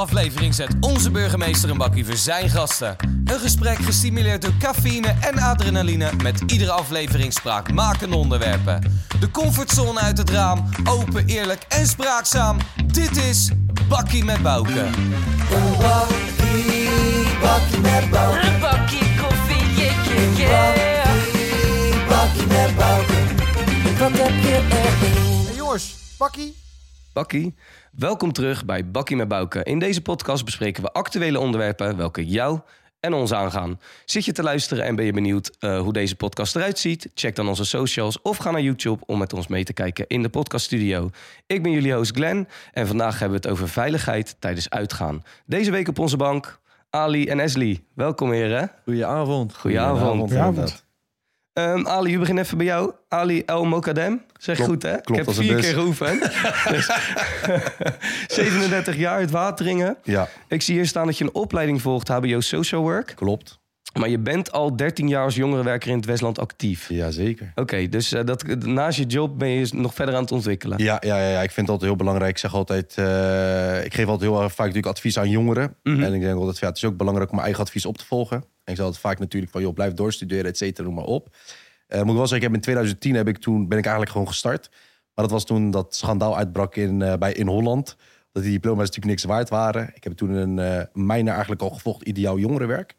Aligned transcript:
aflevering 0.00 0.54
zet 0.54 0.76
onze 0.80 1.10
burgemeester 1.10 1.70
een 1.70 1.76
bakkie 1.76 2.04
voor 2.04 2.16
zijn 2.16 2.50
gasten. 2.50 2.96
Een 3.24 3.38
gesprek 3.38 3.76
gestimuleerd 3.76 4.42
door 4.42 4.56
cafeïne 4.58 5.14
en 5.20 5.38
adrenaline 5.38 6.10
met 6.22 6.40
iedere 6.46 6.70
aflevering 6.70 7.32
spraakmakende 7.32 8.16
onderwerpen. 8.16 9.02
De 9.20 9.30
comfortzone 9.30 10.00
uit 10.00 10.18
het 10.18 10.30
raam, 10.30 10.68
open, 10.84 11.26
eerlijk 11.26 11.62
en 11.68 11.86
spraakzaam. 11.86 12.58
Dit 12.86 13.16
is 13.16 13.50
Bakkie 13.88 14.24
met 14.24 14.42
Bouke. 14.42 14.80
Een 14.80 15.76
bakkie, 15.78 16.88
bakkie 17.40 17.80
met 17.80 18.10
Bouke. 18.10 18.46
Een 18.46 18.60
bakkie 18.60 19.16
koffie, 19.20 19.74
yeah, 19.74 20.06
yeah, 20.36 20.76
yeah. 20.76 21.04
Bakkie, 22.08 22.46
bakkie 22.46 22.46
met 22.46 22.76
Bouke. 22.76 23.12
Wat 23.98 24.12
heb 24.12 24.42
je 24.42 24.66
erin? 24.70 25.46
Hey 25.46 25.54
jongens, 25.54 25.94
bakkie. 26.18 26.56
Bakkie, 27.12 27.54
welkom 28.00 28.32
terug 28.32 28.64
bij 28.64 28.90
Bakkie 28.90 29.16
met 29.16 29.28
Bouke. 29.28 29.62
In 29.62 29.78
deze 29.78 30.02
podcast 30.02 30.44
bespreken 30.44 30.82
we 30.82 30.92
actuele 30.92 31.38
onderwerpen 31.38 31.96
welke 31.96 32.26
jou 32.26 32.60
en 33.00 33.12
ons 33.12 33.32
aangaan. 33.32 33.80
Zit 34.04 34.24
je 34.24 34.32
te 34.32 34.42
luisteren 34.42 34.84
en 34.84 34.94
ben 34.96 35.04
je 35.04 35.12
benieuwd 35.12 35.56
eh, 35.58 35.80
hoe 35.80 35.92
deze 35.92 36.16
podcast 36.16 36.56
eruit 36.56 36.78
ziet? 36.78 37.10
Check 37.14 37.36
dan 37.36 37.48
onze 37.48 37.64
socials 37.64 38.22
of 38.22 38.36
ga 38.36 38.50
naar 38.50 38.60
YouTube 38.60 39.02
om 39.06 39.18
met 39.18 39.32
ons 39.32 39.46
mee 39.46 39.64
te 39.64 39.72
kijken 39.72 40.04
in 40.06 40.22
de 40.22 40.28
podcaststudio. 40.28 41.10
Ik 41.46 41.62
ben 41.62 41.72
jullie 41.72 41.92
host 41.92 42.16
Glenn 42.16 42.48
en 42.72 42.86
vandaag 42.86 43.18
hebben 43.18 43.40
we 43.40 43.46
het 43.46 43.56
over 43.56 43.68
veiligheid 43.68 44.36
tijdens 44.38 44.70
uitgaan. 44.70 45.22
Deze 45.46 45.70
week 45.70 45.88
op 45.88 45.98
onze 45.98 46.16
bank 46.16 46.60
Ali 46.90 47.26
en 47.26 47.40
Esli. 47.40 47.84
Welkom 47.94 48.32
heren. 48.32 48.72
Goedenavond. 48.84 49.56
Goedenavond. 49.56 50.20
Goedenavond. 50.20 50.88
Ehm, 51.52 51.86
Ali, 51.86 52.12
we 52.12 52.18
beginnen 52.18 52.44
even 52.44 52.56
bij 52.56 52.66
jou. 52.66 52.92
Ali 53.08 53.42
El 53.46 53.64
Mokadem. 53.64 54.22
Zeg 54.38 54.56
Klopt, 54.56 54.70
goed, 54.70 54.82
hè? 54.82 55.00
klopt 55.00 55.20
Ik 55.20 55.26
heb 55.26 55.34
vier 55.34 55.56
keer 55.56 55.72
geoefend. 55.74 56.20
Dus 56.70 56.90
37 58.36 58.96
jaar 58.96 59.14
uit 59.14 59.30
Wateringen. 59.30 59.96
Ja, 60.02 60.28
Ik 60.48 60.62
zie 60.62 60.74
hier 60.74 60.86
staan 60.86 61.06
dat 61.06 61.18
je 61.18 61.24
een 61.24 61.34
opleiding 61.34 61.82
volgt, 61.82 62.08
HBO 62.08 62.40
Social 62.40 62.80
Work. 62.82 63.12
klopt. 63.16 63.58
Maar 63.98 64.08
je 64.08 64.18
bent 64.18 64.52
al 64.52 64.76
13 64.76 65.08
jaar 65.08 65.24
als 65.24 65.34
jongerenwerker 65.34 65.90
in 65.90 65.96
het 65.96 66.04
Westland 66.04 66.38
actief. 66.38 66.88
Jazeker. 66.88 67.52
Oké, 67.54 67.88
dus 67.88 68.12
eh, 68.12 68.24
dat, 68.24 68.56
naast 68.58 68.98
je 68.98 69.04
job 69.04 69.38
ben 69.38 69.48
je 69.48 69.68
nog 69.72 69.94
verder 69.94 70.14
aan 70.14 70.22
het 70.22 70.32
ontwikkelen. 70.32 70.82
Ja, 70.82 70.96
ja, 71.00 71.28
ja, 71.28 71.42
ik 71.42 71.50
vind 71.50 71.66
het 71.66 71.68
altijd 71.68 71.90
heel 71.90 71.96
belangrijk. 71.96 72.30
Ik 72.30 72.38
zeg 72.38 72.54
altijd, 72.54 72.94
eh, 72.96 73.84
ik 73.84 73.94
geef 73.94 74.06
altijd 74.06 74.30
heel 74.30 74.42
erg 74.42 74.52
vaak 74.52 74.66
natuurlijk 74.66 74.96
advies 74.96 75.18
aan 75.18 75.30
jongeren. 75.30 75.74
Mhm. 75.82 76.02
En 76.02 76.14
ik 76.14 76.20
denk 76.20 76.38
altijd, 76.38 76.58
ja, 76.58 76.66
het 76.66 76.76
is 76.76 76.84
ook 76.84 76.96
belangrijk 76.96 77.28
om 77.28 77.34
mijn 77.34 77.46
eigen 77.46 77.66
advies 77.66 77.86
op 77.86 77.98
te 77.98 78.04
volgen. 78.04 78.36
En 78.36 78.72
ik 78.72 78.76
zeg 78.76 78.84
altijd 78.84 79.02
vaak 79.02 79.18
natuurlijk 79.18 79.52
van, 79.52 79.60
joh, 79.60 79.74
blijf 79.74 79.92
doorstuderen, 79.92 80.44
et 80.44 80.56
cetera, 80.56 80.86
noem 80.86 80.96
maar 80.96 81.04
op. 81.04 81.36
Eh, 81.86 82.00
moet 82.00 82.10
ik 82.10 82.16
wel 82.16 82.26
zeggen, 82.26 82.36
ik 82.36 82.42
heb 82.42 82.54
in 82.54 82.60
2010 82.60 83.14
heb 83.14 83.28
ik 83.28 83.38
toen, 83.38 83.68
ben 83.68 83.78
ik 83.78 83.84
eigenlijk 83.84 84.12
gewoon 84.12 84.28
gestart. 84.28 84.68
Maar 85.14 85.24
dat 85.24 85.30
was 85.30 85.44
toen 85.44 85.70
dat 85.70 85.94
schandaal 85.94 86.36
uitbrak 86.36 86.76
in, 86.76 86.98
bij, 87.18 87.32
in 87.32 87.46
Holland. 87.46 87.96
Dat 88.32 88.42
die 88.42 88.52
diploma's 88.52 88.86
natuurlijk 88.86 89.06
niks 89.06 89.24
waard 89.24 89.48
waren. 89.48 89.90
Ik 89.94 90.04
heb 90.04 90.12
toen 90.12 90.30
een 90.30 90.88
mijner 90.92 91.32
eigenlijk 91.32 91.62
al 91.62 91.70
gevolgd, 91.70 92.02
ideaal 92.02 92.38
jongerenwerk. 92.38 92.96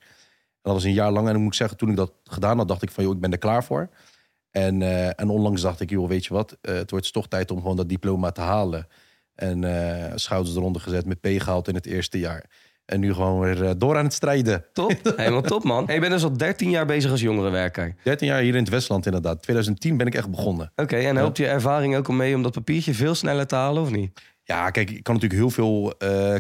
Dat 0.62 0.74
was 0.74 0.84
een 0.84 0.94
jaar 0.94 1.12
lang. 1.12 1.28
En 1.28 1.34
dan 1.34 1.42
moet 1.42 1.52
ik 1.52 1.58
zeggen, 1.58 1.78
toen 1.78 1.90
ik 1.90 1.96
dat 1.96 2.14
gedaan 2.24 2.58
had, 2.58 2.68
dacht 2.68 2.82
ik 2.82 2.92
van, 2.92 3.04
joh, 3.04 3.14
ik 3.14 3.22
ben 3.22 3.32
er 3.32 3.38
klaar 3.38 3.64
voor. 3.64 3.90
En, 4.52 4.82
eh, 4.82 5.20
en 5.20 5.30
onlangs 5.30 5.62
dacht 5.62 5.80
ik, 5.80 5.90
joh, 5.90 6.08
weet 6.08 6.26
je 6.26 6.34
wat, 6.34 6.58
eh, 6.62 6.74
het 6.74 6.92
wordt 6.92 7.14
toch 7.14 7.28
tijd 7.28 7.52
om 7.52 7.62
gewoon 7.62 7.76
dat 7.76 7.90
diploma 7.90 8.32
te 8.32 8.42
halen. 8.42 8.88
En 9.36 9.64
eh, 9.64 10.12
schouders 10.16 10.56
eronder 10.56 10.82
gezet, 10.82 11.06
met 11.06 11.22
P 11.22 11.28
gehaald 11.28 11.68
in 11.68 11.76
het 11.76 11.86
eerste 11.86 12.20
jaar. 12.20 12.46
En 12.86 13.00
nu 13.00 13.14
gewoon 13.14 13.40
weer 13.40 13.78
door 13.78 13.98
aan 13.98 14.04
het 14.04 14.14
strijden. 14.14 14.66
Top, 14.74 14.92
helemaal 15.16 15.42
top 15.42 15.64
man. 15.64 15.86
Hey, 15.86 15.96
je 15.96 16.02
bent 16.02 16.14
dus 16.14 16.24
al 16.24 16.38
13 16.38 16.70
jaar 16.70 16.86
bezig 16.86 17.12
als 17.12 17.22
jongerenwerker. 17.22 17.96
13 18.04 18.28
jaar 18.28 18.42
hier 18.42 18.56
in 18.56 18.64
het 18.64 18.70
Westland 18.70 19.06
inderdaad. 19.06 19.42
2010 19.42 19.98
ben 19.98 20.08
ik 20.08 20.16
echt 20.16 20.30
begonnen. 20.30 20.72
Oké, 20.76 20.96
en 20.96 21.16
helpt 21.16 21.38
je 21.38 21.48
ervaring 21.48 21.96
ook 21.96 22.08
om 22.08 22.16
mee 22.16 22.36
om 22.36 22.44
dat 22.44 22.52
papiertje 22.52 22.94
veel 22.94 23.16
sneller 23.16 23.48
te 23.48 23.56
halen 23.56 23.82
of 23.82 23.92
niet? 23.92 24.22
Ja, 24.44 24.70
kijk, 24.70 24.90
ik 24.90 25.04
kan 25.04 25.14
natuurlijk 25.14 25.42
heel 25.42 25.50
veel 25.50 25.94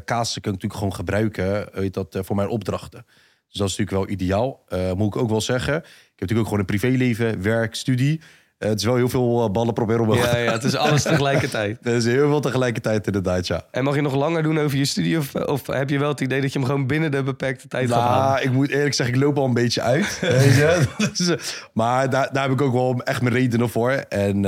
casussen 0.05 0.41
kan 0.41 0.53
ik 0.53 0.61
natuurlijk 0.61 0.73
gewoon 0.73 0.93
gebruiken 0.93 1.69
weet 1.73 1.93
dat, 1.93 2.17
voor 2.21 2.35
mijn 2.35 2.49
opdrachten. 2.49 3.05
Dus 3.51 3.59
dat 3.59 3.69
is 3.69 3.77
natuurlijk 3.77 4.07
wel 4.07 4.17
ideaal. 4.17 4.63
Eh, 4.67 4.93
moet 4.93 5.15
ik 5.15 5.21
ook 5.21 5.29
wel 5.29 5.41
zeggen. 5.41 5.75
Ik 5.75 5.83
heb 5.83 6.19
natuurlijk 6.19 6.39
ook 6.39 6.45
gewoon 6.45 6.59
een 6.59 6.65
privéleven, 6.65 7.41
werk, 7.41 7.75
studie. 7.75 8.21
Eh, 8.57 8.69
het 8.69 8.79
is 8.79 8.85
wel 8.85 8.95
heel 8.95 9.09
veel 9.09 9.43
eh, 9.43 9.51
ballen 9.51 9.73
proberen 9.73 10.01
omhoog. 10.01 10.31
Ja, 10.31 10.37
ja, 10.47 10.51
het 10.51 10.63
is 10.63 10.75
alles 10.75 11.01
tegelijkertijd. 11.01 11.77
Dat 11.81 11.93
is 12.03 12.05
heel 12.05 12.27
veel 12.27 12.39
tegelijkertijd 12.39 13.05
inderdaad, 13.05 13.47
ja. 13.47 13.65
En 13.71 13.83
mag 13.83 13.95
je 13.95 14.01
nog 14.01 14.15
langer 14.15 14.43
doen 14.43 14.59
over 14.59 14.77
je 14.77 14.85
studie? 14.85 15.17
Of, 15.17 15.35
of 15.35 15.67
heb 15.67 15.89
je 15.89 15.99
wel 15.99 16.09
het 16.09 16.19
idee 16.19 16.41
dat 16.41 16.53
je 16.53 16.59
hem 16.59 16.67
gewoon 16.67 16.87
binnen 16.87 17.11
de 17.11 17.23
beperkte 17.23 17.67
tijd 17.67 17.91
gaat 17.91 17.99
halen? 17.99 18.33
Nou, 18.33 18.41
ik 18.41 18.51
moet 18.51 18.69
eerlijk 18.69 18.93
zeggen, 18.93 19.15
ik 19.15 19.21
loop 19.21 19.37
al 19.37 19.45
een 19.45 19.53
beetje 19.53 19.81
uit. 19.81 20.19
Dus, 21.17 21.35
maar 21.73 22.09
daar, 22.09 22.33
daar 22.33 22.43
heb 22.43 22.51
ik 22.51 22.61
ook 22.61 22.73
wel 22.73 23.01
echt 23.03 23.21
mijn 23.21 23.33
redenen 23.33 23.69
voor. 23.69 23.91
En, 23.91 24.39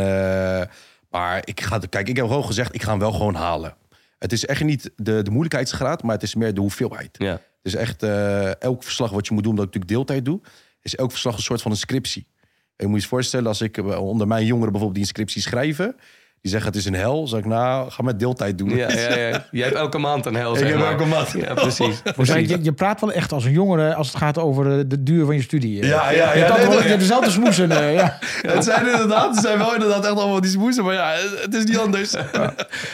maar 1.09 1.41
ik 1.43 1.61
ga, 1.61 1.79
kijk, 1.89 2.07
ik 2.07 2.15
heb 2.15 2.25
gewoon 2.25 2.45
gezegd, 2.45 2.75
ik 2.75 2.83
ga 2.83 2.89
hem 2.89 2.99
wel 2.99 3.11
gewoon 3.11 3.35
halen. 3.35 3.75
Het 4.19 4.31
is 4.31 4.45
echt 4.45 4.63
niet 4.63 4.91
de, 4.95 5.21
de 5.21 5.29
moeilijkheidsgraad, 5.29 6.03
maar 6.03 6.13
het 6.13 6.23
is 6.23 6.35
meer 6.35 6.53
de 6.53 6.61
hoeveelheid. 6.61 7.09
Ja. 7.17 7.39
Is 7.63 7.75
echt 7.75 8.03
eh, 8.03 8.61
elk 8.61 8.83
verslag 8.83 9.11
wat 9.11 9.27
je 9.27 9.33
moet 9.33 9.43
doen, 9.43 9.51
omdat 9.51 9.67
ik 9.67 9.73
natuurlijk 9.73 10.07
deeltijd 10.07 10.25
doe, 10.25 10.41
is 10.81 10.95
elk 10.95 11.11
verslag 11.11 11.35
een 11.35 11.43
soort 11.43 11.61
van 11.61 11.71
een 11.71 11.77
scriptie. 11.77 12.27
En 12.75 12.85
je 12.85 12.87
moet 12.87 13.01
je 13.01 13.07
voorstellen, 13.07 13.47
als 13.47 13.61
ik 13.61 13.77
eh, 13.77 13.99
onder 13.99 14.27
mijn 14.27 14.45
jongeren 14.45 14.71
bijvoorbeeld 14.71 14.93
die 14.93 15.03
een 15.03 15.15
scriptie 15.15 15.41
schrijven, 15.41 15.95
die 16.43 16.51
zeggen 16.51 16.71
het 16.71 16.79
is 16.79 16.85
een 16.85 16.93
hel, 16.95 17.27
zeg 17.27 17.39
ik 17.39 17.45
nou, 17.45 17.91
ga 17.91 18.03
met 18.03 18.19
deeltijd 18.19 18.57
doen. 18.57 18.69
Ja, 18.75 18.91
ja, 19.09 19.15
ja. 19.17 19.45
Jij 19.51 19.63
hebt 19.65 19.75
elke 19.77 19.97
maand 19.97 20.25
een 20.25 20.35
hel, 20.35 20.51
Ik 20.53 20.57
zeg 20.59 20.67
heb 20.69 20.77
maar. 20.77 20.91
elke 20.91 21.05
maand. 21.05 21.31
Ja, 21.37 21.53
precies. 21.53 22.01
Dus 22.03 22.13
precies. 22.15 22.49
je, 22.49 22.59
je 22.61 22.71
praat 22.73 23.01
wel 23.01 23.11
echt 23.11 23.31
als 23.31 23.45
een 23.45 23.51
jongere 23.51 23.93
als 23.95 24.07
het 24.07 24.17
gaat 24.17 24.37
over 24.37 24.87
de 24.87 25.03
duur 25.03 25.25
van 25.25 25.35
je 25.35 25.41
studie. 25.41 25.81
eh. 25.81 25.87
Ja, 25.87 26.09
ja, 26.11 26.11
Je 26.11 26.17
ja, 26.17 26.23
hebt 26.25 26.41
altijd 26.49 26.57
nee, 26.57 26.67
wel- 26.67 26.73
nee. 26.75 26.83
je 26.83 26.87
hebt 26.89 26.99
dezelfde 26.99 27.29
smoesen. 27.29 27.71
eh, 27.71 27.93
ja. 27.93 28.17
Het 28.53 28.63
zijn 28.63 28.85
inderdaad, 28.91 29.35
het 29.35 29.43
zijn 29.45 29.57
wel 29.57 29.73
inderdaad 29.73 30.05
echt 30.05 30.15
allemaal 30.17 30.41
die 30.41 30.49
smoesen, 30.51 30.83
maar 30.83 30.93
ja, 30.93 31.13
het 31.41 31.53
is 31.53 31.63
niet 31.63 31.77
anders. 31.77 32.15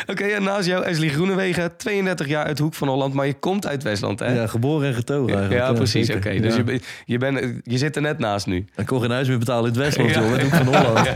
Oké, 0.07 0.23
en 0.23 0.43
naast 0.43 0.67
jou 0.67 0.83
Esli 0.83 1.09
Groenewegen, 1.09 1.77
32 1.77 2.27
jaar 2.27 2.45
uit 2.45 2.59
Hoek 2.59 2.73
van 2.73 2.87
Holland, 2.87 3.13
maar 3.13 3.25
je 3.25 3.33
komt 3.33 3.67
uit 3.67 3.83
Westland, 3.83 4.19
hè? 4.19 4.33
Ja, 4.33 4.47
geboren 4.47 4.87
en 4.87 4.93
getogen 4.93 5.33
eigenlijk. 5.37 5.66
Ja, 5.67 5.73
precies. 5.73 6.09
Oké, 6.09 6.39
dus 6.39 6.51
Ja. 6.51 6.57
je, 6.57 6.63
ben- 6.63 6.81
je, 7.05 7.17
bent, 7.17 7.39
je 7.63 7.77
zit 7.77 7.95
er 7.95 8.01
net 8.01 8.19
naast 8.19 8.45
nu. 8.45 8.66
Ik 8.75 8.85
kon 8.85 9.01
geen 9.01 9.11
huis 9.11 9.27
meer 9.27 9.37
betalen 9.39 9.63
in 9.73 9.79
het 9.79 9.83
Westland, 9.83 10.09
Ja. 10.13 10.21
joh. 10.21 10.41
Hoek 10.41 10.53
van 10.55 10.75
Holland. 10.75 11.07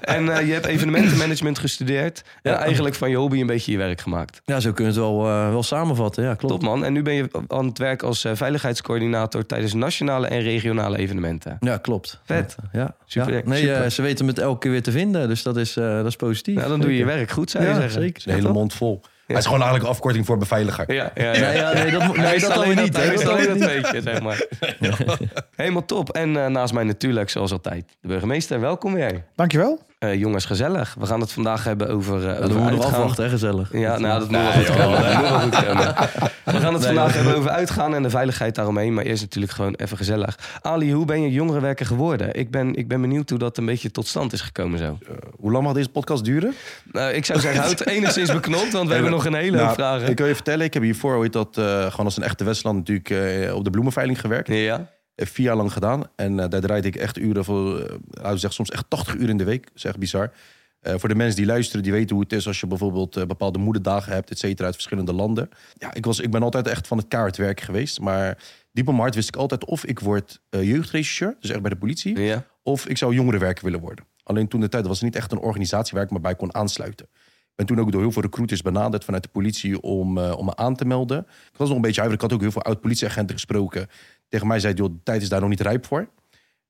En 0.00 0.28
eh, 0.36 0.46
je 0.46 0.52
hebt 0.52 0.66
evenementenmanagement 0.66 1.58
gestudeerd. 1.58 1.74
En 1.80 2.12
Ja. 2.42 2.58
eigenlijk 2.58 2.94
van 2.94 3.10
je 3.10 3.16
hobby 3.16 3.40
een 3.40 3.46
beetje 3.46 3.72
je 3.72 3.78
werk 3.78 4.00
gemaakt. 4.00 4.40
Ja, 4.44 4.60
zo 4.60 4.72
kun 4.72 4.84
je 4.84 4.90
het 4.90 4.98
wel, 5.00 5.26
eh, 5.26 5.50
wel 5.50 5.62
samenvatten. 5.62 6.24
Ja, 6.24 6.34
klopt. 6.34 6.54
Top 6.54 6.62
man. 6.62 6.84
En 6.84 6.92
nu 6.92 7.02
ben 7.02 7.14
je 7.14 7.28
aan 7.48 7.66
het 7.66 7.78
werk 7.78 8.02
als 8.02 8.24
eh, 8.24 8.32
veiligheidscoördinator 8.34 9.46
tijdens 9.46 9.72
nationale 9.74 10.26
en 10.26 10.40
regionale 10.40 10.98
evenementen. 10.98 11.56
Ja, 11.60 11.76
klopt. 11.76 12.20
Vet. 12.24 12.56
Ja, 12.72 12.94
Super, 13.06 13.34
ja. 13.34 13.40
Nee, 13.44 13.58
super. 13.60 13.82
eh, 13.82 13.90
ze 13.90 14.02
weten 14.02 14.24
me 14.24 14.30
het 14.30 14.40
elke 14.40 14.58
keer 14.58 14.70
weer 14.70 14.82
te 14.82 14.90
vinden. 14.90 15.28
Dus 15.28 15.42
dat 15.42 15.56
is, 15.56 15.76
eh, 15.76 15.84
dat 15.96 16.06
is 16.06 16.16
positief. 16.16 16.54
Nou, 16.56 16.68
dan 16.68 16.80
doe 16.80 16.90
je 16.90 16.96
je 16.98 17.04
werk 17.04 17.30
goed, 17.30 17.50
zou 17.50 17.64
je 17.64 17.70
Ja, 17.70 17.76
zeggen. 17.76 18.02
zeker. 18.02 18.22
Een 18.28 18.34
hele 18.34 18.52
mond 18.52 18.74
vol. 18.74 19.00
Hij 19.26 19.36
is 19.36 19.44
gewoon 19.44 19.60
eigenlijk 19.60 19.88
een 19.88 19.94
afkorting 19.96 20.26
voor 20.26 20.38
beveiliger. 20.38 20.92
Ja, 20.92 21.10
ja, 21.14 21.24
ja. 21.34 21.40
Nee, 21.40 21.56
ja, 21.56 21.72
nee, 21.72 21.90
dat, 21.90 22.16
nee, 22.16 22.30
wist 22.30 22.46
dat 22.46 22.56
alleen 22.56 22.76
niet. 22.76 22.92
dat, 22.92 23.02
hij 23.04 23.14
dat 23.16 23.26
alleen 23.28 23.44
dat 23.46 23.54
niet. 23.54 23.64
weetje, 23.66 24.00
zeg 24.02 24.22
maar. 24.22 24.46
Helemaal 25.56 25.84
top. 25.84 26.10
En 26.10 26.36
eh, 26.36 26.46
naast 26.46 26.72
mij 26.72 26.84
natuurlijk, 26.84 27.30
zoals 27.30 27.52
altijd, 27.52 27.84
de 28.00 28.08
burgemeester. 28.08 28.60
Welkom 28.60 28.94
weer. 28.94 29.24
Dankjewel. 29.34 29.80
Eh, 29.98 30.14
jongens, 30.14 30.44
gezellig. 30.44 30.96
We 30.98 31.06
gaan 31.06 31.20
het 31.20 31.32
vandaag 31.32 31.64
hebben 31.64 31.88
over, 31.88 32.22
uh, 32.22 32.28
over 32.28 32.40
moeten 32.40 32.78
we 32.78 32.84
uitgaan. 32.84 33.12
hè, 33.16 33.28
gezellig. 33.28 33.72
Ja, 33.72 33.98
nou, 33.98 34.18
dat 34.18 34.30
moet 34.30 34.40
wel 34.40 34.52
goed 34.52 35.64
komen. 35.64 35.84
Dat. 35.84 36.08
We 36.44 36.60
gaan 36.60 36.74
het 36.74 36.86
vandaag 36.86 37.14
hebben 37.14 37.36
over 37.36 37.50
uitgaan 37.50 37.94
en 37.94 38.02
de 38.02 38.10
veiligheid 38.10 38.54
daaromheen. 38.54 38.94
Maar 38.94 39.04
eerst 39.04 39.22
natuurlijk 39.22 39.52
gewoon 39.52 39.74
even 39.74 39.96
gezellig. 39.96 40.38
Ali, 40.60 40.92
hoe 40.92 41.04
ben 41.04 41.22
je 41.22 41.30
jongerenwerker 41.30 41.86
geworden? 41.86 42.34
Ik 42.34 42.50
ben, 42.50 42.74
ik 42.74 42.88
ben 42.88 43.00
benieuwd 43.00 43.30
hoe 43.30 43.38
dat 43.38 43.58
een 43.58 43.64
beetje 43.66 43.90
tot 43.90 44.06
stand 44.06 44.32
is 44.32 44.40
gekomen 44.40 44.78
zo. 44.78 44.98
Hoe 45.36 45.52
lang 45.52 45.64
mag 45.64 45.72
deze 45.72 45.88
podcast 45.88 46.24
duren? 46.24 46.54
Nou, 46.92 47.12
ik 47.12 47.24
zou 47.24 47.40
zeggen, 47.40 47.62
houd 47.62 47.86
enigszins 47.96 48.32
beknopt, 48.32 48.72
want 48.72 48.88
we 48.88 48.94
hebben 48.94 49.12
nog 49.12 49.24
een 49.24 49.34
hele 49.34 49.56
hoop 49.56 49.64
Nou, 49.64 49.74
vragen. 49.74 50.08
Ik 50.08 50.18
wil 50.18 50.26
je 50.26 50.34
vertellen, 50.34 50.64
ik 50.66 50.74
heb 50.74 50.82
hiervoor 50.82 51.14
hoe 51.14 51.22
heet 51.22 51.32
dat, 51.32 51.58
eh, 51.58 51.64
gewoon 51.64 52.06
als 52.06 52.16
een 52.16 52.22
echte 52.22 52.44
Westland 52.44 52.76
natuurlijk 52.76 53.10
eh, 53.10 53.54
op 53.54 53.64
de 53.64 53.70
bloemenveiling 53.70 54.20
gewerkt. 54.20 54.48
Ja? 54.48 54.94
Eh, 55.16 55.26
vier 55.26 55.46
jaar 55.46 55.56
lang 55.56 55.72
gedaan. 55.72 56.04
En 56.16 56.40
eh, 56.40 56.48
daar 56.48 56.60
draaide 56.60 56.88
ik 56.88 56.96
echt 56.96 57.18
uren 57.18 57.44
voor, 57.44 57.78
eh, 57.80 57.82
laten 58.10 58.22
we 58.32 58.38
zeggen, 58.38 58.52
soms 58.52 58.70
echt 58.70 58.84
80 58.88 59.14
uur 59.14 59.28
in 59.28 59.36
de 59.36 59.44
week. 59.44 59.64
Dat 59.64 59.74
is 59.76 59.84
echt 59.84 59.98
bizar. 59.98 60.32
Eh, 60.80 60.94
voor 60.98 61.08
de 61.08 61.14
mensen 61.14 61.36
die 61.36 61.46
luisteren, 61.46 61.82
die 61.82 61.92
weten 61.92 62.14
hoe 62.14 62.24
het 62.24 62.32
is 62.32 62.46
als 62.46 62.60
je 62.60 62.66
bijvoorbeeld 62.66 63.16
eh, 63.16 63.24
bepaalde 63.24 63.58
moederdagen 63.58 64.12
hebt, 64.12 64.30
et 64.30 64.38
cetera, 64.38 64.64
uit 64.64 64.74
verschillende 64.74 65.12
landen. 65.12 65.48
Ja, 65.74 65.94
ik, 65.94 66.04
was, 66.04 66.20
ik 66.20 66.30
ben 66.30 66.42
altijd 66.42 66.68
echt 66.68 66.86
van 66.86 66.98
het 66.98 67.08
kaartwerk 67.08 67.60
geweest. 67.60 68.00
Maar 68.00 68.38
diep 68.72 68.84
op 68.86 68.90
mijn 68.92 68.98
hart 69.02 69.14
wist 69.14 69.28
ik 69.28 69.36
altijd 69.36 69.64
of 69.64 69.84
ik 69.84 70.00
word 70.00 70.40
uh, 70.50 70.82
dus 70.82 71.20
echt 71.50 71.60
bij 71.60 71.70
de 71.70 71.76
politie, 71.76 72.18
Ja. 72.20 72.44
of 72.62 72.86
ik 72.86 72.96
zou 72.98 73.14
jongerenwerker 73.14 73.64
willen 73.64 73.80
worden. 73.80 74.04
Alleen 74.22 74.48
toen 74.48 74.60
de 74.60 74.68
tijd 74.68 74.86
was 74.86 74.96
het 74.96 75.04
niet 75.04 75.16
echt 75.16 75.32
een 75.32 75.38
organisatie 75.38 75.94
waar 75.94 76.04
ik 76.04 76.10
me 76.10 76.20
bij 76.20 76.34
kon 76.34 76.54
aansluiten. 76.54 77.06
Ik 77.14 77.66
ben 77.66 77.76
toen 77.76 77.84
ook 77.84 77.92
door 77.92 78.00
heel 78.00 78.12
veel 78.12 78.22
recruiters 78.22 78.62
benaderd 78.62 79.04
vanuit 79.04 79.22
de 79.22 79.28
politie 79.28 79.80
om, 79.80 80.18
om 80.18 80.44
me 80.44 80.56
aan 80.56 80.76
te 80.76 80.84
melden. 80.84 81.18
Ik 81.52 81.56
was 81.58 81.68
nog 81.68 81.76
een 81.76 81.82
beetje 81.82 82.00
huiverig. 82.00 82.24
Ik 82.24 82.30
had 82.30 82.32
ook 82.32 82.40
heel 82.40 82.50
veel 82.50 82.62
oud-politieagenten 82.62 83.34
gesproken. 83.34 83.86
Tegen 84.28 84.46
mij 84.46 84.60
zei 84.60 84.74
de 84.74 84.96
tijd 85.02 85.22
is 85.22 85.28
daar 85.28 85.40
nog 85.40 85.48
niet 85.48 85.60
rijp 85.60 85.86
voor. 85.86 86.08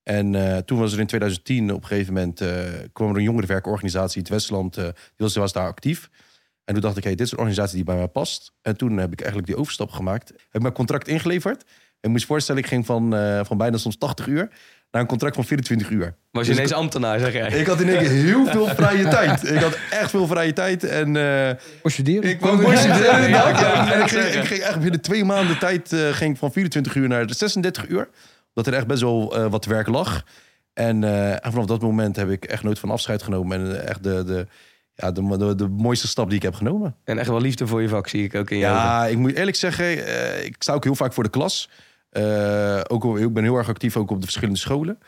En 0.02 0.32
uh, 0.32 0.56
toen 0.56 0.78
was 0.78 0.92
er 0.92 1.00
in 1.00 1.06
2010 1.06 1.72
op 1.72 1.82
een 1.82 1.86
gegeven 1.88 2.14
moment... 2.14 2.40
Uh, 2.40 2.48
kwam 2.92 3.10
er 3.10 3.16
een 3.16 3.22
jongerenwerkorganisatie, 3.22 4.20
het 4.20 4.30
Westland, 4.30 4.78
uh, 4.78 4.84
die 5.16 5.28
was, 5.34 5.52
daar 5.52 5.66
actief. 5.66 6.10
En 6.64 6.74
toen 6.74 6.82
dacht 6.82 6.96
ik, 6.96 7.04
hey, 7.04 7.14
dit 7.14 7.26
is 7.26 7.32
een 7.32 7.38
organisatie 7.38 7.76
die 7.76 7.84
bij 7.84 7.96
mij 7.96 8.08
past. 8.08 8.52
En 8.62 8.76
toen 8.76 8.96
heb 8.96 9.12
ik 9.12 9.18
eigenlijk 9.18 9.48
die 9.48 9.58
overstap 9.58 9.90
gemaakt. 9.90 10.32
Heb 10.50 10.62
mijn 10.62 10.74
contract 10.74 11.08
ingeleverd. 11.08 11.64
je 12.00 12.08
moet 12.08 12.20
je 12.20 12.26
voorstellen, 12.26 12.62
ik 12.62 12.68
ging 12.68 12.86
van, 12.86 13.14
eh, 13.14 13.44
van 13.44 13.56
bijna 13.56 13.76
soms 13.76 13.96
80 13.96 14.26
uur 14.26 14.50
naar 14.96 15.04
een 15.04 15.10
contract 15.10 15.34
van 15.34 15.44
24 15.44 15.90
uur. 15.90 16.14
Was 16.30 16.42
je 16.42 16.48
Dus 16.48 16.56
ineens 16.56 16.72
ambtenaar, 16.72 17.18
zeg 17.18 17.32
jij? 17.32 17.48
Ik 17.48 17.66
had 17.66 17.80
in 17.80 17.88
één 17.88 17.98
keer 17.98 18.10
heel 18.10 18.46
veel 18.56 18.66
vrije 18.66 19.08
tijd. 19.08 19.50
Ik 19.50 19.60
had 19.60 19.78
echt 19.90 20.10
veel 20.10 20.26
vrije 20.26 20.52
tijd. 20.52 20.84
En 20.84 21.16
eh, 21.16 21.56
studeren. 21.84 22.30
ik. 22.30 22.40
Ja, 22.40 22.50
ja, 22.50 23.18
En 23.18 23.22
ik, 23.22 23.30
ja, 23.30 24.06
ging, 24.06 24.32
ja. 24.32 24.40
ik 24.40 24.46
ging 24.46 24.60
echt 24.60 24.80
binnen 24.80 25.00
twee 25.00 25.24
maanden 25.24 25.58
tijd 25.58 25.92
eh, 25.92 26.08
ging 26.08 26.38
van 26.38 26.52
24 26.52 26.94
uur 26.94 27.08
naar 27.08 27.24
36 27.26 27.88
uur. 27.88 28.08
Omdat 28.54 28.72
er 28.72 28.78
echt 28.78 28.86
best 28.86 29.02
wel 29.02 29.36
eh, 29.36 29.46
wat 29.46 29.64
werk 29.64 29.86
lag. 29.86 30.24
En, 30.72 31.04
eh, 31.04 31.32
en 31.32 31.50
vanaf 31.50 31.66
dat 31.66 31.82
moment 31.82 32.16
heb 32.16 32.30
ik 32.30 32.44
echt 32.44 32.62
nooit 32.62 32.78
van 32.78 32.90
afscheid 32.90 33.22
genomen. 33.22 33.60
En 33.60 33.86
echt 33.86 34.02
de, 34.02 34.24
de, 34.24 34.46
ja, 34.94 35.12
de, 35.12 35.36
de, 35.38 35.54
de 35.54 35.68
mooiste 35.68 36.08
stap 36.08 36.28
die 36.28 36.36
ik 36.36 36.42
heb 36.42 36.54
genomen. 36.54 36.96
En 37.04 37.18
echt 37.18 37.28
wel 37.28 37.40
liefde 37.40 37.66
voor 37.66 37.82
je 37.82 37.88
vak, 37.88 38.08
zie 38.08 38.24
ik 38.24 38.34
ook 38.34 38.50
in 38.50 38.58
jou. 38.58 38.74
Ja, 38.74 39.06
ik 39.06 39.16
moet 39.16 39.34
eerlijk 39.34 39.56
zeggen, 39.56 40.06
eh, 40.06 40.44
ik 40.44 40.56
sta 40.58 40.72
ook 40.72 40.84
heel 40.84 40.94
vaak 40.94 41.12
voor 41.12 41.22
de 41.22 41.30
klas. 41.30 41.70
Eh, 42.16 42.80
ook, 42.86 43.18
ik 43.18 43.32
ben 43.32 43.42
heel 43.42 43.56
erg 43.56 43.68
actief 43.68 43.96
ook 43.96 44.10
op 44.10 44.16
de 44.16 44.22
verschillende 44.22 44.58
scholen. 44.58 44.98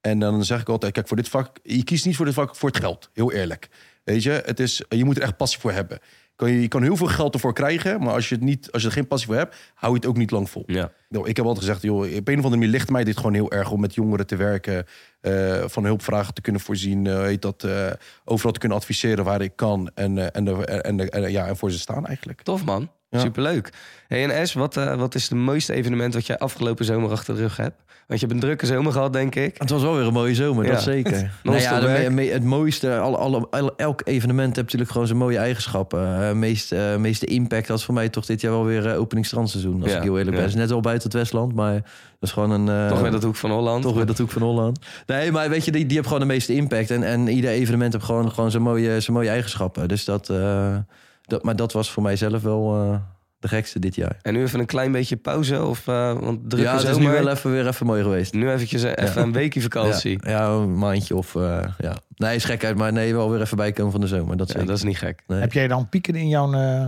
En 0.00 0.18
dan 0.18 0.44
zeg 0.44 0.60
ik 0.60 0.68
altijd, 0.68 0.92
kijk, 0.92 1.08
voor 1.08 1.16
dit 1.16 1.28
vak, 1.28 1.58
je 1.62 1.84
kiest 1.84 2.06
niet 2.06 2.16
voor 2.16 2.24
dit 2.24 2.34
vak 2.34 2.56
voor 2.56 2.68
het 2.68 2.78
geld. 2.78 3.10
Heel 3.12 3.32
eerlijk. 3.32 3.68
Weet 4.04 4.22
je, 4.22 4.42
het 4.44 4.60
is, 4.60 4.82
je 4.88 5.04
moet 5.04 5.16
er 5.16 5.22
echt 5.22 5.36
passie 5.36 5.60
voor 5.60 5.72
hebben. 5.72 5.98
Je, 6.36 6.60
je 6.60 6.68
kan 6.68 6.82
heel 6.82 6.96
veel 6.96 7.06
geld 7.06 7.34
ervoor 7.34 7.52
krijgen, 7.52 8.02
maar 8.02 8.14
als 8.14 8.28
je, 8.28 8.34
het 8.34 8.44
niet, 8.44 8.72
als 8.72 8.82
je 8.82 8.88
er 8.88 8.94
geen 8.94 9.06
passie 9.06 9.28
voor 9.28 9.36
hebt, 9.36 9.56
hou 9.74 9.92
je 9.92 9.98
het 9.98 10.08
ook 10.08 10.16
niet 10.16 10.30
lang 10.30 10.50
vol. 10.50 10.62
Ja. 10.66 10.92
Nou, 11.08 11.28
ik 11.28 11.36
heb 11.36 11.46
altijd 11.46 11.64
gezegd, 11.64 11.82
joh, 11.82 11.98
op 11.98 12.28
een 12.28 12.38
of 12.38 12.44
andere 12.44 12.48
manier 12.48 12.68
ligt 12.68 12.90
mij 12.90 13.04
dit 13.04 13.16
gewoon 13.16 13.34
heel 13.34 13.52
erg 13.52 13.70
om 13.70 13.80
met 13.80 13.94
jongeren 13.94 14.26
te 14.26 14.36
werken, 14.36 14.84
eh, 15.20 15.62
van 15.66 15.84
hulpvragen 15.84 16.34
te 16.34 16.40
kunnen 16.40 16.60
voorzien, 16.60 17.06
eh, 17.06 17.20
heet 17.22 17.42
dat, 17.42 17.64
eh, 17.64 17.86
overal 18.24 18.52
te 18.52 18.58
kunnen 18.58 18.78
adviseren 18.78 19.24
waar 19.24 19.40
ik 19.42 19.52
kan 19.56 19.90
en, 19.94 20.18
eh, 20.18 20.26
en, 20.32 20.44
de- 20.44 20.64
en, 20.66 20.96
de- 20.96 21.10
en, 21.10 21.30
ja, 21.30 21.46
en 21.46 21.56
voor 21.56 21.70
ze 21.70 21.78
staan 21.78 22.06
eigenlijk. 22.06 22.42
Tof 22.42 22.64
man, 22.64 22.90
Ja. 23.10 23.18
superleuk. 23.18 23.72
Hey, 24.08 24.22
en 24.24 24.30
Es, 24.30 24.52
wat, 24.52 24.76
eh, 24.76 24.94
wat 24.94 25.14
is 25.14 25.22
het 25.28 25.38
mooiste 25.38 25.72
evenement 25.72 26.14
wat 26.14 26.26
jij 26.26 26.38
afgelopen 26.38 26.84
zomer 26.84 27.10
achter 27.10 27.34
de 27.34 27.40
rug 27.40 27.56
hebt? 27.56 27.86
Want 28.06 28.20
je 28.20 28.26
hebt 28.26 28.38
een 28.38 28.46
drukke 28.46 28.66
zomer 28.66 28.92
gehad, 28.92 29.12
denk 29.12 29.34
ik. 29.34 29.58
Het 29.58 29.70
was 29.70 29.82
wel 29.82 29.94
weer 29.96 30.06
een 30.06 30.12
mooie 30.12 30.34
zomer, 30.34 30.64
Ja. 30.64 30.70
dat 30.70 30.82
zeker. 30.82 31.12
nou 31.42 31.60
ja, 31.60 31.80
de 31.80 32.22
het 32.32 32.44
mooiste, 32.44 32.98
alle, 32.98 33.16
alle, 33.16 33.46
alle- 33.50 33.72
elk 33.76 34.00
evenement 34.04 34.46
heeft 34.48 34.62
natuurlijk 34.62 34.90
gewoon 34.90 35.06
zijn 35.06 35.18
mooie 35.18 35.38
eigenschappen. 35.38 36.22
Eh 36.22 36.32
meest, 36.32 36.72
eh, 36.72 36.96
meeste 36.96 37.26
impact 37.26 37.68
was 37.68 37.84
voor 37.84 37.94
mij 37.94 38.08
toch 38.08 38.26
dit 38.26 38.40
jaar 38.40 38.52
wel 38.52 38.64
weer 38.64 38.86
uh, 38.86 39.00
opening 39.00 39.26
strandseizoen. 39.26 39.82
Als 39.82 39.90
Ja, 39.90 39.96
ik 39.96 40.02
heel 40.02 40.18
eerlijk 40.18 40.36
ja. 40.36 40.42
ben. 40.42 40.42
Het 40.42 40.50
is 40.54 40.60
net 40.60 40.70
wel 40.70 40.80
buiten 40.98 41.10
het 41.10 41.18
Westland, 41.18 41.54
maar 41.54 41.72
dat 41.72 41.82
is 42.20 42.32
gewoon 42.32 42.50
een... 42.50 42.68
eh, 42.68 42.88
Toch 42.88 43.00
weer 43.00 43.10
dat 43.10 43.22
hoek 43.22 43.36
van 43.36 43.50
Holland. 43.50 43.82
Toch 43.82 43.94
weer 43.94 44.06
dat 44.06 44.18
hoek 44.18 44.30
van 44.30 44.42
Holland. 44.42 44.78
Nee, 45.06 45.32
maar 45.32 45.48
weet 45.48 45.64
je, 45.64 45.70
die, 45.72 45.86
die 45.86 45.96
heeft 45.96 46.06
gewoon 46.08 46.22
de 46.22 46.26
meeste 46.32 46.54
impact. 46.54 46.90
En, 46.90 47.02
en 47.02 47.28
ieder 47.28 47.50
evenement 47.50 47.92
heeft 47.92 48.04
gewoon, 48.04 48.30
gewoon 48.32 48.50
zijn, 48.50 48.62
mooie, 48.62 49.00
zijn 49.00 49.16
mooie 49.16 49.28
eigenschappen. 49.28 49.88
Dus 49.88 50.04
dat, 50.04 50.30
eh, 50.30 50.76
dat... 51.22 51.42
Maar 51.42 51.56
dat 51.56 51.72
was 51.72 51.90
voor 51.90 52.02
mij 52.02 52.16
zelf 52.16 52.42
wel 52.42 52.74
eh, 52.74 52.96
de 53.38 53.48
gekste 53.48 53.78
dit 53.78 53.94
jaar. 53.94 54.16
En 54.22 54.32
nu 54.32 54.42
even 54.42 54.60
een 54.60 54.66
klein 54.66 54.92
beetje 54.92 55.16
pauze, 55.16 55.64
of, 55.64 55.88
eh, 55.88 56.12
want 56.12 56.38
drukke 56.50 56.66
ja, 56.66 56.72
het 56.72 56.82
is 56.82 56.88
zomer. 56.94 57.10
nu 57.12 57.24
wel 57.24 57.28
even, 57.32 57.50
weer 57.50 57.66
even 57.66 57.86
mooi 57.86 58.02
geweest. 58.02 58.32
Nu 58.34 58.50
eventjes 58.50 58.82
even 58.82 59.22
een 59.22 59.32
weekje 59.32 59.60
vakantie. 59.60 60.18
Ja, 60.22 60.30
ja, 60.30 60.48
een 60.48 60.78
maandje 60.78 61.16
of... 61.16 61.34
eh, 61.34 61.64
ja. 61.78 61.96
Nee, 62.16 62.34
is 62.34 62.44
gekheid, 62.44 62.76
maar 62.76 62.92
nee, 62.92 63.14
wel 63.14 63.30
weer 63.30 63.40
even 63.40 63.56
bijkomen 63.56 63.92
van 63.92 64.00
de 64.00 64.06
zomer. 64.06 64.36
Dat, 64.36 64.52
Ja, 64.52 64.64
dat 64.64 64.76
is 64.76 64.82
niet 64.82 64.98
gek. 64.98 65.22
Nee. 65.26 65.40
Heb 65.40 65.52
jij 65.52 65.68
dan 65.68 65.88
pieken 65.88 66.14
in 66.14 66.28
jouw 66.28 66.52
eh, 66.52 66.86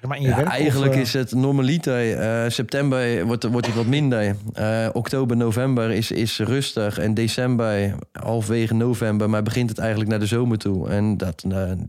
maar 0.00 0.16
in 0.16 0.22
je 0.22 0.28
Ja, 0.28 0.36
werk? 0.36 0.48
eigenlijk 0.48 0.90
of, 0.92 0.96
eh, 0.96 1.02
is 1.02 1.12
het 1.12 1.32
normaliter. 1.34 2.18
eh, 2.18 2.50
september 2.50 3.26
wordt, 3.26 3.44
wordt 3.44 3.66
het 3.66 3.76
wat 3.76 3.86
minder. 3.86 4.36
Eh, 4.52 4.88
oktober, 4.92 5.36
november 5.36 5.90
is, 5.90 6.10
is 6.10 6.38
rustig. 6.38 6.98
En 6.98 7.14
december, 7.14 7.94
halfwege 8.12 8.74
november, 8.74 9.30
maar 9.30 9.42
begint 9.42 9.68
het 9.68 9.78
eigenlijk 9.78 10.10
naar 10.10 10.18
de 10.18 10.26
zomer 10.26 10.58
toe. 10.58 10.88
En 10.88 11.16
dat, 11.16 11.44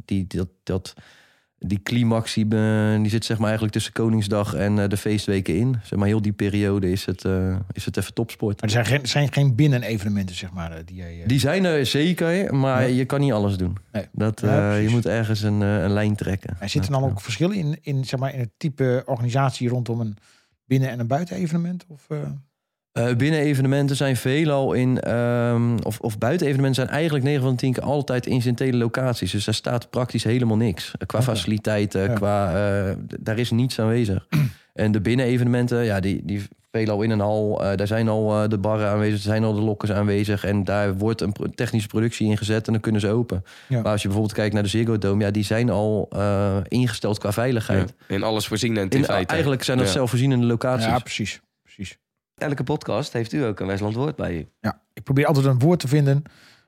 die, 0.05 0.25
dat, 0.27 0.47
dat, 0.63 0.93
die 1.59 1.81
climax 1.83 2.33
die, 2.33 2.45
eh, 2.55 3.01
die 3.01 3.09
zit 3.09 3.25
zeg 3.25 3.37
maar 3.37 3.45
eigenlijk 3.45 3.73
tussen 3.73 3.93
Koningsdag 3.93 4.53
en 4.53 4.79
eh, 4.79 4.89
de 4.89 4.97
feestweken 4.97 5.55
in. 5.55 5.75
Zeg 5.83 5.99
maar 5.99 6.07
heel 6.07 6.21
die 6.21 6.31
periode 6.31 6.91
is 6.91 7.05
het, 7.05 7.25
eh, 7.25 7.55
is 7.71 7.85
het 7.85 7.97
even 7.97 8.13
topsport. 8.13 8.61
Maar 8.61 8.69
er 8.69 8.69
zijn 8.69 8.85
geen, 8.85 9.07
zijn 9.07 9.33
geen 9.33 9.55
binnenevenementen, 9.55 10.35
zeg 10.35 10.51
maar, 10.51 10.85
die 10.85 10.95
jij... 10.95 11.23
Die 11.25 11.39
zijn 11.39 11.65
er 11.65 11.85
zeker, 11.85 12.55
maar 12.55 12.89
je 12.89 13.05
kan 13.05 13.19
niet 13.19 13.31
alles 13.31 13.57
doen. 13.57 13.77
Nee. 13.91 14.05
Dat, 14.11 14.41
Ja, 14.41 14.75
je 14.75 14.89
moet 14.89 15.05
ergens 15.05 15.41
een, 15.41 15.61
een 15.61 15.91
lijn 15.91 16.15
trekken. 16.15 16.57
Er 16.59 16.69
zitten 16.69 16.91
dan 16.91 17.03
ook 17.03 17.21
verschillen 17.21 17.55
in, 17.55 17.77
in, 17.81 18.05
zeg 18.05 18.19
maar, 18.19 18.33
in 18.33 18.39
het 18.39 18.51
type 18.57 19.03
organisatie 19.05 19.69
rondom 19.69 19.99
een 19.99 20.17
binnen- 20.65 20.89
en 20.89 20.99
een 20.99 21.07
buitenevenement? 21.07 21.85
Of, 21.87 22.07
eh, 22.97 23.15
binnen 23.15 23.39
evenementen 23.39 23.95
zijn 23.95 24.15
veelal 24.15 24.73
in, 24.73 24.99
ehm, 24.99 25.77
of, 25.83 25.99
of 25.99 26.17
buiten 26.17 26.47
evenementen 26.47 26.83
zijn 26.85 26.95
eigenlijk 26.95 27.25
9 27.25 27.41
van 27.41 27.51
de 27.51 27.57
10 27.57 27.73
keer 27.73 27.83
altijd 27.83 28.25
incidentele 28.25 28.77
locaties. 28.77 29.31
Dus 29.31 29.45
daar 29.45 29.53
staat 29.53 29.89
praktisch 29.89 30.23
helemaal 30.23 30.57
niks. 30.57 30.91
Eh, 30.97 31.07
Qua 31.07 31.21
faciliteiten, 31.21 32.01
Ja. 32.01 32.13
qua, 32.13 32.47
eh, 32.87 32.95
daar 33.19 33.37
is 33.37 33.51
niets 33.51 33.79
aanwezig. 33.79 34.27
en 34.73 34.91
de 34.91 35.01
binnen 35.01 35.25
evenementen, 35.25 35.83
ja, 35.83 35.99
die, 35.99 36.21
die 36.23 36.43
veelal 36.71 37.01
in 37.01 37.09
een 37.09 37.19
hal, 37.19 37.63
eh, 37.63 37.77
daar 37.77 37.87
zijn 37.87 38.07
al 38.07 38.43
eh, 38.43 38.49
de 38.49 38.57
barren 38.57 38.89
aanwezig, 38.89 39.15
er 39.15 39.21
zijn 39.21 39.43
al 39.43 39.53
de 39.53 39.61
lokkers 39.61 39.91
aanwezig. 39.91 40.43
En 40.45 40.63
daar 40.63 40.97
wordt 40.97 41.21
een 41.21 41.33
technische 41.55 41.87
productie 41.87 42.27
ingezet 42.27 42.65
en 42.67 42.71
dan 42.73 42.81
kunnen 42.81 43.01
ze 43.01 43.09
open. 43.09 43.43
Ja. 43.67 43.81
Maar 43.81 43.91
als 43.91 44.01
je 44.01 44.07
bijvoorbeeld 44.07 44.37
kijkt 44.37 44.53
naar 44.53 44.63
de 44.63 44.69
Ziggo 44.69 44.97
Dome, 44.97 45.23
ja, 45.23 45.31
die 45.31 45.43
zijn 45.43 45.69
al 45.69 46.07
eh, 46.11 46.57
ingesteld 46.67 47.17
qua 47.19 47.31
veiligheid. 47.31 47.93
Ja. 48.07 48.15
In 48.15 48.23
alles 48.23 48.47
voorzienend 48.47 48.93
in, 48.93 48.99
In, 48.99 49.05
feite. 49.05 49.31
eigenlijk 49.33 49.63
zijn 49.63 49.77
dat 49.77 49.87
Ja. 49.87 49.93
zelfvoorzienende 49.93 50.45
locaties. 50.45 50.85
ja, 50.85 50.99
precies. 50.99 51.41
precies. 51.63 51.97
Elke 52.37 52.63
podcast 52.63 53.13
heeft 53.13 53.33
u 53.33 53.43
ook 53.43 53.59
een 53.59 53.67
Westland 53.67 53.95
woord 53.95 54.15
bij 54.15 54.33
je. 54.33 54.47
Ja, 54.59 54.81
ik 54.93 55.03
probeer 55.03 55.25
altijd 55.25 55.45
een 55.45 55.59
woord 55.59 55.79
te 55.79 55.87
vinden 55.87 56.23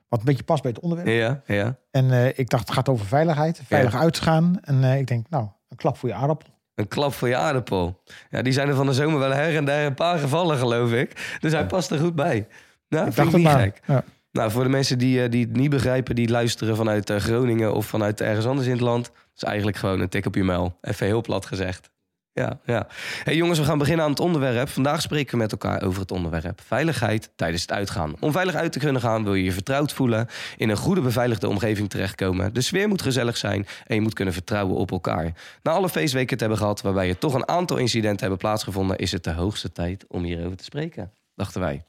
wat 0.08 0.18
een 0.18 0.24
beetje 0.24 0.42
past 0.42 0.62
bij 0.62 0.70
het 0.70 0.80
onderwerp. 0.80 1.08
Ja, 1.08 1.54
ja. 1.54 1.76
En 1.90 2.10
eh, 2.10 2.38
ik 2.38 2.50
dacht, 2.50 2.66
het 2.66 2.76
gaat 2.76 2.88
over 2.88 3.06
veiligheid. 3.06 3.60
Veilig 3.64 3.94
uitgaan. 3.94 4.58
En 4.62 4.84
eh, 4.84 4.98
ik 4.98 5.06
denk, 5.06 5.26
nou, 5.28 5.46
een 5.68 5.76
klap 5.76 5.96
voor 5.96 6.08
je 6.08 6.14
aardappel. 6.14 6.48
Een 6.74 6.88
klap 6.88 7.12
voor 7.12 7.28
je 7.28 7.36
aardappel. 7.36 8.02
Ja, 8.30 8.42
die 8.42 8.52
zijn 8.52 8.68
er 8.68 8.74
van 8.74 8.86
de 8.86 8.92
zomer 8.92 9.18
wel 9.18 9.30
her 9.30 9.56
en 9.56 9.64
der 9.64 9.86
een 9.86 9.94
paar 9.94 10.18
gevallen, 10.18 10.58
geloof 10.58 10.92
ik. 10.92 11.36
Dus 11.40 11.52
hij 11.52 11.66
past 11.66 11.90
er 11.90 11.98
goed 11.98 12.14
bij. 12.14 12.46
Nou, 12.88 13.06
ik 13.06 13.12
vind 13.12 13.30
dacht 13.30 13.44
ik 13.44 13.48
niet 13.48 13.62
gek. 13.62 13.80
Ja. 13.86 14.04
Nou, 14.32 14.50
voor 14.50 14.62
de 14.62 14.68
mensen 14.68 14.98
die, 14.98 15.22
eh, 15.22 15.30
die 15.30 15.44
het 15.44 15.56
niet 15.56 15.70
begrijpen, 15.70 16.14
die 16.14 16.28
luisteren 16.28 16.76
vanuit 16.76 17.10
Groningen 17.10 17.74
of 17.74 17.86
vanuit 17.86 18.20
ergens 18.20 18.46
anders 18.46 18.66
in 18.66 18.72
het 18.72 18.80
land. 18.80 19.10
is 19.36 19.42
eigenlijk 19.42 19.76
gewoon 19.76 20.00
een 20.00 20.08
tik 20.08 20.26
op 20.26 20.34
je 20.34 20.44
muil. 20.44 20.78
Even 20.80 21.06
heel 21.06 21.20
plat 21.20 21.46
gezegd. 21.46 21.90
Ja, 22.40 22.58
ja. 22.64 22.86
Hey 23.24 23.36
jongens, 23.36 23.58
we 23.58 23.64
gaan 23.64 23.78
beginnen 23.78 24.04
aan 24.04 24.10
het 24.10 24.20
onderwerp. 24.20 24.68
Vandaag 24.68 25.02
spreken 25.02 25.30
we 25.30 25.36
met 25.36 25.52
elkaar 25.52 25.82
over 25.82 26.00
het 26.00 26.10
onderwerp 26.10 26.60
veiligheid 26.66 27.30
tijdens 27.36 27.62
het 27.62 27.72
uitgaan. 27.72 28.14
Om 28.20 28.32
veilig 28.32 28.54
uit 28.54 28.72
te 28.72 28.78
kunnen 28.78 29.00
gaan 29.00 29.24
wil 29.24 29.34
je 29.34 29.44
je 29.44 29.52
vertrouwd 29.52 29.92
voelen, 29.92 30.28
in 30.56 30.68
een 30.68 30.76
goede 30.76 31.00
beveiligde 31.00 31.48
omgeving 31.48 31.90
terechtkomen. 31.90 32.54
De 32.54 32.60
sfeer 32.60 32.88
moet 32.88 33.02
gezellig 33.02 33.36
zijn 33.36 33.66
en 33.86 33.94
je 33.94 34.00
moet 34.00 34.14
kunnen 34.14 34.34
vertrouwen 34.34 34.76
op 34.76 34.90
elkaar. 34.90 35.32
Na 35.62 35.70
alle 35.70 35.88
feestweken 35.88 36.36
te 36.36 36.42
hebben 36.42 36.60
gehad 36.60 36.80
waarbij 36.80 37.08
er 37.08 37.18
toch 37.18 37.34
een 37.34 37.48
aantal 37.48 37.76
incidenten 37.76 38.20
hebben 38.20 38.38
plaatsgevonden, 38.38 38.98
is 38.98 39.12
het 39.12 39.24
de 39.24 39.32
hoogste 39.32 39.72
tijd 39.72 40.04
om 40.08 40.22
hierover 40.22 40.56
te 40.56 40.64
spreken, 40.64 41.12
dachten 41.34 41.60
wij. 41.60 41.84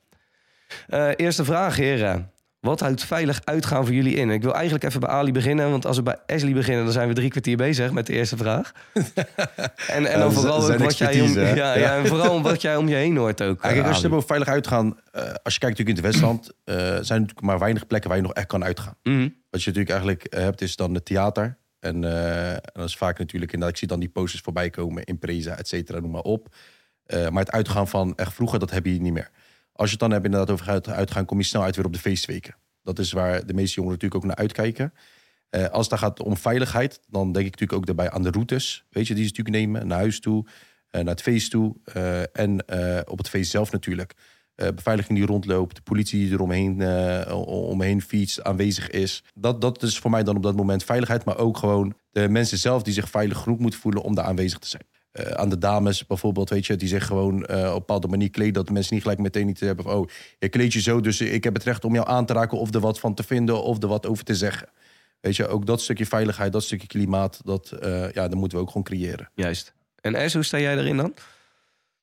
Eh, 0.88 1.10
eerste 1.16 1.46
vraag, 1.46 1.76
heren. 1.76 2.32
Wat 2.62 2.80
houdt 2.80 3.04
veilig 3.04 3.42
uitgaan 3.44 3.86
voor 3.86 3.96
jullie 3.96 4.16
in? 4.16 4.30
Ik 4.30 4.42
wil 4.42 4.54
eigenlijk 4.54 4.84
even 4.84 5.00
bij 5.00 5.10
Ali 5.10 5.32
beginnen, 5.32 5.70
want 5.70 5.86
als 5.86 5.98
we 5.98 6.04
bij 6.04 6.18
Ashley 6.28 6.54
beginnen, 6.54 6.84
dan 6.84 6.94
zijn 6.94 7.08
we 7.08 7.14
drie 7.14 7.30
kwartier 7.30 7.58
bezig 7.58 7.92
met 7.92 8.06
de 8.06 8.14
eerste 8.14 8.38
vraag. 8.38 8.72
en, 9.88 10.06
en 10.06 10.20
dan 10.20 10.34
vooral 10.34 10.72
ook 10.72 10.78
wat 10.78 10.98
jij, 10.98 11.22
om, 11.22 11.30
ja, 11.62 11.78
ja, 11.78 11.98
en 11.98 12.08
vooral 12.08 12.42
wat 12.42 12.62
jij 12.62 12.76
om 12.76 12.88
je 12.88 12.96
heen 12.96 13.18
hoort 13.18 13.42
ook. 13.42 13.62
Eh, 13.64 13.68
als 13.70 13.78
je 13.78 13.84
Ali. 13.84 14.04
het 14.04 14.12
over 14.12 14.28
veilig 14.28 14.48
uitgaan, 14.48 15.00
eh, 15.12 15.22
als 15.44 15.54
je 15.54 15.60
kijkt 15.60 15.78
natuurlijk 15.78 15.90
in 15.90 15.96
het 15.96 16.04
Westland, 16.04 16.52
eh, 16.64 16.76
zijn 16.76 16.90
er 16.90 17.02
natuurlijk 17.06 17.42
maar 17.42 17.60
weinig 17.60 17.88
plekken 17.88 18.10
waar 18.10 18.18
je 18.18 18.26
nog 18.26 18.34
echt 18.34 18.48
kan 18.48 18.64
uitgaan. 18.64 18.96
Mhm. 19.04 19.30
Wat 19.50 19.64
je 19.64 19.72
natuurlijk 19.72 19.90
eigenlijk 19.90 20.24
eh, 20.24 20.44
hebt, 20.44 20.62
is 20.62 20.76
dan 20.76 20.94
het 20.94 21.06
theater. 21.06 21.58
En, 21.80 22.04
eh, 22.04 22.52
en 22.52 22.62
dat 22.74 22.88
is 22.88 22.98
vaak 22.98 23.20
natuurlijk, 23.20 23.52
inderdaad, 23.52 23.70
ik 23.70 23.80
zie 23.80 23.88
dan 23.88 24.00
die 24.00 24.10
posters 24.10 24.42
voorbij 24.42 24.70
komen, 24.70 25.04
Impreza, 25.04 25.58
et 25.58 25.68
cetera, 25.68 26.00
noem 26.00 26.12
maar 26.12 26.22
op. 26.22 26.56
Eh, 27.06 27.30
maar 27.30 27.44
het 27.44 27.52
uitgaan 27.52 27.88
van 27.88 28.14
echt 28.16 28.34
vroeger, 28.34 28.60
dat 28.60 28.72
heb 28.72 28.86
je 28.86 29.02
niet 29.02 29.14
meer. 29.14 29.32
Als 29.82 29.90
je 29.90 29.96
het 29.96 30.06
dan 30.06 30.12
hebt 30.12 30.26
inderdaad 30.26 30.50
over 30.52 30.70
uit- 30.70 30.90
uitgaan, 30.90 31.26
kom 31.26 31.38
je 31.38 31.44
snel 31.44 31.64
uit 31.64 31.76
weer 31.76 31.86
op 31.86 31.94
de 31.94 32.00
feestweken. 32.00 32.56
Dat 32.84 33.00
is 33.00 33.12
waar 33.12 33.46
de 33.46 33.54
meeste 33.54 33.76
jongeren 33.76 34.00
natuurlijk 34.00 34.24
ook 34.24 34.30
naar 34.30 34.40
uitkijken. 34.40 34.94
Eh, 35.50 35.66
als 35.66 35.90
het 35.90 36.00
gaat 36.00 36.22
om 36.22 36.38
veiligheid, 36.38 37.00
dan 37.08 37.32
denk 37.32 37.46
ik 37.46 37.52
natuurlijk 37.52 37.80
ook 37.80 37.86
daarbij 37.86 38.10
aan 38.12 38.24
de 38.24 38.32
routes. 38.32 38.86
Weet 38.90 39.08
je, 39.08 39.14
die 39.14 39.24
ze 39.24 39.30
natuurlijk 39.30 39.56
nemen, 39.56 39.88
naar 39.88 39.98
huis 39.98 40.20
toe, 40.20 40.46
eh, 40.90 41.02
naar 41.02 41.14
het 41.14 41.22
feest 41.22 41.52
toe. 41.52 41.76
eh, 41.84 42.22
en 42.38 42.64
op 43.08 43.18
het 43.18 43.30
feest 43.30 43.52
zelf 43.52 43.72
natuurlijk. 43.72 44.14
Beveiliging 44.56 45.18
die 45.18 45.28
rondloopt, 45.28 45.76
de 45.76 45.82
politie 45.82 46.20
die 46.20 46.34
er 46.34 46.42
omheen, 46.42 46.88
omheen 47.46 48.02
fietst, 48.02 48.44
aanwezig 48.44 48.90
is. 48.90 49.24
Dat, 49.34 49.62
dat 49.62 49.84
is 49.84 50.00
voor 50.00 50.12
mij 50.12 50.24
dan 50.24 50.36
op 50.36 50.44
dat 50.44 50.56
moment 50.56 50.84
veiligheid. 50.84 51.26
Maar 51.26 51.38
ook 51.38 51.58
gewoon 51.58 51.94
de 52.12 52.30
mensen 52.30 52.58
zelf 52.58 52.84
die 52.84 52.94
zich 52.94 53.10
veilig 53.10 53.38
genoeg 53.38 53.60
moeten 53.60 53.80
voelen 53.80 54.02
om 54.02 54.16
daar 54.16 54.26
aanwezig 54.26 54.60
te 54.60 54.68
zijn. 54.68 54.84
Eh, 55.12 55.32
aan 55.32 55.50
de 55.50 55.58
dames 55.58 56.08
bijvoorbeeld, 56.08 56.50
weet 56.50 56.66
je, 56.66 56.76
die 56.76 56.88
zich 56.88 57.06
gewoon 57.06 57.46
eh, 57.46 57.58
op 57.58 57.66
een 57.66 57.74
bepaalde 57.74 58.08
manier 58.08 58.30
kleden. 58.30 58.54
Dat 58.54 58.70
mensen 58.70 58.94
niet 58.94 59.02
gelijk 59.02 59.20
meteen 59.20 59.46
niet 59.46 59.60
hebben 59.60 59.86
van, 59.86 59.94
oh, 59.94 60.10
je 60.40 60.50
kleed 60.50 60.74
je 60.74 60.82
zo, 60.82 61.02
dus 61.02 61.22
ik 61.22 61.44
heb 61.44 61.54
het 61.54 61.64
recht 61.64 61.86
om 61.86 61.94
jou 61.94 62.08
aan 62.08 62.26
te 62.26 62.34
raken 62.34 62.58
of 62.58 62.74
er 62.74 62.80
wat 62.80 63.00
van 63.00 63.14
te 63.14 63.24
vinden 63.24 63.64
of 63.64 63.82
er 63.84 63.88
wat 63.88 64.06
over 64.06 64.24
te 64.24 64.36
zeggen. 64.36 64.70
Weet 65.20 65.36
je, 65.36 65.48
ook 65.48 65.66
dat 65.66 65.82
stukje 65.82 66.06
veiligheid, 66.06 66.52
dat 66.52 66.64
stukje 66.64 66.88
klimaat, 66.88 67.42
dat, 67.44 67.72
eh, 67.72 68.12
ja, 68.12 68.28
dat 68.28 68.36
moeten 68.36 68.58
we 68.58 68.64
ook 68.64 68.70
gewoon 68.70 68.84
creëren. 68.84 69.30
Juist. 69.36 69.74
En 70.02 70.16
Es, 70.16 70.34
hoe 70.34 70.44
sta 70.44 70.60
jij 70.60 70.78
erin 70.78 70.98
dan? 70.98 71.14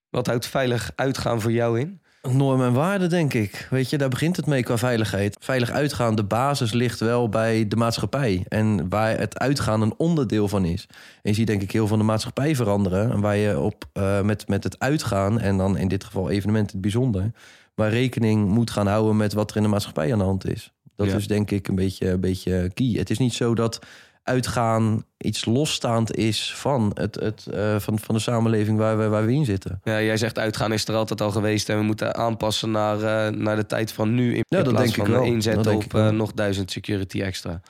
Wat 0.08 0.26
houdt 0.26 0.46
veilig 0.46 0.92
uitgaan 0.94 1.40
voor 1.40 1.52
jou 1.52 1.80
in? 1.80 2.00
Normen 2.22 2.66
en 2.66 2.72
waarden, 2.72 3.08
denk 3.08 3.34
ik. 3.34 3.66
Weet 3.70 3.90
je, 3.90 3.98
daar 3.98 4.08
begint 4.08 4.36
het 4.36 4.46
mee 4.46 4.62
qua 4.62 4.78
veiligheid. 4.78 5.36
Veilig 5.40 5.70
uitgaan, 5.70 6.14
de 6.14 6.24
basis 6.24 6.72
ligt 6.72 7.00
wel 7.00 7.28
bij 7.28 7.68
de 7.68 7.76
maatschappij. 7.76 8.44
En 8.48 8.88
waar 8.88 9.18
het 9.18 9.38
uitgaan 9.38 9.80
een 9.82 9.94
onderdeel 9.96 10.48
van 10.48 10.64
is. 10.64 10.86
En 10.90 11.30
je 11.30 11.32
ziet 11.34 11.46
denk 11.46 11.62
ik 11.62 11.70
heel 11.70 11.80
veel 11.80 11.88
van 11.96 11.98
de 11.98 12.04
maatschappij 12.12 12.56
veranderen. 12.56 13.10
En 13.10 13.20
waar 13.20 13.36
je 13.36 13.58
op, 13.58 13.84
eh, 13.92 14.20
met, 14.20 14.48
met 14.48 14.64
het 14.64 14.78
uitgaan, 14.78 15.40
en 15.40 15.56
dan 15.56 15.76
in 15.76 15.88
dit 15.88 16.04
geval 16.04 16.30
evenementen 16.30 16.72
het 16.72 16.80
bijzonder... 16.80 17.30
waar 17.74 17.90
rekening 17.90 18.48
moet 18.48 18.70
gaan 18.70 18.86
houden 18.86 19.16
met 19.16 19.32
wat 19.32 19.50
er 19.50 19.56
in 19.56 19.62
de 19.62 19.68
maatschappij 19.68 20.12
aan 20.12 20.18
de 20.18 20.24
hand 20.24 20.48
is. 20.48 20.72
Dat 20.96 21.06
Ja. 21.06 21.16
is 21.16 21.26
denk 21.26 21.50
ik 21.50 21.68
een 21.68 21.74
beetje, 21.74 22.08
een 22.10 22.20
beetje 22.20 22.70
key. 22.74 22.86
Het 22.96 23.10
is 23.10 23.18
niet 23.18 23.34
zo 23.34 23.54
dat 23.54 23.78
uitgaan 24.28 25.04
iets 25.18 25.44
losstaand 25.44 26.16
is 26.16 26.54
van, 26.56 26.90
het, 26.94 27.14
het, 27.14 27.46
eh, 27.46 27.76
van, 27.78 27.98
van 27.98 28.14
de 28.14 28.20
samenleving 28.20 28.78
waar 28.78 28.98
we, 28.98 29.08
waar 29.08 29.26
we 29.26 29.32
in 29.32 29.44
zitten. 29.44 29.80
Ja, 29.84 30.02
jij 30.02 30.16
zegt 30.16 30.38
uitgaan 30.38 30.72
is 30.72 30.88
er 30.88 30.94
altijd 30.94 31.20
al 31.20 31.30
geweest 31.30 31.68
en 31.68 31.76
we 31.78 31.82
moeten 31.84 32.14
aanpassen 32.14 32.70
naar, 32.70 32.96
eh, 33.02 33.34
naar 33.34 33.56
de 33.56 33.66
tijd 33.66 33.92
van 33.92 34.14
nu. 34.14 34.30
In 34.30 34.36
Ja, 34.36 34.42
plaats 34.48 34.64
dat 34.68 34.76
denk 34.76 34.88
ik 34.88 34.94
van 34.94 35.10
wel. 35.10 35.22
inzetten 35.24 35.62
Dat 35.62 35.72
denk 35.72 35.84
op 35.84 35.94
ik 35.94 36.06
eh, 36.06 36.08
nog 36.08 36.32
duizend 36.32 36.70
security 36.70 37.20
extra. 37.22 37.60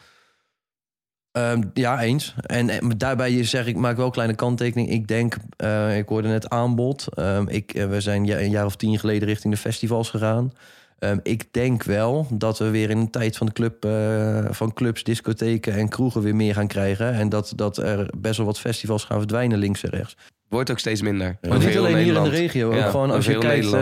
Ehm, 1.32 1.62
ja, 1.74 2.00
eens. 2.02 2.34
En, 2.40 2.68
eh, 2.70 2.88
daarbij 2.96 3.44
zeg 3.44 3.66
ik, 3.66 3.76
maak 3.76 3.96
wel 3.96 4.06
een 4.06 4.12
kleine 4.12 4.34
kanttekening. 4.34 4.90
Ik 4.90 5.06
denk, 5.08 5.36
eh, 5.56 5.98
ik 5.98 6.08
hoorde 6.08 6.28
net 6.28 6.48
aanbod. 6.48 7.06
Ehm, 7.14 7.48
ik, 7.48 7.74
eh, 7.74 7.86
we 7.88 8.00
zijn 8.00 8.24
ja- 8.24 8.38
een 8.38 8.50
jaar 8.50 8.64
of 8.64 8.76
tien 8.76 8.98
geleden 8.98 9.28
richting 9.28 9.54
de 9.54 9.60
festivals 9.60 10.10
gegaan. 10.10 10.52
Ehm, 10.99 11.19
ik 11.23 11.52
denk 11.52 11.83
wel 11.83 12.26
dat 12.31 12.59
we 12.59 12.71
weer 12.71 12.90
in 12.90 12.99
een 12.99 13.11
tijd 13.11 13.37
van, 13.37 13.47
de 13.47 13.52
club, 13.52 13.85
eh, 13.85 14.45
van 14.50 14.73
clubs, 14.73 15.02
discotheken 15.05 15.75
en 15.75 15.88
kroegen 15.88 16.23
weer 16.23 16.37
meer 16.37 16.55
gaan 16.55 16.67
krijgen. 16.67 17.12
En 17.12 17.28
dat, 17.28 17.52
dat 17.57 17.76
er 17.76 18.11
best 18.19 18.37
wel 18.37 18.47
wat 18.47 18.61
festivals 18.61 19.05
gaan 19.05 19.19
verdwijnen 19.19 19.59
links 19.59 19.83
en 19.83 19.90
rechts. 19.90 20.17
Wordt 20.49 20.71
ook 20.71 20.78
steeds 20.78 21.02
minder. 21.02 21.38
Maar 21.49 21.59
niet 21.59 21.76
alleen 21.76 21.97
hier 21.97 22.17
in 22.17 22.23
de 22.23 22.28
regio. 22.28 22.75
Ja, 22.75 22.85
ook 22.85 22.90
gewoon 22.90 23.11
als 23.11 23.26
je 23.26 23.38
kijkt... 23.38 23.76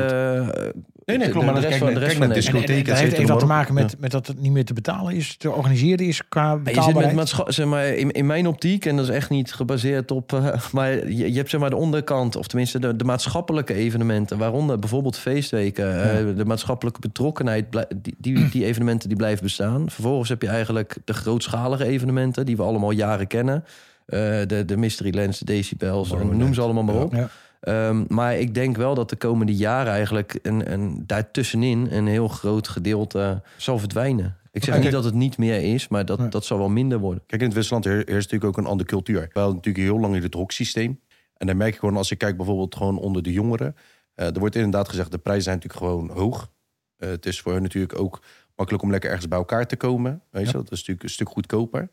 Nee, 1.06 1.18
nee, 1.18 1.28
klopt. 1.28 1.46
Maar 1.46 1.54
de 1.54 1.60
rest 1.60 1.70
kijk 1.78 1.84
van- 1.84 1.94
de 1.94 2.00
rest 2.06 2.16
van 2.16 2.28
Nederland. 2.28 2.68
En, 2.68 2.84
dat 2.84 2.98
heeft 2.98 3.28
wat 3.28 3.38
te 3.38 3.46
maken 3.46 3.74
met, 3.74 3.96
met 3.98 4.10
dat 4.10 4.26
het 4.26 4.40
niet 4.40 4.52
meer 4.52 4.64
te 4.64 4.72
betalen 4.72 5.14
is, 5.14 5.36
te 5.36 5.50
organiseren 5.50 6.06
is 6.06 6.28
qua 6.28 6.42
Ja, 6.42 6.50
je 6.50 6.56
zit 6.56 6.64
met 6.64 6.74
betaalbaarheid. 6.74 7.14
maatscha- 7.16 7.50
zeg 7.50 7.66
maar, 7.66 7.86
in, 7.86 8.10
in 8.10 8.26
mijn 8.26 8.46
optiek, 8.46 8.84
en 8.86 8.96
dat 8.96 9.04
is 9.08 9.14
echt 9.14 9.30
niet 9.30 9.52
gebaseerd 9.52 10.10
op. 10.10 10.32
eh, 10.32 10.56
maar 10.72 10.92
je, 11.08 11.30
je 11.32 11.36
hebt 11.36 11.50
zeg 11.50 11.60
maar 11.60 11.70
de 11.70 11.76
onderkant, 11.76 12.36
of 12.36 12.46
tenminste 12.46 12.78
de, 12.78 12.96
de 12.96 13.04
maatschappelijke 13.04 13.74
evenementen, 13.74 14.38
waaronder 14.38 14.78
bijvoorbeeld 14.78 15.18
feestweken, 15.18 16.02
eh, 16.02 16.36
de 16.36 16.44
maatschappelijke 16.44 17.00
betrokkenheid, 17.00 17.64
die, 17.96 18.14
die, 18.18 18.48
die 18.48 18.64
evenementen 18.64 19.08
die 19.08 19.18
blijven 19.18 19.42
bestaan. 19.44 19.90
Vervolgens 19.90 20.28
heb 20.28 20.42
je 20.42 20.48
eigenlijk 20.48 20.96
de 21.04 21.14
grootschalige 21.14 21.84
evenementen, 21.84 22.46
die 22.46 22.56
we 22.56 22.62
allemaal 22.62 22.90
jaren 22.90 23.26
kennen. 23.26 23.64
Eh, 24.06 24.18
de, 24.46 24.62
de 24.66 24.76
Mysterylands, 24.76 25.38
de 25.38 25.44
Decibels, 25.44 26.10
en 26.12 26.36
noem 26.36 26.54
ze 26.54 26.60
allemaal 26.60 26.82
maar 26.82 26.94
op. 27.02 27.14
Ja. 27.14 27.28
Ehm, 27.66 28.04
maar 28.08 28.36
ik 28.38 28.54
denk 28.54 28.76
wel 28.76 28.94
dat 28.94 29.08
de 29.10 29.16
komende 29.16 29.54
jaren 29.54 29.92
eigenlijk 29.92 30.38
een, 30.42 30.72
een, 30.72 31.02
daartussenin 31.06 31.86
een 31.90 32.06
heel 32.06 32.28
groot 32.28 32.68
gedeelte 32.68 33.42
zal 33.56 33.78
verdwijnen. 33.78 34.36
Ik 34.52 34.64
zeg 34.64 34.74
Oké. 34.74 34.82
niet 34.82 34.92
dat 34.92 35.04
het 35.04 35.14
niet 35.14 35.38
meer 35.38 35.74
is, 35.74 35.88
maar 35.88 36.04
dat, 36.04 36.32
dat 36.32 36.44
zal 36.44 36.58
wel 36.58 36.68
minder 36.68 36.98
worden. 36.98 37.22
Kijk, 37.26 37.40
in 37.40 37.46
het 37.46 37.56
Westland 37.56 37.84
heer- 37.84 37.94
heerst 37.94 38.30
natuurlijk 38.30 38.44
ook 38.44 38.56
een 38.56 38.70
andere 38.70 38.88
cultuur. 38.88 39.20
We 39.32 39.38
hadden 39.38 39.56
natuurlijk 39.56 39.84
heel 39.84 40.00
lang 40.00 40.14
in 40.16 40.22
het 40.22 40.34
hoksysteem. 40.34 41.00
En 41.36 41.46
dan 41.46 41.56
merk 41.56 41.72
je 41.72 41.78
gewoon, 41.78 41.96
als 41.96 42.10
ik 42.10 42.18
kijk 42.18 42.36
bijvoorbeeld 42.36 42.76
gewoon 42.76 42.98
onder 42.98 43.22
de 43.22 43.32
jongeren. 43.32 43.76
eh, 44.14 44.26
er 44.26 44.38
wordt 44.38 44.54
inderdaad 44.54 44.88
gezegd, 44.88 45.10
de 45.10 45.18
prijzen 45.18 45.44
zijn 45.44 45.56
natuurlijk 45.56 45.84
gewoon 45.84 46.10
hoog. 46.10 46.50
Eh, 46.96 47.08
het 47.08 47.26
is 47.26 47.40
voor 47.40 47.52
hen 47.52 47.62
natuurlijk 47.62 47.98
ook 47.98 48.22
makkelijk 48.56 48.84
om 48.84 48.90
lekker 48.90 49.10
ergens 49.10 49.28
bij 49.28 49.38
elkaar 49.38 49.66
te 49.66 49.76
komen. 49.76 50.22
Weet 50.30 50.46
je, 50.46 50.52
dat 50.52 50.64
is 50.64 50.70
natuurlijk 50.78 51.02
een 51.02 51.10
stuk 51.10 51.28
goedkoper. 51.28 51.90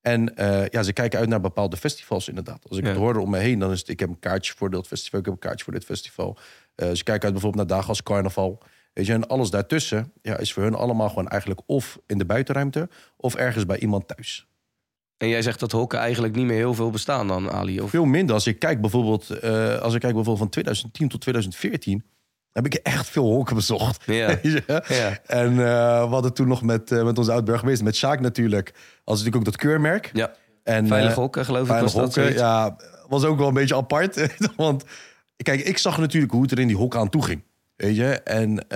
En 0.00 0.36
eh, 0.36 0.66
ja, 0.68 0.82
ze 0.82 0.92
kijken 0.92 1.18
uit 1.18 1.28
naar 1.28 1.40
bepaalde 1.40 1.76
festivals 1.76 2.28
inderdaad. 2.28 2.68
Als 2.68 2.78
ik 2.78 2.84
Ja. 2.84 2.90
het 2.90 2.98
hoor 2.98 3.16
om 3.16 3.30
me 3.30 3.38
heen, 3.38 3.58
dan 3.58 3.70
is 3.72 3.78
het... 3.78 3.88
Ik 3.88 4.00
heb 4.00 4.08
een 4.08 4.18
kaartje 4.18 4.52
voor 4.56 4.70
dat 4.70 4.86
festival, 4.86 5.18
ik 5.18 5.24
heb 5.24 5.34
een 5.34 5.40
kaartje 5.40 5.64
voor 5.64 5.72
dit 5.72 5.84
festival. 5.84 6.38
Eh, 6.74 6.86
ze 6.92 7.02
kijken 7.02 7.22
uit 7.24 7.32
bijvoorbeeld 7.32 7.54
naar 7.68 7.76
dagen 7.76 7.88
als 7.88 8.02
carnaval. 8.02 8.62
Weet 8.92 9.06
je, 9.06 9.12
en 9.12 9.26
alles 9.26 9.50
daartussen 9.50 10.12
ja, 10.22 10.36
is 10.38 10.52
voor 10.52 10.62
hun 10.62 10.74
allemaal 10.74 11.08
gewoon 11.08 11.28
eigenlijk... 11.28 11.60
of 11.66 11.98
in 12.06 12.18
de 12.18 12.24
buitenruimte, 12.24 12.88
of 13.16 13.34
ergens 13.34 13.66
bij 13.66 13.78
iemand 13.78 14.08
thuis. 14.08 14.46
En 15.16 15.28
jij 15.28 15.42
zegt 15.42 15.60
dat 15.60 15.72
hokken 15.72 15.98
eigenlijk 15.98 16.34
niet 16.34 16.46
meer 16.46 16.56
heel 16.56 16.74
veel 16.74 16.90
bestaan 16.90 17.28
dan, 17.28 17.50
Ali? 17.50 17.80
Of... 17.80 17.90
Veel 17.90 18.04
minder. 18.04 18.34
Als 18.34 18.46
ik 18.46 18.58
kijk 18.58 18.80
bijvoorbeeld, 18.80 19.30
eh, 19.30 19.78
als 19.78 19.94
ik 19.94 20.00
kijk 20.00 20.14
bijvoorbeeld 20.14 20.38
van 20.38 20.48
2010 20.48 21.08
tot 21.08 21.20
2014, 21.20 22.04
heb 22.52 22.66
ik 22.66 22.74
echt 22.74 23.08
veel 23.08 23.24
hokken 23.24 23.54
bezocht. 23.54 24.02
Ja. 24.06 24.38
Ja. 24.88 25.18
En 25.26 25.50
eh, 25.50 26.00
we 26.00 26.10
hadden 26.10 26.32
toen 26.32 26.48
nog 26.48 26.62
met, 26.62 26.92
eh, 26.92 27.04
met 27.04 27.18
onze 27.18 27.32
oud-burgemeester, 27.32 27.84
met 27.84 27.96
Sjaak 27.96 28.20
natuurlijk, 28.20 28.74
als 29.04 29.18
natuurlijk 29.18 29.36
ook 29.36 29.52
dat 29.52 29.56
keurmerk. 29.56 30.10
ja. 30.12 30.32
En, 30.62 30.86
Veilig 30.86 31.10
eh, 31.10 31.16
hokken, 31.16 31.44
geloof 31.44 31.60
ik. 31.60 31.66
Veilig 31.66 31.92
was 31.92 32.02
dat 32.02 32.14
hokken, 32.14 32.34
ja, 32.34 32.76
was 33.08 33.24
ook 33.24 33.38
wel 33.38 33.48
een 33.48 33.54
beetje 33.54 33.76
apart. 33.76 34.36
Want 34.56 34.84
kijk, 35.36 35.60
ik 35.60 35.78
zag 35.78 35.98
natuurlijk 35.98 36.32
hoe 36.32 36.42
het 36.42 36.50
er 36.50 36.58
in 36.58 36.66
die 36.66 36.76
hokken 36.76 37.00
aan 37.00 37.08
toe 37.08 37.24
ging. 37.24 37.42
Weet 37.76 37.96
je? 37.96 38.20
En 38.22 38.66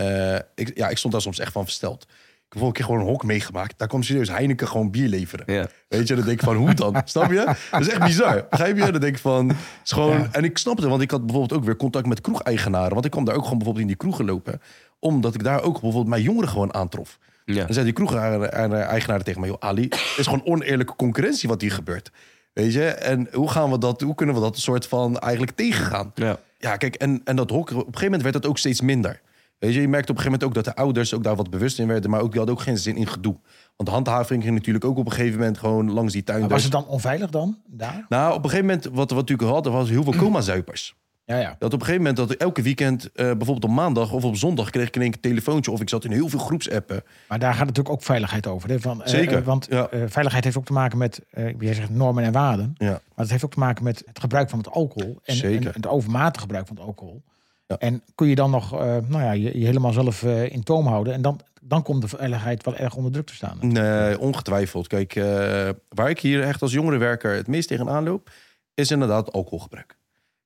ik, 0.55 0.77
ja, 0.77 0.89
ik 0.89 0.99
stond 0.99 1.13
daar 1.13 1.23
soms 1.23 1.39
echt 1.39 1.53
van 1.53 1.65
versteld. 1.65 2.07
Heb 2.55 2.63
vorige 2.63 2.83
keer 2.83 2.85
gewoon 2.85 3.01
een 3.01 3.13
hok 3.13 3.25
meegemaakt. 3.25 3.79
Daar 3.79 3.89
kwam 3.89 4.03
serieus 4.03 4.29
Heineken 4.29 4.69
gewoon 4.69 4.91
bier 4.91 5.09
leveren. 5.09 5.55
Ja. 5.55 5.69
Weet 5.89 6.09
je, 6.09 6.15
dan 6.15 6.25
denk 6.25 6.39
ik 6.39 6.45
van, 6.45 6.57
hoe 6.57 6.75
dan? 6.75 7.03
Snap 7.05 7.31
je? 7.31 7.55
Dat 7.71 7.81
is 7.81 7.89
echt 7.89 8.05
bizar. 8.05 8.47
Begrijp 8.51 8.77
je? 8.77 8.93
Dan 8.93 9.01
denk 9.01 9.15
ik 9.15 9.21
van, 9.21 9.49
het 9.49 9.57
is 9.85 9.93
gewoon... 9.93 10.33
En 10.33 10.45
ik 10.45 10.59
snapte, 10.59 10.89
want 10.89 11.03
ik 11.03 11.11
had 11.11 11.27
bijvoorbeeld 11.27 11.61
ook 11.61 11.65
weer 11.65 11.77
contact 11.77 12.07
met 12.07 12.21
kroegeigenaren. 12.21 12.93
Want 12.93 13.05
ik 13.05 13.11
kwam 13.11 13.25
daar 13.25 13.35
ook 13.35 13.43
gewoon 13.43 13.59
bijvoorbeeld 13.59 13.85
in 13.85 13.91
die 13.91 14.01
kroegen 14.01 14.25
lopen. 14.25 14.61
Omdat 14.99 15.35
ik 15.35 15.43
daar 15.45 15.63
ook 15.63 15.73
bijvoorbeeld 15.73 16.07
mijn 16.07 16.23
jongeren 16.23 16.49
gewoon 16.49 16.75
aantrof. 16.75 17.19
Ja. 17.45 17.65
Dan 17.65 17.73
zei 17.73 17.85
die 17.85 17.95
kroegeigenaren 17.95 19.25
tegen 19.25 19.41
mij... 19.41 19.49
Joh, 19.49 19.61
Ali, 19.61 19.83
het 19.83 20.15
is 20.17 20.27
gewoon 20.27 20.47
oneerlijke 20.47 20.97
concurrentie 20.97 21.49
wat 21.49 21.61
hier 21.61 21.73
gebeurt. 21.73 22.11
Weet 22.53 22.73
je? 22.73 22.85
En 22.85 23.29
hoe 23.33 23.51
gaan 23.51 23.71
we 23.71 23.79
dat... 23.79 24.01
Hoe 24.01 24.15
kunnen 24.15 24.35
we 24.35 24.41
dat 24.41 24.59
soort 24.59 24.87
van 24.87 25.19
eigenlijk 25.19 25.53
tegengaan? 25.53 26.13
Ja. 26.15 26.39
Ja, 26.59 26.77
kijk, 26.77 26.95
en, 26.95 27.21
en 27.25 27.37
dat 27.37 27.51
hok, 27.51 27.71
op 27.71 27.77
een 27.77 27.83
gegeven 27.85 28.05
moment 28.05 28.23
werd 28.23 28.35
het 28.35 28.47
ook 28.47 28.59
steeds 28.59 28.81
minder. 28.81 29.21
Weet 29.59 29.75
je, 29.75 29.81
je 29.81 29.89
merkte 29.89 30.13
op 30.13 30.17
een 30.17 30.23
gegeven 30.23 30.41
moment 30.41 30.45
ook 30.45 30.65
dat 30.65 30.75
de 30.75 30.83
ouders 30.83 31.15
ook 31.15 31.25
daar 31.25 31.37
wat 31.37 31.51
bewust 31.51 31.79
in 31.79 31.87
werden, 31.87 32.11
maar 32.11 32.21
ook 32.21 32.31
die 32.31 32.39
hadden 32.39 32.57
ook 32.57 32.63
geen 32.63 32.79
zin 32.79 32.97
in 32.97 33.07
gedoe. 33.07 33.37
Want 33.77 33.89
de 33.89 33.95
handhaving 33.95 34.43
ging 34.43 34.55
natuurlijk 34.55 34.85
ook 34.85 34.99
op 34.99 35.07
een 35.07 35.13
gegeven 35.13 35.39
moment 35.39 35.59
gewoon 35.59 35.93
langs 35.93 36.13
die 36.13 36.25
tuin. 36.25 36.41
Maar 36.41 36.49
was 36.49 36.63
het 36.63 36.73
dan 36.73 36.87
onveilig 36.87 37.31
dan, 37.31 37.59
daar? 37.67 38.07
Nou, 38.09 38.35
op 38.35 38.45
een 38.45 38.51
gegeven 38.51 38.67
moment, 38.67 38.89
wat 38.93 39.11
we 39.11 39.17
natuurlijk 39.17 39.51
hadden, 39.51 39.73
was 39.73 39.89
heel 39.89 40.03
veel 40.03 40.15
coma-zuipers. 40.17 40.95
Ja, 41.27 41.39
ja. 41.39 41.57
Dat 41.59 41.73
op 41.73 41.81
een 41.81 41.87
gegeven 41.87 42.07
moment, 42.07 42.17
dat 42.17 42.33
elke 42.33 42.63
weekend, 42.63 43.13
eh, 43.13 43.25
bijvoorbeeld 43.25 43.65
op 43.65 43.71
maandag 43.71 44.13
of 44.13 44.25
op 44.25 44.37
zondag, 44.37 44.71
kreeg 44.71 44.87
ik 44.87 44.95
in 44.95 45.01
één 45.01 45.11
keer 45.11 45.21
een 45.23 45.31
telefoontje 45.31 45.71
of 45.71 45.81
ik 45.81 45.89
zat 45.89 46.05
in 46.05 46.11
heel 46.11 46.29
veel 46.29 46.39
groepsappen. 46.39 47.03
Maar 47.29 47.39
daar 47.39 47.55
gaat 47.55 47.67
natuurlijk 47.67 47.95
ook 47.95 48.03
veiligheid 48.03 48.47
over. 48.47 48.69
Hè? 48.69 48.81
Van, 48.81 49.03
eh, 49.03 49.09
Zeker, 49.09 49.39
eh, 49.39 49.45
want 49.45 49.67
ja. 49.71 49.89
veiligheid 49.91 50.45
heeft 50.45 50.57
ook 50.57 50.65
te 50.65 50.73
maken 50.73 50.99
met, 50.99 51.21
zegt 51.59 51.91
normen 51.91 52.25
en 52.25 52.33
waarden. 52.33 52.75
Ja. 52.79 52.91
Maar 52.91 53.01
het 53.15 53.31
heeft 53.31 53.45
ook 53.45 53.53
te 53.53 53.59
maken 53.59 53.85
met 53.85 54.03
het 54.07 54.21
gebruik 54.21 54.51
van 54.51 54.59
het 54.59 54.71
alcohol. 54.71 55.19
En, 55.25 55.37
Zeker. 55.37 55.67
en 55.67 55.73
het 55.73 55.87
overmatig 55.87 56.41
gebruik 56.41 56.67
van 56.67 56.77
het 56.77 56.85
alcohol. 56.85 57.23
Ja. 57.67 57.79
En 57.79 58.03
kun 58.15 58.27
je 58.29 58.35
dan 58.35 58.51
nog 58.51 58.73
eh, 58.73 58.79
nou 58.81 59.23
ja, 59.23 59.33
je, 59.33 59.59
je 59.59 59.67
helemaal 59.67 59.93
zelf 59.93 60.23
eh, 60.23 60.53
in 60.53 60.63
toom 60.63 60.87
houden. 60.87 61.13
En 61.13 61.23
dan, 61.23 61.41
dan 61.63 61.83
komt 61.83 62.03
de 62.03 62.09
veiligheid 62.09 62.65
wel 62.65 62.77
erg 62.77 62.95
onder 62.95 63.13
druk 63.13 63.27
te 63.27 63.35
staan. 63.35 63.59
Nee, 63.61 64.19
ongetwijfeld. 64.19 64.87
Kijk, 64.87 65.17
eh, 65.17 65.69
waar 65.89 66.11
ik 66.11 66.21
hier 66.21 66.43
echt 66.43 66.63
als 66.63 66.73
jongerenwerker 66.73 67.35
het 67.35 67.47
meest 67.47 67.69
tegenaan 67.69 68.05
loop, 68.05 68.31
is 68.75 68.91
inderdaad 68.91 69.33
alcoholgebruik. 69.33 69.97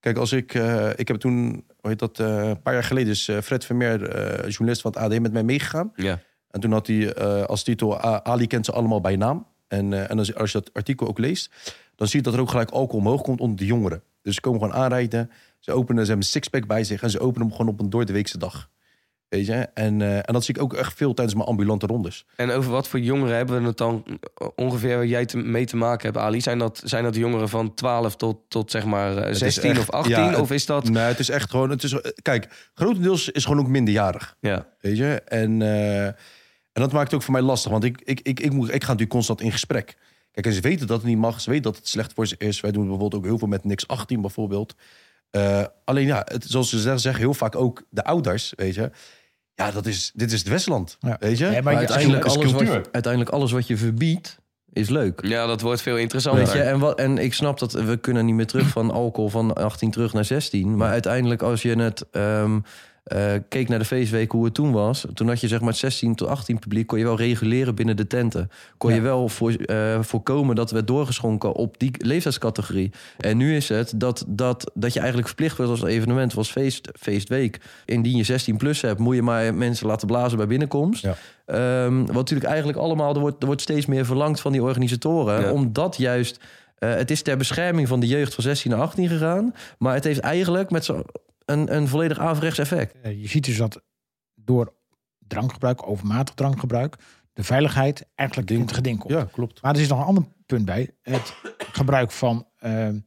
Kijk, 0.01 0.17
als 0.17 0.33
ik, 0.33 0.55
eh, 0.55 0.91
ik 0.97 1.09
heb 1.09 1.17
toen, 1.17 1.65
hoe 1.81 1.91
heet 1.91 1.99
dat, 1.99 2.21
eh, 2.21 2.49
een 2.49 2.63
paar 2.63 2.73
jaar 2.73 2.85
geleden 2.85 3.11
is 3.11 3.31
Fred 3.43 3.65
Vermeer, 3.65 4.09
eh, 4.09 4.49
journalist 4.51 4.81
van 4.81 4.93
het 4.93 5.01
AD, 5.01 5.21
met 5.21 5.33
mij 5.33 5.43
meegegaan. 5.43 5.93
Ja. 5.95 6.21
En 6.51 6.61
toen 6.61 6.73
had 6.73 6.87
hij 6.87 7.13
eh, 7.13 7.43
als 7.43 7.63
titel 7.63 8.01
Ali 8.01 8.47
kent 8.47 8.65
ze 8.65 8.73
allemaal 8.73 9.01
bij 9.01 9.17
naam. 9.17 9.47
En, 9.69 9.93
eh, 9.93 10.11
en 10.11 10.19
als, 10.19 10.35
als 10.35 10.53
je 10.53 10.59
dat 10.59 10.75
artikel 10.75 11.07
ook 11.09 11.19
leest, 11.19 11.51
dan 11.95 12.07
zie 12.09 12.19
je 12.19 12.25
dat 12.25 12.35
er 12.35 12.41
ook 12.41 12.51
gelijk 12.51 12.71
alcohol 12.71 13.01
omhoog 13.01 13.23
komt 13.23 13.41
onder 13.41 13.57
de 13.57 13.67
jongeren. 13.67 14.03
Dus 14.23 14.35
ze 14.35 14.41
komen 14.41 14.61
gewoon 14.61 14.75
aanrijden, 14.75 15.31
ze 15.69 15.75
openen, 15.75 16.03
ze 16.03 16.09
hebben 16.09 16.27
een 16.27 16.33
sixpack 16.33 16.67
bij 16.67 16.85
zich 16.85 17.03
en 17.03 17.11
ze 17.11 17.21
openen 17.21 17.47
hem 17.49 17.57
gewoon 17.57 17.73
op 17.73 17.81
een 17.81 17.91
door 17.91 18.05
de 18.05 18.13
weekse 18.13 18.39
dag. 18.39 18.69
Weet 19.29 19.47
je? 19.47 19.53
En, 19.75 20.03
eh, 20.03 20.17
en 20.17 20.33
dat 20.33 20.45
zie 20.45 20.55
ik 20.55 20.63
ook 20.63 20.75
echt 20.75 20.95
veel 20.95 21.15
tijdens 21.15 21.37
mijn 21.37 21.49
ambulante 21.49 21.87
rondes. 21.87 22.27
En 22.37 22.51
over 22.51 22.71
wat 22.71 22.89
voor 22.89 23.01
jongeren 23.01 23.37
hebben 23.37 23.61
we 23.61 23.67
het 23.67 23.77
dan 23.77 24.05
ongeveer 24.55 24.97
waar 24.97 25.07
jij 25.07 25.25
te, 25.27 25.37
mee 25.37 25.67
te 25.67 25.77
maken 25.77 26.07
hebt, 26.07 26.19
Ali? 26.25 26.41
Zijn 26.41 26.59
dat, 26.59 26.81
zijn 26.85 27.05
dat 27.05 27.15
jongeren 27.15 27.49
van 27.49 27.75
12 27.75 28.17
tot, 28.17 28.39
tot 28.49 28.71
zeg 28.71 28.85
maar 28.85 29.17
eh, 29.17 29.31
is 29.31 29.39
16 29.39 29.71
echt- 29.71 29.79
of 29.81 29.91
18? 29.91 30.15
ja, 30.17 30.29
het- 30.31 30.39
of 30.41 30.51
is 30.51 30.67
dat... 30.67 30.89
Nee, 30.89 31.03
het 31.03 31.19
is 31.19 31.29
echt 31.29 31.51
gewoon. 31.51 31.71
Het 31.71 31.83
is, 31.83 31.93
eh, 31.93 32.11
kijk, 32.23 32.71
grotendeels 32.75 33.29
is 33.31 33.45
gewoon 33.45 33.61
ook 33.61 33.69
minderjarig. 33.69 34.37
Ja. 34.41 34.67
Weet 34.81 34.97
je? 34.97 35.23
En, 35.25 35.63
eh, 35.63 36.05
en 36.07 36.15
dat 36.73 36.93
maakt 36.93 37.05
het 37.05 37.15
ook 37.15 37.23
voor 37.23 37.33
mij 37.33 37.43
lastig. 37.43 37.71
Want 37.71 37.85
ik, 37.85 38.01
ik, 38.05 38.21
ik, 38.21 38.41
ik, 38.41 38.53
moet, 38.53 38.67
ik 38.69 38.73
ga 38.73 38.79
natuurlijk 38.87 39.11
constant 39.11 39.41
in 39.41 39.53
gesprek. 39.53 39.97
Kijk, 40.33 40.47
en 40.47 40.53
ze 40.53 40.61
weten 40.61 40.87
dat 40.87 40.97
het 40.99 41.07
niet 41.07 41.19
mag. 41.19 41.41
Ze 41.41 41.51
weten 41.51 41.65
dat 41.65 41.77
het 41.77 41.89
slecht 41.89 42.13
voor 42.13 42.27
ze 42.27 42.35
is. 42.39 42.61
Wij 42.61 42.71
doen 42.73 42.83
bijvoorbeeld 42.83 43.15
ook 43.15 43.25
heel 43.29 43.39
veel 43.39 43.49
met 43.49 43.65
niks 43.65 43.87
18 43.89 44.21
bijvoorbeeld. 44.21 44.75
Eh, 45.31 45.65
alleen 45.85 46.07
ja, 46.07 46.23
het, 46.25 46.45
zoals 46.49 46.69
ze 46.71 46.79
zeggen, 46.81 47.01
zeggen 47.01 47.23
heel 47.23 47.35
vaak 47.35 47.57
ook 47.57 47.83
de 47.91 48.05
ouders, 48.05 48.53
weet 48.57 48.75
je. 48.75 48.91
Ja, 49.55 49.71
dat 49.71 49.87
is, 49.87 50.11
dit 50.15 50.33
is 50.33 50.39
het 50.39 50.49
Westland, 50.49 50.97
Ja. 51.01 51.17
weet 51.21 51.39
je. 51.39 51.47
Nee, 51.47 51.63
maar 51.63 51.77
uiteindelijk 51.77 52.25
alles, 52.25 52.53
wat, 52.53 52.93
uiteindelijk 52.93 53.31
alles 53.35 53.53
wat 53.53 53.67
je 53.67 53.77
verbiedt, 53.77 54.39
is 54.73 54.89
leuk. 54.89 55.21
ja, 55.25 55.47
dat 55.47 55.61
wordt 55.61 55.83
veel 55.83 55.97
interessanter. 55.97 56.45
Weet 56.45 56.53
je, 56.53 56.61
en, 56.63 56.79
wat, 56.79 56.99
en 56.99 57.19
ik 57.19 57.35
snap 57.35 57.59
dat 57.59 57.73
we 57.73 57.97
kunnen 57.97 58.25
niet 58.27 58.35
meer 58.35 58.47
terug 58.47 58.69
van 58.69 58.91
alcohol 58.91 59.31
van 59.31 59.55
18 59.55 59.91
terug 59.91 60.13
naar 60.13 60.25
16. 60.25 60.77
Maar 60.77 60.91
uiteindelijk 60.91 61.43
als 61.43 61.63
je 61.63 61.77
het... 61.79 62.05
ehm, 62.11 62.59
eh, 63.09 63.33
keek 63.49 63.69
naar 63.69 63.79
de 63.79 63.85
feestweek 63.85 64.33
hoe 64.33 64.45
het 64.45 64.55
toen 64.55 64.73
was. 64.73 65.07
Toen 65.15 65.29
had 65.29 65.41
je 65.41 65.49
zeg 65.49 65.61
maar 65.61 65.69
het 65.69 65.79
16 65.79 66.15
tot 66.15 66.29
18 66.29 66.59
publiek. 66.59 66.87
Kon 66.87 66.99
je 66.99 67.05
wel 67.05 67.17
reguleren 67.17 67.75
binnen 67.75 67.97
de 67.97 68.07
tenten. 68.07 68.51
Kon 68.79 68.95
je 68.95 69.01
wel 69.01 69.29
voor, 69.29 69.53
eh, 69.53 70.03
voorkomen 70.03 70.57
dat 70.57 70.71
werd 70.71 70.87
doorgeschonken 70.87 71.53
op 71.53 71.79
die 71.79 71.91
leeftijdscategorie. 71.99 72.91
En 73.19 73.37
nu 73.37 73.57
is 73.57 73.69
het 73.69 73.93
dat, 73.97 74.25
dat, 74.27 74.71
dat 74.75 74.93
je 74.93 74.99
eigenlijk 74.99 75.29
verplicht 75.29 75.57
wordt 75.57 75.71
als 75.71 75.83
evenement, 75.83 76.35
was 76.35 76.51
feest, 76.51 76.89
feestweek. 76.99 77.61
Indien 77.85 78.17
je 78.17 78.25
16 78.25 78.57
plus 78.57 78.81
hebt, 78.81 78.99
moet 78.99 79.15
je 79.15 79.23
maar 79.23 79.55
mensen 79.55 79.87
laten 79.87 80.07
blazen 80.07 80.37
bij 80.37 80.47
binnenkomst. 80.47 81.03
Ja. 81.03 81.17
Ehm, 81.47 81.99
wat 81.99 82.15
natuurlijk 82.15 82.49
eigenlijk 82.49 82.79
allemaal, 82.79 83.15
er 83.15 83.21
wordt, 83.21 83.41
er 83.41 83.47
wordt 83.47 83.63
steeds 83.63 83.87
meer 83.87 84.07
verlangd 84.07 84.41
van 84.41 84.53
die 84.53 84.63
organisatoren. 84.63 85.41
Ja. 85.41 85.53
Omdat 85.53 85.97
juist, 85.97 86.41
eh, 86.79 86.95
het 86.95 87.11
is 87.11 87.23
ter 87.23 87.37
bescherming 87.37 87.89
van 87.89 88.01
de 88.01 88.07
jeugd 88.07 88.35
van 88.35 88.45
16 88.45 88.71
naar 88.71 88.81
18 88.81 89.09
gegaan. 89.09 89.55
Maar 89.79 89.95
het 89.95 90.05
heeft 90.05 90.21
eigenlijk 90.21 90.71
met 90.71 90.85
een, 91.51 91.75
een 91.77 91.89
volledig 91.89 92.19
averechts 92.19 92.59
effect. 92.59 93.01
Eh, 93.03 93.21
je 93.21 93.29
ziet 93.29 93.45
dus 93.45 93.57
dat 93.57 93.83
door 94.35 94.75
drankgebruik, 95.19 95.89
overmatig 95.89 96.35
drankgebruik, 96.35 96.97
de 97.33 97.45
veiligheid 97.45 98.07
eigenlijk 98.15 98.51
in 98.51 98.61
het 98.61 98.73
geding 98.73 98.99
komt. 98.99 99.13
Ja, 99.13 99.25
klopt. 99.33 99.63
Maar 99.63 99.73
er 99.73 99.81
zit 99.81 99.89
nog 99.89 99.99
een 99.99 100.05
ander 100.05 100.25
punt 100.47 100.65
bij. 100.65 100.91
Het 101.03 101.35
gebruik 101.73 102.11
van 102.11 102.47
ehm, 102.59 102.99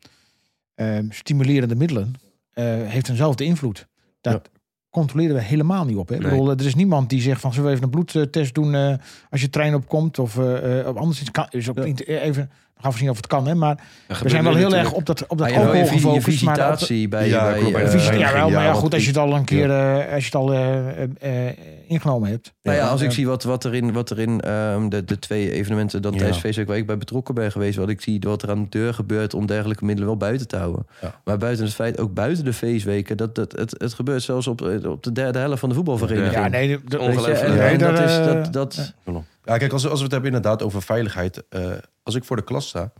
ehm, 0.75 1.05
stimulerende 1.09 1.75
middelen 1.75 2.13
eh, 2.51 2.65
heeft 2.65 3.09
eenzelfde 3.09 3.43
invloed. 3.43 3.87
Dat 4.21 4.49
controleren 4.89 5.35
we 5.35 5.41
helemaal 5.41 5.85
niet 5.85 5.97
op. 5.97 6.09
Hè? 6.09 6.15
Ik 6.15 6.21
bedoel, 6.21 6.49
er 6.49 6.65
is 6.65 6.75
niemand 6.75 7.09
die 7.09 7.21
zegt 7.21 7.41
van 7.41 7.53
zullen 7.53 7.69
we 7.69 7.75
even 7.75 7.83
een 7.83 8.03
bloedtest 8.03 8.53
doen 8.53 8.75
eh, 8.75 8.95
als 9.29 9.41
je 9.41 9.49
trein 9.49 9.75
opkomt 9.75 10.19
of 10.19 10.37
eh, 10.37 10.79
eh, 10.79 10.95
anders 10.95 11.19
iets 11.19 11.31
kan. 11.31 11.47
Is 11.49 11.69
ook 11.69 11.77
Ja. 11.77 11.83
niet 11.83 12.07
even. 12.07 12.51
We 12.81 12.87
gaan 12.87 12.97
zien 12.97 13.09
of 13.09 13.15
het 13.17 13.27
kan, 13.27 13.47
hè? 13.47 13.55
Maar 13.55 13.77
we 14.07 14.29
zijn 14.29 14.43
wel 14.43 14.53
heel 14.55 14.61
natuurlijk. 14.63 14.89
erg 14.89 14.93
op 14.97 15.05
dat, 15.05 15.27
op 15.27 15.37
dat 15.37 15.47
Ah, 15.51 15.57
alcohol 15.57 15.85
gefocust. 15.85 16.03
maar 16.03 16.13
op 16.13 16.17
de- 16.17 16.31
visitatie 16.31 17.07
bij 17.07 17.27
Ja, 17.27 17.43
bij, 17.51 17.59
eh, 17.59 17.69
ja, 17.69 17.87
vereniging, 17.89 18.31
wel, 18.33 18.49
maar 18.49 18.63
ja, 18.63 18.73
goed, 18.73 18.81
wat- 18.81 18.93
als 18.93 19.01
je 19.03 19.07
het 19.07 19.17
al 19.17 19.35
een 19.35 19.43
keer 19.45 19.69
eh, 19.71 19.95
als 20.13 20.19
je 20.19 20.25
het 20.25 20.35
al 20.35 20.53
eh, 20.53 21.01
eh, 21.03 21.47
eh, 21.47 21.53
ingenomen 21.87 22.29
hebt. 22.29 22.53
Nou 22.63 22.77
ja, 22.77 22.87
als 22.87 23.01
ik 23.01 23.11
zie 23.11 23.27
wat, 23.27 23.43
wat 23.43 23.63
er 23.63 23.73
in, 23.73 23.93
wat 23.93 24.09
er 24.09 24.19
in 24.19 24.41
ehm, 24.41 24.89
de, 24.89 25.03
de 25.05 25.19
twee 25.19 25.51
evenementen 25.51 26.01
dat 26.01 26.11
Ja. 26.11 26.17
tijdens 26.19 26.39
feestweek 26.39 26.67
waar 26.67 26.77
ik 26.77 26.85
bij 26.85 26.97
betrokken 26.97 27.35
ben 27.35 27.51
geweest, 27.51 27.77
wat 27.77 27.89
ik 27.89 28.01
zie 28.01 28.19
wat 28.19 28.41
er 28.41 28.49
aan 28.49 28.61
de 28.63 28.69
deur 28.69 28.93
gebeurt 28.93 29.33
om 29.33 29.45
dergelijke 29.45 29.85
middelen 29.85 30.09
wel 30.09 30.17
buiten 30.17 30.47
te 30.47 30.57
houden. 30.57 30.85
Ja. 31.01 31.15
Maar 31.23 31.37
buiten 31.37 31.65
het 31.65 31.73
feit, 31.73 31.99
ook 31.99 32.13
buiten 32.13 32.43
de 32.45 32.53
feestweken, 32.53 33.17
dat, 33.17 33.35
dat 33.35 33.51
het, 33.51 33.75
het 33.77 33.93
gebeurt 33.93 34.23
zelfs 34.23 34.47
op, 34.47 34.61
eh, 34.61 34.89
op 34.89 35.03
de 35.03 35.11
derde 35.11 35.39
helft 35.39 35.59
van 35.59 35.69
de 35.69 35.75
voetbalvereniging. 35.75 36.33
Ja, 36.33 36.47
nee, 36.47 36.79
de- 36.87 36.99
Ongelooflijk. 36.99 37.39
en, 37.39 37.55
Ja. 37.55 37.61
en 37.69 37.77
dat 37.77 37.99
is 37.99 38.17
eh, 38.17 38.25
dat, 38.25 38.53
dat 38.53 38.93
Ja, 39.43 39.57
kijk, 39.57 39.71
als, 39.71 39.87
als 39.87 39.97
we 39.97 40.03
het 40.03 40.11
hebben 40.11 40.33
inderdaad 40.33 40.61
over 40.61 40.81
veiligheid. 40.81 41.47
eh, 41.49 41.77
als 42.03 42.15
ik 42.15 42.23
voor 42.23 42.35
de 42.35 42.43
klas 42.43 42.67
sta, 42.67 42.93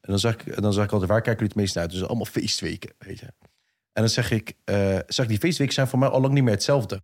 en 0.00 0.12
dan 0.12 0.18
zeg 0.18 0.34
ik, 0.34 0.62
dan 0.62 0.72
zeg 0.72 0.84
ik 0.84 0.92
altijd, 0.92 1.10
waar 1.10 1.20
kijken 1.22 1.42
jullie 1.42 1.54
het 1.54 1.62
meest 1.62 1.74
naar 1.74 1.84
uit? 1.84 1.92
Dus 1.92 2.04
allemaal 2.04 2.24
feestweken, 2.24 2.94
weet 2.98 3.18
je. 3.18 3.26
En 3.92 4.02
dan 4.02 4.08
zeg 4.08 4.30
ik, 4.30 4.52
eh, 4.64 4.98
zeg 5.06 5.26
die 5.26 5.38
feestweken 5.38 5.74
zijn 5.74 5.88
voor 5.88 5.98
mij 5.98 6.08
al 6.08 6.20
lang 6.20 6.34
niet 6.34 6.42
meer 6.42 6.52
hetzelfde. 6.52 7.02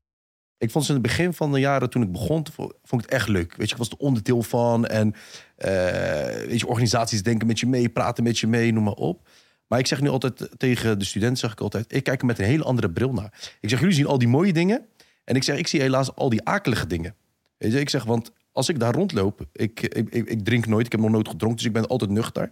Ik 0.59 0.71
vond 0.71 0.85
ze 0.85 0.93
in 0.93 0.97
het 0.97 1.07
begin 1.07 1.33
van 1.33 1.53
de 1.53 1.61
jaren, 1.61 1.91
toen 1.91 2.03
ik 2.03 2.13
begon, 2.13 2.47
vond 2.53 2.73
vond 2.83 3.03
ik 3.03 3.11
het 3.11 3.19
echt 3.19 3.29
leuk. 3.29 3.57
Weet 3.57 3.67
je, 3.69 3.73
ik 3.73 3.79
was 3.79 3.89
er 3.91 3.97
onderdeel 3.97 4.43
van. 4.43 4.87
En 4.87 5.15
eh, 5.57 6.47
weet 6.47 6.61
je, 6.61 6.67
organisaties 6.67 7.23
denken 7.23 7.47
met 7.47 7.61
je 7.61 7.67
mee, 7.67 7.89
praten 7.89 8.25
met 8.25 8.39
je 8.39 8.47
mee, 8.47 8.73
noem 8.73 8.85
maar 8.85 8.93
op. 8.93 9.29
Maar 9.67 9.79
ik 9.79 9.87
zeg 9.87 10.01
nu 10.01 10.09
altijd 10.09 10.49
tegen 10.57 10.99
de 10.99 11.05
studenten, 11.05 11.39
zeg 11.39 11.53
ik 11.53 11.61
altijd, 11.61 11.95
ik 11.95 12.05
kijk 12.05 12.21
er 12.21 12.27
met 12.27 12.39
een 12.39 12.45
hele 12.45 12.65
andere 12.65 12.91
bril 12.91 13.13
naar. 13.13 13.57
Ik 13.61 13.69
zeg, 13.69 13.81
jullie 13.81 13.95
zien 13.95 14.07
al 14.07 14.19
die 14.19 14.29
mooie 14.29 14.53
dingen. 14.53 14.87
En 15.25 15.35
ik 15.37 15.43
zeg, 15.43 15.57
ik 15.57 15.67
zie 15.67 15.81
helaas 15.81 16.15
al 16.15 16.29
die 16.29 16.45
akelige 16.45 16.87
dingen. 16.87 17.15
Weet 17.59 17.73
je, 17.73 17.81
ik 17.81 17.91
zeg, 17.91 18.05
want 18.05 18.33
als 18.53 18.69
ik 18.69 18.79
daar 18.79 18.95
rondloop, 18.95 19.47
ik, 19.53 19.81
ik, 19.81 20.09
ik, 20.11 20.45
drink 20.45 20.67
nooit, 20.67 20.87
ik 20.87 20.93
heb 20.93 21.01
nog 21.01 21.11
nooit 21.11 21.29
gedronken, 21.29 21.59
dus 21.59 21.67
ik 21.67 21.73
ben 21.73 21.87
altijd 21.87 22.11
nuchter. 22.11 22.51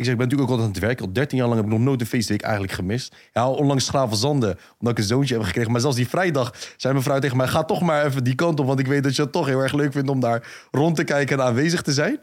Ik 0.00 0.06
zeg, 0.06 0.14
ik 0.14 0.20
ben 0.20 0.28
natuurlijk 0.28 0.50
ook 0.50 0.58
altijd 0.58 0.76
aan 0.76 0.82
het 0.82 0.98
werk. 0.98 1.08
Al 1.08 1.12
13 1.12 1.38
jaar 1.38 1.46
lang 1.46 1.60
heb 1.60 1.70
ik 1.70 1.76
nog 1.76 1.86
nooit 1.86 2.00
een 2.00 2.06
feestweek 2.06 2.42
eigenlijk 2.42 2.72
gemist. 2.72 3.16
Ja, 3.32 3.50
onlangs 3.50 3.88
Graven 3.88 4.16
Zanden, 4.16 4.58
omdat 4.78 4.92
ik 4.92 4.98
een 4.98 5.08
zoontje 5.08 5.34
heb 5.34 5.44
gekregen. 5.44 5.70
Maar 5.70 5.80
zelfs 5.80 5.96
die 5.96 6.08
vrijdag 6.08 6.54
zei 6.76 6.92
mijn 6.92 7.04
vrouw 7.04 7.18
tegen 7.18 7.36
mij... 7.36 7.46
ga 7.46 7.64
toch 7.64 7.80
maar 7.80 8.06
even 8.06 8.24
die 8.24 8.34
kant 8.34 8.60
op, 8.60 8.66
want 8.66 8.78
ik 8.78 8.86
weet 8.86 9.02
dat 9.02 9.16
je 9.16 9.22
het 9.22 9.32
toch 9.32 9.46
heel 9.46 9.60
erg 9.60 9.72
leuk 9.72 9.92
vindt... 9.92 10.08
om 10.08 10.20
daar 10.20 10.68
rond 10.70 10.96
te 10.96 11.04
kijken 11.04 11.38
en 11.38 11.44
aanwezig 11.44 11.82
te 11.82 11.92
zijn. 11.92 12.20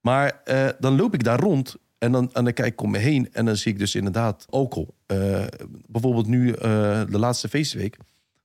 Maar 0.00 0.40
eh, 0.44 0.68
dan 0.78 0.96
loop 0.96 1.14
ik 1.14 1.24
daar 1.24 1.40
rond 1.40 1.76
en 1.98 2.12
dan, 2.12 2.30
kijk 2.32 2.58
ik 2.72 2.82
om 2.82 2.90
me 2.90 2.98
heen... 2.98 3.28
en 3.32 3.44
dan 3.44 3.56
zie 3.56 3.72
ik 3.72 3.78
dus 3.78 3.94
inderdaad 3.94 4.46
alcohol. 4.50 4.94
Eh, 5.06 5.44
bijvoorbeeld 5.88 6.26
nu 6.26 6.52
eh, 6.52 6.60
de 7.08 7.18
laatste 7.18 7.48
feestweek. 7.48 7.96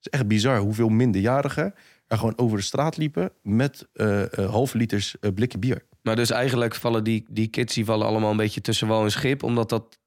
Is 0.02 0.10
echt 0.10 0.28
bizar 0.28 0.58
hoeveel 0.58 0.90
minderjarigen 0.90 1.74
er 2.12 2.18
gewoon 2.18 2.38
over 2.38 2.58
de 2.58 2.64
straat 2.64 2.98
liepen... 2.98 3.32
met 3.44 3.88
eh 3.94 4.22
eh, 4.22 4.50
halve 4.50 4.78
liters 4.78 5.16
eh, 5.20 5.32
blikken 5.34 5.60
bier. 5.60 5.86
Maar 6.02 6.16
dus 6.16 6.30
eigenlijk 6.32 6.76
vallen 6.76 7.04
die, 7.04 7.26
die 7.30 7.48
kids 7.48 7.74
die 7.74 7.86
vallen 7.86 8.08
allemaal 8.08 8.32
een 8.32 8.38
beetje 8.38 8.62
tussen 8.62 8.88
wal 8.88 9.04
en 9.04 9.12
schip, 9.12 9.44
omdat 9.44 9.70
dat 9.70 10.00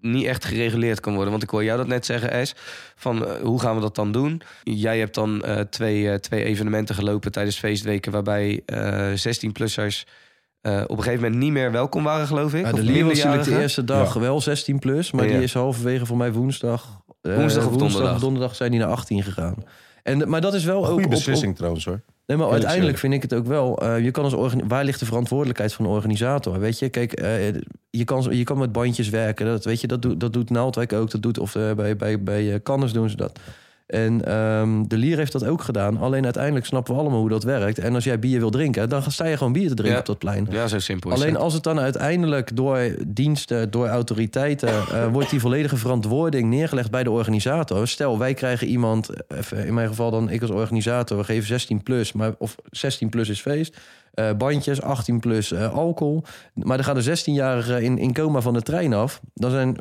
niet 0.00 0.24
echt 0.26 0.44
gereguleerd 0.44 1.00
kan 1.00 1.12
worden. 1.12 1.30
Want 1.30 1.42
ik 1.42 1.50
hoor 1.50 1.64
jou 1.64 1.78
dat 1.78 1.86
net 1.86 2.06
zeggen, 2.06 2.30
Es, 2.32 2.54
van 2.96 3.26
eh, 3.26 3.40
hoe 3.42 3.60
gaan 3.60 3.74
we 3.74 3.80
dat 3.80 3.94
dan 3.94 4.12
doen? 4.12 4.42
Jij 4.62 4.98
hebt 4.98 5.14
dan 5.14 5.42
eh, 5.44 5.60
twee, 5.60 6.10
eh, 6.10 6.14
twee 6.14 6.44
evenementen 6.44 6.94
gelopen 6.94 7.32
tijdens 7.32 7.58
feestweken, 7.58 8.12
waarbij 8.12 8.62
eh 8.66 9.12
16-plussers 9.12 10.04
op 10.62 10.90
een 10.90 11.02
gegeven 11.02 11.22
moment 11.22 11.40
niet 11.42 11.52
meer 11.52 11.72
welkom 11.72 12.02
waren, 12.04 12.26
geloof 12.26 12.54
ik. 12.54 12.64
Ja, 12.64 12.72
de 12.72 12.82
natuurlijk 12.82 13.44
de 13.44 13.60
eerste 13.60 13.84
dag 13.84 14.14
Ja. 14.14 14.20
wel 14.20 14.40
16 14.40 14.78
plus, 14.78 15.10
maar 15.12 15.24
Ja. 15.26 15.32
die 15.32 15.42
is 15.42 15.54
halverwege 15.54 16.06
voor 16.06 16.16
mij 16.16 16.32
woensdag. 16.32 17.00
eh, 17.20 17.36
Woensdag 17.36 17.66
of 17.66 17.76
donderdag? 17.76 18.20
donderdag 18.20 18.54
zijn 18.54 18.70
die 18.70 18.80
naar 18.80 18.88
18 18.88 19.22
gegaan. 19.22 19.54
En, 20.02 20.28
maar 20.28 20.40
dat 20.40 20.54
is 20.54 20.64
wel 20.64 20.78
ook 20.78 20.86
Goede 20.86 21.04
op- 21.04 21.10
beslissing 21.10 21.50
op, 21.50 21.56
trouwens 21.56 21.84
hoor. 21.84 22.00
Nee, 22.26 22.36
maar 22.36 22.50
uiteindelijk 22.50 22.98
vind 22.98 23.14
ik 23.14 23.22
het 23.22 23.34
ook 23.34 23.46
wel. 23.46 23.78
eh, 23.78 24.04
je 24.04 24.10
kan 24.10 24.24
als 24.24 24.52
waar 24.68 24.84
ligt 24.84 24.98
de 25.00 25.04
verantwoordelijkheid 25.06 25.72
van 25.72 25.84
de 25.84 25.90
organisator? 25.90 26.60
Weet 26.60 26.78
je, 26.78 26.88
kijk, 26.88 27.12
eh, 27.12 27.48
je, 27.90 28.04
kan, 28.04 28.26
je 28.36 28.44
kan 28.44 28.58
met 28.58 28.72
bandjes 28.72 29.08
werken. 29.08 29.46
Dat, 29.46 29.64
weet 29.64 29.80
je, 29.80 29.86
dat, 29.86 30.02
doet 30.02 30.20
dat 30.20 30.32
doet 30.32 30.50
Naaldwijk 30.50 30.92
ook. 30.92 31.10
Dat 31.10 31.22
doet, 31.22 31.38
of 31.38 31.54
eh, 31.54 31.72
bij, 31.72 31.96
bij, 31.96 32.22
bij 32.22 32.60
Cannes 32.62 32.92
doen 32.92 33.10
ze 33.10 33.16
dat. 33.16 33.38
En 33.92 34.24
ehm, 34.24 34.82
de 34.86 34.96
Lier 34.96 35.16
heeft 35.16 35.32
dat 35.32 35.44
ook 35.44 35.62
gedaan. 35.62 35.98
Alleen 35.98 36.24
uiteindelijk 36.24 36.66
snappen 36.66 36.94
we 36.94 37.00
allemaal 37.00 37.18
hoe 37.18 37.28
dat 37.28 37.42
werkt. 37.42 37.78
En 37.78 37.94
als 37.94 38.04
jij 38.04 38.18
bier 38.18 38.38
wil 38.38 38.50
drinken, 38.50 38.88
dan 38.88 39.02
sta 39.10 39.24
je 39.26 39.36
gewoon 39.36 39.52
bier 39.52 39.68
te 39.68 39.74
drinken 39.74 39.92
Ja. 39.94 39.98
op 40.00 40.06
dat 40.06 40.18
plein. 40.18 40.46
Ja, 40.50 40.66
zo 40.68 40.78
simpel 40.78 41.10
is 41.10 41.16
Alleen 41.16 41.32
het. 41.32 41.42
als 41.42 41.54
het 41.54 41.62
dan 41.62 41.80
uiteindelijk 41.80 42.56
door 42.56 42.94
diensten, 43.06 43.70
door 43.70 43.86
autoriteiten, 43.88 44.68
eh, 44.68 45.06
wordt 45.12 45.30
die 45.30 45.40
volledige 45.40 45.76
verantwoording 45.76 46.48
neergelegd 46.50 46.90
bij 46.90 47.02
de 47.02 47.10
organisator. 47.10 47.88
Stel, 47.88 48.18
wij 48.18 48.34
krijgen 48.34 48.66
iemand, 48.66 49.08
eh, 49.10 49.38
even 49.38 49.66
in 49.66 49.74
mijn 49.74 49.88
geval 49.88 50.10
dan 50.10 50.30
ik 50.30 50.40
als 50.42 50.50
organisator, 50.50 51.16
we 51.16 51.24
geven 51.24 51.46
16 51.46 51.82
plus, 51.82 52.12
maar 52.12 52.32
of 52.38 52.54
16 52.70 53.08
plus 53.08 53.28
is 53.28 53.40
feest. 53.40 53.76
eh, 54.12 54.30
bandjes, 54.38 54.82
18 54.82 55.20
plus 55.20 55.52
eh, 55.52 55.72
alcohol. 55.72 56.22
Maar 56.54 56.76
dan 56.76 56.86
gaat 56.86 57.04
de 57.04 57.18
16-jarige 57.20 57.82
in, 57.82 57.98
in 57.98 58.12
coma 58.12 58.40
van 58.40 58.52
de 58.54 58.62
trein 58.62 58.92
af. 58.92 59.20
Dan 59.34 59.50
zijn, 59.50 59.76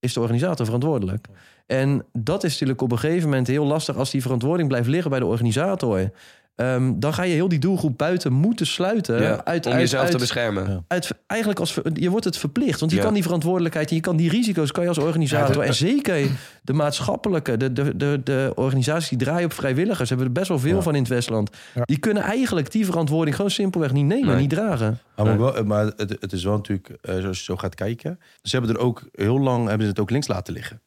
is 0.00 0.12
de 0.12 0.20
organisator 0.20 0.64
verantwoordelijk. 0.64 1.26
En 1.66 2.04
dat 2.12 2.44
is 2.44 2.50
natuurlijk 2.52 2.82
op 2.82 2.92
een 2.92 2.98
gegeven 2.98 3.28
moment 3.28 3.46
heel 3.46 3.64
lastig 3.66 3.96
als 3.96 4.10
die 4.10 4.22
verantwoording 4.22 4.68
blijft 4.68 4.88
liggen 4.88 5.10
bij 5.10 5.18
de 5.20 5.26
organisator. 5.26 6.10
Ehm, 6.56 6.92
dan 6.96 7.14
ga 7.14 7.22
je 7.22 7.34
heel 7.34 7.48
die 7.48 7.58
doelgroep 7.58 7.98
buiten 7.98 8.32
moeten 8.32 8.66
sluiten. 8.66 9.22
Ja, 9.22 9.44
uit, 9.44 9.66
om 9.66 9.72
uit, 9.72 9.80
jezelf 9.80 10.04
te 10.04 10.10
uit, 10.10 10.20
beschermen. 10.20 10.84
Uit, 10.88 11.10
eigenlijk 11.26 11.60
als 11.60 11.78
je 11.94 12.10
wordt 12.10 12.24
het 12.24 12.36
verplicht, 12.38 12.80
want 12.80 12.90
je 12.92 12.98
Ja. 12.98 13.04
kan 13.04 13.14
die 13.14 13.22
verantwoordelijkheid 13.22 13.88
en 13.90 13.94
je 13.96 14.00
kan 14.02 14.16
die 14.16 14.30
risico's 14.30 14.72
kan 14.72 14.82
je 14.82 14.88
als 14.88 14.98
organisator 14.98 15.48
Ja, 15.48 15.54
dat- 15.54 15.64
en 15.64 15.74
zeker 15.74 16.26
de 16.62 16.72
maatschappelijke, 16.72 17.56
de, 17.56 17.72
de, 17.72 17.96
de, 17.96 18.20
de 18.24 18.52
organisaties 18.54 19.08
die 19.08 19.18
draaien 19.18 19.44
op 19.44 19.52
vrijwilligers 19.52 20.08
hebben 20.08 20.26
er 20.26 20.32
best 20.32 20.48
wel 20.48 20.58
veel 20.58 20.76
Ja. 20.76 20.82
van 20.82 20.94
in 20.94 21.00
het 21.00 21.08
Westland. 21.10 21.50
Ja. 21.74 21.82
Die 21.84 21.98
kunnen 21.98 22.22
eigenlijk 22.22 22.70
die 22.70 22.84
verantwoording 22.86 23.36
gewoon 23.36 23.50
simpelweg 23.50 23.92
niet 23.92 24.04
nemen, 24.06 24.28
Nee. 24.28 24.36
niet 24.40 24.50
dragen. 24.50 24.98
Maar, 25.16 25.38
wel, 25.38 25.64
maar 25.64 25.84
het, 25.96 26.16
het 26.20 26.32
is 26.32 26.44
wel 26.44 26.56
natuurlijk, 26.56 26.88
eh, 27.02 27.16
zoals 27.20 27.38
je 27.38 27.44
zo 27.44 27.56
gaat 27.56 27.74
kijken. 27.74 28.18
Ze 28.42 28.56
hebben 28.56 28.74
er 28.76 28.80
ook 28.82 29.02
heel 29.12 29.40
lang 29.40 29.66
hebben 29.68 29.82
ze 29.86 29.90
het 29.90 30.00
ook 30.00 30.10
links 30.10 30.26
laten 30.28 30.52
liggen. 30.52 30.80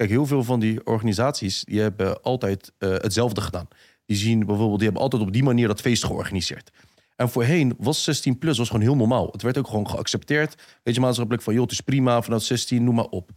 Kijk, 0.00 0.12
heel 0.12 0.26
veel 0.26 0.44
van 0.44 0.60
die 0.60 0.86
organisaties 0.86 1.64
die 1.64 1.80
hebben 1.80 2.22
altijd 2.22 2.72
eh, 2.78 2.90
hetzelfde 2.90 3.40
gedaan. 3.40 3.68
Die 4.06 4.16
zien 4.16 4.46
bijvoorbeeld, 4.46 4.78
die 4.78 4.84
hebben 4.84 5.02
altijd 5.02 5.22
op 5.22 5.32
die 5.32 5.42
manier 5.42 5.68
dat 5.68 5.80
feest 5.80 6.04
georganiseerd. 6.04 6.70
En 7.16 7.28
voorheen 7.28 7.74
was 7.78 8.04
16 8.04 8.38
plus 8.38 8.58
was 8.58 8.66
gewoon 8.66 8.82
heel 8.82 8.96
normaal. 8.96 9.28
Het 9.32 9.42
werd 9.42 9.58
ook 9.58 9.66
gewoon 9.66 9.88
geaccepteerd. 9.88 10.62
Weet 10.82 10.94
je, 10.94 11.00
maatschappelijk 11.00 11.42
van, 11.42 11.54
joh, 11.54 11.62
het 11.62 11.72
is 11.72 11.80
prima 11.80 12.22
vanaf 12.22 12.42
16, 12.42 12.84
noem 12.84 12.94
maar 12.94 13.04
op. 13.04 13.30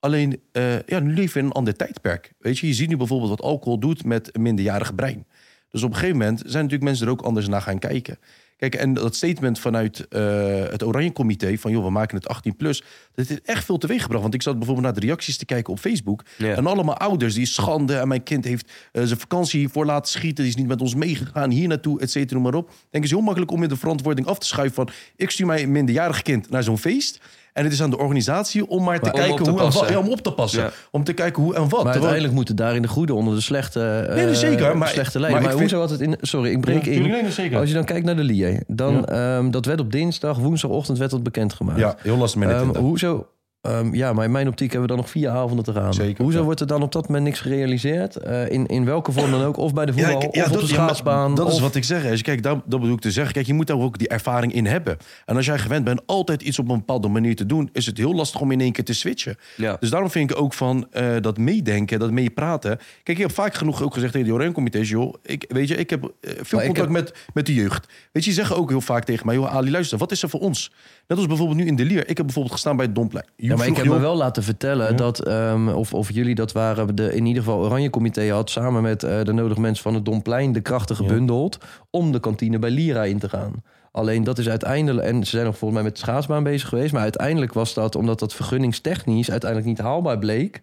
Alleen, 0.00 0.40
eh, 0.52 0.82
ja, 0.82 0.98
nu 0.98 1.14
leven 1.14 1.34
we 1.34 1.38
in 1.38 1.46
een 1.46 1.52
ander 1.52 1.76
tijdperk. 1.76 2.32
Weet 2.38 2.58
je, 2.58 2.66
je 2.66 2.74
ziet 2.74 2.88
nu 2.88 2.96
bijvoorbeeld 2.96 3.30
wat 3.30 3.42
alcohol 3.42 3.78
doet 3.78 4.04
met 4.04 4.34
een 4.36 4.42
minderjarige 4.42 4.94
brein. 4.94 5.26
Dus 5.68 5.82
op 5.82 5.88
een 5.90 5.96
gegeven 5.96 6.18
moment 6.18 6.38
zijn 6.38 6.52
natuurlijk 6.52 6.82
mensen 6.82 7.06
er 7.06 7.12
ook 7.12 7.22
anders 7.22 7.48
naar 7.48 7.62
gaan 7.62 7.78
kijken. 7.78 8.18
Kijk, 8.62 8.74
en 8.74 8.94
dat 8.94 9.14
statement 9.14 9.58
vanuit 9.58 10.08
eh, 10.08 10.22
het 10.70 10.82
Oranje 10.82 11.12
Comité 11.12 11.58
van 11.58 11.70
joh, 11.70 11.84
we 11.84 11.90
maken 11.90 12.16
het 12.16 12.28
18 12.28 12.56
plus, 12.56 12.82
dat 13.14 13.26
heeft 13.26 13.42
echt 13.42 13.64
veel 13.64 13.78
teweeg 13.78 14.02
gebracht. 14.02 14.22
Want 14.22 14.34
ik 14.34 14.42
zat 14.42 14.56
bijvoorbeeld 14.56 14.86
naar 14.86 15.00
de 15.00 15.06
reacties 15.06 15.36
te 15.36 15.44
kijken 15.44 15.72
op 15.72 15.78
Facebook. 15.78 16.22
Ja. 16.38 16.54
En 16.54 16.66
allemaal 16.66 16.96
ouders 16.96 17.34
die 17.34 17.46
schande 17.46 17.96
en 17.96 18.08
mijn 18.08 18.22
kind 18.22 18.44
heeft 18.44 18.72
eh, 18.92 19.02
zijn 19.02 19.18
vakantie 19.18 19.68
voor 19.68 19.84
laten 19.84 20.10
schieten, 20.10 20.44
die 20.44 20.52
is 20.52 20.58
niet 20.58 20.68
met 20.68 20.80
ons 20.80 20.94
meegegaan, 20.94 21.50
hier 21.50 21.68
naartoe, 21.68 22.00
et 22.00 22.10
cetera, 22.10 22.34
noem 22.34 22.42
maar 22.42 22.60
op. 22.60 22.70
Denk 22.90 23.04
is 23.04 23.10
heel 23.10 23.20
makkelijk 23.20 23.50
om 23.50 23.62
je 23.62 23.68
de 23.68 23.76
verantwoording 23.76 24.26
af 24.26 24.38
te 24.38 24.46
schuiven 24.46 24.74
van 24.74 24.88
ik 25.16 25.30
stuur 25.30 25.46
mijn 25.46 25.72
minderjarig 25.72 26.22
kind 26.22 26.50
naar 26.50 26.62
zo'n 26.62 26.78
feest. 26.78 27.20
En 27.52 27.64
het 27.64 27.72
is 27.72 27.82
aan 27.82 27.90
de 27.90 27.98
organisatie 27.98 28.68
om 28.68 28.84
maar 28.84 28.96
te 29.00 29.04
Maar 29.04 29.12
kijken 29.12 29.44
te 29.44 29.50
hoe 29.50 29.60
en 29.60 29.70
wat. 29.72 29.88
Ja, 29.88 29.98
om 29.98 30.08
op 30.10 30.20
te 30.20 30.32
passen. 30.32 30.62
Ja. 30.62 30.70
Om 30.90 31.04
te 31.04 31.12
kijken 31.12 31.42
hoe 31.42 31.54
en 31.54 31.60
wat. 31.60 31.70
Maar 31.70 31.78
Terwijl- 31.78 31.94
uiteindelijk 31.94 32.34
moeten 32.34 32.56
daarin 32.56 32.82
de 32.82 32.88
goede 32.88 33.14
onder 33.14 33.34
de 33.34 33.40
slechte, 33.40 33.80
eh, 34.08 34.14
Nee, 34.14 34.24
nee, 34.24 34.34
zeker, 34.34 34.76
maar- 34.76 34.88
slechte 34.88 35.18
maar 35.18 35.30
lijn. 35.30 35.42
Maar, 35.42 35.56
vind- 35.56 35.70
had 35.70 35.90
het 35.90 36.00
in... 36.00 36.16
Sorry, 36.20 36.50
ik 36.50 36.60
breek 36.60 36.84
Ja, 36.84 36.90
in. 36.92 37.02
nee. 37.02 37.56
Als 37.56 37.68
je 37.68 37.74
dan 37.74 37.84
kijkt 37.84 38.04
naar 38.06 38.16
de 38.16 38.22
LIE, 38.24 38.60
dan 38.66 39.04
ehm, 39.04 39.50
dat 39.50 39.64
werd 39.66 39.80
op 39.80 39.92
dinsdag, 39.92 40.36
woensdagochtend 40.38 40.98
werd 40.98 41.10
dat 41.10 41.22
bekendgemaakt. 41.22 41.78
Ja, 41.78 41.96
heel 41.98 42.16
lastig 42.16 42.40
met 42.40 42.50
Ehm, 42.50 42.76
hoezo, 42.76 43.26
Ehm, 43.62 43.94
ja, 43.94 44.12
maar 44.12 44.24
in 44.24 44.30
mijn 44.30 44.48
optiek 44.48 44.70
hebben 44.72 44.88
we 44.88 44.94
dan 44.94 45.02
nog 45.04 45.10
vier 45.12 45.28
avonden 45.28 45.64
te 45.64 45.72
gaan. 45.72 45.94
Zeker, 45.94 46.22
Hoezo 46.22 46.38
ja. 46.38 46.44
wordt 46.44 46.60
er 46.60 46.66
dan 46.66 46.82
op 46.82 46.92
dat 46.92 47.06
moment 47.06 47.24
niks 47.24 47.40
gerealiseerd? 47.40 48.16
Eh, 48.16 48.50
in, 48.50 48.66
in 48.66 48.84
welke 48.84 49.12
vorm 49.12 49.30
dan 49.30 49.42
ook? 49.42 49.56
Of 49.56 49.74
bij 49.74 49.86
de 49.86 49.92
voetbal, 49.92 50.10
ik- 50.22 50.36
of 50.36 50.46
op 50.46 50.52
de 50.52 50.60
ja, 50.60 50.66
schaatsbaan. 50.66 51.34
dat 51.34 51.52
is 51.52 51.60
wat 51.60 51.74
ik 51.74 51.84
zeg. 51.84 52.16
Je, 52.16 52.22
kijk, 52.22 52.42
dat, 52.42 52.62
dat 52.66 52.80
bedoel 52.80 52.94
ik 52.94 53.00
te 53.00 53.10
zeggen. 53.10 53.32
Kijk, 53.32 53.46
je 53.46 53.54
moet 53.54 53.66
daar 53.66 53.78
ook 53.78 53.98
die 53.98 54.08
ervaring 54.08 54.52
in 54.52 54.66
hebben. 54.66 54.96
En 55.24 55.36
als 55.36 55.46
jij 55.46 55.58
gewend 55.58 55.84
bent 55.84 56.02
altijd 56.06 56.42
iets 56.42 56.58
op 56.58 56.68
een 56.68 56.76
bepaalde 56.78 57.08
manier 57.08 57.36
te 57.36 57.46
doen... 57.46 57.68
is 57.72 57.86
het 57.86 57.98
heel 57.98 58.14
lastig 58.14 58.40
om 58.40 58.50
in 58.50 58.60
één 58.60 58.72
keer 58.72 58.84
te 58.84 58.94
switchen. 58.94 59.36
Ja. 59.56 59.76
Dus 59.80 59.90
daarom 59.90 60.10
vind 60.10 60.30
ik 60.30 60.38
ook 60.38 60.52
van 60.54 60.86
eh, 60.90 61.06
dat 61.20 61.38
meedenken, 61.38 61.98
dat 61.98 62.10
meepraten. 62.10 62.76
Kijk, 62.76 63.18
ik 63.18 63.24
heb 63.24 63.32
vaak 63.32 63.54
genoeg 63.54 63.82
ook 63.82 63.94
gezegd 63.94 64.12
tegen 64.12 64.26
de 64.28 64.34
Oranje-comité's... 64.34 64.88
joh, 64.88 65.14
ik, 65.22 65.44
weet 65.48 65.68
je, 65.68 65.76
ik 65.76 65.90
heb 65.90 66.02
eh, 66.20 66.32
veel 66.42 66.58
Maar 66.58 66.66
contact 66.66 66.90
met, 66.90 67.14
met 67.34 67.46
de 67.46 67.54
jeugd. 67.54 67.86
Weet 67.86 68.24
je, 68.24 68.30
die 68.30 68.32
zeggen 68.32 68.56
ook 68.56 68.70
heel 68.70 68.80
vaak 68.80 69.04
tegen 69.04 69.26
mij... 69.26 69.34
joh, 69.34 69.54
Ali, 69.54 69.70
luister, 69.70 69.98
wat 69.98 70.10
is 70.12 70.22
er 70.22 70.28
voor 70.28 70.40
ons? 70.40 70.72
Net 71.06 71.18
als 71.18 71.26
bijvoorbeeld 71.26 71.58
nu 71.58 71.66
in 71.66 71.76
de 71.76 71.84
Lier. 71.84 72.00
Ik 72.08 72.16
heb 72.16 72.26
bijvoorbeeld 72.26 72.54
gestaan 72.54 72.76
bij 72.76 72.86
het 72.86 72.94
Domplein. 72.94 73.26
Ja, 73.52 73.58
maar 73.58 73.66
ik 73.66 73.76
heb 73.76 73.86
me 73.86 73.98
wel 74.00 74.16
laten 74.16 74.42
vertellen 74.42 74.96
dat, 74.96 75.18
ehm, 75.18 75.68
of, 75.68 75.94
of 75.94 76.10
jullie 76.12 76.34
dat 76.34 76.52
waren, 76.52 76.94
de, 76.94 77.14
in 77.14 77.26
ieder 77.26 77.42
geval 77.42 77.58
Oranje 77.64 77.90
Comité 77.90 78.30
had 78.32 78.50
samen 78.50 78.82
met 78.82 79.02
eh, 79.02 79.22
de 79.22 79.32
nodige 79.32 79.60
mensen 79.60 79.82
van 79.82 79.94
het 79.94 80.04
Domplein 80.04 80.52
de 80.52 80.60
krachten 80.60 80.96
gebundeld 80.96 81.58
om 81.90 82.12
de 82.12 82.20
kantine 82.20 82.58
bij 82.58 82.70
Lira 82.70 83.04
in 83.04 83.18
te 83.18 83.28
gaan. 83.28 83.52
Alleen 83.92 84.24
dat 84.24 84.38
is 84.38 84.48
uiteindelijk, 84.48 85.06
en 85.06 85.24
ze 85.24 85.30
zijn 85.30 85.44
nog 85.44 85.56
volgens 85.58 85.80
mij 85.80 85.90
met 85.90 85.98
de 85.98 86.04
schaatsbaan 86.06 86.42
bezig 86.42 86.68
geweest, 86.68 86.92
maar 86.92 87.02
uiteindelijk 87.02 87.52
was 87.52 87.74
dat, 87.74 87.94
omdat 87.96 88.18
dat 88.18 88.34
vergunningstechnisch 88.34 89.30
uiteindelijk 89.30 89.70
niet 89.70 89.78
haalbaar 89.80 90.18
bleek, 90.18 90.62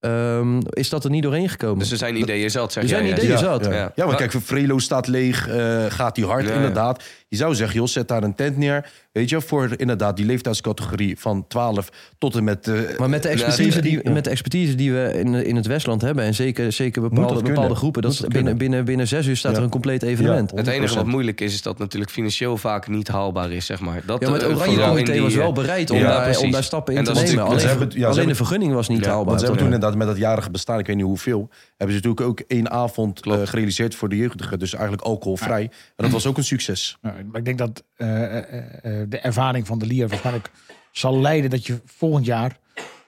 ehm, 0.00 0.60
is 0.70 0.88
dat 0.88 1.04
er 1.04 1.10
niet 1.10 1.22
doorheen 1.22 1.48
gekomen. 1.48 1.78
Dus 1.78 1.90
er 1.90 1.96
zijn 1.96 2.16
ideeën 2.16 2.50
zat, 2.50 2.72
zeg 2.72 2.82
Er 2.82 2.88
zijn 2.88 3.04
jij, 3.06 3.12
ideeën 3.12 3.30
Ja, 3.30 3.36
zat. 3.36 3.64
Ja, 3.64 3.70
Ja. 3.70 3.76
ja. 3.76 3.90
want 3.96 4.18
Maar- 4.18 4.28
kijk, 4.28 4.44
Frelo 4.44 4.78
staat 4.78 5.06
leeg, 5.06 5.48
eh, 5.48 5.84
gaat 5.88 6.14
die 6.14 6.26
hard 6.26 6.44
Ja, 6.44 6.48
ja. 6.50 6.56
inderdaad. 6.56 7.02
Je 7.28 7.36
zou 7.36 7.54
zeggen, 7.54 7.76
joh, 7.78 7.86
zet 7.88 8.08
daar 8.08 8.22
een 8.22 8.34
tent 8.34 8.56
neer. 8.56 8.90
Weet 9.12 9.28
je, 9.28 9.40
voor 9.40 9.68
inderdaad 9.76 10.16
die 10.16 10.26
leeftijdscategorie 10.26 11.18
van 11.18 11.44
12 11.48 11.88
tot 12.18 12.36
en 12.36 12.44
met... 12.44 12.68
eh, 12.68 12.74
Maar 12.98 13.08
met 13.10 13.22
de 13.22 13.28
Ja, 13.28 13.34
expertise, 13.34 13.80
die- 13.80 14.10
met 14.10 14.24
de 14.24 14.30
expertise 14.30 14.74
die 14.74 14.92
we 14.92 15.12
in, 15.18 15.34
in 15.34 15.56
het 15.56 15.66
Westland 15.66 16.00
hebben... 16.02 16.24
en 16.24 16.34
zeker, 16.34 16.72
zeker 16.72 17.02
bepaalde, 17.02 17.42
bepaalde 17.42 17.74
groepen... 17.74 18.02
Dat 18.02 18.24
binnen, 18.28 18.56
binnen, 18.58 18.84
binnen 18.84 19.08
zes 19.08 19.26
uur 19.26 19.36
staat 19.36 19.52
Ja. 19.52 19.58
er 19.58 19.64
een 19.64 19.70
compleet 19.70 20.02
evenement. 20.02 20.50
Ja. 20.50 20.56
Het 20.56 20.66
enige 20.66 20.94
wat 20.94 21.04
100%. 21.04 21.08
moeilijk 21.08 21.40
is, 21.40 21.54
is 21.54 21.62
dat 21.62 21.78
natuurlijk 21.78 22.10
financieel 22.12 22.56
vaak 22.56 22.88
niet 22.88 23.08
haalbaar 23.08 23.50
is, 23.52 23.66
zeg 23.66 23.80
maar. 23.80 24.02
Dat, 24.06 24.20
Ja, 24.20 24.30
maar 24.30 24.38
het 24.40 24.48
eh, 24.48 24.56
Oranje 24.56 24.76
Comité 24.80 25.12
die, 25.12 25.20
was 25.22 25.32
eh, 25.32 25.38
wel 25.38 25.52
bereid 25.52 25.90
om, 25.90 25.98
ja, 25.98 26.02
daar, 26.24 26.38
om 26.38 26.50
daar 26.50 26.64
stappen 26.64 26.92
in 26.94 26.98
En 26.98 27.04
te 27.04 27.12
nemen. 27.22 27.44
Alleen, 27.44 27.90
ja, 27.94 28.08
alleen 28.08 28.28
de 28.28 28.34
vergunning 28.34 28.72
was 28.72 28.88
niet 28.88 29.04
Ja, 29.04 29.10
haalbaar. 29.10 29.26
Want 29.26 29.40
ze 29.40 29.44
hebben 29.46 29.64
toen 29.64 29.72
inderdaad 29.74 29.98
met 29.98 30.06
dat 30.06 30.16
jarige 30.16 30.50
bestaan, 30.50 30.78
ik 30.78 30.86
weet 30.86 30.96
niet 30.96 31.04
hoeveel... 31.04 31.48
hebben 31.76 31.96
ze 31.96 32.02
natuurlijk 32.06 32.20
ook 32.20 32.40
één 32.48 32.70
avond 32.70 33.26
eh, 33.26 33.40
gerealiseerd 33.44 33.94
voor 33.94 34.08
de 34.08 34.16
jeugdigen. 34.16 34.58
Dus 34.58 34.72
eigenlijk 34.74 35.02
alcoholvrij. 35.02 35.62
En 35.62 35.70
dat 35.96 36.10
was 36.10 36.26
ook 36.26 36.36
een 36.36 36.44
succes. 36.44 36.98
Nou, 37.02 37.15
maar 37.24 37.38
ik 37.38 37.44
denk 37.44 37.58
dat 37.58 37.84
eh, 37.96 38.38
eh, 38.38 39.00
eh, 39.00 39.10
de 39.10 39.18
ervaring 39.18 39.66
van 39.66 39.78
de 39.78 39.86
Lier 39.86 40.08
waarschijnlijk 40.08 40.50
zal 40.92 41.20
leiden 41.20 41.50
dat 41.50 41.66
je 41.66 41.80
volgend 41.84 42.24
jaar, 42.24 42.58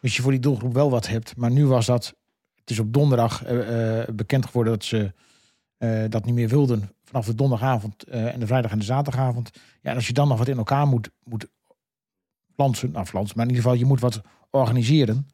je 0.01 0.23
voor 0.23 0.31
die 0.31 0.41
doelgroep 0.41 0.75
wel 0.75 0.91
wat 0.91 1.07
hebt. 1.07 1.37
Maar 1.37 1.51
nu 1.51 1.67
was 1.67 1.87
dat, 1.87 2.15
het 2.55 2.71
is 2.71 2.79
op 2.79 2.93
donderdag 2.93 3.45
bekend 4.13 4.47
geworden 4.47 4.73
dat 4.73 4.85
ze 4.85 5.13
dat 6.09 6.25
niet 6.25 6.35
meer 6.35 6.49
wilden 6.49 6.91
vanaf 7.05 7.27
de 7.27 7.35
donderdagavond 7.35 8.03
en 8.03 8.41
de 8.41 8.47
vrijdag 8.47 8.71
en 8.71 8.79
de 8.79 8.85
zaterdagavond. 8.85 9.51
Ja, 9.81 9.91
en 9.91 9.97
als 9.97 10.07
je 10.07 10.13
dan 10.13 10.29
nog 10.29 10.39
wat 10.39 10.49
in 10.49 10.57
elkaar 10.57 10.87
moet, 10.87 11.11
moet 11.25 11.49
flansen, 12.55 12.91
nou 12.91 13.07
flansen, 13.07 13.37
maar 13.37 13.47
in 13.47 13.51
ieder 13.51 13.65
geval 13.65 13.81
je 13.81 13.89
moet 13.89 14.01
wat 14.01 14.21
organiseren. 14.51 15.29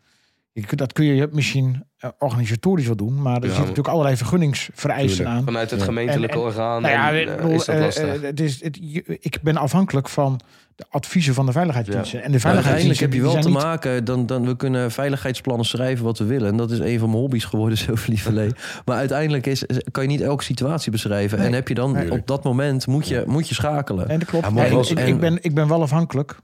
Je 0.56 0.76
Dat 0.76 0.92
kun 0.92 1.04
je 1.04 1.28
misschien 1.32 1.84
eh, 1.96 2.10
organisatorisch 2.18 2.86
wel 2.86 2.96
doen, 2.96 3.22
maar 3.22 3.34
er 3.36 3.40
Ja, 3.40 3.46
zitten 3.46 3.60
natuurlijk 3.60 3.88
allerlei 3.88 4.16
vergunningsvereisen 4.16 5.16
Tuurlijk. 5.16 5.36
aan. 5.38 5.44
Vanuit 5.44 5.70
het 5.70 5.82
gemeentelijke 5.82 6.34
En- 6.34 6.40
en- 6.40 6.46
orgaan 6.46 6.82
Nou 6.82 6.94
ja, 6.94 7.10
en, 7.12 7.20
ik 7.20 7.28
eh, 7.28 7.36
bedoel, 7.36 7.50
is 7.52 7.64
dat 7.64 7.74
eh, 7.76 7.80
lastig. 7.82 8.20
het 8.22 8.40
is, 8.40 8.62
het, 8.64 8.78
je- 8.80 9.18
ik 9.20 9.38
ben 9.42 9.56
afhankelijk 9.56 10.08
van 10.08 10.40
de 10.74 10.84
adviezen 10.88 11.34
van 11.34 11.46
de 11.46 11.52
veiligheidsdiensten. 11.52 12.22
En 12.22 12.32
de 12.32 12.32
uiteindelijk 12.32 12.66
veiligheidsdiensten 12.66 13.06
heb 13.06 13.32
je 13.34 13.42
wel 13.50 13.60
te 13.60 13.66
maken, 13.66 14.04
dan, 14.04 14.26
dan 14.26 14.46
we 14.46 14.56
kunnen 14.56 14.90
veiligheidsplannen 14.90 15.66
schrijven 15.66 16.04
wat 16.04 16.18
we 16.18 16.24
willen. 16.24 16.48
En 16.50 16.56
dat 16.56 16.70
is 16.70 16.78
een 16.78 16.98
van 16.98 17.08
mijn 17.08 17.20
hobby's 17.20 17.44
geworden, 17.44 17.78
zo 17.86 17.94
lieverlee. 18.06 18.50
Maar 18.84 18.96
uiteindelijk 18.96 19.46
is, 19.46 19.64
kan 19.90 20.02
je 20.02 20.08
niet 20.08 20.20
elke 20.20 20.44
situatie 20.44 20.90
beschrijven. 20.92 21.38
Nee. 21.38 21.46
En 21.46 21.52
heb 21.52 21.68
je 21.68 21.74
dan 21.74 21.92
Nee. 21.92 22.10
op 22.12 22.26
dat 22.26 22.44
moment, 22.44 22.86
moet 22.86 23.08
je, 23.08 23.22
moet 23.26 23.48
je 23.48 23.54
schakelen. 23.54 24.08
En 24.08 24.18
dat 24.18 24.28
klopt. 24.28 24.46
En 24.90 25.06
ik, 25.08 25.18
ben, 25.20 25.38
ik 25.42 25.54
ben 25.54 25.68
wel 25.68 25.82
afhankelijk 25.82 26.36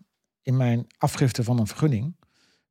in 0.42 0.56
mijn 0.56 0.86
afgifte 0.98 1.44
van 1.44 1.58
een 1.58 1.66
vergunning 1.66 2.14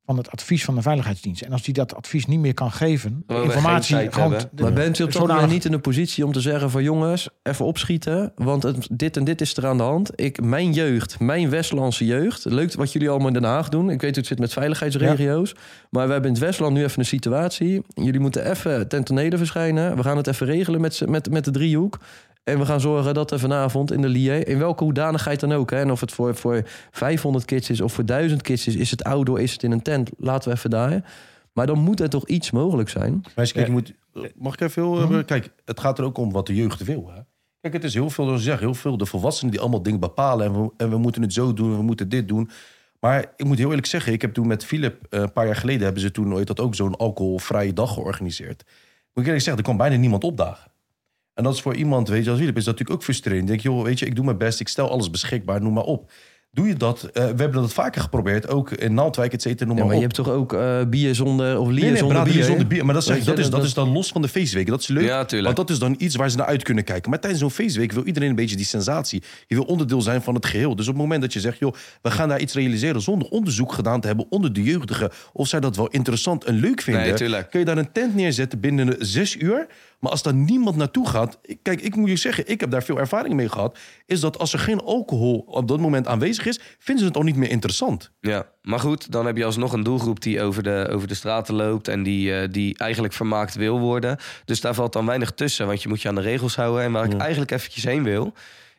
van 0.10 0.18
het 0.18 0.32
advies 0.32 0.64
van 0.66 0.76
de 0.76 0.82
veiligheidsdienst. 0.82 1.42
En 1.42 1.52
als 1.52 1.62
die 1.64 1.74
dat 1.74 1.96
advies 1.96 2.26
niet 2.26 2.40
meer 2.40 2.54
kan 2.54 2.72
geven, 2.72 3.24
informatie 3.44 4.12
gewoon 4.12 4.30
de- 4.52 4.62
Maar 4.64 4.74
bent 4.74 5.00
u 5.00 5.04
op 5.04 5.12
dat 5.12 5.22
zodanig- 5.22 5.36
moment 5.36 5.52
niet 5.52 5.66
in 5.66 5.72
de 5.72 5.80
positie 5.80 6.26
om 6.26 6.32
te 6.32 6.42
zeggen 6.42 6.70
van 6.72 6.84
jongens, 6.84 7.30
even 7.44 7.66
opschieten, 7.66 8.32
want 8.36 8.64
het, 8.64 8.88
dit 8.92 9.18
en 9.18 9.24
dit 9.24 9.42
is 9.42 9.58
er 9.58 9.66
aan 9.68 9.78
de 9.78 9.84
hand. 9.84 10.12
Ik, 10.16 10.42
mijn 10.42 10.74
jeugd, 10.74 11.20
mijn 11.20 11.50
Westlandse 11.50 12.06
jeugd, 12.06 12.46
leuk 12.46 12.74
wat 12.74 12.92
jullie 12.94 13.10
allemaal 13.10 13.28
in 13.28 13.34
Den 13.34 13.44
Haag 13.44 13.70
doen. 13.70 13.90
Ik 13.90 14.02
weet 14.02 14.16
het 14.16 14.26
zit 14.28 14.40
met 14.40 14.54
veiligheidsregio's, 14.54 15.54
maar 15.90 16.06
we 16.06 16.12
hebben 16.12 16.30
in 16.30 16.36
het 16.36 16.46
Westland 16.46 16.74
nu 16.74 16.84
even 16.84 17.00
een 17.00 17.06
situatie. 17.06 17.82
Jullie 17.94 18.20
moeten 18.20 18.50
even 18.50 18.88
ten 18.88 19.04
tonele 19.04 19.38
verschijnen. 19.38 19.96
We 19.96 20.04
gaan 20.04 20.18
het 20.18 20.28
even 20.28 20.46
regelen 20.48 20.82
met, 20.82 21.02
met, 21.08 21.30
met 21.32 21.46
de 21.46 21.52
driehoek. 21.52 21.98
En 22.50 22.60
we 22.60 22.66
gaan 22.66 22.82
zorgen 22.82 23.14
dat 23.14 23.32
er 23.32 23.40
vanavond 23.40 23.92
in 23.92 24.02
de 24.02 24.08
Lier, 24.08 24.48
in 24.48 24.58
welke 24.58 24.84
hoedanigheid 24.84 25.40
dan 25.40 25.52
ook, 25.52 25.72
hè, 25.72 25.78
en 25.78 25.92
of 25.92 26.00
het 26.00 26.12
voor, 26.12 26.36
voor 26.36 26.64
500 26.92 27.46
kids 27.46 27.70
is 27.70 27.82
of 27.82 27.94
voor 27.94 28.06
1000 28.06 28.42
kids 28.42 28.68
is, 28.68 28.76
is 28.76 28.92
het 28.92 29.04
outdoor, 29.04 29.40
is 29.42 29.52
het 29.52 29.64
in 29.64 29.72
een 29.72 29.82
tent, 29.82 30.10
laten 30.18 30.50
we 30.50 30.56
even 30.56 30.70
daar. 30.70 31.04
Maar 31.54 31.68
dan 31.68 31.80
moet 31.80 32.00
er 32.00 32.10
toch 32.10 32.28
iets 32.28 32.52
mogelijk 32.52 32.90
zijn. 32.90 33.24
Maar 33.36 33.52
kijk, 33.52 33.66
je 33.66 33.72
moet, 33.72 33.94
mag 34.36 34.54
ik 34.54 34.62
even 34.62 34.84
heel... 34.84 34.96
Mhm. 34.96 35.18
eh, 35.18 35.26
Kijk, 35.26 35.50
het 35.66 35.80
gaat 35.80 36.00
er 36.00 36.06
ook 36.06 36.18
om 36.18 36.32
wat 36.32 36.48
de 36.48 36.56
jeugd 36.56 36.84
wil. 36.84 37.12
Hè? 37.14 37.22
Kijk, 37.62 37.74
het 37.74 37.84
is 37.84 37.94
heel 37.94 38.10
veel, 38.10 38.26
zoals 38.26 38.44
zeg, 38.44 38.60
heel 38.60 38.74
veel 38.74 38.98
de 38.98 39.06
volwassenen 39.06 39.52
die 39.52 39.62
allemaal 39.62 39.82
dingen 39.82 40.00
bepalen. 40.00 40.46
En 40.46 40.62
we, 40.62 40.72
en 40.78 40.90
we 40.90 40.98
moeten 40.98 41.22
het 41.22 41.34
zo 41.34 41.54
doen, 41.54 41.76
we 41.78 41.84
moeten 41.84 42.10
dit 42.10 42.28
doen. 42.28 42.50
Maar 43.00 43.34
ik 43.36 43.46
moet 43.46 43.58
heel 43.58 43.70
eerlijk 43.70 43.88
zeggen, 43.88 44.14
ik 44.14 44.22
heb 44.22 44.34
toen 44.34 44.48
met 44.48 44.66
Philip, 44.66 45.06
eh, 45.10 45.20
een 45.20 45.32
paar 45.32 45.46
jaar 45.46 45.56
geleden, 45.56 45.84
hebben 45.84 46.02
ze 46.02 46.12
toen 46.12 46.34
ooit 46.34 46.48
dat 46.48 46.60
ook 46.60 46.76
zo'n 46.76 46.98
alcoholvrije 46.98 47.74
dag 47.74 47.94
georganiseerd. 47.94 48.64
Moet 48.66 49.24
ik 49.24 49.26
eerlijk 49.26 49.44
zeggen, 49.44 49.58
er 49.58 49.64
kwam 49.64 49.78
bijna 49.78 49.96
niemand 49.96 50.24
opdagen. 50.24 50.69
En 51.40 51.46
dat 51.46 51.54
is 51.54 51.62
voor 51.62 51.76
iemand, 51.76 52.08
weet 52.08 52.24
je, 52.24 52.30
als 52.30 52.40
Philip 52.40 52.58
is 52.58 52.64
dat 52.64 52.74
natuurlijk 52.74 53.00
ook 53.00 53.06
frustrerend. 53.06 53.48
Denk, 53.48 53.60
joh, 53.60 53.84
weet 53.84 54.00
je, 54.00 54.06
ik 54.06 54.16
doe 54.16 54.26
mijn 54.26 54.38
best, 54.38 54.60
ik 54.60 54.68
stel 54.68 54.90
alles 54.90 55.10
beschikbaar, 55.10 55.62
noem 55.62 55.74
maar 55.74 55.84
op. 55.84 56.12
Doe 56.52 56.68
je 56.68 56.74
dat? 56.76 57.04
Eh, 57.04 57.24
we 57.24 57.42
hebben 57.42 57.52
dat 57.52 57.74
vaker 57.74 58.02
geprobeerd, 58.02 58.48
ook 58.48 58.72
in 58.72 58.94
Naaldwijk, 58.94 59.34
et 59.34 59.42
cetera, 59.42 59.70
noem 59.70 59.78
Ja, 59.78 59.86
maar 59.86 59.96
je 59.96 60.02
hebt 60.02 60.14
toch 60.14 60.30
ook 60.30 60.54
eh, 60.54 60.82
bier 60.88 61.16
zonder 61.16 61.60
of 61.60 61.68
lier 61.68 61.80
Nee, 61.82 61.90
nee, 61.90 62.00
zonder 62.00 62.24
bier? 62.24 62.44
zonder 62.44 62.68
bier. 62.68 62.86
Maar 62.86 62.94
dat, 62.94 63.06
dat, 63.06 63.18
is, 63.18 63.24
dat- 63.26 63.52
dat 63.52 63.64
is 63.64 63.74
dan 63.74 63.90
los 63.92 64.10
van 64.12 64.22
de 64.22 64.28
feestweken. 64.28 64.72
Dat 64.72 64.82
is 64.82 64.88
leuk. 64.88 65.04
Ja, 65.04 65.26
tuurlijk. 65.26 65.56
Want 65.56 65.68
dat 65.68 65.76
is 65.76 65.82
dan 65.82 65.96
iets 65.98 66.16
waar 66.16 66.30
ze 66.30 66.38
naar 66.38 66.46
uit 66.46 66.64
kunnen 66.64 66.84
kijken. 66.84 67.10
Maar 67.10 67.20
tijdens 67.20 67.42
zo'n 67.42 67.52
feestweek 67.52 67.92
wil 67.92 68.04
iedereen 68.06 68.30
een 68.30 68.36
beetje 68.36 68.56
die 68.56 68.66
sensatie. 68.66 69.24
Je 69.48 69.56
wil 69.56 69.64
onderdeel 69.64 70.02
zijn 70.02 70.22
van 70.22 70.36
het 70.36 70.46
geheel. 70.46 70.76
Dus 70.76 70.88
op 70.88 70.94
het 70.94 71.02
moment 71.02 71.22
dat 71.22 71.34
je 71.34 71.40
zegt, 71.40 71.60
joh, 71.60 71.74
we 72.02 72.12
gaan 72.12 72.30
daar 72.30 72.40
iets 72.40 72.54
realiseren 72.54 73.02
zonder 73.02 73.28
onderzoek 73.28 73.74
gedaan 73.74 74.02
te 74.02 74.08
hebben 74.08 74.26
onder 74.30 74.54
de 74.54 74.64
jeugdigen. 74.64 75.12
Of 75.34 75.48
zij 75.48 75.60
dat 75.60 75.76
wel 75.76 75.88
interessant 75.88 76.44
en 76.44 76.56
leuk 76.56 76.82
vinden. 76.82 77.04
Nee, 77.04 77.14
tuurlijk. 77.14 77.50
kun 77.50 77.60
je 77.60 77.66
daar 77.66 77.78
een 77.78 77.92
tent 77.92 78.16
neerzetten 78.16 78.60
binnen 78.60 78.86
de 78.86 78.96
zes 79.00 79.36
uur. 79.36 79.68
Maar 80.00 80.12
als 80.12 80.24
daar 80.24 80.34
niemand 80.34 80.76
naartoe 80.76 81.08
gaat. 81.08 81.40
Kijk, 81.62 81.82
ik 81.82 81.96
moet 81.96 82.10
je 82.10 82.16
zeggen, 82.16 82.48
ik 82.48 82.60
heb 82.60 82.72
daar 82.72 82.84
veel 82.84 83.00
ervaring 83.00 83.34
mee 83.34 83.50
gehad. 83.50 83.78
Is 84.10 84.20
dat 84.20 84.38
als 84.38 84.54
er 84.54 84.60
geen 84.60 84.80
alcohol 84.80 85.44
op 85.48 85.68
dat 85.68 85.80
moment 85.80 86.08
aanwezig 86.08 86.46
is, 86.46 86.60
vinden 86.80 87.04
ze 87.04 87.10
het 87.10 87.18
al 87.18 87.24
niet 87.24 87.36
meer 87.36 87.50
interessant. 87.50 88.12
Ja, 88.20 88.46
maar 88.62 88.80
goed, 88.80 89.12
dan 89.12 89.26
heb 89.26 89.38
je 89.38 89.46
alsnog 89.46 89.74
een 89.74 89.84
doelgroep 89.84 90.22
die 90.22 90.42
over 90.42 90.64
de, 90.64 90.88
over 90.92 91.08
de 91.08 91.14
straten 91.14 91.56
loopt 91.56 91.88
en 91.88 92.04
die, 92.04 92.36
eh, 92.36 92.50
die 92.52 92.78
eigenlijk 92.78 93.14
vermaakt 93.14 93.56
wil 93.56 93.80
worden. 93.80 94.18
Dus 94.46 94.62
daar 94.62 94.74
valt 94.74 94.94
dan 94.94 95.06
weinig 95.06 95.32
tussen, 95.32 95.68
want 95.68 95.82
je 95.82 95.90
moet 95.90 96.02
je 96.02 96.08
aan 96.08 96.16
de 96.16 96.22
regels 96.22 96.56
houden. 96.56 96.84
En 96.84 96.92
waar 96.92 97.06
ik 97.06 97.20
eigenlijk 97.20 97.52
eventjes 97.52 97.84
heen 97.84 98.04
wil, 98.04 98.34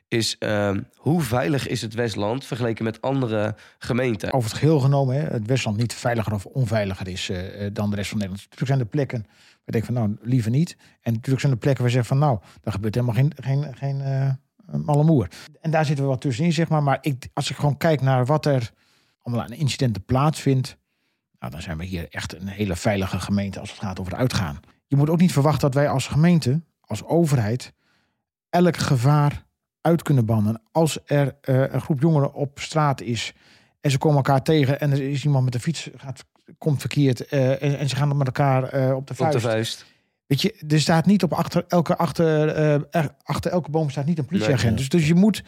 is 0.08 0.36
ehm, 0.38 0.80
hoe 0.96 1.22
veilig 1.22 1.68
is 1.68 1.82
het 1.82 1.94
Westland 1.94 2.44
vergeleken 2.44 2.84
met 2.84 3.00
andere 3.00 3.54
gemeenten? 3.78 4.32
over 4.32 4.50
het 4.50 4.58
geheel 4.58 4.80
genomen 4.80 5.14
hè, 5.16 5.22
het 5.22 5.46
Westland 5.46 5.76
niet 5.76 5.94
veiliger 5.94 6.32
of 6.32 6.46
onveiliger 6.46 7.08
is 7.08 7.28
eh, 7.28 7.66
eh, 7.66 7.74
dan 7.74 7.90
de 7.90 7.96
rest 7.96 8.08
van 8.08 8.18
Nederland. 8.18 8.44
Natuurlijk 8.44 8.70
zijn 8.70 8.80
er 8.80 8.86
plekken 8.86 9.26
waar 9.26 9.64
ik 9.64 9.72
denk 9.72 9.84
van 9.84 9.94
nou, 9.94 10.16
liever 10.22 10.50
niet. 10.50 10.76
En 11.00 11.12
natuurlijk 11.12 11.40
zijn 11.40 11.52
er 11.52 11.58
plekken 11.58 11.82
waar 11.82 11.92
je 11.92 11.96
zegt 11.98 12.08
van 12.08 12.18
nou, 12.18 12.38
daar 12.60 12.72
gebeurt 12.72 12.94
helemaal 12.94 13.14
geen, 13.14 13.32
geen, 13.40 13.76
geen 13.76 14.00
eh 14.00 14.30
malle 14.70 15.04
moer. 15.04 15.28
En 15.60 15.70
daar 15.70 15.84
zitten 15.84 16.04
we 16.04 16.10
wat 16.10 16.20
tussenin, 16.20 16.52
zeg 16.52 16.68
maar. 16.68 16.82
Maar 16.82 16.98
ik, 17.00 17.28
als 17.32 17.50
ik 17.50 17.56
gewoon 17.56 17.76
kijk 17.76 18.00
naar 18.00 18.26
wat 18.26 18.46
er 18.46 18.72
allemaal 19.22 19.44
aan 19.44 19.52
incidenten 19.52 20.04
plaatsvindt, 20.04 20.76
nou, 21.38 21.52
dan 21.52 21.62
zijn 21.62 21.78
we 21.78 21.84
hier 21.84 22.06
echt 22.10 22.34
een 22.34 22.48
hele 22.48 22.76
veilige 22.76 23.20
gemeente 23.20 23.60
als 23.60 23.70
het 23.70 23.78
gaat 23.78 24.00
over 24.00 24.14
uitgaan. 24.14 24.60
Je 24.86 24.96
moet 24.96 25.10
ook 25.10 25.20
niet 25.20 25.32
verwachten 25.32 25.60
dat 25.60 25.74
wij 25.74 25.88
als 25.88 26.06
gemeente, 26.06 26.62
als 26.80 27.04
overheid, 27.04 27.72
elk 28.48 28.76
gevaar 28.76 29.44
uit 29.80 30.02
kunnen 30.02 30.24
bannen. 30.24 30.62
Als 30.72 30.98
er 31.04 31.36
eh, 31.40 31.72
een 31.72 31.80
groep 31.80 32.00
jongeren 32.00 32.32
op 32.32 32.58
straat 32.60 33.00
is 33.00 33.32
en 33.80 33.90
ze 33.90 33.98
komen 33.98 34.16
elkaar 34.16 34.42
tegen 34.42 34.80
en 34.80 34.90
er 34.90 35.02
is 35.02 35.24
iemand 35.24 35.44
met 35.44 35.52
de 35.52 35.60
fiets 35.60 35.90
gaat, 35.96 36.24
komt 36.58 36.80
verkeerd 36.80 37.26
eh, 37.26 37.62
en, 37.62 37.78
en 37.78 37.88
ze 37.88 37.96
gaan 37.96 38.16
met 38.16 38.26
elkaar 38.26 38.64
eh, 38.64 38.94
op 38.96 39.06
de 39.06 39.12
Op 39.12 39.18
vuist. 39.18 39.32
de 39.32 39.40
vuist. 39.40 39.86
Weet 40.30 40.42
je, 40.42 40.54
er 40.68 40.80
staat 40.80 41.06
niet 41.06 41.22
op 41.22 41.32
achter 41.32 41.64
elke, 41.68 41.96
achter, 41.96 42.48
eh, 42.48 42.72
er- 42.90 43.14
achter 43.22 43.50
elke 43.50 43.70
boom 43.70 43.90
staat 43.90 44.06
niet 44.06 44.18
een 44.18 44.24
politieagent. 44.26 44.78
Dus, 44.78 44.88
dus 44.88 45.08
je 45.08 45.14
moet, 45.14 45.42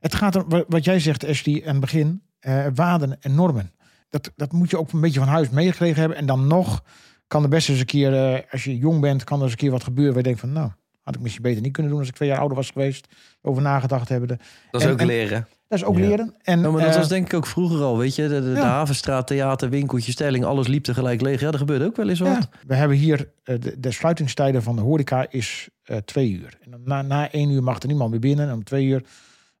het 0.00 0.14
gaat 0.14 0.34
er, 0.34 0.44
wa- 0.48 0.64
wat 0.68 0.84
jij 0.84 1.00
zegt 1.00 1.24
Ashley, 1.26 1.62
aan 1.64 1.70
het 1.70 1.80
begin, 1.80 2.22
eh, 2.40 2.66
waarden 2.74 3.16
en 3.20 3.34
normen. 3.34 3.72
Dat, 4.10 4.32
dat 4.36 4.52
moet 4.52 4.70
je 4.70 4.78
ook 4.78 4.92
een 4.92 5.00
beetje 5.00 5.18
van 5.20 5.28
huis 5.28 5.50
meegekregen 5.50 6.00
hebben. 6.00 6.18
En 6.18 6.26
dan 6.26 6.46
nog 6.46 6.82
kan 7.26 7.42
er 7.42 7.48
best 7.48 7.68
eens 7.68 7.78
een 7.78 7.84
keer, 7.86 8.14
eh, 8.34 8.40
als 8.50 8.64
je 8.64 8.76
jong 8.76 9.00
bent, 9.00 9.24
kan 9.24 9.36
er 9.38 9.42
eens 9.42 9.52
een 9.52 9.58
keer 9.58 9.70
wat 9.70 9.84
gebeuren 9.84 10.12
waar 10.14 10.22
je 10.22 10.28
denkt 10.28 10.40
van, 10.40 10.52
nou, 10.52 10.70
had 11.02 11.14
ik 11.14 11.20
misschien 11.20 11.42
beter 11.42 11.62
niet 11.62 11.72
kunnen 11.72 11.90
doen 11.92 12.00
als 12.00 12.08
ik 12.10 12.14
twee 12.14 12.28
jaar 12.28 12.38
ouder 12.38 12.56
was 12.56 12.70
geweest. 12.70 13.06
Over 13.42 13.62
nagedacht 13.62 14.08
hebben. 14.08 14.28
Dat 14.28 14.38
is 14.80 14.86
En- 14.86 14.92
ook 14.92 15.00
en- 15.00 15.06
leren. 15.06 15.46
Dat 15.68 15.78
is 15.78 15.84
ook 15.84 15.98
Ja. 15.98 16.06
leren. 16.08 16.34
En, 16.42 16.60
Ja, 16.60 16.70
maar 16.70 16.80
dat 16.82 16.90
eh, 16.90 16.96
was 16.96 17.08
denk 17.08 17.26
ik 17.26 17.34
ook 17.34 17.46
vroeger 17.46 17.80
al, 17.80 17.98
weet 17.98 18.14
je. 18.14 18.22
De, 18.28 18.40
de, 18.40 18.40
de 18.52 18.58
Ja. 18.60 18.62
Havenstraat, 18.66 19.26
theater, 19.26 19.70
winkeltje, 19.70 20.12
stelling, 20.12 20.44
alles 20.44 20.66
liep 20.66 20.84
tegelijk 20.84 21.20
leeg. 21.20 21.40
Ja, 21.40 21.50
dat 21.50 21.60
gebeurde 21.60 21.84
ook 21.84 21.96
wel 21.96 22.08
eens 22.08 22.20
wat. 22.20 22.28
ja, 22.28 22.48
we 22.66 22.74
hebben 22.74 22.96
hier 22.96 23.28
eh, 23.44 23.60
de, 23.60 23.80
de 23.80 23.90
sluitingstijden 23.90 24.62
van 24.62 24.76
de 24.76 24.82
horeca 24.82 25.26
is 25.30 25.68
eh, 25.82 25.96
twee 25.96 26.30
uur. 26.32 26.58
En 26.60 26.80
na, 26.84 27.02
na 27.02 27.30
één 27.30 27.50
uur 27.50 27.62
mag 27.62 27.80
er 27.80 27.86
niemand 27.88 28.10
meer 28.10 28.20
binnen. 28.20 28.48
En 28.48 28.54
om 28.54 28.64
twee 28.64 28.86
uur 28.86 29.04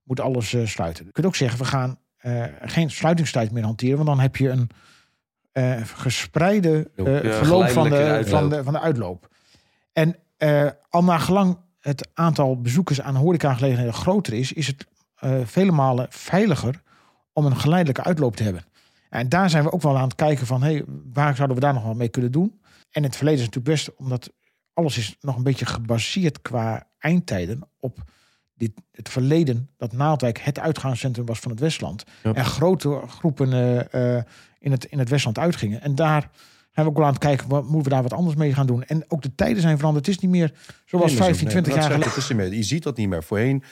moet 0.04 0.20
alles 0.20 0.52
eh, 0.54 0.66
sluiten. 0.66 1.04
Je 1.04 1.12
kunt 1.12 1.26
ook 1.26 1.36
zeggen, 1.36 1.58
we 1.58 1.64
gaan 1.64 1.98
eh, 2.16 2.42
geen 2.62 2.90
sluitingstijd 2.90 3.50
meer 3.52 3.64
hanteren. 3.64 3.94
Want 3.96 4.08
dan 4.08 4.20
heb 4.20 4.36
je 4.36 4.48
een 4.48 4.70
eh, 5.52 5.76
gespreide 5.84 6.90
eh, 6.96 7.22
Ja, 7.22 7.32
verloop 7.34 7.68
van 7.68 7.82
de, 7.84 7.88
geleidelijke 7.90 8.30
van, 8.30 8.38
uitloop. 8.38 8.50
de, 8.50 8.62
van 8.64 8.72
de 8.72 8.80
uitloop. 8.80 9.28
En 9.92 10.16
eh, 10.36 10.66
al 10.90 11.04
naar 11.04 11.20
gelang 11.20 11.58
het 11.80 12.08
aantal 12.14 12.60
bezoekers 12.60 13.00
aan 13.00 13.14
horecagelegenheden 13.16 13.94
groter 13.94 14.32
is, 14.32 14.52
is 14.52 14.66
het 14.66 14.86
vele 15.44 15.72
malen 15.72 16.06
veiliger 16.10 16.82
om 17.32 17.46
een 17.46 17.56
geleidelijke 17.56 18.02
uitloop 18.02 18.36
te 18.36 18.42
hebben. 18.42 18.64
En 19.10 19.28
daar 19.28 19.50
zijn 19.50 19.64
we 19.64 19.72
ook 19.72 19.82
wel 19.82 19.96
aan 19.96 20.08
het 20.08 20.14
kijken 20.14 20.46
van, 20.46 20.62
hey, 20.62 20.84
waar 21.12 21.36
zouden 21.36 21.56
we 21.56 21.62
daar 21.62 21.74
nog 21.74 21.82
wel 21.82 21.94
mee 21.94 22.08
kunnen 22.08 22.32
doen? 22.32 22.60
En 22.90 23.02
in 23.02 23.02
het 23.02 23.16
verleden 23.16 23.40
is 23.40 23.46
het 23.46 23.54
natuurlijk 23.54 23.84
best, 23.84 23.98
omdat 23.98 24.32
alles 24.72 24.98
is 24.98 25.16
nog 25.20 25.36
een 25.36 25.42
beetje 25.42 25.66
gebaseerd 25.66 26.42
qua 26.42 26.86
eindtijden 26.98 27.68
op 27.80 27.98
dit, 28.54 28.72
het 28.92 29.08
verleden 29.08 29.70
dat 29.76 29.92
Naaldwijk 29.92 30.38
het 30.38 30.58
uitgaanscentrum 30.58 31.26
was 31.26 31.38
van 31.38 31.50
het 31.50 31.60
Westland. 31.60 32.04
Ja. 32.22 32.34
En 32.34 32.44
grote 32.44 33.00
groepen 33.06 33.52
eh, 33.52 34.16
eh, 34.16 34.24
in, 34.58 34.70
het, 34.70 34.84
in 34.84 34.98
het 34.98 35.08
Westland 35.08 35.38
uitgingen. 35.38 35.80
En 35.80 35.94
daar 35.94 36.30
zijn 36.70 36.86
we 36.86 36.92
ook 36.92 36.96
wel 36.96 37.06
aan 37.06 37.12
het 37.12 37.22
kijken, 37.22 37.48
wat, 37.48 37.62
moeten 37.62 37.82
we 37.82 37.88
daar 37.88 38.02
wat 38.02 38.12
anders 38.12 38.36
mee 38.36 38.54
gaan 38.54 38.66
doen? 38.66 38.82
En 38.82 39.04
ook 39.08 39.22
de 39.22 39.34
tijden 39.34 39.62
zijn 39.62 39.76
veranderd. 39.76 40.06
Het 40.06 40.14
is 40.14 40.22
niet 40.22 40.30
meer 40.30 40.52
zoals 40.84 41.10
Nee, 41.10 41.14
maar 41.14 41.24
15, 41.26 41.44
nee, 41.44 41.52
20 41.52 41.72
maar 41.72 41.82
jaar 41.82 42.10
geleden. 42.22 42.56
Je 42.56 42.62
ziet 42.62 42.82
dat 42.82 42.96
niet 42.96 43.08
meer. 43.08 43.22
Voorheen 43.22 43.62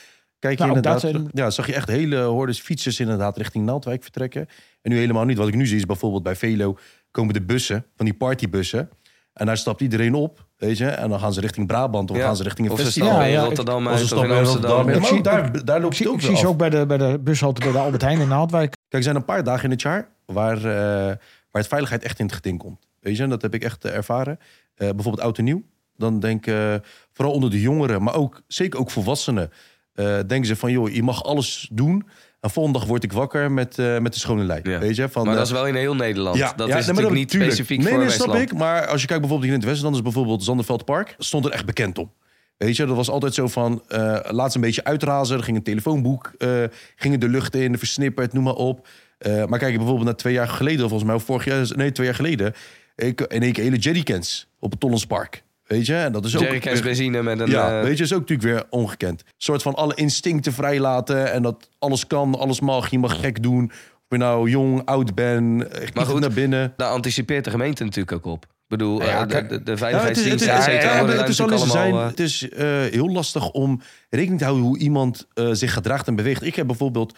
kijk 0.42 0.58
je 0.58 0.64
Nou, 0.64 0.76
inderdaad... 0.76 1.30
ja, 1.32 1.50
zag 1.50 1.66
je 1.66 1.74
echt 1.74 1.88
hele 1.88 2.16
hordes 2.22 2.60
fietsers 2.60 3.00
inderdaad 3.00 3.36
richting 3.36 3.64
Naaldwijk 3.64 4.02
vertrekken. 4.02 4.46
En 4.82 4.90
nu 4.90 4.98
helemaal 4.98 5.24
niet. 5.24 5.36
Wat 5.36 5.48
ik 5.48 5.54
nu 5.54 5.66
zie 5.66 5.76
is 5.76 5.86
bijvoorbeeld 5.86 6.22
bij 6.22 6.36
Velo 6.36 6.76
komen 7.10 7.34
de 7.34 7.42
bussen, 7.42 7.86
van 7.96 8.04
die 8.04 8.14
partybussen. 8.14 8.90
En 9.32 9.46
daar 9.46 9.56
stapt 9.56 9.80
iedereen 9.80 10.14
op, 10.14 10.46
weet 10.56 10.78
je. 10.78 10.86
En 10.86 11.08
dan 11.08 11.20
gaan 11.20 11.32
ze 11.32 11.40
richting 11.40 11.66
Brabant 11.66 12.10
of 12.10 12.16
Ja. 12.16 12.22
gaan 12.24 12.36
ze 12.36 12.42
richting 12.42 12.66
een 12.66 12.72
Of 12.72 12.80
festival. 12.80 13.24
Ja, 13.24 13.44
Rotterdam 13.44 13.86
Of 13.86 13.98
ze. 13.98 14.14
Rotterdam. 14.14 14.86
Maar 14.86 15.04
zie- 15.04 15.16
ook 15.16 15.24
daar, 15.24 15.64
daar 15.64 15.76
Ik 15.76 15.82
loopt 15.82 15.96
zie, 15.96 16.06
het 16.06 16.14
ik 16.14 16.20
ook 16.20 16.20
zie 16.20 16.30
wel 16.30 16.40
ze 16.40 16.46
ook 16.46 16.56
bij 16.56 16.70
de, 16.70 16.86
bij 16.86 16.98
de 16.98 17.18
bushalte 17.20 17.60
bij 17.60 17.72
de 17.72 17.78
Albert 17.78 18.02
Heijn 18.02 18.20
in 18.20 18.28
Naaldwijk. 18.28 18.68
Kijk, 18.70 18.76
er 18.88 19.02
zijn 19.02 19.16
een 19.16 19.24
paar 19.24 19.44
dagen 19.44 19.64
in 19.64 19.70
het 19.70 19.82
jaar 19.82 20.08
waar, 20.26 20.56
eh, 20.56 20.62
waar 20.64 21.16
het 21.62 21.66
veiligheid 21.66 22.02
echt 22.02 22.18
in 22.18 22.24
het 22.26 22.34
geding 22.34 22.58
komt. 22.58 22.86
Weet 23.00 23.16
je, 23.16 23.22
en 23.22 23.28
dat 23.28 23.42
heb 23.42 23.54
ik 23.54 23.62
echt 23.64 23.84
eh, 23.84 23.94
ervaren. 23.94 24.38
Eh, 24.74 24.88
bijvoorbeeld 24.90 25.20
oud 25.24 25.38
en 25.38 25.44
nieuw. 25.44 25.62
Dan 25.96 26.20
denk 26.20 26.46
ik, 26.46 26.80
vooral 27.12 27.34
onder 27.34 27.50
de 27.50 27.60
jongeren, 27.60 28.02
maar 28.02 28.14
ook 28.14 28.42
zeker 28.46 28.80
ook 28.80 28.90
volwassenen, 28.90 29.50
eh, 29.94 30.04
denken 30.26 30.44
ze 30.46 30.56
van, 30.56 30.72
joh, 30.72 30.90
je 30.90 31.02
mag 31.02 31.24
alles 31.24 31.68
doen. 31.72 32.06
En 32.40 32.50
volgende 32.50 32.78
dag 32.78 32.88
word 32.88 33.04
ik 33.04 33.12
wakker 33.12 33.52
met, 33.52 33.78
eh, 33.78 33.98
met 33.98 34.12
de 34.12 34.18
schone 34.18 34.44
lijn. 34.44 34.60
Ja. 34.64 34.78
Weet 34.78 34.96
je, 34.96 35.08
van, 35.08 35.22
Maar 35.22 35.32
eh, 35.32 35.38
dat 35.38 35.46
is 35.46 35.52
wel 35.52 35.66
in 35.66 35.74
heel 35.74 35.94
Nederland. 35.94 36.38
dat 36.38 36.46
ja, 36.46 36.50
is 36.52 36.56
nee, 36.56 36.66
maar 36.66 36.76
natuurlijk 36.76 37.02
dat- 37.02 37.12
niet 37.12 37.28
tuurlijk. 37.28 37.52
specifiek 37.52 37.78
nee, 37.78 37.88
voor 37.88 37.98
nee, 37.98 38.10
snap 38.10 38.26
Westland. 38.26 38.50
ik. 38.52 38.58
Maar 38.58 38.86
als 38.86 39.00
je 39.00 39.06
kijkt 39.06 39.22
bijvoorbeeld 39.22 39.42
hier 39.42 39.52
in 39.52 39.58
het 39.58 39.64
Westen, 39.64 39.84
dan 39.84 39.94
is 39.94 40.02
bijvoorbeeld 40.02 40.44
Zanderveld 40.44 40.84
Park. 40.84 41.14
Stond 41.18 41.44
er 41.44 41.50
echt 41.50 41.64
bekend 41.66 41.98
om. 41.98 42.12
Weet 42.56 42.76
je, 42.76 42.86
dat 42.86 42.96
was 42.96 43.10
altijd 43.10 43.34
zo 43.34 43.48
van, 43.48 43.82
eh 43.88 44.18
laat 44.22 44.50
ze 44.50 44.56
een 44.58 44.64
beetje 44.64 44.84
uitrazen. 44.84 45.36
Er 45.36 45.42
ging 45.44 45.56
een 45.56 45.62
telefoonboek, 45.62 46.32
eh 46.38 46.62
gingen 46.96 47.20
de 47.20 47.28
lucht 47.28 47.54
in, 47.54 47.78
versnipperd, 47.78 48.32
noem 48.32 48.44
maar 48.44 48.54
op. 48.54 48.86
Eh, 49.18 49.44
maar 49.44 49.58
kijk, 49.58 49.76
bijvoorbeeld 49.76 50.06
na 50.06 50.14
twee 50.14 50.32
jaar 50.32 50.48
geleden, 50.48 50.80
volgens 50.80 51.04
mij, 51.04 51.14
of 51.14 51.24
vorig 51.24 51.44
jaar, 51.44 51.66
nee, 51.76 51.92
twee 51.92 52.06
jaar 52.06 52.16
geleden, 52.16 52.52
ik, 52.96 53.20
in 53.20 53.42
één 53.42 53.52
keer 53.52 53.64
hele 53.64 53.76
jerrycans 53.78 54.48
op 54.58 54.70
het 54.70 54.80
Tollenspark. 54.80 55.42
Weet 55.72 55.86
je, 55.86 55.94
en 55.94 56.12
dat 56.12 56.24
is 56.24 56.36
ook... 56.36 56.42
Jerrycans 56.42 56.80
benzine 56.80 57.22
met 57.22 57.40
een... 57.40 57.50
ja, 57.50 57.78
eh, 57.78 57.84
weet 57.84 57.96
je, 57.96 58.02
is 58.02 58.12
ook 58.12 58.20
natuurlijk 58.20 58.48
weer 58.48 58.64
ongekend. 58.70 59.20
Een 59.20 59.26
soort 59.36 59.62
van 59.62 59.74
alle 59.74 59.94
instincten 59.94 60.52
vrijlaten 60.52 61.32
en 61.32 61.42
dat 61.42 61.68
alles 61.78 62.06
kan, 62.06 62.38
alles 62.38 62.60
mag, 62.60 62.90
je 62.90 62.98
mag 62.98 63.20
gek 63.20 63.42
doen. 63.42 63.64
Of 63.70 64.08
je 64.08 64.16
nou 64.16 64.50
jong, 64.50 64.84
oud 64.84 65.14
bent, 65.14 65.68
eh, 65.68 65.80
het 65.80 66.06
goed, 66.06 66.20
naar 66.20 66.32
binnen. 66.32 66.72
Daar 66.76 66.90
anticipeert 66.90 67.44
de 67.44 67.50
gemeente 67.50 67.84
natuurlijk 67.84 68.12
ook 68.12 68.32
op. 68.32 68.44
Ik 68.44 68.78
bedoel, 68.78 69.02
Ja, 69.02 69.22
eh, 69.22 69.28
de, 69.28 69.46
de, 69.46 69.48
de 69.48 69.54
Ja, 69.54 69.58
het 69.60 69.68
is, 69.68 69.78
veiligheidsdiensten, 69.78 70.50
het 70.54 70.60
is- 70.60 70.74
ja, 70.82 71.06
het 71.06 71.28
is, 71.28 71.40
allemaal... 71.40 71.66
zijn, 71.66 71.94
het 71.94 72.92
heel 72.94 73.10
lastig 73.10 73.50
om 73.50 73.80
rekening 74.10 74.38
te 74.38 74.44
houden 74.44 74.66
hoe 74.66 74.78
iemand 74.78 75.26
zich 75.52 75.72
gedraagt 75.72 76.06
en 76.08 76.14
beweegt. 76.16 76.42
Ik 76.42 76.54
heb 76.54 76.66
bijvoorbeeld, 76.66 77.16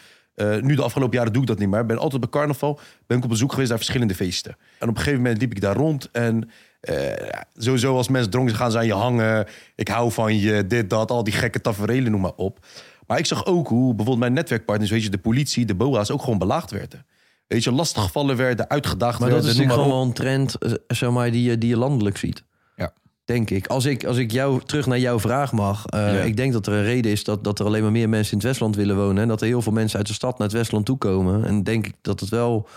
nu 0.60 0.74
de 0.74 0.82
afgelopen 0.82 1.16
jaren 1.16 1.32
doe 1.32 1.42
ik 1.42 1.48
dat 1.48 1.58
niet 1.58 1.68
meer. 1.68 1.86
Ben 1.86 1.98
altijd 1.98 2.20
bij 2.20 2.30
carnaval, 2.30 2.80
ben 3.06 3.16
ik 3.18 3.24
op 3.24 3.30
bezoek 3.30 3.50
geweest 3.50 3.68
naar 3.68 3.78
verschillende 3.78 4.14
feesten. 4.14 4.56
En 4.78 4.88
op 4.88 4.94
een 4.94 5.02
gegeven 5.02 5.22
moment 5.22 5.40
liep 5.40 5.50
ik 5.50 5.60
daar 5.60 5.76
rond 5.76 6.08
en 6.12 6.50
ja, 6.86 7.44
sowieso 7.56 7.96
als 7.96 8.08
mensen 8.08 8.30
dronken 8.30 8.54
gaan 8.54 8.70
ze 8.70 8.78
aan 8.78 8.86
je 8.86 8.92
hangen. 8.94 9.46
Ik 9.74 9.88
hou 9.88 10.12
van 10.12 10.36
je, 10.38 10.66
dit, 10.66 10.90
dat, 10.90 11.10
al 11.10 11.24
die 11.24 11.32
gekke 11.32 11.60
tafereelen, 11.60 12.10
noem 12.10 12.20
maar 12.20 12.32
op. 12.36 12.66
Maar 13.06 13.18
ik 13.18 13.26
zag 13.26 13.46
ook 13.46 13.68
hoe 13.68 13.86
bijvoorbeeld 13.88 14.18
mijn 14.18 14.32
netwerkpartners, 14.32 14.90
weet 14.90 15.02
je, 15.02 15.08
de 15.10 15.18
politie, 15.18 15.64
de 15.64 15.74
BOA's 15.74 16.10
ook 16.10 16.22
gewoon 16.22 16.38
belaagd 16.38 16.70
werden. 16.70 17.06
Weet 17.46 17.64
je, 17.64 17.72
lastiggevallen 17.72 18.36
werden, 18.36 18.68
uitgedaagd 18.70 19.18
Maar 19.20 19.30
dat 19.30 19.44
werden. 19.44 19.62
is 19.62 19.68
noem 19.68 19.76
natuurlijk 19.76 19.98
maar 19.98 20.12
gewoon 20.12 20.24
wel 20.24 20.36
een 20.38 20.48
trend, 20.48 20.78
eh, 20.88 20.96
zeg 20.96 21.10
maar, 21.10 21.30
die, 21.30 21.42
je- 21.50 21.58
die 21.58 21.68
je 21.68 21.76
landelijk 21.76 22.16
ziet. 22.16 22.44
Ja. 22.76 22.92
Denk 23.24 23.50
ik. 23.50 23.66
Als 23.66 23.84
ik, 23.84 24.04
als 24.04 24.16
ik 24.16 24.30
jou 24.32 24.60
terug 24.64 24.86
naar 24.86 24.98
jouw 24.98 25.20
vraag 25.20 25.52
mag. 25.52 25.86
eh, 25.86 26.00
Ja. 26.14 26.20
Ik 26.22 26.36
denk 26.36 26.52
dat 26.52 26.66
er 26.66 26.72
een 26.72 26.82
reden 26.84 27.10
is 27.12 27.24
dat, 27.24 27.44
dat 27.44 27.58
er 27.58 27.66
alleen 27.66 27.82
maar 27.82 27.92
meer 27.92 28.08
mensen 28.08 28.32
in 28.32 28.38
het 28.38 28.46
Westland 28.46 28.76
willen 28.76 28.96
wonen. 28.96 29.22
En 29.22 29.28
dat 29.28 29.40
er 29.40 29.46
heel 29.46 29.62
veel 29.62 29.72
mensen 29.72 29.98
uit 29.98 30.06
de 30.06 30.12
stad 30.12 30.38
naar 30.38 30.48
het 30.48 30.56
Westland 30.56 30.86
toekomen. 30.86 31.44
En 31.44 31.62
denk 31.62 31.86
ik 31.86 31.94
dat 32.00 32.20
het 32.20 32.28
wel 32.28 32.68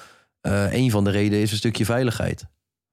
een 0.69 0.91
van 0.91 1.03
de 1.03 1.09
redenen 1.09 1.39
is 1.41 1.51
een 1.51 1.57
stukje 1.57 1.85
veiligheid. 1.85 2.45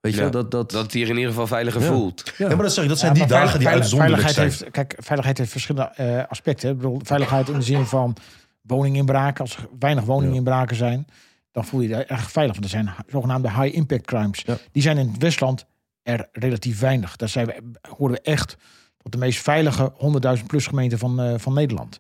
Weet 0.05 0.15
je 0.15 0.19
Ja, 0.23 0.31
wel? 0.31 0.43
Dat, 0.43 0.51
dat, 0.51 0.71
Dat 0.71 0.83
het 0.83 0.93
hier 0.93 1.09
in 1.09 1.15
ieder 1.15 1.31
geval 1.31 1.47
veiliger 1.47 1.81
Ja. 1.81 1.87
voelt. 1.87 2.33
Ja, 2.39 2.49
maar 2.49 2.57
dat, 2.57 2.73
zeg 2.73 2.83
ik, 2.85 2.91
dat 2.91 2.99
zijn 2.99 3.13
Ja, 3.15 3.19
die 3.19 3.29
dagen 3.29 3.59
die 3.59 3.69
uitzonderlijk 3.69 4.21
veiligheid 4.23 4.53
zijn. 4.53 4.71
Heeft, 4.71 4.71
kijk, 4.89 5.05
veiligheid 5.05 5.39
heeft 5.39 5.51
verschillende 5.51 5.91
eh, 5.95 6.23
aspecten. 6.29 6.71
Ik 6.71 6.77
bedoel, 6.77 7.01
veiligheid 7.05 7.49
in 7.49 7.55
de 7.55 7.63
zin 7.65 7.87
van 7.87 8.17
woninginbraken. 8.63 9.41
Als 9.41 9.57
er 9.57 9.69
weinig 9.79 10.05
woninginbraken 10.05 10.77
zijn, 10.77 11.07
dan 11.53 11.65
voel 11.65 11.81
je 11.81 11.89
je 11.89 11.95
echt 12.05 12.33
veilig. 12.33 12.53
Want 12.55 12.65
er 12.65 12.71
zijn 12.71 12.91
zogenaamde 13.09 13.51
high-impact 13.51 14.07
crimes. 14.07 14.43
Ja. 14.47 14.57
Die 14.73 14.83
zijn 14.83 14.99
in 14.99 15.09
het 15.09 15.23
Westland 15.23 15.65
er 16.03 16.29
relatief 16.33 16.81
weinig. 16.81 17.17
Daar 17.17 17.29
zijn 17.29 17.47
we, 17.47 17.55
horen 17.97 18.15
we 18.15 18.21
echt 18.21 18.57
tot 19.03 19.13
de 19.13 19.19
meest 19.19 19.41
veilige 19.43 19.93
100.000 20.39 20.47
plus 20.47 20.67
gemeenten 20.67 20.99
van, 20.99 21.21
eh, 21.21 21.35
van 21.37 21.55
Nederland. 21.55 21.99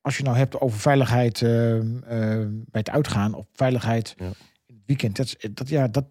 Als 0.00 0.16
je 0.16 0.22
nou 0.22 0.36
hebt 0.36 0.60
over 0.60 0.78
veiligheid 0.78 1.42
eh, 1.42 1.76
eh, 1.78 1.84
bij 2.48 2.80
het 2.80 2.90
uitgaan 2.90 3.34
of 3.34 3.46
veiligheid 3.52 4.14
Ja. 4.18 4.24
in 4.66 4.74
het 4.74 4.82
weekend. 4.86 5.16
Dat, 5.16 5.26
is- 5.26 5.48
dat, 5.54 5.68
ja, 5.68 5.88
dat, 5.88 6.04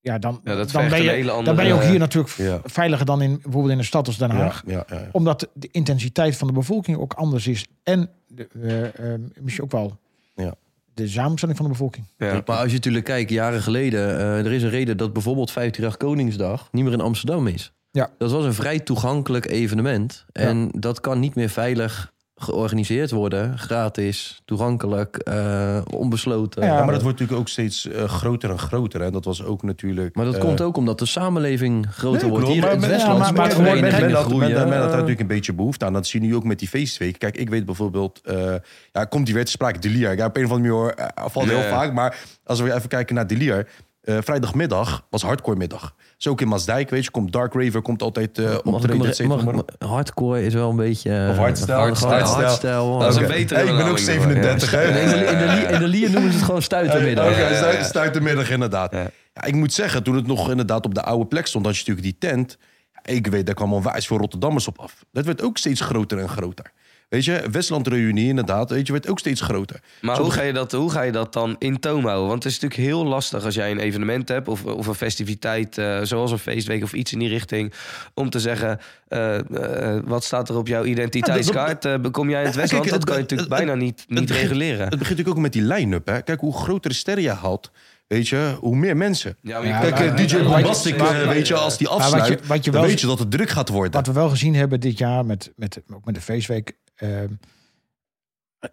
ja, 0.00 0.18
dan, 0.18 0.40
Ja, 0.44 0.54
dat 0.54 0.70
dan, 0.70 0.88
ben 0.88 1.02
je, 1.02 1.10
hele 1.10 1.42
dan 1.44 1.56
ben 1.56 1.64
je 1.66 1.70
ook 1.72 1.76
andere- 1.76 1.90
hier 1.90 1.98
natuurlijk 1.98 2.34
Ja. 2.36 2.60
veiliger 2.64 3.06
dan 3.06 3.22
in, 3.22 3.38
bijvoorbeeld 3.42 3.72
in 3.72 3.78
een 3.78 3.84
stad 3.84 4.06
als 4.06 4.18
Den 4.18 4.30
Haag 4.30 4.62
Ja, 4.66 4.72
ja, 4.88 4.96
ja. 4.96 5.08
omdat 5.12 5.48
de 5.54 5.68
intensiteit 5.70 6.36
van 6.36 6.46
de 6.46 6.52
bevolking 6.52 6.96
ook 6.98 7.12
anders 7.12 7.46
is. 7.46 7.66
En 7.82 8.10
de, 8.28 8.48
eh, 8.62 9.12
eh, 9.14 9.20
misschien 9.40 9.64
ook 9.64 9.72
wel 9.72 9.98
Ja. 10.34 10.54
de 10.94 11.08
samenstelling 11.08 11.56
van 11.58 11.66
de 11.66 11.72
bevolking. 11.72 12.06
Ja. 12.18 12.42
Maar 12.46 12.56
als 12.56 12.68
je 12.68 12.74
natuurlijk 12.74 13.04
kijkt, 13.04 13.30
jaren 13.30 13.62
geleden, 13.62 14.18
eh, 14.18 14.38
er 14.38 14.52
is 14.52 14.62
een 14.62 14.70
reden 14.70 14.96
dat 14.96 15.12
bijvoorbeeld 15.12 15.48
58 15.50 15.96
Koningsdag 15.96 16.68
niet 16.72 16.84
meer 16.84 16.92
in 16.92 17.00
Amsterdam 17.00 17.46
is. 17.46 17.72
Ja. 17.90 18.10
Dat 18.18 18.30
was 18.30 18.44
een 18.44 18.54
vrij 18.54 18.78
toegankelijk 18.80 19.46
evenement. 19.50 20.24
En 20.32 20.68
dat 20.78 21.00
kan 21.00 21.20
niet 21.20 21.34
meer 21.34 21.48
veilig 21.48 22.12
georganiseerd 22.42 23.10
worden. 23.10 23.58
Gratis, 23.58 24.42
toegankelijk, 24.44 25.16
eh, 25.16 25.80
onbesloten. 25.94 26.64
Ja, 26.64 26.68
maar 26.84 26.92
dat 26.92 27.02
wordt 27.02 27.18
natuurlijk 27.18 27.38
ook 27.40 27.48
steeds 27.48 27.88
eh, 27.88 28.04
groter 28.04 28.50
en 28.50 28.58
groter. 28.58 29.00
En 29.02 29.12
dat 29.12 29.24
was 29.24 29.44
ook 29.44 29.62
natuurlijk. 29.62 30.14
Maar 30.14 30.24
dat 30.24 30.34
eh, 30.34 30.40
komt 30.40 30.60
ook 30.60 30.76
omdat 30.76 30.98
de 30.98 31.06
samenleving 31.06 31.86
groter 31.90 32.20
nee, 32.20 32.30
wordt. 32.30 32.44
klopt, 32.44 32.60
Hier 32.60 32.64
in 32.64 32.70
het 32.70 32.80
maar- 32.80 32.90
Westland 32.90 33.18
ja, 33.26 33.32
maar- 33.32 33.48
het 33.48 33.56
maar- 33.56 33.64
men- 33.66 33.80
maar 33.80 34.00
men, 34.00 34.12
had, 34.12 34.28
men, 34.28 34.38
men 34.68 34.78
had 34.78 34.86
Eh, 34.86 34.90
natuurlijk 34.92 35.20
een 35.20 35.26
beetje 35.26 35.52
behoefte 35.52 35.84
aan. 35.84 35.92
Dat 35.92 36.06
zie 36.06 36.20
je 36.20 36.26
nu 36.26 36.34
ook 36.34 36.44
met 36.44 36.58
die 36.58 36.68
feestweek. 36.68 37.18
Kijk, 37.18 37.36
ik 37.36 37.48
weet 37.50 37.64
bijvoorbeeld... 37.64 38.20
eh, 38.24 38.54
ja, 38.92 39.04
komt 39.04 39.24
die 39.26 39.34
weer 39.34 39.44
te 39.44 39.50
sprake, 39.50 39.78
Delia. 39.78 40.10
Ja, 40.10 40.26
op 40.26 40.36
een 40.36 40.44
of 40.44 40.50
andere 40.50 40.74
manier 40.74 40.94
eh, 40.94 41.24
valt 41.26 41.48
heel 41.48 41.62
vaak. 41.62 41.92
Maar 41.92 42.18
als 42.44 42.60
we 42.60 42.74
even 42.74 42.88
kijken 42.88 43.14
naar 43.14 43.26
Delia... 43.26 43.62
eh, 44.00 44.16
vrijdagmiddag 44.20 45.06
was 45.10 45.22
hardcore 45.22 45.56
middag. 45.56 45.94
Zo 46.20 46.30
ook 46.30 46.40
in 46.40 46.48
Maasdijk, 46.48 46.90
weet 46.90 47.04
je. 47.04 47.10
Komt 47.10 47.32
Dark 47.32 47.54
Raver, 47.54 47.82
komt 47.82 48.02
altijd 48.02 48.38
eh 48.38 48.58
optreden, 48.64 49.06
et 49.06 49.16
cetera. 49.16 49.42
mag- 49.42 49.54
mag- 49.54 49.88
hardcore 49.90 50.44
is 50.44 50.54
wel 50.54 50.70
een 50.70 50.76
beetje... 50.76 51.10
eh, 51.24 51.28
Of 51.30 51.36
hardstyle. 51.36 51.72
hard- 51.72 51.98
Hardstyle. 52.00 52.42
hardstyle. 52.44 52.98
Dat 52.98 53.10
is 53.14 53.16
een 53.16 53.26
betere 53.26 53.60
Hey, 53.60 53.68
ik 53.68 53.76
ben 53.76 53.86
ook 53.88 53.96
benaming 53.96 54.08
ervoor, 54.08 54.68
37, 54.68 54.70
ja. 54.70 54.78
hè? 54.78 55.00
In 55.00 55.08
de, 55.08 55.14
in, 55.24 55.72
de, 55.72 55.78
de 55.78 55.86
Lier 55.88 56.10
noemen 56.10 56.30
ze 56.30 56.36
het 56.36 56.46
gewoon 56.46 56.62
stuitermiddag. 56.62 57.30
Oké, 57.30 57.48
ja. 57.48 57.82
stuitermiddag 57.82 58.50
inderdaad. 58.50 58.92
Ja. 58.92 59.10
Ja. 59.34 59.44
ik 59.44 59.54
moet 59.54 59.72
zeggen, 59.72 60.02
toen 60.02 60.14
het 60.16 60.26
nog 60.26 60.50
inderdaad 60.50 60.84
op 60.84 60.94
de 60.94 61.02
oude 61.02 61.26
plek 61.26 61.46
stond... 61.46 61.66
had 61.66 61.76
je 61.76 61.80
natuurlijk 61.86 62.20
die 62.20 62.30
tent. 62.30 62.58
Ik 63.04 63.26
weet, 63.26 63.46
daar 63.46 63.54
kwam 63.54 63.72
al 63.72 63.82
wijs 63.82 64.06
veel 64.06 64.18
Rotterdammers 64.18 64.66
op 64.68 64.78
af. 64.78 65.04
Dat 65.12 65.24
werd 65.24 65.42
ook 65.42 65.58
steeds 65.58 65.80
groter 65.80 66.18
en 66.18 66.28
groter. 66.28 66.72
Weet 67.10 67.24
je, 67.24 67.48
Westland 67.50 67.86
Reunie 67.86 68.28
inderdaad, 68.28 68.70
weet 68.70 68.86
je, 68.86 68.92
werd 68.92 69.08
ook 69.08 69.18
steeds 69.18 69.40
groter. 69.40 69.80
Maar 70.00 70.16
Zo 70.16 70.22
hoe 70.22 70.30
ga, 70.30 70.42
je 70.42 70.52
dat, 70.52 70.72
hoe 70.72 70.90
ga 70.90 71.02
je 71.02 71.12
dat 71.12 71.32
dan 71.32 71.56
in 71.58 71.80
toom 71.80 72.04
houden? 72.04 72.28
Want 72.28 72.42
het 72.42 72.52
is 72.52 72.60
natuurlijk 72.60 72.88
heel 72.90 73.04
lastig 73.04 73.44
als 73.44 73.54
jij 73.54 73.70
een 73.70 73.78
evenement 73.78 74.28
hebt... 74.28 74.48
of, 74.48 74.64
of 74.64 74.86
een 74.86 74.94
festiviteit, 74.94 75.78
eh, 75.78 76.00
zoals 76.02 76.30
een 76.30 76.38
feestweek 76.38 76.82
of 76.82 76.92
iets 76.92 77.12
in 77.12 77.18
die 77.18 77.28
richting... 77.28 77.72
om 78.14 78.30
te 78.30 78.40
zeggen, 78.40 78.80
eh, 79.08 79.38
eh, 79.38 80.02
wat 80.04 80.24
staat 80.24 80.48
er 80.48 80.56
op 80.56 80.66
jouw 80.66 80.84
identiteitskaart? 80.84 81.84
Eh, 81.84 81.94
kom 82.10 82.30
jij 82.30 82.40
in 82.40 82.46
het 82.46 82.54
Westland? 82.56 82.84
kijk, 82.84 82.94
dat 82.94 83.04
kan 83.04 83.14
je 83.14 83.20
natuurlijk 83.20 83.48
bijna 83.48 83.74
niet, 83.74 84.00
het 84.00 84.08
niet 84.08 84.26
begint- 84.26 84.42
reguleren. 84.42 84.80
Het 84.80 84.98
begint 84.98 85.08
natuurlijk 85.08 85.36
ook 85.36 85.42
met 85.42 85.52
die 85.52 85.62
line-up, 85.62 86.06
hè. 86.06 86.22
Kijk, 86.22 86.40
hoe 86.40 86.56
grotere 86.56 86.94
sterren 86.94 87.22
je 87.22 87.30
haalt, 87.30 87.70
weet 88.16 88.28
je, 88.28 88.56
hoe 88.60 88.76
meer 88.76 88.96
mensen. 88.96 89.36
Ja, 89.40 89.60
Kijk, 89.80 89.98
eh, 89.98 90.06
maar- 90.06 90.16
DJ 90.16 90.42
Bombastic, 90.42 90.96
eh, 90.96 91.28
weet 91.28 91.46
je, 91.48 91.54
als 91.54 91.78
die 91.78 91.88
afsluit, 91.88 92.28
wat 92.28 92.40
je- 92.40 92.46
wat 92.46 92.64
je 92.64 92.70
dan 92.70 92.80
wel- 92.80 92.90
weet 92.90 93.00
je 93.00 93.06
dat 93.06 93.18
het 93.18 93.30
druk 93.30 93.48
gaat 93.48 93.68
worden. 93.68 93.92
Wat 93.92 94.06
we 94.06 94.12
wel 94.12 94.28
gezien 94.28 94.54
hebben 94.54 94.80
dit 94.80 94.98
jaar 94.98 95.26
met, 95.26 95.52
met, 95.56 95.82
ook 95.92 96.04
met 96.04 96.14
de 96.14 96.20
feestweek. 96.20 96.78
ehm, 96.94 97.32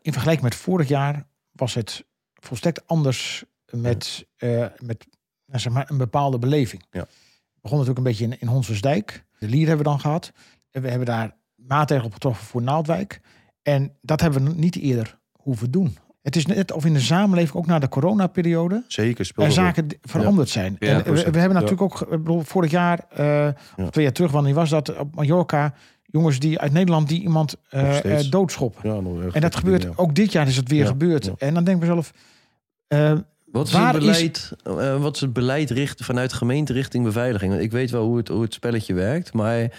in 0.02 0.12
vergelijking 0.12 0.42
met 0.50 0.56
vorig 0.56 0.88
jaar 0.88 1.28
was 1.52 1.74
het 1.74 2.06
volstrekt 2.34 2.88
anders 2.88 3.44
met, 3.72 4.26
eh, 4.36 4.66
met 4.78 5.06
nou, 5.46 5.60
zeg 5.60 5.74
maar, 5.74 5.90
een 5.90 5.98
bepaalde 5.98 6.40
beleving. 6.40 6.84
Ja. 6.92 7.00
Het 7.00 7.62
begon 7.62 7.78
natuurlijk 7.78 7.98
een 8.06 8.12
beetje 8.12 8.24
in, 8.26 8.40
in 8.40 8.48
Honsensdijk. 8.48 9.26
De 9.40 9.48
Lier 9.48 9.68
hebben 9.68 9.86
we 9.86 9.92
dan 9.92 10.00
gehad. 10.00 10.32
En 10.72 10.82
we 10.82 10.88
hebben 10.90 11.06
daar 11.08 11.36
maatregelen 11.56 12.06
op 12.10 12.14
getroffen 12.14 12.46
voor 12.46 12.62
Naaldwijk. 12.62 13.22
En 13.62 13.98
dat 14.02 14.22
hebben 14.22 14.44
we 14.44 14.54
niet 14.54 14.76
eerder 14.76 15.20
hoeven 15.32 15.72
doen. 15.72 15.98
Het 16.28 16.36
is 16.36 16.46
net 16.46 16.72
of 16.72 16.86
in 16.86 16.94
de 16.94 17.00
samenleving, 17.00 17.56
ook 17.56 17.66
na 17.66 17.80
de 17.80 17.90
coronaperiode, 17.90 18.84
Zeker, 18.88 19.32
er 19.36 19.52
zaken 19.52 19.88
veranderd 20.02 20.50
zijn. 20.50 20.76
Ja, 20.80 20.88
en 20.88 21.04
we, 21.04 21.12
we 21.14 21.22
hebben 21.22 21.42
Ja. 21.42 21.48
natuurlijk 21.48 21.82
ook, 21.82 22.02
ik 22.02 22.10
bedoel, 22.10 22.42
vorig 22.42 22.72
jaar, 22.72 23.00
eh, 23.10 23.48
of 23.78 23.90
twee 23.90 24.04
jaar 24.04 24.14
terug, 24.14 24.32
wanneer 24.32 24.54
was 24.54 24.70
dat, 24.70 24.98
op 24.98 25.16
Mallorca, 25.16 25.74
jongens 26.06 26.40
die 26.40 26.60
uit 26.60 26.72
Nederland 26.72 27.08
die 27.08 27.22
iemand 27.22 27.56
eh, 27.70 28.20
eh, 28.20 28.32
doodschoppen. 28.32 28.90
Ja, 28.94 29.00
nog 29.00 29.24
echt 29.24 29.36
En 29.36 29.42
dat 29.42 29.56
gebeurt, 29.56 29.82
dingen, 29.82 29.96
ja. 29.98 30.04
ook 30.04 30.16
dit 30.16 30.32
jaar 30.32 30.48
is 30.48 30.56
het 30.58 30.70
weer 30.70 30.80
Ja, 30.84 30.86
gebeurd. 30.88 31.26
ja. 31.26 31.34
En 31.38 31.54
dan 31.54 31.64
denk 31.64 31.76
ik 31.84 31.88
mezelf, 31.88 32.14
Wat 33.52 33.68
is, 33.68 33.74
Waar 33.74 33.94
het 33.94 34.04
is- 34.04 34.10
beleid, 34.10 34.52
eh, 34.64 35.02
wat 35.02 35.16
is 35.16 35.22
het 35.22 35.34
beleid 35.34 35.70
richt, 35.70 36.06
vanuit 36.06 36.34
gemeente 36.34 36.74
richting 36.74 37.04
beveiliging? 37.04 37.52
Want 37.52 37.64
Ik 37.64 37.72
weet 37.72 37.92
wel 37.92 38.06
hoe 38.06 38.18
het, 38.18 38.28
hoe 38.28 38.42
het 38.42 38.54
spelletje 38.54 38.94
werkt, 38.94 39.34
maar 39.34 39.72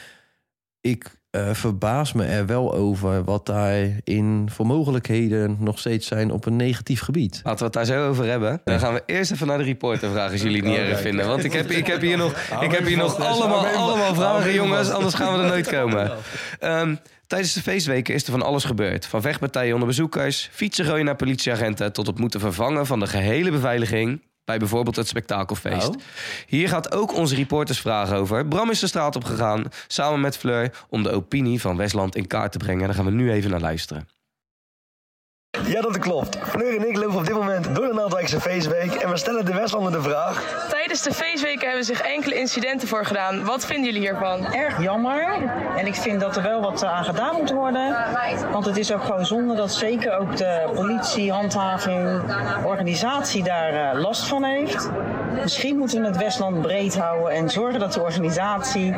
ik 0.81 1.17
eh, 1.31 1.49
verbaas 1.53 2.13
me 2.13 2.25
er 2.25 2.47
wel 2.47 2.75
over 2.75 3.25
wat 3.25 3.47
daar 3.47 3.87
in 4.05 4.49
voor 4.53 4.67
mogelijkheden 4.67 5.57
nog 5.61 5.79
steeds 5.79 6.07
zijn 6.07 6.31
op 6.31 6.47
een 6.47 6.57
negatief 6.57 7.01
gebied. 7.01 7.41
Laten 7.45 7.59
we 7.59 7.65
het 7.65 7.73
daar 7.73 7.85
zo 7.85 8.09
over 8.09 8.25
hebben. 8.25 8.61
Dan 8.65 8.79
gaan 8.79 8.95
we 8.95 9.03
eerst 9.07 9.31
even 9.33 9.47
naar 9.47 9.59
de 9.59 9.65
reporter 9.65 10.11
vragen 10.11 10.33
als 10.33 10.43
jullie 10.43 10.57
het 10.57 10.67
niet 10.67 10.79
erg 10.79 11.01
vinden. 11.01 11.27
Want 11.27 11.45
ik 11.45 11.53
heb, 11.53 11.71
ik 11.71 11.87
heb 11.87 12.01
hier 12.01 12.17
nog, 12.17 12.33
ik 12.67 12.71
heb 12.71 12.87
hier 12.87 12.97
nog 12.97 13.19
allemaal, 13.21 13.67
allemaal 13.67 14.15
vragen, 14.15 14.53
jongens. 14.53 14.91
Anders 14.91 15.15
gaan 15.15 15.33
we 15.33 15.43
er 15.43 15.49
nooit 15.49 15.69
komen. 15.79 16.11
Ehm, 16.59 16.95
tijdens 17.27 17.53
de 17.53 17.63
feestweken 17.63 18.15
is 18.15 18.25
er 18.25 18.33
van 18.33 18.43
alles 18.43 18.65
gebeurd. 18.65 19.07
Van 19.07 19.23
vechtpartijen 19.23 19.73
onder 19.73 19.89
bezoekers, 19.89 20.49
fietsen 20.53 20.85
gooien 20.85 21.05
naar 21.05 21.17
politieagenten... 21.17 21.93
tot 21.93 22.07
het 22.07 22.19
moeten 22.19 22.41
vervangen 22.41 22.87
van 22.87 23.01
de 23.01 23.07
gehele 23.07 23.51
beveiliging... 23.51 24.21
bij 24.49 24.59
bijvoorbeeld 24.59 24.97
het 24.97 25.09
spektakelfeest. 25.09 25.89
Oh. 25.89 25.95
Hier 26.47 26.69
gaat 26.69 26.93
ook 26.93 27.15
onze 27.15 27.35
reportersvraag 27.35 28.13
over. 28.13 28.47
Bram 28.47 28.71
is 28.71 28.81
de 28.81 28.87
straat 28.87 29.17
op 29.17 29.25
gegaan, 29.25 29.65
samen 29.87 30.21
met 30.21 30.37
Fleur... 30.37 30.85
om 30.89 31.03
de 31.03 31.11
opinie 31.11 31.61
van 31.61 31.77
Westland 31.77 32.17
in 32.17 32.27
kaart 32.27 32.53
te 32.53 32.59
brengen. 32.59 32.87
Daar 32.87 32.95
gaan 32.95 33.05
we 33.05 33.11
nu 33.11 33.33
even 33.33 33.51
naar 33.51 33.61
luisteren. 33.61 34.18
Ja, 35.67 35.81
dat 35.81 35.99
klopt. 35.99 36.39
Fleur 36.43 36.77
en 36.77 36.89
ik 36.89 36.97
lopen 36.97 37.17
op 37.17 37.27
dit 37.27 37.35
moment 37.35 37.75
door 37.75 37.87
de 37.87 37.95
Naaldwijkse 37.95 38.41
feestweek 38.41 38.95
en 38.95 39.11
we 39.11 39.17
stellen 39.17 39.45
de 39.45 39.55
Westlander 39.55 39.93
de 39.93 40.03
vraag. 40.03 40.67
Tijdens 40.71 41.03
de 41.03 41.13
feestweken 41.13 41.67
hebben 41.67 41.85
zich 41.85 42.01
enkele 42.01 42.35
incidenten 42.35 42.89
voor 42.89 43.05
gedaan. 43.05 43.45
Wat 43.45 43.67
vinden 43.67 43.85
jullie 43.85 44.01
hiervan? 44.01 44.47
erg 44.53 44.83
jammer. 44.83 45.51
En 45.77 45.87
ik 45.87 45.95
vind 45.95 46.21
dat 46.21 46.37
er 46.37 46.43
wel 46.43 46.61
wat 46.61 46.85
aan 46.85 47.05
gedaan 47.05 47.35
moet 47.37 47.51
worden. 47.51 47.97
Want 48.53 48.65
het 48.65 48.77
is 48.77 48.93
ook 48.93 49.03
gewoon 49.03 49.27
zonde 49.27 49.55
dat 49.55 49.73
zeker 49.73 50.19
ook 50.19 50.37
de 50.37 50.71
politie, 50.75 51.33
handhaving, 51.33 52.21
organisatie 52.65 53.43
daar 53.43 53.93
eh, 53.93 54.01
last 54.01 54.27
van 54.27 54.45
heeft. 54.45 54.91
Misschien 55.43 55.77
moeten 55.77 56.01
we 56.01 56.07
het 56.07 56.17
Westland 56.17 56.63
breed 56.63 56.99
houden 56.99 57.33
en 57.33 57.49
zorgen 57.49 57.81
dat 57.81 57.93
de 57.93 58.01
organisatie 58.01 58.95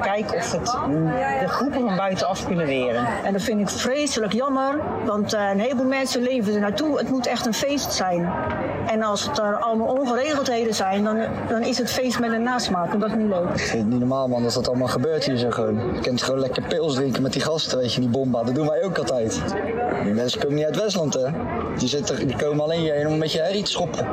kijkt 0.00 0.34
of 0.34 0.52
het 0.52 0.76
mm, 0.86 1.06
de 1.40 1.48
groepen 1.48 1.80
van 1.80 1.96
buitenaf 1.96 2.46
kunnen 2.46 2.66
weren. 2.66 3.06
En 3.24 3.32
dat 3.32 3.42
vind 3.42 3.60
ik 3.60 3.68
vreselijk 3.68 4.32
jammer, 4.32 4.78
want 5.04 5.32
eh, 5.32 5.48
een 5.50 5.60
heleboel 5.60 5.86
mensen 5.98 6.22
leven 6.22 6.54
er 6.54 6.60
naartoe. 6.60 6.98
Het 6.98 7.10
moet 7.10 7.26
echt 7.26 7.46
een 7.46 7.54
feest 7.54 7.92
zijn. 7.92 8.32
En 8.86 9.02
als 9.02 9.26
het 9.28 9.38
er 9.38 9.56
allemaal 9.56 9.86
ongeregeldheden 9.86 10.74
zijn, 10.74 11.04
dan, 11.04 11.18
dan 11.48 11.62
is 11.62 11.78
het 11.78 11.90
feest 11.90 12.18
met 12.20 12.32
een 12.32 12.42
nasmaak. 12.42 12.92
En 12.92 12.98
dat 12.98 13.08
is 13.08 13.16
niet 13.16 13.28
leuk. 13.28 13.50
Ik 13.50 13.58
vind 13.58 13.82
het 13.82 13.90
niet 13.90 13.98
normaal 13.98 14.28
man, 14.28 14.42
dat 14.42 14.52
dat 14.52 14.68
allemaal 14.68 14.88
gebeurt 14.88 15.24
hier 15.24 15.36
zo 15.36 15.50
gewoon. 15.50 15.94
Je 15.94 16.00
kunt 16.00 16.22
gewoon 16.22 16.40
lekker 16.40 16.62
pils 16.62 16.94
drinken 16.94 17.22
met 17.22 17.32
die 17.32 17.42
gasten, 17.42 17.78
weet 17.78 17.94
je, 17.94 18.00
die 18.00 18.08
bomba. 18.08 18.42
Dat 18.42 18.54
doen 18.54 18.68
wij 18.68 18.82
ook 18.84 18.98
altijd. 18.98 19.42
Die 20.02 20.12
mensen 20.12 20.40
komen 20.40 20.56
niet 20.56 20.64
uit 20.64 20.76
Westland 20.76 21.14
hè. 21.14 21.28
Die, 21.78 21.88
zitten, 21.88 22.26
die 22.26 22.36
komen 22.36 22.64
alleen 22.64 22.80
hierheen 22.80 23.06
om 23.06 23.12
een 23.12 23.18
beetje 23.18 23.40
herrie 23.40 23.62
te 23.62 23.70
schoppen. 23.70 24.06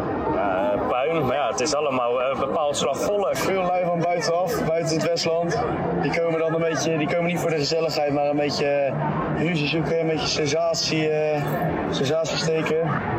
puin. 0.89 1.25
Maar 1.25 1.35
ja, 1.35 1.49
het 1.49 1.59
is 1.59 1.75
allemaal 1.75 2.21
een 2.21 2.39
bepaald 2.39 2.77
slag 2.77 2.99
volk. 2.99 3.37
Veel 3.37 3.61
lui 3.61 3.85
van 3.85 3.99
buitenaf, 3.99 4.65
buiten 4.89 5.09
het 5.09 5.23
Westland. 5.23 5.57
Die 6.01 6.21
komen 6.21 6.39
dan 6.39 6.53
een 6.53 6.69
beetje, 6.69 6.97
die 6.97 7.07
komen 7.07 7.25
niet 7.25 7.39
voor 7.39 7.49
de 7.49 7.55
gezelligheid, 7.55 8.13
maar 8.13 8.25
een 8.25 8.35
beetje 8.35 8.65
eh, 8.65 9.41
ruzie 9.41 9.67
zoeken, 9.67 9.99
een 9.99 10.07
beetje 10.07 10.27
sensatie, 10.27 11.09
eh, 11.09 11.43
sensatie 11.91 12.37
steken. 12.37 12.77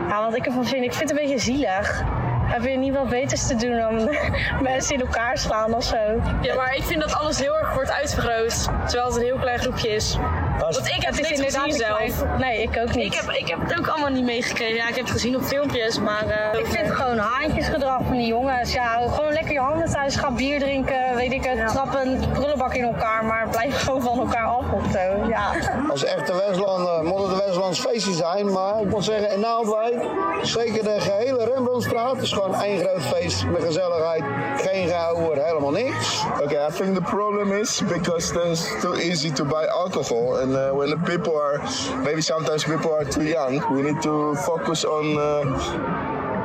Ja, 0.08 0.24
wat 0.24 0.36
ik 0.36 0.46
ervan 0.46 0.66
vind, 0.66 0.84
ik 0.84 0.92
vind 0.92 1.10
het 1.10 1.18
een 1.18 1.26
beetje 1.26 1.38
zielig. 1.38 2.04
Heb 2.44 2.62
je 2.62 2.76
niet 2.76 2.94
wat 2.94 3.08
beters 3.08 3.46
te 3.46 3.54
doen 3.54 3.76
dan 3.76 4.16
mensen 4.70 4.94
in 4.94 5.00
elkaar 5.00 5.38
slaan 5.38 5.74
of 5.74 5.84
zo? 5.84 5.96
Ja, 6.42 6.54
maar 6.54 6.74
ik 6.74 6.82
vind 6.82 7.00
dat 7.00 7.14
alles 7.14 7.38
heel 7.38 7.58
erg 7.58 7.74
wordt 7.74 7.90
uitvergroot. 7.90 8.64
Terwijl 8.86 9.06
het 9.06 9.16
een 9.16 9.22
heel 9.22 9.38
klein 9.38 9.58
groepje 9.58 9.88
is. 9.88 10.18
Want 10.60 10.86
ik 10.86 11.02
heb 11.02 11.16
het 11.16 11.28
niet 11.30 11.40
gezien 11.44 11.72
zelf. 11.72 12.38
Nee, 12.38 12.62
ik 12.62 12.76
ook 12.82 12.94
niet. 12.94 13.14
Ik 13.14 13.20
heb, 13.20 13.30
ik 13.30 13.48
heb 13.48 13.58
het 13.68 13.78
ook 13.78 13.86
allemaal 13.88 14.08
niet 14.10 14.24
meegekregen. 14.24 14.74
Ja, 14.76 14.88
ik 14.88 14.94
heb 14.94 15.04
het 15.04 15.12
gezien 15.12 15.36
op 15.36 15.42
filmpjes, 15.42 15.98
maar... 16.00 16.26
eh, 16.26 16.58
Ik 16.60 16.66
vind 16.66 16.86
het 16.86 16.96
gewoon 16.96 17.18
haantjesgedrag 17.18 18.00
van 18.06 18.16
die 18.16 18.26
jongens. 18.26 18.72
Ja, 18.72 19.00
gewoon 19.08 19.32
lekker 19.32 19.52
je 19.52 19.58
handen 19.58 19.90
thuis, 19.90 20.16
ga 20.16 20.30
bier 20.30 20.58
drinken, 20.60 21.14
weet 21.14 21.32
ik 21.32 21.44
het, 21.44 21.68
trappen 21.68 22.06
een 22.08 22.30
prullenbak 22.32 22.74
in 22.74 22.84
elkaar, 22.84 23.24
maar 23.24 23.48
blijf 23.48 23.82
gewoon 23.82 24.02
van 24.02 24.18
elkaar 24.18 24.46
af 24.46 24.64
of 24.72 24.82
zo. 24.92 25.28
Ja. 25.28 25.50
Als 25.88 26.04
echte 26.04 26.34
Westlander 26.34 27.04
moet 27.04 27.18
het 27.22 27.30
een 27.30 27.46
Westlands 27.46 27.80
feestje 27.80 28.12
zijn, 28.12 28.52
maar 28.52 28.80
ik 28.80 28.88
moet 28.90 29.04
zeggen 29.04 29.30
in 29.32 29.40
Naaldwijk, 29.40 29.94
zeker 30.42 30.82
de 30.82 31.00
gehele 31.00 31.44
Rembrandtstraat, 31.54 32.16
is 32.22 32.32
gewoon 32.32 32.54
één 32.54 32.78
groot 32.80 33.02
feest 33.02 33.46
met 33.46 33.64
gezelligheid, 33.64 34.22
geen 34.56 34.88
gehouden, 34.88 35.44
helemaal 35.44 35.70
niks. 35.70 36.24
Okay, 36.42 36.68
I 36.68 36.72
think 36.72 36.94
the 36.94 37.02
problem 37.02 37.52
is 37.52 37.82
because 37.88 38.34
it's 38.50 38.80
too 38.80 38.94
easy 38.94 39.32
to 39.32 39.44
buy 39.44 39.64
alcohol, 39.66 40.38
and 40.40 40.49
uh, 40.56 40.72
when 40.72 40.90
the 40.90 40.96
people 40.98 41.36
are 41.36 41.58
maybe 42.02 42.22
sometimes 42.22 42.64
people 42.64 42.92
are 42.92 43.04
too 43.04 43.24
young, 43.24 43.62
we 43.74 43.82
need 43.82 44.00
to 44.02 44.34
focus 44.46 44.84
on 44.84 45.16
uh, 45.16 45.22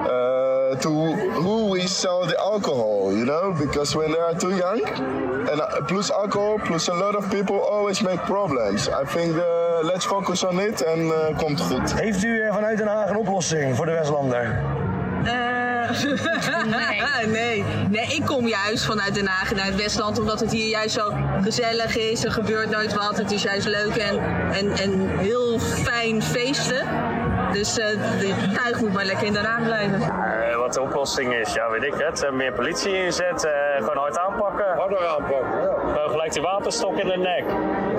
uh, 0.09 0.75
to 0.81 0.89
who 1.41 1.65
we 1.67 1.87
sell 1.87 2.25
the 2.25 2.37
alcohol, 2.39 3.13
you 3.15 3.25
know, 3.25 3.53
because 3.57 3.95
when 3.95 4.11
they 4.11 4.19
are 4.19 4.33
too 4.33 4.55
young, 4.55 4.81
and 5.49 5.61
plus 5.87 6.11
alcohol, 6.11 6.59
plus 6.59 6.87
a 6.87 6.93
lot 6.93 7.15
of 7.15 7.29
people 7.31 7.59
always 7.59 8.01
make 8.01 8.19
problems. 8.21 8.89
I 8.89 9.05
think 9.05 9.35
let's 9.85 10.05
focus 10.05 10.43
on 10.43 10.59
it 10.59 10.81
uh, 10.81 11.37
komt 11.37 11.61
goed. 11.61 11.93
Heeft 11.93 12.23
u 12.23 12.41
eh, 12.41 12.53
vanuit 12.53 12.77
Den 12.77 12.87
Haag 12.87 13.09
een 13.09 13.17
oplossing 13.17 13.75
voor 13.75 13.85
de 13.85 13.91
Westlander? 13.91 14.63
Nee. 15.25 17.27
nee. 17.27 17.63
Nee, 17.89 18.15
ik 18.15 18.25
kom 18.25 18.47
juist 18.47 18.85
vanuit 18.85 19.13
Den 19.13 19.27
Haag 19.27 19.55
naar 19.55 19.65
het 19.65 19.75
Westland, 19.75 20.19
omdat 20.19 20.39
het 20.39 20.51
hier 20.51 20.67
juist 20.67 20.95
zo 20.95 21.13
gezellig 21.41 21.97
is. 21.97 22.23
Er 22.23 22.31
gebeurt 22.31 22.69
nooit 22.69 22.93
wat. 22.93 23.17
Het 23.17 23.31
is 23.31 23.41
juist 23.41 23.67
leuk 23.67 23.95
en, 23.95 24.19
en, 24.51 24.71
en 24.71 25.19
heel 25.19 25.59
fijn 25.59 26.23
feesten. 26.23 26.88
Dus 27.55 27.77
eh 27.77 27.87
de 28.19 28.33
tuig 28.53 28.81
moet 28.81 28.93
maar 28.93 29.05
lekker 29.05 29.25
in 29.25 29.33
Den 29.33 29.45
Haag 29.45 29.63
blijven. 29.63 30.01
Eh, 30.01 30.57
wat 30.57 30.73
de 30.73 30.81
oplossing 30.81 31.33
is, 31.33 31.53
ja 31.53 31.69
weet 31.69 31.83
ik 31.83 31.93
het. 31.97 32.23
Eh, 32.23 32.31
meer 32.31 32.53
politie 32.53 33.03
inzetten, 33.03 33.49
eh, 33.49 33.77
gewoon 33.77 33.97
hard 33.97 34.19
aanpakken. 34.19 34.65
Harder 34.77 35.07
aanpakken, 35.07 35.61
ja. 35.61 35.73
Gewoon 35.93 36.09
gelijk 36.09 36.33
die 36.33 36.41
wapenstok 36.41 36.97
in 36.97 37.07
de 37.07 37.17
nek. 37.17 37.45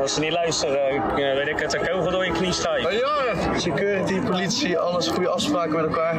Als 0.01 0.15
ze 0.15 0.21
niet 0.21 0.33
luisteren, 0.33 1.15
weet 1.15 1.49
ik 1.49 1.59
het, 1.59 1.75
een 1.75 1.89
kogel 1.89 2.11
door 2.11 2.25
je 2.25 2.33
knie 2.33 2.53
stijgt. 2.53 2.93
Ja, 2.93 3.59
security, 3.59 4.21
politie, 4.21 4.79
alles 4.79 5.09
goede 5.09 5.29
afspraken 5.29 5.73
met 5.73 5.85
elkaar. 5.85 6.17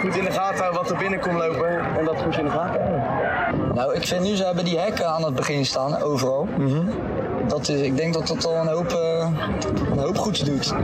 Goed 0.00 0.16
in 0.16 0.24
de 0.24 0.32
gaten 0.32 0.58
houden 0.58 0.82
wat 0.82 0.90
er 0.90 0.96
binnenkomt 0.96 1.38
lopen 1.38 1.78
en 1.98 2.04
dat 2.04 2.22
goed 2.22 2.38
in 2.38 2.44
de 2.44 2.50
gaten 2.50 2.80
houden. 2.80 3.74
Nou, 3.74 3.94
ik 3.94 4.06
vind 4.06 4.22
nu, 4.22 4.34
ze 4.36 4.44
hebben 4.44 4.64
die 4.64 4.78
hekken 4.78 5.06
aan 5.06 5.24
het 5.24 5.34
begin 5.34 5.64
staan, 5.66 6.02
overal. 6.02 6.48
dat 7.48 7.68
is, 7.68 7.80
ik 7.80 7.96
denk 7.96 8.14
dat 8.14 8.26
dat 8.26 8.46
al 8.46 8.56
een 8.56 8.68
hoop, 8.68 8.90
een 9.90 9.98
hoop 9.98 10.18
goeds 10.18 10.40
doet. 10.40 10.74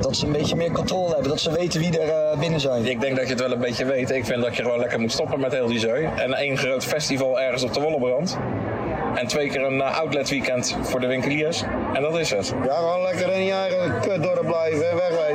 Dat 0.00 0.16
ze 0.16 0.26
een 0.26 0.32
beetje 0.32 0.56
meer 0.56 0.72
controle 0.72 1.08
hebben, 1.08 1.28
dat 1.28 1.40
ze 1.40 1.52
weten 1.52 1.80
wie 1.80 1.98
er 1.98 2.08
eh, 2.08 2.38
binnen 2.38 2.60
zijn. 2.60 2.86
Ik 2.86 3.00
denk 3.00 3.16
dat 3.16 3.24
je 3.24 3.30
het 3.30 3.40
wel 3.40 3.52
een 3.52 3.58
beetje 3.58 3.84
weet. 3.84 4.10
Ik 4.10 4.24
vind 4.24 4.42
dat 4.42 4.56
je 4.56 4.62
gewoon 4.62 4.78
lekker 4.78 5.00
moet 5.00 5.12
stoppen 5.12 5.40
met 5.40 5.52
heel 5.52 5.66
die 5.66 5.78
zooi. 5.78 6.08
En 6.16 6.34
één 6.34 6.58
groot 6.58 6.84
festival 6.84 7.40
ergens 7.40 7.62
op 7.62 7.74
de 7.74 7.80
Wollebrand. 7.80 8.38
En 9.14 9.26
twee 9.26 9.48
keer 9.48 9.62
een 9.62 9.80
eh, 9.80 9.98
outlet 9.98 10.28
weekend 10.28 10.76
voor 10.82 11.00
de 11.00 11.06
winkeliers. 11.06 11.62
En 11.92 12.02
dat 12.02 12.18
is 12.18 12.30
het. 12.30 12.54
Ja, 12.64 12.74
gewoon 12.74 13.02
lekker 13.02 13.32
in 13.32 13.44
je 13.44 13.52
eigen 13.52 14.00
kutdorp 14.00 14.46
blijven 14.46 14.90
en 14.90 14.96
wegwezen. 14.96 15.27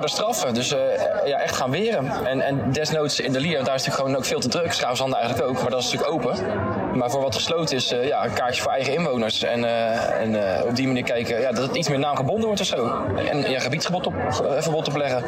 Harde 0.00 0.14
straffen, 0.14 0.54
dus 0.54 0.72
eh, 0.72 0.80
ja, 1.24 1.38
echt 1.38 1.56
gaan 1.56 1.70
weren. 1.70 2.26
En, 2.26 2.40
en 2.40 2.72
desnoods 2.72 3.20
in 3.20 3.32
de 3.32 3.40
Lier, 3.40 3.64
daar 3.64 3.74
is 3.74 3.84
natuurlijk 3.84 3.96
gewoon 3.96 4.16
ook 4.16 4.24
veel 4.24 4.40
te 4.40 4.48
druk. 4.48 4.72
Schaafshanden 4.72 5.18
eigenlijk 5.18 5.48
ook, 5.48 5.60
maar 5.62 5.70
dat 5.70 5.80
is 5.80 5.92
natuurlijk 5.92 6.12
open. 6.12 6.46
Maar 6.94 7.10
voor 7.10 7.20
wat 7.20 7.34
gesloten 7.34 7.76
is, 7.76 7.92
eh, 7.92 8.06
ja, 8.06 8.24
een 8.24 8.32
kaartje 8.32 8.62
voor 8.62 8.72
eigen 8.72 8.92
inwoners. 8.92 9.42
En, 9.42 9.64
eh, 9.64 10.20
en 10.20 10.58
eh, 10.58 10.64
op 10.64 10.76
die 10.76 10.86
manier 10.86 11.04
kijken 11.04 11.40
ja, 11.40 11.52
dat 11.52 11.62
het 11.66 11.76
iets 11.76 11.88
meer 11.88 11.98
naamgebonden 11.98 12.46
wordt 12.46 12.60
of 12.60 12.66
zo. 12.66 13.04
En 13.30 13.50
ja, 13.50 13.60
gebiedsverbod 13.60 14.06
op, 14.06 14.14
verbod 14.58 14.88
opleggen. 14.88 15.22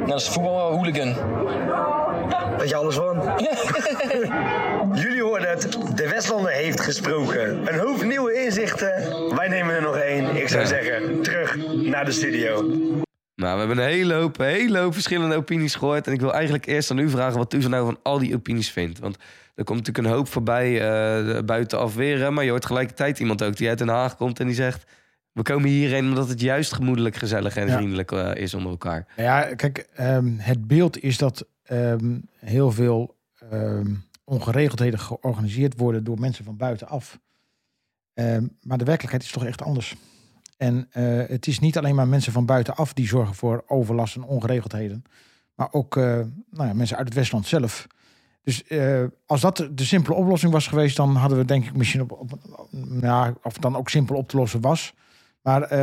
Net 0.00 0.12
als 0.12 0.28
voetbalhooligan. 0.28 1.14
Weet 2.58 2.68
je 2.68 2.76
alles 2.76 2.94
van? 2.94 3.22
Jullie 5.02 5.22
hoorden 5.22 5.48
het, 5.48 5.78
de 5.94 6.08
Westlander 6.08 6.52
heeft 6.52 6.80
gesproken. 6.80 7.72
Een 7.72 7.78
hoop 7.78 8.02
nieuwe 8.02 8.44
inzichten. 8.44 8.92
Wij 9.36 9.48
nemen 9.48 9.74
er 9.74 9.82
nog 9.82 9.96
één. 9.96 10.36
Ik 10.36 10.48
zou 10.48 10.66
zeggen, 10.66 11.22
terug 11.22 11.56
naar 11.74 12.04
de 12.04 12.12
studio. 12.12 12.64
Nou, 13.38 13.52
we 13.52 13.58
hebben 13.58 13.78
een 13.84 13.90
hele 13.90 14.14
hoop, 14.14 14.38
hele 14.38 14.78
hoop 14.78 14.92
verschillende 14.92 15.36
opinies 15.36 15.74
gehoord. 15.74 16.06
En 16.06 16.12
ik 16.12 16.20
wil 16.20 16.32
eigenlijk 16.32 16.66
eerst 16.66 16.90
aan 16.90 16.98
u 16.98 17.08
vragen 17.10 17.38
wat 17.38 17.54
u 17.54 17.62
van 17.62 17.70
nou 17.70 17.84
van 17.84 17.98
al 18.02 18.18
die 18.18 18.34
opinies 18.34 18.70
vindt. 18.70 18.98
Want 18.98 19.16
er 19.54 19.64
komt 19.64 19.78
natuurlijk 19.78 20.06
een 20.08 20.14
hoop 20.14 20.28
voorbij 20.28 20.80
eh 20.80 21.42
buitenaf 21.44 21.94
weer. 21.94 22.32
Maar 22.32 22.44
je 22.44 22.50
hoort 22.50 22.62
tegelijkertijd 22.62 23.18
iemand 23.18 23.42
ook 23.42 23.56
die 23.56 23.68
uit 23.68 23.78
Den 23.78 23.88
Haag 23.88 24.16
komt 24.16 24.40
en 24.40 24.46
die 24.46 24.54
zegt... 24.54 24.84
We 25.32 25.42
komen 25.42 25.68
hierheen 25.68 26.08
omdat 26.08 26.28
het 26.28 26.40
juist 26.40 26.72
gemoedelijk, 26.72 27.16
gezellig 27.16 27.56
en 27.56 27.66
Ja. 27.66 27.76
vriendelijk 27.76 28.12
eh, 28.12 28.34
is 28.34 28.54
onder 28.54 28.70
elkaar. 28.70 29.06
Nou 29.16 29.28
Ja, 29.28 29.54
kijk, 29.54 29.88
ehm, 29.94 30.36
het 30.38 30.66
beeld 30.66 31.02
is 31.02 31.18
dat 31.18 31.46
ehm, 31.62 32.18
heel 32.38 32.70
veel 32.72 33.16
ehm, 33.50 33.94
ongeregeldheden 34.24 34.98
georganiseerd 34.98 35.78
worden 35.78 36.04
door 36.04 36.18
mensen 36.20 36.44
van 36.44 36.56
buitenaf. 36.56 37.18
Maar 38.62 38.78
de 38.78 38.84
werkelijkheid 38.84 39.22
is 39.22 39.30
toch 39.30 39.44
echt 39.44 39.62
anders. 39.62 39.96
En 40.58 40.86
eh, 40.90 41.28
het 41.28 41.46
is 41.46 41.58
niet 41.58 41.78
alleen 41.78 41.94
maar 41.94 42.08
mensen 42.08 42.32
van 42.32 42.46
buitenaf 42.46 42.92
die 42.92 43.06
zorgen 43.06 43.34
voor 43.34 43.64
overlast 43.66 44.16
en 44.16 44.24
ongeregeldheden, 44.24 45.02
maar 45.54 45.68
ook 45.70 45.96
eh, 45.96 46.04
nou 46.50 46.68
ja, 46.68 46.72
mensen 46.72 46.96
uit 46.96 47.06
het 47.06 47.16
Westland 47.16 47.46
zelf. 47.46 47.86
Dus 48.42 48.64
eh, 48.64 49.04
als 49.26 49.40
dat 49.40 49.68
de 49.72 49.84
simpele 49.84 50.16
oplossing 50.16 50.52
was 50.52 50.66
geweest, 50.66 50.96
dan 50.96 51.16
hadden 51.16 51.38
we 51.38 51.44
denk 51.44 51.64
ik 51.64 51.76
misschien 51.76 52.00
op, 52.00 52.12
op 52.12 52.38
ja, 53.00 53.34
of 53.42 53.52
het 53.52 53.62
dan 53.62 53.76
ook 53.76 53.88
simpel 53.88 54.16
op 54.16 54.28
te 54.28 54.36
lossen 54.36 54.60
was. 54.60 54.94
Maar 55.42 55.76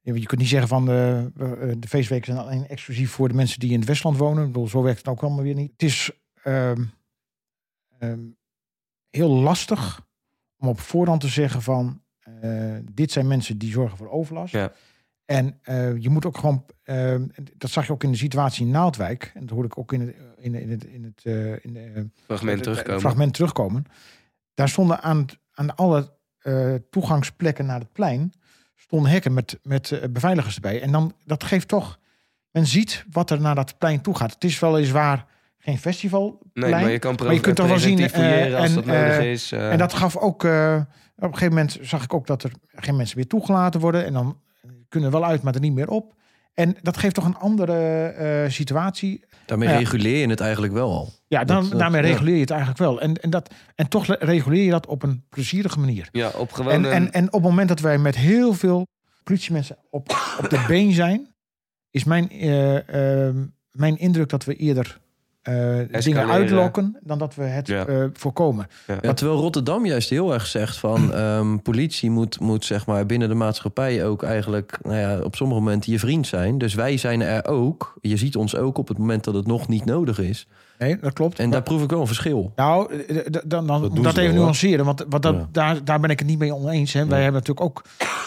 je 0.00 0.26
kunt 0.26 0.40
niet 0.40 0.48
zeggen 0.48 0.68
van 0.68 0.84
de, 0.84 1.30
de 1.78 1.88
feestweken 1.88 2.32
zijn 2.32 2.46
alleen 2.46 2.68
exclusief 2.68 3.10
voor 3.10 3.28
de 3.28 3.34
mensen 3.34 3.60
die 3.60 3.72
in 3.72 3.78
het 3.78 3.88
Westland 3.88 4.16
wonen. 4.16 4.46
Bedoel, 4.46 4.68
zo 4.68 4.82
werkt 4.82 4.98
het 4.98 5.08
ook 5.08 5.22
allemaal 5.22 5.42
weer 5.42 5.54
niet. 5.54 5.72
Het 5.72 5.82
is 5.82 6.10
ehm, 6.42 6.84
ehm, 7.98 8.20
heel 9.10 9.30
lastig 9.30 10.06
om 10.58 10.68
op 10.68 10.80
voorhand 10.80 11.20
te 11.20 11.28
zeggen 11.28 11.62
van 11.62 12.02
dit 12.92 13.12
zijn 13.12 13.26
mensen 13.26 13.58
die 13.58 13.70
zorgen 13.70 13.96
voor 13.98 14.10
overlast. 14.10 14.52
Ja. 14.52 14.72
En 15.24 15.58
eh, 15.62 15.96
je 15.96 16.08
moet 16.10 16.26
ook 16.26 16.38
gewoon, 16.38 16.64
ehm, 16.82 17.26
dat 17.56 17.70
zag 17.70 17.86
je 17.86 17.92
ook 17.92 18.02
in 18.04 18.10
de 18.10 18.16
situatie 18.16 18.66
in 18.66 18.72
Naaldwijk. 18.72 19.30
En 19.34 19.40
dat 19.40 19.50
hoorde 19.50 19.68
ik 19.68 19.78
ook 19.78 19.92
in 19.92 20.00
het, 20.00 20.14
in, 20.38 20.54
in 20.54 20.70
het, 20.70 20.84
in 20.84 21.04
het, 21.04 21.20
eh, 21.24 21.64
in 21.64 21.72
de, 21.72 22.08
Fragment 22.24 22.54
het- 22.54 22.62
terugkomen. 22.64 23.00
fragment 23.00 23.34
terugkomen. 23.34 23.84
Daar 24.54 24.68
stonden 24.68 25.00
aan, 25.02 25.26
aan 25.52 25.74
alle 25.76 26.16
eh, 26.38 26.74
toegangsplekken 26.90 27.66
naar 27.66 27.80
het 27.80 27.92
plein 27.92 28.32
stonden 28.76 29.10
hekken 29.10 29.34
met, 29.34 29.58
met 29.62 29.92
eh, 29.92 30.08
beveiligers 30.10 30.54
erbij. 30.54 30.82
En 30.82 30.92
dan, 30.92 31.14
dat 31.24 31.44
geeft 31.44 31.68
toch, 31.68 31.98
men 32.50 32.66
ziet 32.66 33.04
wat 33.10 33.30
er 33.30 33.40
naar 33.40 33.54
dat 33.54 33.78
plein 33.78 34.00
toe 34.00 34.16
gaat. 34.16 34.32
Het 34.34 34.44
is 34.44 34.58
weliswaar 34.58 35.26
geen 35.68 35.78
festival. 35.78 36.38
Nee, 36.52 36.70
maar 36.70 36.90
je 36.90 36.98
kan 36.98 37.14
maar 37.22 37.34
je 37.34 37.40
kunt 37.40 37.56
toch 37.56 37.66
wel 37.68 37.78
zien. 37.78 38.08
fouilleren 38.08 38.58
als 38.58 38.68
en, 38.68 38.74
dat 38.74 38.84
nodig 38.84 39.18
eh, 39.18 39.30
is, 39.30 39.52
eh. 39.52 39.72
En 39.72 39.78
dat 39.78 39.92
gaf 39.94 40.16
ook. 40.16 40.44
eh, 40.44 40.80
op 41.16 41.24
een 41.24 41.32
gegeven 41.32 41.54
moment 41.54 41.78
zag 41.82 42.02
ik 42.04 42.14
ook 42.14 42.26
dat 42.26 42.42
er 42.42 42.50
geen 42.74 42.96
mensen 42.96 43.16
meer 43.16 43.26
toegelaten 43.26 43.80
worden. 43.80 44.04
En 44.04 44.12
dan 44.12 44.40
kunnen 44.88 45.10
wel 45.10 45.24
uit, 45.24 45.42
maar 45.42 45.54
er 45.54 45.60
niet 45.60 45.72
meer 45.74 45.88
op. 45.88 46.14
En 46.54 46.76
dat 46.82 46.96
geeft 46.96 47.14
toch 47.14 47.24
een 47.24 47.36
andere 47.36 48.06
eh, 48.06 48.50
situatie. 48.50 49.24
Daarmee 49.46 49.68
reguleer 49.68 50.18
je 50.20 50.26
het 50.28 50.40
eigenlijk 50.40 50.72
wel 50.72 50.90
al. 50.92 51.12
Ja, 51.26 51.44
dan, 51.44 51.60
Dat- 51.60 51.70
dat- 51.70 51.80
daarmee 51.80 52.02
ja. 52.02 52.08
reguleer 52.08 52.34
je 52.34 52.40
het 52.40 52.50
eigenlijk 52.50 52.80
wel. 52.80 53.00
En, 53.00 53.14
en, 53.16 53.30
dat, 53.30 53.54
en 53.74 53.88
toch 53.88 54.06
reguleer 54.18 54.64
je 54.64 54.70
dat 54.70 54.86
op 54.86 55.02
een 55.02 55.24
plezierige 55.28 55.78
manier. 55.78 56.08
Ja, 56.12 56.28
op 56.28 56.52
gewoon 56.52 56.72
En, 56.72 56.92
en, 56.92 57.12
en 57.12 57.26
op 57.26 57.32
het 57.32 57.42
moment 57.42 57.68
dat 57.68 57.80
wij 57.80 57.98
met 57.98 58.16
heel 58.16 58.52
veel 58.52 58.86
politiemensen 59.24 59.76
op, 59.90 60.34
op 60.38 60.50
de 60.50 60.64
been 60.68 60.92
zijn, 60.92 61.34
is 61.90 62.04
mijn, 62.04 62.30
eh, 62.30 63.26
ehm, 63.26 63.36
mijn 63.70 63.98
indruk 63.98 64.28
dat 64.28 64.44
we 64.44 64.54
eerder 64.54 64.98
dingen 65.52 65.88
Escaleren. 65.92 66.30
uitlokken 66.30 66.96
dan 67.00 67.18
dat 67.18 67.34
we 67.34 67.42
het 67.42 67.66
Ja. 67.66 67.86
eh, 67.86 68.04
voorkomen. 68.12 68.66
Ja, 69.00 69.12
terwijl 69.12 69.38
Rotterdam 69.38 69.86
juist 69.86 70.10
heel 70.10 70.32
erg 70.32 70.46
zegt 70.46 70.76
van 70.76 71.12
ehm, 71.14 71.56
politie 71.58 72.10
moet, 72.10 72.40
moet 72.40 72.64
zeg 72.64 72.86
maar 72.86 73.06
binnen 73.06 73.28
de 73.28 73.34
maatschappij 73.34 74.04
ook 74.06 74.22
eigenlijk 74.22 74.78
nou 74.82 74.96
ja, 74.96 75.18
op 75.20 75.36
sommige 75.36 75.60
momenten 75.60 75.92
je 75.92 75.98
vriend 75.98 76.26
zijn. 76.26 76.58
Dus 76.58 76.74
wij 76.74 76.96
zijn 76.96 77.20
er 77.20 77.46
ook. 77.46 77.94
Je 78.00 78.16
ziet 78.16 78.36
ons 78.36 78.56
ook 78.56 78.78
op 78.78 78.88
het 78.88 78.98
moment 78.98 79.24
dat 79.24 79.34
het 79.34 79.46
nog 79.46 79.68
niet 79.68 79.84
nodig 79.84 80.18
is. 80.18 80.46
Nee, 80.78 80.98
dat 81.00 81.12
klopt. 81.12 81.38
En 81.38 81.50
daar 81.50 81.62
proef 81.62 81.82
ik 81.82 81.90
wel 81.90 82.00
een 82.00 82.06
verschil. 82.06 82.52
Nou, 82.56 82.94
eh, 83.06 83.16
dan, 83.46 83.66
dan 83.66 83.94
dat 84.02 84.14
ze 84.14 84.20
even 84.20 84.34
nuanceren. 84.34 84.84
Want, 84.84 85.04
want 85.08 85.22
dat, 85.22 85.34
Ja. 85.34 85.48
daar, 85.52 85.84
daar 85.84 86.00
ben 86.00 86.10
ik 86.10 86.18
het 86.18 86.28
niet 86.28 86.38
mee 86.38 86.54
oneens. 86.54 86.92
Hè. 86.92 87.06
Wij 87.06 87.22
hebben 87.22 87.40
natuurlijk 87.40 87.66
ook 87.66 87.82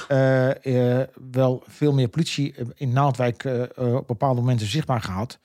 eh, 0.07 0.99
eh, 1.01 1.07
wel 1.31 1.63
veel 1.67 1.93
meer 1.93 2.07
politie 2.07 2.53
eh, 2.57 2.65
in 2.75 2.93
Naaldwijk 2.93 3.43
eh, 3.43 3.61
eh, 3.61 3.95
op 3.95 4.07
bepaalde 4.07 4.41
momenten 4.41 4.67
zichtbaar 4.67 5.01
gehad. 5.01 5.39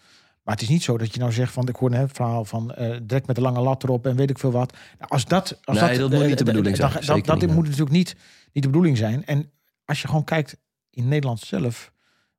Maar 0.47 0.55
het 0.55 0.64
is 0.64 0.68
niet 0.70 0.82
zo 0.82 0.99
dat 0.99 1.14
je 1.14 1.20
nou 1.20 1.32
zegt 1.32 1.53
van 1.53 1.68
ik 1.68 1.76
hoor 1.76 1.92
het 1.92 2.12
verhaal 2.12 2.44
van 2.44 2.74
eh 2.74 2.97
direct 3.03 3.26
met 3.26 3.36
de 3.36 3.42
lange 3.42 3.61
lat 3.61 3.82
erop 3.82 4.07
en 4.07 4.16
weet 4.16 4.30
ik 4.30 4.38
veel 4.38 4.51
wat. 4.51 4.72
Nou, 4.99 5.11
Als 5.11 5.24
dat, 5.24 5.61
als 5.64 5.80
Nee, 5.80 5.99
dat 5.99 6.11
moet 6.11 6.20
eh, 6.20 6.26
niet 6.26 6.38
de 6.38 6.44
eh, 6.44 6.51
bedoeling 6.51 6.76
dat- 6.76 6.90
zijn. 6.90 7.05
Dat, 7.07 7.24
dat, 7.26 7.40
niet, 7.40 7.55
moet 7.55 7.64
natuurlijk 7.64 7.90
niet, 7.90 8.16
niet 8.53 8.62
de 8.62 8.68
bedoeling 8.68 8.97
zijn. 8.97 9.24
En 9.24 9.51
als 9.84 10.01
je 10.03 10.07
gewoon 10.09 10.24
kijkt 10.24 10.57
in 10.90 11.09
Nederland 11.09 11.40
zelf 11.40 11.92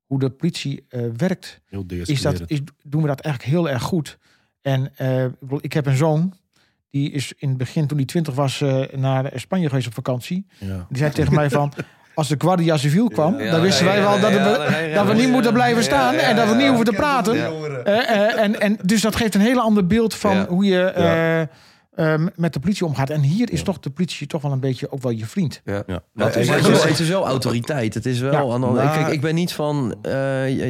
hoe 0.05 0.19
de 0.19 0.29
politie 0.29 0.85
eh, 0.89 1.01
werkt, 1.17 1.61
Heel 1.65 1.83
is 1.87 2.21
dat, 2.21 2.41
is, 2.45 2.59
doen 2.83 3.01
we 3.01 3.07
dat 3.07 3.19
eigenlijk 3.19 3.55
heel 3.55 3.69
erg 3.69 3.83
goed. 3.83 4.17
En 4.61 4.97
eh, 4.97 5.25
ik 5.59 5.73
heb 5.73 5.85
een 5.85 5.97
zoon, 5.97 6.33
die 6.89 7.11
is 7.11 7.33
in 7.37 7.49
het 7.49 7.57
begin, 7.57 7.87
toen 7.87 7.97
hij 7.97 8.05
twintig 8.05 8.33
was, 8.33 8.61
eh, 8.61 8.83
naar 8.95 9.31
Spanje 9.35 9.67
geweest 9.67 9.87
op 9.87 9.93
vakantie. 9.93 10.45
Ja. 10.59 10.85
Die 10.89 10.97
zei 10.97 11.11
tegen 11.11 11.33
mij 11.33 11.49
van, 11.49 11.73
als 12.17 12.27
de 12.27 12.35
Guardia 12.37 12.77
Civil 12.77 13.09
kwam, 13.09 13.39
Ja, 13.39 13.51
dan 13.51 13.61
wisten 13.61 13.85
ja, 13.85 13.91
wij 13.91 14.01
ja, 14.01 14.09
wel 14.09 14.19
dat, 14.19 14.31
ja, 14.31 14.43
we, 14.43 14.91
dat 14.93 15.07
we 15.07 15.13
niet 15.13 15.29
moeten 15.29 15.53
blijven 15.53 15.77
ja, 15.77 15.83
staan 15.83 16.13
ja, 16.13 16.19
en 16.19 16.35
dat 16.35 16.47
we 16.47 16.53
niet 16.53 16.61
ja. 16.61 16.67
hoeven 16.67 16.85
te 16.85 16.91
praten. 16.91 17.35
Eh, 17.85 18.09
eh, 18.09 18.43
en, 18.43 18.59
en 18.59 18.77
dus 18.83 19.01
dat 19.01 19.15
geeft 19.15 19.35
een 19.35 19.41
hele 19.41 19.61
ander 19.61 19.87
beeld 19.87 20.13
van 20.13 20.35
Ja. 20.35 20.45
hoe 20.47 20.65
je 20.65 21.47
Ja. 21.97 22.03
eh, 22.05 22.13
eh, 22.13 22.21
met 22.35 22.53
de 22.53 22.59
politie 22.59 22.85
omgaat. 22.85 23.09
En 23.09 23.21
hier 23.21 23.51
is 23.51 23.63
toch 23.63 23.79
de 23.79 23.89
politie 23.89 24.27
toch 24.27 24.41
wel 24.41 24.51
een 24.51 24.59
beetje 24.59 24.91
ook 24.91 25.01
wel 25.01 25.11
je 25.11 25.25
vriend. 25.25 25.61
Ja. 25.65 25.83
Dat 26.13 26.35
is, 26.35 26.49
het, 26.49 26.67
is, 26.67 26.83
het 26.83 26.99
is 26.99 27.09
wel 27.09 27.25
autoriteit. 27.25 27.93
Het 27.93 28.05
is 28.05 28.19
wel. 28.19 28.31
Ja. 28.75 28.93
kijk, 28.93 29.07
ik 29.13 29.21
ben 29.21 29.35
niet 29.35 29.53
van. 29.53 29.95
eh, 30.01 30.11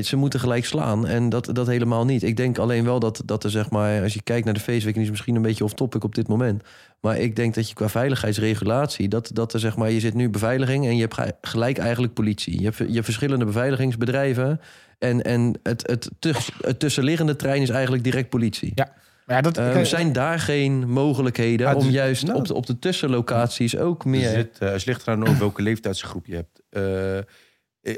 ze 0.03 0.15
moeten 0.15 0.39
gelijk 0.39 0.65
slaan. 0.65 1.07
En 1.07 1.29
dat, 1.29 1.49
dat 1.53 1.67
helemaal 1.67 2.05
niet. 2.05 2.23
Ik 2.23 2.37
denk 2.37 2.57
alleen 2.57 2.83
wel 2.83 2.99
dat, 2.99 3.21
dat 3.25 3.43
er 3.43 3.49
zeg 3.49 3.69
maar. 3.69 4.01
Als 4.01 4.13
je 4.13 4.21
kijkt 4.21 4.45
naar 4.45 4.53
de 4.53 4.59
feestweek. 4.59 4.95
Is 4.95 5.09
misschien 5.09 5.35
een 5.35 5.41
beetje 5.41 5.63
off 5.63 5.73
topic 5.73 6.03
op 6.03 6.15
dit 6.15 6.27
moment. 6.27 6.63
Maar 7.01 7.17
ik 7.17 7.35
denk 7.35 7.53
dat 7.55 7.67
je 7.69 7.75
qua 7.75 7.89
veiligheidsregulatie. 7.89 9.07
Dat, 9.07 9.29
dat 9.33 9.53
er 9.53 9.59
zeg 9.59 9.75
maar. 9.77 9.91
Je 9.91 9.99
zit 9.99 10.13
nu 10.13 10.29
beveiliging. 10.29 10.85
En 10.85 10.95
je 10.95 11.01
hebt 11.01 11.13
ge- 11.13 11.35
gelijk 11.41 11.77
eigenlijk 11.77 12.13
politie. 12.13 12.57
Je 12.59 12.63
hebt, 12.63 12.77
je 12.77 12.85
hebt 12.93 13.05
verschillende 13.05 13.45
beveiligingsbedrijven. 13.45 14.59
En, 14.99 15.21
en 15.23 15.59
het, 15.63 15.87
het, 15.87 16.09
tuss- 16.19 16.51
het 16.61 16.79
tussenliggende 16.79 17.35
trein 17.35 17.61
is 17.61 17.69
eigenlijk 17.69 18.03
direct 18.03 18.29
politie. 18.29 18.71
Ja. 18.75 18.93
Maar 19.27 19.35
ja, 19.35 19.41
dat, 19.41 19.57
Eh, 19.57 19.71
kijk- 19.71 19.85
zijn 19.85 20.13
daar 20.13 20.39
geen 20.39 20.89
mogelijkheden 20.89 21.67
Ja, 21.67 21.75
om 21.75 21.83
dus- 21.83 21.93
juist 21.93 22.23
nou. 22.25 22.37
op, 22.37 22.47
de, 22.47 22.53
op 22.53 22.65
de 22.65 22.79
tussenlocaties 22.79 23.77
ook 23.77 24.03
Er 24.03 24.09
meer. 24.09 24.29
zit, 24.29 24.57
eh, 24.59 24.71
het 24.71 24.85
ligt 24.85 25.01
eraan 25.07 25.27
ook 25.27 25.35
welke 25.35 25.61
leeftijdsgroep 25.61 26.25
je 26.25 26.35
hebt. 26.35 26.61
Eh, 26.69 27.17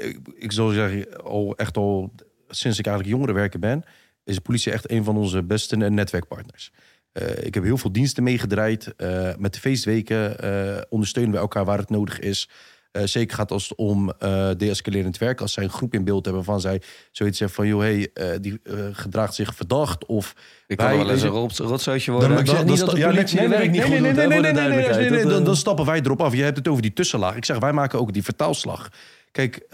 ik, 0.08 0.18
ik 0.34 0.52
zou 0.52 0.72
zeggen, 0.72 1.22
al 1.22 1.56
echt 1.56 1.76
al 1.76 2.12
sinds 2.48 2.78
ik 2.78 2.86
eigenlijk 2.86 3.16
jongerenwerker 3.16 3.58
ben, 3.60 3.82
is 4.24 4.34
de 4.34 4.40
politie 4.40 4.72
echt 4.72 4.90
een 4.90 5.04
van 5.04 5.16
onze 5.16 5.42
beste 5.42 5.76
netwerkpartners. 5.76 6.72
Eh, 7.12 7.44
ik 7.46 7.54
heb 7.54 7.64
heel 7.64 7.78
veel 7.78 7.92
diensten 7.92 8.22
meegedraaid. 8.22 8.92
Eh, 8.96 9.28
met 9.38 9.54
de 9.54 9.60
feestweken 9.60 10.38
eh, 10.38 10.82
ondersteunen 10.88 11.32
we 11.32 11.38
elkaar 11.38 11.64
waar 11.64 11.78
het 11.78 11.90
nodig 11.90 12.18
is. 12.18 12.48
Eh, 12.90 13.02
zeker 13.04 13.36
gaat 13.36 13.50
als 13.50 13.68
het 13.68 13.78
om 13.78 14.12
eh 14.18 14.50
deescalerend 14.56 15.18
werk. 15.18 15.40
Als 15.40 15.52
zij 15.52 15.64
een 15.64 15.70
groep 15.70 15.94
in 15.94 16.04
beeld 16.04 16.24
hebben 16.24 16.44
van 16.44 16.60
zij 16.60 16.82
zoiets 17.10 17.38
zeggen 17.38 17.56
van... 17.56 17.66
joh, 17.66 17.80
hey, 17.80 18.10
eh, 18.14 18.26
die 18.40 18.60
gedraagt 18.92 19.34
zich 19.34 19.54
verdacht 19.54 20.06
of... 20.06 20.34
Ik 20.66 20.76
kan 20.76 20.96
wel 20.96 21.10
eens 21.10 21.22
een 21.22 21.66
rotzootje 21.66 22.10
worden. 22.10 22.44
Dan, 22.44 22.44
ja, 22.44 22.62
nee, 22.62 22.64
nee, 22.64 23.68
niet 23.68 23.88
nee, 23.88 24.00
nee, 24.00 24.12
nee, 24.12 24.52
nee, 24.52 25.10
nee, 25.10 25.24
dan, 25.24 25.44
dan 25.44 25.56
stappen 25.56 25.84
wij 25.84 26.00
erop 26.00 26.20
af. 26.20 26.34
Je 26.34 26.42
hebt 26.42 26.56
het 26.56 26.68
over 26.68 26.82
die 26.82 26.92
tussenlaag. 26.92 27.36
Ik 27.36 27.44
zeg, 27.44 27.58
wij 27.58 27.72
maken 27.72 27.98
ook 27.98 28.12
die 28.12 28.24
vertaalslag. 28.24 28.88
Kijk, 29.32 29.66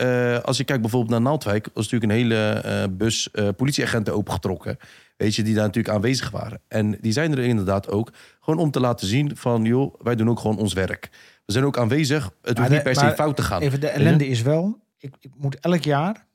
als 0.43 0.57
je 0.57 0.65
kijkt 0.65 0.83
bijvoorbeeld 0.83 1.13
naar 1.13 1.21
Naaldwijk... 1.21 1.69
was 1.75 1.89
natuurlijk 1.89 2.13
een 2.13 2.19
hele 2.19 2.89
bus 2.91 3.29
politieagenten 3.57 4.15
opengetrokken. 4.15 4.79
Weet 5.17 5.35
je, 5.35 5.43
die 5.43 5.55
daar 5.55 5.67
natuurlijk 5.67 5.95
aanwezig 5.95 6.31
waren. 6.31 6.61
En 6.69 6.99
die 7.01 7.13
zijn 7.13 7.33
er 7.33 7.45
inderdaad 7.45 7.91
ook 7.91 8.11
gewoon 8.41 8.61
om 8.61 8.71
te 8.71 8.81
laten 8.81 9.07
zien 9.07 9.37
van... 9.37 9.65
joh, 9.65 9.95
wij 10.03 10.15
doen 10.15 10.31
ook 10.31 10.41
gewoon 10.41 10.59
ons 10.59 10.73
werk. 10.73 11.11
We 11.47 11.53
zijn 11.53 11.65
ook 11.65 11.79
aanwezig. 11.79 12.31
Het 12.43 12.59
hoeft 12.59 12.71
niet 12.71 12.83
per 12.83 12.95
se 12.95 13.13
fout 13.15 13.37
te 13.37 13.43
gaan. 13.43 13.61
Even 13.61 13.81
de 13.81 13.89
ellende 13.89 14.27
is 14.27 14.43
wel, 14.43 14.79
ik, 14.99 15.15
ik 15.21 15.31
moet 15.37 15.61
elk 15.61 15.83
jaar 15.83 16.27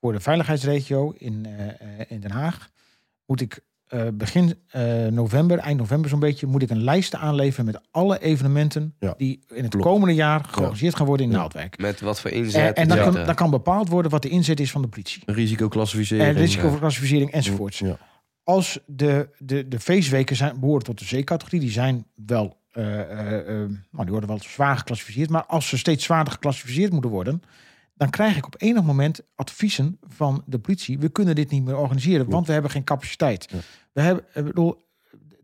voor 0.00 0.12
de 0.12 0.20
veiligheidsregio 0.20 1.14
in, 1.18 1.46
eh, 1.46 1.68
eh, 1.68 2.06
in 2.08 2.20
Den 2.20 2.30
Haag, 2.30 2.70
moet 3.26 3.40
ik 3.40 3.60
eh, 3.88 4.02
begin 4.14 4.54
eh, 4.68 5.06
november, 5.06 5.58
eind 5.58 5.78
november 5.78 6.10
zo'n 6.10 6.20
beetje, 6.20 6.46
moet 6.46 6.62
ik 6.62 6.70
een 6.70 6.82
lijst 6.82 7.14
aanleveren 7.14 7.64
met 7.64 7.80
alle 7.90 8.18
evenementen 8.20 8.94
die 9.16 9.40
in 9.54 9.64
het 9.64 9.76
komende 9.76 10.14
jaar 10.14 10.44
georganiseerd 10.44 10.96
gaan 10.96 11.06
worden 11.06 11.26
in 11.26 11.32
Naaldwijk. 11.32 11.78
Met 11.78 12.00
wat 12.00 12.20
voor 12.20 12.30
En, 12.30 12.36
inzet. 12.36 12.76
en 12.76 12.88
dan, 12.88 12.98
et 12.98 13.04
kan, 13.04 13.24
dan 13.24 13.34
kan 13.34 13.50
bepaald 13.50 13.88
worden 13.88 14.10
wat 14.10 14.22
de 14.22 14.28
inzet 14.28 14.60
is 14.60 14.70
van 14.70 14.82
de 14.82 14.88
politie. 14.88 15.22
Risicoclassificering. 15.26 16.28
En 16.28 16.34
risicoclassificering 16.34 17.30
enzovoorts. 17.30 17.78
Ja. 17.78 17.98
Als 18.42 18.78
de, 18.86 19.28
de, 19.38 19.68
de 19.68 19.80
feestweken 19.80 20.36
zijn, 20.36 20.60
behoren 20.60 20.84
tot 20.84 20.98
de 20.98 21.20
C-categorie, 21.20 21.60
die 21.60 21.70
zijn 21.70 22.06
wel, 22.26 22.56
nou, 22.72 23.68
die 23.90 24.10
worden 24.10 24.28
wel 24.28 24.38
zwaar 24.40 24.76
geclassificeerd. 24.76 25.30
Maar 25.30 25.44
als 25.46 25.68
ze 25.68 25.78
steeds 25.78 26.04
zwaarder 26.04 26.32
geclassificeerd 26.32 26.92
moeten 26.92 27.10
worden, 27.10 27.42
dan 27.94 28.10
krijg 28.10 28.36
ik 28.36 28.46
op 28.46 28.54
enig 28.58 28.82
moment 28.82 29.20
adviezen 29.34 29.98
van 30.08 30.42
de 30.46 30.58
politie. 30.58 30.98
We 30.98 31.08
kunnen 31.08 31.34
dit 31.34 31.50
niet 31.50 31.64
meer 31.64 31.76
organiseren, 31.76 32.30
want 32.30 32.46
we 32.46 32.52
hebben 32.52 32.70
geen 32.70 32.84
capaciteit. 32.84 33.52
We 33.92 34.00
hebben, 34.00 34.24
ik 34.34 34.44
bedoel, 34.44 34.82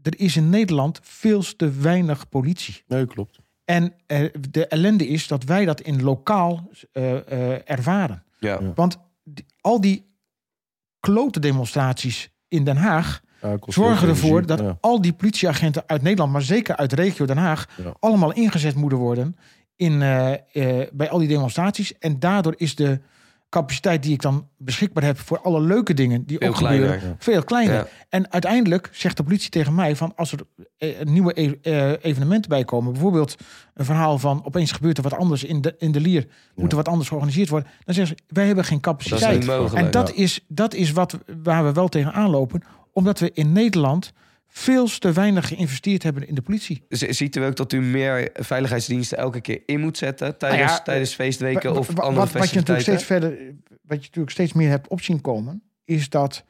er 0.03 0.19
is 0.21 0.37
in 0.37 0.51
Nederland 0.51 1.01
veel 1.03 1.43
te 1.57 1.71
weinig 1.71 2.29
politie. 2.29 2.83
Nee, 2.87 3.07
klopt. 3.07 3.39
En 3.65 3.95
eh, 4.07 4.31
de 4.51 4.67
ellende 4.67 5.07
is 5.09 5.27
dat 5.27 5.45
wij 5.45 5.65
dat 5.65 5.81
in 5.81 6.03
lokaal 6.03 6.71
eh, 6.93 7.17
eh, 7.53 7.61
ervaren. 7.65 8.25
Ja. 8.39 8.73
Want 8.75 8.97
die- 9.25 9.47
al 9.61 9.81
die 9.81 10.13
klote 11.01 11.41
demonstraties 11.41 12.31
in 12.49 12.65
Den 12.65 12.77
Haag 12.77 13.23
Ja, 13.45 13.57
zorgen 13.67 14.09
ervoor 14.09 14.29
energie, 14.39 14.57
dat 14.57 14.59
ja. 14.59 14.79
al 14.81 15.01
die 15.01 15.13
politieagenten 15.13 15.83
uit 15.87 16.03
Nederland, 16.03 16.33
maar 16.33 16.43
zeker 16.43 16.77
uit 16.77 16.91
de 16.91 16.97
regio 16.97 17.27
Den 17.27 17.37
Haag, 17.37 17.69
Ja. 17.77 17.95
allemaal 18.01 18.33
ingezet 18.33 18.75
moeten 18.75 18.99
worden 18.99 19.37
in, 19.77 20.03
eh, 20.03 20.33
eh, 20.33 20.89
bij 20.93 21.11
al 21.11 21.19
die 21.19 21.29
demonstraties. 21.29 21.99
En 21.99 22.19
daardoor 22.19 22.55
is 22.57 22.75
de 22.75 23.01
capaciteit 23.55 24.03
die 24.03 24.13
ik 24.13 24.23
dan 24.23 24.49
beschikbaar 24.59 25.05
heb 25.05 25.19
voor 25.19 25.41
alle 25.41 25.61
leuke 25.61 25.95
dingen 25.95 26.25
die 26.25 26.39
Veel 26.39 26.49
ook 26.49 26.57
gebeuren, 26.57 26.89
kleiner, 26.99 27.17
veel 27.19 27.43
kleiner. 27.45 27.75
Ja. 27.75 27.87
En 28.09 28.33
uiteindelijk 28.33 28.89
zegt 28.93 29.17
de 29.17 29.23
politie 29.23 29.51
tegen 29.51 29.75
mij 29.75 29.97
van 29.97 30.13
als 30.17 30.33
er 30.33 30.39
eh, 30.79 30.89
nieuwe 31.03 31.41
e- 31.41 31.59
eh, 31.63 31.93
evenementen 32.01 32.51
bij 32.51 32.65
komen, 32.65 32.93
bijvoorbeeld 32.93 33.37
een 33.75 33.85
verhaal 33.85 34.19
van 34.19 34.41
opeens 34.45 34.73
gebeurt 34.73 34.97
er 34.97 35.03
wat 35.03 35.15
anders 35.15 35.45
in 35.45 35.61
de, 35.61 35.75
in 35.79 35.93
de 35.93 36.01
lier, 36.01 36.27
moet 36.55 36.71
er 36.71 36.77
wat 36.77 36.89
anders 36.89 37.09
georganiseerd 37.09 37.49
worden, 37.49 37.71
dan 37.85 37.95
zeggen 37.95 38.17
ze 38.17 38.35
wij 38.35 38.47
hebben 38.47 38.65
geen 38.65 38.81
capaciteit. 38.81 39.39
niet 39.39 39.47
mogelijk, 39.47 39.75
en 39.75 39.91
dat, 39.91 40.09
ja. 40.09 40.23
is, 40.23 40.45
dat 40.49 40.75
is 40.75 40.93
wat, 40.93 41.19
waar 41.43 41.65
we 41.65 41.73
wel 41.73 41.89
tegen 41.89 42.13
aanlopen, 42.13 42.63
omdat 42.95 43.19
we 43.19 43.31
in 43.35 43.53
Nederland 43.53 44.13
veel 44.49 44.87
te 44.99 45.13
weinig 45.13 45.49
geïnvesteerd 45.49 46.03
hebben 46.03 46.29
in 46.29 46.35
de 46.35 46.43
politie. 46.43 46.85
Z- 46.89 47.03
Ziet 47.09 47.37
u 47.37 47.45
ook 47.45 47.57
dat 47.57 47.73
u 47.73 47.81
meer 47.81 48.31
veiligheidsdiensten 48.35 49.19
elke 49.19 49.41
keer 49.41 49.63
in 49.67 49.81
moet 49.81 49.99
zetten 49.99 50.39
tijdens, 50.39 50.63
Nou 50.63 50.73
ja, 50.77 50.83
tijdens 50.83 51.15
feestweken 51.15 51.73
Wa- 51.73 51.79
of 51.79 51.89
andere 51.99 52.15
wat, 52.15 52.33
wat 52.33 52.51
je 52.51 52.57
natuurlijk 52.57 52.87
steeds 52.87 53.05
verder, 53.05 53.31
wat 53.83 53.97
je 53.99 54.05
natuurlijk 54.05 54.31
steeds 54.31 54.53
meer 54.53 54.69
hebt 54.69 54.89
opzien 54.89 55.21
komen, 55.21 55.63
is 55.85 56.09
dat 56.09 56.45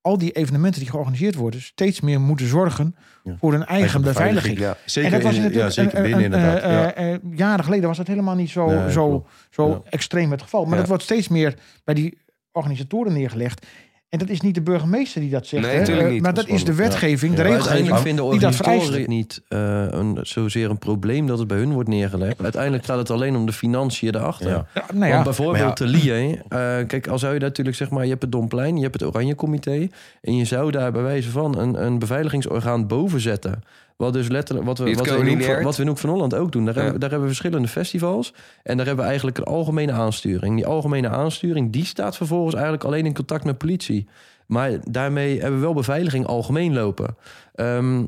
al 0.00 0.18
die 0.18 0.32
evenementen 0.32 0.80
die 0.80 0.90
georganiseerd 0.90 1.34
worden, 1.34 1.62
steeds 1.62 2.00
meer 2.00 2.20
moeten 2.20 2.46
zorgen 2.46 2.94
voor 3.38 3.52
hun 3.52 3.64
eigen, 3.64 3.76
Eigen 3.76 4.02
beveiliging. 4.02 4.54
beveiliging, 4.54 4.58
ja. 4.58 4.90
Zeker 4.92 5.12
en 5.12 5.20
dat 5.20 5.32
was 5.32 5.44
in- 5.44 5.52
ja, 5.52 5.70
zeker 5.70 5.96
een- 5.96 6.02
binnen 6.02 6.18
een- 6.18 6.24
inderdaad, 6.24 6.62
eh, 6.62 6.70
ja. 6.70 6.94
eh, 6.94 7.14
eh, 7.14 7.20
jaren 7.34 7.64
geleden 7.64 7.88
was 7.88 7.96
dat 7.96 8.06
helemaal 8.06 8.34
niet 8.34 8.50
zo, 8.50 8.66
Nee, 8.70 8.90
zo, 8.92 9.26
zo 9.50 9.68
Ja. 9.68 9.80
extreem 9.90 10.30
het 10.30 10.42
geval. 10.42 10.62
Maar 10.64 10.72
Ja. 10.72 10.78
dat 10.78 10.88
wordt 10.88 11.02
steeds 11.02 11.28
meer 11.28 11.54
bij 11.84 11.94
die 11.94 12.18
organisatoren 12.52 13.12
neergelegd. 13.12 13.66
En 14.08 14.18
dat 14.18 14.28
is 14.28 14.40
niet 14.40 14.54
de 14.54 14.62
burgemeester 14.62 15.20
die 15.20 15.30
dat 15.30 15.46
zegt. 15.46 15.66
Nee, 15.66 15.78
natuurlijk 15.78 16.06
Eh, 16.06 16.12
niet. 16.12 16.22
Maar 16.22 16.34
Dat 16.34 16.48
is 16.48 16.64
de 16.64 16.74
wetgeving, 16.74 17.34
de 17.34 17.42
regelgeving 17.42 17.68
uiteindelijk 17.70 18.02
vinden 18.06 18.30
die 18.30 18.40
dat 18.40 18.54
vereist. 18.54 19.06
niet 19.06 19.42
eh, 19.48 19.84
een, 19.90 20.18
zozeer 20.22 20.70
een 20.70 20.78
probleem 20.78 21.26
dat 21.26 21.38
het 21.38 21.48
bij 21.48 21.58
hun 21.58 21.72
wordt 21.72 21.88
neergelegd. 21.88 22.42
Uiteindelijk 22.42 22.84
gaat 22.84 22.98
het 22.98 23.10
alleen 23.10 23.36
om 23.36 23.46
de 23.46 23.52
financiën 23.52 24.14
erachter. 24.14 24.48
Ja. 24.48 24.66
Ja, 24.74 24.84
nou 24.92 25.06
ja. 25.06 25.12
Want 25.12 25.24
bijvoorbeeld 25.24 25.76
de 25.76 25.86
LIE. 25.86 26.40
eh, 26.48 26.58
kijk, 26.86 27.06
al 27.08 27.18
zou 27.18 27.34
je 27.34 27.40
natuurlijk 27.40 27.76
zeg 27.76 27.90
maar, 27.90 28.02
je 28.04 28.10
hebt 28.10 28.22
het 28.22 28.32
Domplein, 28.32 28.76
je 28.76 28.82
hebt 28.82 29.00
het 29.00 29.08
Oranje 29.14 29.34
Comité. 29.34 29.88
En 30.20 30.36
je 30.36 30.44
zou 30.44 30.70
daar 30.70 30.92
bij 30.92 31.02
wijze 31.02 31.30
van 31.30 31.58
een, 31.58 31.84
een 31.84 31.98
beveiligingsorgaan 31.98 32.86
boven 32.86 33.20
zetten. 33.20 33.62
Wat 33.98 34.12
dus 34.12 34.28
letterlijk, 34.28 34.66
wat 34.66 34.78
we, 34.78 34.84
wat 34.84 34.94
we, 34.94 35.00
in 35.00 35.06
Hoek 35.06 35.06
van, 35.06 35.16
coördineert. 35.16 35.62
wat 35.64 35.76
we 35.76 35.82
in 35.82 35.88
Hoek 35.88 35.98
van 35.98 36.10
Holland 36.10 36.34
ook 36.34 36.52
doen. 36.52 36.64
Daar, 36.64 36.74
Ja. 36.74 36.80
hebben, 36.82 37.00
daar 37.00 37.10
hebben 37.10 37.28
we 37.28 37.34
verschillende 37.34 37.68
festivals. 37.68 38.32
En 38.62 38.76
daar 38.76 38.86
hebben 38.86 39.04
we 39.04 39.08
eigenlijk 39.10 39.38
een 39.38 39.44
algemene 39.44 39.92
aansturing. 39.92 40.56
Die 40.56 40.66
algemene 40.66 41.08
aansturing, 41.08 41.72
die 41.72 41.84
staat 41.84 42.16
vervolgens 42.16 42.54
eigenlijk 42.54 42.84
alleen 42.84 43.06
in 43.06 43.14
contact 43.14 43.44
met 43.44 43.58
politie. 43.58 44.08
Maar 44.48 44.70
daarmee 44.90 45.40
hebben 45.40 45.58
we 45.58 45.64
wel 45.64 45.74
beveiliging 45.74 46.26
algemeen 46.26 46.74
lopen. 46.74 47.16
Ehm, 47.54 48.04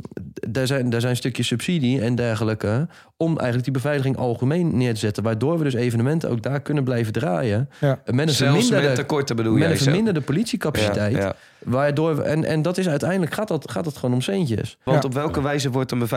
daar, 0.49 0.67
zijn, 0.67 0.91
daar 0.91 1.01
zijn 1.01 1.17
stukjes 1.17 1.47
subsidie 1.47 2.01
en 2.01 2.15
dergelijke... 2.15 2.89
om 3.17 3.29
eigenlijk 3.29 3.65
die 3.65 3.73
beveiliging 3.73 4.17
algemeen 4.17 4.77
neer 4.77 4.95
te 4.95 5.01
zetten. 5.01 5.23
Waardoor 5.23 5.59
we 5.59 5.65
dus 5.65 5.75
evenementen 5.75 6.31
ook 6.31 6.43
daar 6.43 6.61
kunnen 6.61 6.85
blijven 6.85 7.13
draaien. 7.13 7.69
Ja. 7.81 8.01
Met 8.05 8.29
een 8.29 8.35
Zelfs 8.35 8.37
verminderde, 8.37 8.87
met 8.87 8.97
tekorten 8.97 9.37
bedoel 9.37 9.57
met 9.57 9.71
een 9.71 9.79
verminderde 9.79 10.21
politiecapaciteit. 10.21 11.17
Ja, 11.17 11.21
ja. 11.21 11.35
Waardoor 11.59 12.17
we, 12.17 12.23
en, 12.23 12.45
en 12.45 12.63
dat 12.63 12.79
is 12.79 12.89
uiteindelijk 12.89 13.35
gaat 13.35 13.49
dat, 13.49 13.71
gaat 13.71 13.85
het 13.85 13.97
gewoon 13.97 14.15
om 14.15 14.21
centjes. 14.21 14.79
Want 14.85 15.03
Ja. 15.03 15.09
op 15.09 15.15
welke 15.15 15.43
wijze 15.43 15.71
wordt 15.71 15.93
een, 15.93 16.09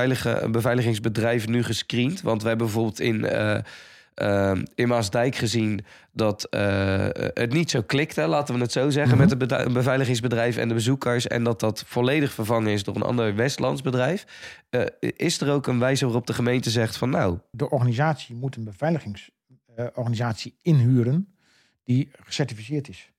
beveiligingsbedrijf 0.51 1.47
nu 1.47 1.63
gescreend? 1.63 2.21
Want 2.21 2.41
we 2.41 2.47
hebben 2.47 2.65
bijvoorbeeld 2.65 2.99
in, 2.99 3.25
eh, 3.25 3.57
eh, 4.15 4.51
in 4.75 4.87
Maasdijk 4.87 5.35
gezien 5.35 5.85
dat 6.11 6.43
eh, 6.43 7.07
het 7.33 7.53
niet 7.53 7.69
zo 7.69 7.81
klikte, 7.81 8.27
laten 8.27 8.55
we 8.55 8.61
het 8.61 8.71
zo 8.71 8.89
zeggen, 8.89 9.17
Mhm. 9.17 9.37
met 9.37 9.51
het 9.51 9.73
beveiligingsbedrijf 9.73 10.57
en 10.57 10.67
de 10.67 10.73
bezoekers. 10.73 11.27
En 11.27 11.43
dat 11.43 11.59
dat 11.59 11.83
volledig 11.87 12.33
vervangen 12.33 12.71
is 12.71 12.83
door 12.83 12.95
een 12.95 13.01
ander 13.01 13.35
Westlands 13.35 13.81
bedrijf. 13.81 14.25
Eh, 14.69 14.81
is 14.99 15.41
er 15.41 15.51
ook 15.51 15.67
een 15.67 15.79
wijze 15.79 16.05
waarop 16.05 16.27
de 16.27 16.33
gemeente 16.33 16.69
zegt 16.69 16.97
van 16.97 17.09
nou, 17.09 17.37
de 17.51 17.69
organisatie 17.69 18.35
moet 18.35 18.55
een 18.55 18.63
beveiligingsorganisatie 18.63 20.55
inhuren 20.61 21.27
die 21.83 22.09
gecertificeerd 22.23 22.89
is. 22.89 23.11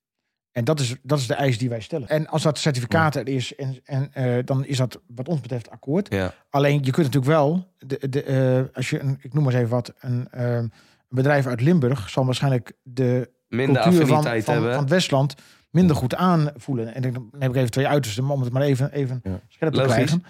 En 0.54 0.64
dat 0.64 0.80
is, 0.80 0.96
dat 1.02 1.18
is 1.18 1.26
de 1.26 1.34
eis 1.34 1.58
die 1.58 1.68
wij 1.68 1.80
stellen. 1.80 2.08
En 2.08 2.26
als 2.26 2.42
dat 2.42 2.58
certificaat 2.58 3.14
er 3.16 3.28
is, 3.28 3.54
en, 3.54 3.80
en, 3.84 4.10
eh, 4.12 4.38
dan 4.44 4.64
is 4.64 4.76
dat 4.76 5.00
wat 5.06 5.28
ons 5.28 5.40
betreft 5.40 5.70
akkoord. 5.70 6.12
ja, 6.12 6.34
Alleen 6.50 6.74
je 6.74 6.90
kunt 6.90 6.96
natuurlijk 7.06 7.24
wel, 7.24 7.72
de, 7.78 8.08
de, 8.08 8.22
eh, 8.22 8.76
als 8.76 8.90
je, 8.90 9.00
een, 9.00 9.18
ik 9.20 9.32
noem 9.32 9.44
maar 9.44 9.52
eens 9.52 9.62
even 9.62 9.74
wat, 9.74 9.92
een, 10.00 10.28
eh, 10.30 10.62
bedrijf 11.08 11.46
uit 11.46 11.60
Limburg 11.60 12.10
zal 12.10 12.24
waarschijnlijk 12.24 12.72
de 12.82 13.30
minder 13.48 13.82
cultuur 13.82 14.06
van, 14.06 14.22
van, 14.22 14.54
hebben. 14.54 14.72
van 14.72 14.82
het 14.82 14.90
Westland 14.90 15.34
minder 15.70 15.96
goed 15.96 16.14
aanvoelen. 16.14 16.94
En 16.94 17.02
dan 17.02 17.28
heb 17.38 17.50
ik 17.50 17.56
even 17.56 17.70
twee 17.70 17.88
uitersten, 17.88 18.30
om 18.30 18.42
het 18.42 18.52
maar 18.52 18.62
even, 18.62 18.92
even 18.92 19.20
Ja. 19.24 19.40
scherp 19.48 19.72
te 19.72 19.78
Logisch. 19.78 19.94
krijgen. 19.94 20.22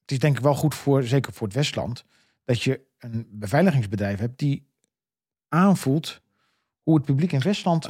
Het 0.00 0.10
is 0.10 0.18
denk 0.18 0.36
ik 0.36 0.42
wel 0.42 0.54
goed 0.54 0.74
voor, 0.74 1.02
zeker 1.02 1.32
voor 1.32 1.46
het 1.46 1.56
Westland, 1.56 2.04
dat 2.44 2.62
je 2.62 2.80
een 2.98 3.26
beveiligingsbedrijf 3.30 4.18
hebt 4.18 4.38
die 4.38 4.66
aanvoelt 5.48 6.20
hoe 6.88 6.96
het 6.96 7.06
publiek 7.06 7.32
in 7.32 7.40
Westland 7.40 7.88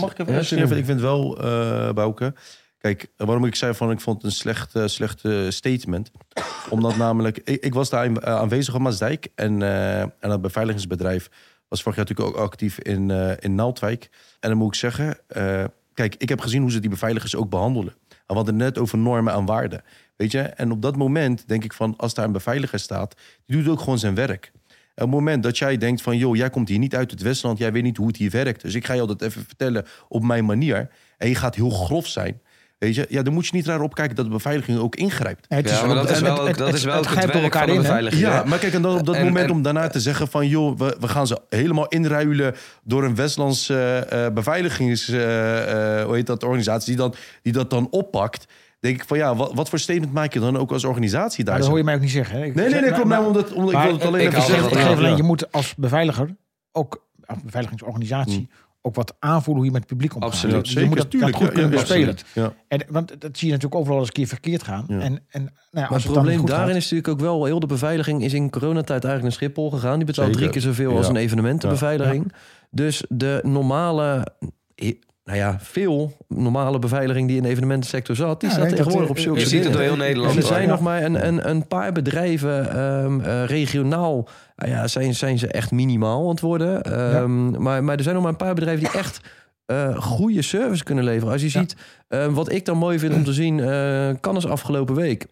mag- 0.00 0.12
ik 0.12 0.18
even 0.18 0.32
Ja. 0.68 0.76
Ik 0.76 0.84
vind 0.84 1.00
wel, 1.00 1.40
eh 1.40 1.92
Bouke... 1.92 2.34
Kijk, 2.78 3.06
waarom 3.16 3.44
ik 3.44 3.54
zei 3.54 3.74
van 3.74 3.90
ik 3.90 4.00
vond 4.00 4.16
het 4.16 4.24
een 4.24 4.36
slecht, 4.36 4.72
slecht 4.84 5.22
statement. 5.48 6.10
Omdat 6.70 6.96
namelijk, 6.96 7.38
ik, 7.44 7.64
ik 7.64 7.74
was 7.74 7.90
daar 7.90 8.04
aan- 8.04 8.24
aanwezig 8.26 8.74
op 8.74 8.80
Maasdijk. 8.80 9.28
En, 9.34 9.62
eh, 9.62 10.00
en 10.00 10.12
dat 10.20 10.42
beveiligingsbedrijf 10.42 11.28
was 11.68 11.82
vorig 11.82 11.98
jaar 11.98 12.06
natuurlijk 12.08 12.36
ook 12.36 12.42
actief 12.44 12.78
in, 12.78 13.10
eh, 13.10 13.32
in 13.38 13.54
Naaldwijk. 13.54 14.08
En 14.40 14.48
dan 14.48 14.58
moet 14.58 14.68
ik 14.68 14.74
zeggen, 14.74 15.16
kijk, 15.94 16.14
ik 16.18 16.28
heb 16.28 16.40
gezien 16.40 16.60
hoe 16.62 16.70
ze 16.70 16.80
die 16.80 16.90
beveiligers 16.90 17.36
ook 17.36 17.50
behandelen. 17.50 17.94
En 18.08 18.16
we 18.26 18.34
hadden 18.34 18.56
net 18.56 18.78
over 18.78 18.98
normen 18.98 19.32
en 19.34 19.44
waarden. 19.44 19.82
Weet 20.16 20.30
je, 20.32 20.40
en 20.40 20.70
op 20.70 20.82
dat 20.82 20.96
moment 20.96 21.48
denk 21.48 21.64
ik 21.64 21.72
van, 21.72 21.94
als 21.96 22.14
daar 22.14 22.24
een 22.24 22.32
beveiliger 22.32 22.78
staat, 22.78 23.14
die 23.46 23.56
doet 23.62 23.72
ook 23.72 23.80
gewoon 23.80 23.98
zijn 23.98 24.14
werk. 24.14 24.52
Op 24.94 25.00
het 25.02 25.10
moment 25.10 25.42
dat 25.42 25.58
jij 25.58 25.76
denkt 25.76 26.02
van, 26.02 26.16
joh, 26.16 26.36
jij 26.36 26.50
komt 26.50 26.68
hier 26.68 26.78
niet 26.78 26.94
uit 26.96 27.10
het 27.10 27.22
Westland, 27.22 27.58
jij 27.58 27.72
weet 27.72 27.82
niet 27.82 27.96
hoe 27.96 28.06
het 28.06 28.16
hier 28.16 28.30
werkt. 28.30 28.62
Dus 28.62 28.74
ik 28.74 28.86
ga 28.86 28.92
je 28.92 29.06
dat 29.06 29.22
even 29.22 29.44
vertellen 29.46 29.84
op 30.08 30.22
mijn 30.22 30.44
manier. 30.44 30.88
En 31.18 31.28
je 31.28 31.34
gaat 31.34 31.54
heel 31.54 31.70
grof 31.70 32.06
zijn. 32.06 32.40
Weet 32.78 32.94
je, 32.94 33.06
ja, 33.08 33.22
dan 33.22 33.32
moet 33.32 33.46
je 33.46 33.54
niet 33.54 33.66
raar 33.66 33.80
opkijken 33.80 34.16
dat 34.16 34.24
de 34.24 34.30
beveiliging 34.30 34.78
ook 34.78 34.96
ingrijpt. 34.96 35.48
Nee, 35.48 35.60
het 35.60 35.70
is- 35.70 35.76
Ja, 35.80 35.86
maar 35.86 35.94
dat 35.94 36.10
is 36.10 36.20
wel 36.20 36.46
het- 36.46 36.56
dat 36.58 36.74
is 36.74 36.84
wel 36.84 36.94
het 36.96 37.02
ook 37.06 37.10
het 37.10 37.18
grijpt 37.18 37.34
op 37.34 37.40
werk 37.40 37.54
elkaar 37.54 37.66
van 37.68 37.76
de 37.76 37.82
in, 37.82 37.86
hè? 37.86 37.86
beveiliger. 37.94 38.18
Ja, 38.18 38.44
maar 38.44 38.58
kijk, 38.58 38.72
en 38.72 38.82
dan 38.82 38.98
op 38.98 39.06
dat 39.06 39.14
En- 39.14 39.24
moment 39.24 39.44
en- 39.44 39.50
om 39.50 39.62
daarna 39.62 39.88
te 39.88 40.00
zeggen 40.00 40.28
van... 40.28 40.48
joh, 40.48 40.78
we, 40.78 40.96
we 41.00 41.08
gaan 41.08 41.26
ze 41.26 41.40
helemaal 41.48 41.88
inruilen 41.88 42.54
door 42.84 43.04
een 43.04 43.14
Westlands 43.14 43.68
eh, 43.68 44.26
eh, 44.26 44.32
beveiligings... 44.32 45.08
eh, 45.08 45.98
eh, 46.00 46.04
hoe 46.06 46.14
heet 46.14 46.26
dat, 46.26 46.42
organisatie 46.42 46.86
die, 46.86 46.96
dan, 46.96 47.14
die 47.42 47.52
dat 47.52 47.70
dan 47.70 47.86
oppakt... 47.90 48.46
denk 48.82 48.96
ik 48.96 49.04
van 49.06 49.18
ja, 49.18 49.36
wat, 49.36 49.54
wat 49.54 49.68
voor 49.68 49.78
statement 49.78 50.12
maak 50.12 50.32
je 50.32 50.40
dan 50.40 50.56
ook 50.56 50.72
als 50.72 50.84
organisatie 50.84 51.44
daar? 51.44 51.52
Maar 51.52 51.60
dat 51.62 51.68
hoor 51.70 51.78
je 51.78 51.84
mij 51.84 51.94
ook 51.94 52.00
niet 52.00 52.10
zeggen. 52.10 52.38
Hè? 52.38 52.44
Ik- 52.44 52.54
Nee, 52.54 52.68
nee, 52.68 52.80
nee, 52.80 52.90
klopt. 52.90 53.04
maar- 53.08 53.16
Nou, 53.18 53.26
omdat, 53.26 53.52
omdat 53.52 53.72
ik 53.74 53.78
wil 53.80 53.92
het 53.92 54.04
alleen 54.04 54.20
ik 54.20 54.28
even 54.28 54.42
zeggen. 54.42 54.76
geef 54.76 54.96
alleen, 54.96 55.16
je 55.16 55.22
moet 55.22 55.52
als 55.52 55.74
beveiliger 55.74 56.36
ook, 56.72 57.06
als 57.24 57.38
beveiligingsorganisatie, 57.42 58.48
ook 58.84 58.94
wat 58.94 59.14
aanvoelen 59.18 59.56
hoe 59.56 59.64
je 59.64 59.70
met 59.70 59.80
het 59.80 59.90
publiek 59.90 60.14
omgaat. 60.14 60.30
Absoluut, 60.30 60.56
Dus 60.60 60.68
je 60.68 60.72
zeker, 60.72 60.88
moet 60.88 60.98
dat, 60.98 61.10
tuurlijk, 61.10 61.32
dat 61.32 61.40
goed 61.42 61.50
ja, 61.50 61.58
kunnen 61.60 61.78
ja, 61.78 61.84
bespelen. 61.84 62.16
ja. 62.34 62.52
En, 62.68 62.84
want 62.88 63.20
dat 63.20 63.38
zie 63.38 63.46
je 63.48 63.52
natuurlijk 63.54 63.80
overal 63.80 63.98
eens 63.98 64.06
een 64.08 64.12
keer 64.14 64.26
verkeerd 64.26 64.62
gaan. 64.62 64.84
Ja. 64.88 64.98
En, 65.00 65.02
en 65.28 65.42
nou 65.42 65.44
ja, 65.70 65.80
Maar 65.80 65.88
als 65.88 66.02
het 66.02 66.12
probleem 66.12 66.30
niet 66.32 66.40
goed 66.40 66.48
daarin 66.48 66.66
gaat, 66.68 66.76
is 66.76 66.82
natuurlijk 66.90 67.08
ook 67.08 67.20
wel... 67.20 67.44
heel 67.44 67.60
de 67.60 67.66
beveiliging 67.66 68.22
is 68.24 68.32
in 68.32 68.50
coronatijd 68.50 69.04
eigenlijk 69.04 69.22
naar 69.22 69.32
Schiphol 69.32 69.70
gegaan. 69.70 69.96
Die 69.96 70.06
betaalt 70.06 70.26
Zeker. 70.26 70.40
drie 70.40 70.52
keer 70.52 70.60
zoveel 70.72 70.96
als 70.96 71.08
een 71.08 71.16
evenementenbeveiliging. 71.16 72.32
Dus 72.70 73.04
de 73.08 73.40
normale... 73.42 74.26
Nou 75.24 75.38
ja, 75.38 75.56
veel 75.60 76.16
normale 76.28 76.78
beveiliging 76.78 77.28
die 77.28 77.36
in 77.36 77.42
de 77.42 77.48
evenementensector 77.48 78.16
zat... 78.16 78.40
die 78.40 78.48
Ja, 78.48 78.54
staat 78.54 78.68
tegenwoordig 78.68 79.04
eh, 79.04 79.10
op 79.10 79.18
zulke 79.18 79.40
Je 79.40 79.46
ziet 79.46 79.64
het 79.64 79.72
door 79.72 79.82
heel 79.82 79.96
Nederland. 79.96 80.30
En 80.30 80.36
er 80.36 80.46
zijn 80.46 80.68
nog 80.68 80.80
maar 80.80 81.02
een, 81.02 81.26
een, 81.26 81.48
een 81.48 81.66
paar 81.66 81.92
bedrijven 81.92 82.70
ehm, 82.74 83.20
eh, 83.20 83.44
regionaal. 83.44 84.28
nou 84.56 84.70
ja, 84.70 84.88
zijn, 84.88 85.14
zijn 85.14 85.38
ze 85.38 85.46
echt 85.46 85.70
minimaal 85.70 86.22
aan 86.22 86.28
het 86.28 86.40
worden. 86.40 86.82
Ehm, 86.82 87.62
maar, 87.62 87.84
maar 87.84 87.96
er 87.96 88.02
zijn 88.02 88.14
nog 88.14 88.24
maar 88.24 88.32
een 88.32 88.38
paar 88.38 88.54
bedrijven 88.54 88.84
die 88.84 88.98
echt 88.98 89.20
eh, 89.66 89.96
goede 89.96 90.42
service 90.42 90.84
kunnen 90.84 91.04
leveren. 91.04 91.32
Als 91.32 91.42
je 91.42 91.48
ziet, 91.48 91.76
eh, 92.08 92.26
wat 92.26 92.52
ik 92.52 92.64
dan 92.64 92.76
mooi 92.76 92.98
vind 92.98 93.14
om 93.14 93.24
te 93.24 93.32
zien, 93.32 93.60
eh 93.60 94.10
kan 94.20 94.36
is 94.36 94.46
afgelopen 94.46 94.94
week. 94.94 95.26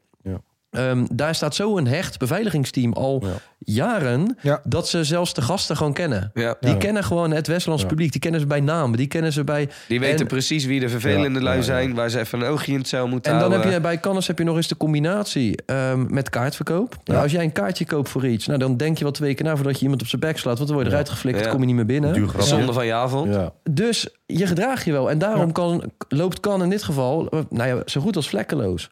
Ehm, 0.70 1.04
daar 1.12 1.34
staat 1.34 1.54
zo 1.54 1.76
een 1.76 1.86
hecht 1.86 2.18
beveiligingsteam 2.18 2.92
al 2.92 3.24
jaren 3.58 4.36
Ja. 4.42 4.60
dat 4.64 4.88
ze 4.88 5.04
zelfs 5.04 5.34
de 5.34 5.42
gasten 5.42 5.76
gewoon 5.76 5.92
kennen. 5.92 6.30
Ja. 6.34 6.56
Die 6.60 6.70
Ja. 6.70 6.76
kennen 6.76 7.04
gewoon 7.04 7.30
het 7.30 7.46
Westlands 7.46 7.82
Ja. 7.82 7.88
publiek. 7.88 8.12
Die 8.12 8.20
kennen 8.20 8.40
ze 8.40 8.46
bij 8.46 8.60
naam. 8.60 8.96
Die 8.96 9.06
kennen 9.06 9.32
ze 9.32 9.44
bij. 9.44 9.68
Die 9.88 10.00
weten 10.00 10.20
en- 10.20 10.26
precies 10.26 10.64
wie 10.64 10.80
de 10.80 10.88
vervelende 10.88 11.38
Ja, 11.38 11.44
lui 11.44 11.62
zijn, 11.62 11.94
waar 11.94 12.10
ze 12.10 12.18
even 12.18 12.40
een 12.40 12.46
oogje 12.46 12.72
in 12.72 12.78
het 12.78 12.88
cel 12.88 13.06
moeten 13.08 13.32
En 13.32 13.38
dan 13.38 13.48
houden. 13.48 13.70
heb 13.72 13.76
je 13.82 13.86
bij 13.88 14.00
Cannes 14.00 14.26
heb 14.26 14.38
je 14.38 14.44
nog 14.44 14.56
eens 14.56 14.68
de 14.68 14.76
combinatie 14.76 15.62
ehm, 15.66 16.12
met 16.14 16.30
kaartverkoop. 16.30 16.96
Nou, 17.04 17.22
als 17.22 17.32
jij 17.32 17.42
een 17.44 17.52
kaartje 17.52 17.86
koopt 17.86 18.08
voor 18.08 18.26
iets, 18.26 18.46
nou, 18.46 18.58
dan 18.58 18.76
denk 18.76 18.98
je 18.98 19.04
wel 19.04 19.12
twee 19.12 19.34
keer 19.34 19.44
na 19.46 19.54
voordat 19.56 19.76
je 19.76 19.82
iemand 19.82 20.00
op 20.02 20.08
zijn 20.08 20.20
bek 20.20 20.38
slaat. 20.38 20.56
Want 20.56 20.66
dan 20.68 20.76
word 20.76 20.86
je 20.88 20.92
eruit 20.92 21.08
geflikt, 21.10 21.44
Ja. 21.44 21.50
kom 21.50 21.60
je 21.60 21.66
niet 21.66 21.74
meer 21.74 21.86
binnen. 21.86 22.28
Zonde 22.38 22.72
van 22.72 22.86
je 22.86 22.92
avond. 22.94 23.34
Ja. 23.34 23.52
Dus 23.70 24.08
je 24.26 24.46
gedraag 24.46 24.84
je 24.84 24.92
wel. 24.92 25.10
En 25.10 25.18
daarom 25.18 25.52
kan, 25.52 25.90
loopt 26.08 26.40
kan 26.40 26.62
in 26.62 26.70
dit 26.70 26.82
geval 26.82 27.28
eh, 27.28 27.40
nou 27.50 27.68
ja, 27.76 27.82
zo 27.86 28.00
goed 28.00 28.16
als 28.16 28.28
vlekkeloos. 28.28 28.90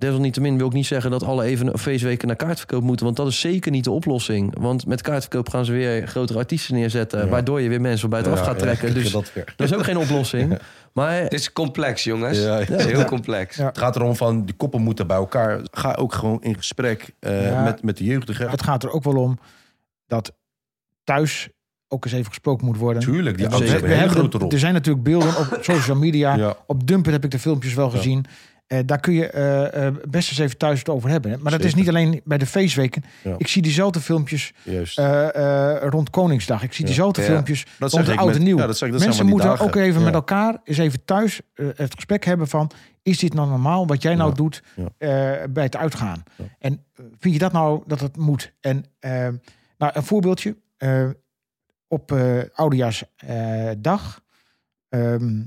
Desalniettemin 0.00 0.56
wil 0.56 0.66
ik 0.66 0.72
niet 0.72 0.86
zeggen 0.86 1.10
dat 1.10 1.22
alle 1.24 1.44
even 1.44 1.78
feestweken 1.78 2.26
naar 2.26 2.36
kaartverkoop 2.36 2.82
moeten. 2.82 3.04
Want 3.04 3.16
dat 3.16 3.26
is 3.26 3.40
zeker 3.40 3.70
niet 3.70 3.84
de 3.84 3.90
oplossing. 3.90 4.54
Want 4.60 4.86
met 4.86 5.02
kaartverkoop 5.02 5.48
gaan 5.48 5.64
ze 5.64 5.72
weer 5.72 6.06
grotere 6.06 6.38
artiesten 6.38 6.74
neerzetten. 6.74 7.20
Ja. 7.20 7.26
Waardoor 7.28 7.60
je 7.60 7.68
weer 7.68 7.80
mensen 7.80 8.00
van 8.00 8.10
buitenaf 8.10 8.38
Ja, 8.38 8.44
gaat 8.44 8.54
ja, 8.54 8.60
trekken. 8.60 8.94
dus 8.94 9.10
dat 9.20 9.32
weer. 9.32 9.52
dat 9.56 9.70
is 9.70 9.74
ook 9.76 9.84
geen 9.84 9.98
oplossing. 9.98 10.58
Maar 10.92 11.14
Het 11.20 11.32
is 11.32 11.52
complex, 11.52 12.04
jongens. 12.04 12.38
Ja, 12.38 12.58
ja. 12.58 12.64
Het 12.64 12.80
is 12.80 12.84
heel 12.84 13.04
complex. 13.04 13.56
Ja. 13.56 13.66
Het 13.66 13.78
gaat 13.78 13.96
erom 13.96 14.16
van, 14.16 14.44
die 14.44 14.54
koppen 14.54 14.82
moeten 14.82 15.06
bij 15.06 15.16
elkaar. 15.16 15.60
Ga 15.70 15.94
ook 15.94 16.12
gewoon 16.14 16.42
in 16.42 16.56
gesprek 16.56 17.10
eh, 17.18 17.46
Ja. 17.50 17.62
met, 17.62 17.82
met 17.82 17.96
de 17.96 18.04
jeugdigen. 18.04 18.50
het 18.50 18.62
gaat 18.62 18.82
er 18.82 18.90
ook 18.90 19.04
wel 19.04 19.16
om 19.16 19.38
dat 20.06 20.32
thuis 21.04 21.48
ook 21.88 22.04
eens 22.04 22.14
even 22.14 22.26
gesproken 22.26 22.66
moet 22.66 22.76
worden. 22.76 23.02
Tuurlijk, 23.02 23.36
die 23.36 23.48
ouders 23.48 23.70
hebben 23.70 23.90
een 23.90 23.96
hele 23.98 24.10
grote 24.10 24.38
rol. 24.38 24.50
Er 24.50 24.58
zijn 24.58 24.72
natuurlijk 24.72 25.04
beelden 25.04 25.36
op 25.36 25.58
social 25.72 25.96
media. 25.96 26.34
Ja. 26.34 26.56
Op 26.66 26.86
Dumper 26.86 27.12
heb 27.12 27.24
ik 27.24 27.30
de 27.30 27.38
filmpjes 27.38 27.74
wel 27.74 27.90
gezien. 27.90 28.24
Eh, 28.70 28.78
daar 28.86 29.00
kun 29.00 29.12
je 29.12 29.26
eh, 29.30 29.86
eh, 29.86 29.94
best 30.08 30.28
eens 30.30 30.38
even 30.38 30.56
thuis 30.58 30.78
het 30.78 30.88
over 30.88 31.10
hebben. 31.10 31.38
Maar 31.42 31.52
dat 31.52 31.64
is 31.64 31.74
niet 31.74 31.88
alleen 31.88 32.20
bij 32.24 32.38
de 32.38 32.46
feestweken. 32.46 33.02
Ja. 33.24 33.34
Ik 33.38 33.48
zie 33.48 33.62
diezelfde 33.62 34.00
filmpjes 34.00 34.52
eh, 34.64 35.74
eh, 35.76 35.82
rond 35.88 36.10
Koningsdag. 36.10 36.62
Ik 36.62 36.72
zie 36.72 36.80
Ja. 36.80 36.86
diezelfde 36.86 37.20
Ja. 37.20 37.26
filmpjes 37.26 37.66
Dat 37.78 37.92
rond 37.92 38.06
de 38.06 38.12
ik 38.12 38.18
oud 38.18 38.28
en 38.28 38.34
met- 38.34 38.42
nieuw. 38.42 38.56
ja, 38.58 38.66
dat 38.66 38.76
zeg 38.78 38.88
ik, 38.88 38.94
dat 38.94 39.02
zijn 39.02 39.14
Mensen 39.14 39.26
moeten 39.34 39.48
dagen. 39.48 39.64
ook 39.66 39.74
even 39.76 39.98
Ja. 39.98 40.04
met 40.04 40.14
elkaar 40.14 40.60
eens 40.64 40.78
even 40.78 41.04
thuis 41.04 41.40
eh, 41.54 41.66
het 41.74 41.94
gesprek 41.94 42.24
hebben 42.24 42.48
van... 42.48 42.70
is 43.02 43.18
dit 43.18 43.34
nou 43.34 43.48
normaal 43.48 43.86
wat 43.86 44.02
jij 44.02 44.14
nou 44.14 44.34
doet 44.34 44.62
Ja. 44.76 44.84
eh, 44.98 45.46
bij 45.50 45.64
het 45.64 45.76
uitgaan? 45.76 46.22
En 46.58 46.84
vind 47.18 47.34
je 47.34 47.40
dat 47.40 47.52
nou 47.52 47.82
dat 47.86 48.00
het 48.00 48.16
moet? 48.16 48.52
En 48.60 48.84
eh, 48.98 49.10
nou, 49.78 49.92
een 49.94 50.02
voorbeeldje. 50.04 50.56
eh, 50.76 51.08
op 51.88 52.12
eh 52.12 52.38
Oudejaarsdag 52.54 54.20
ehm, 54.88 55.42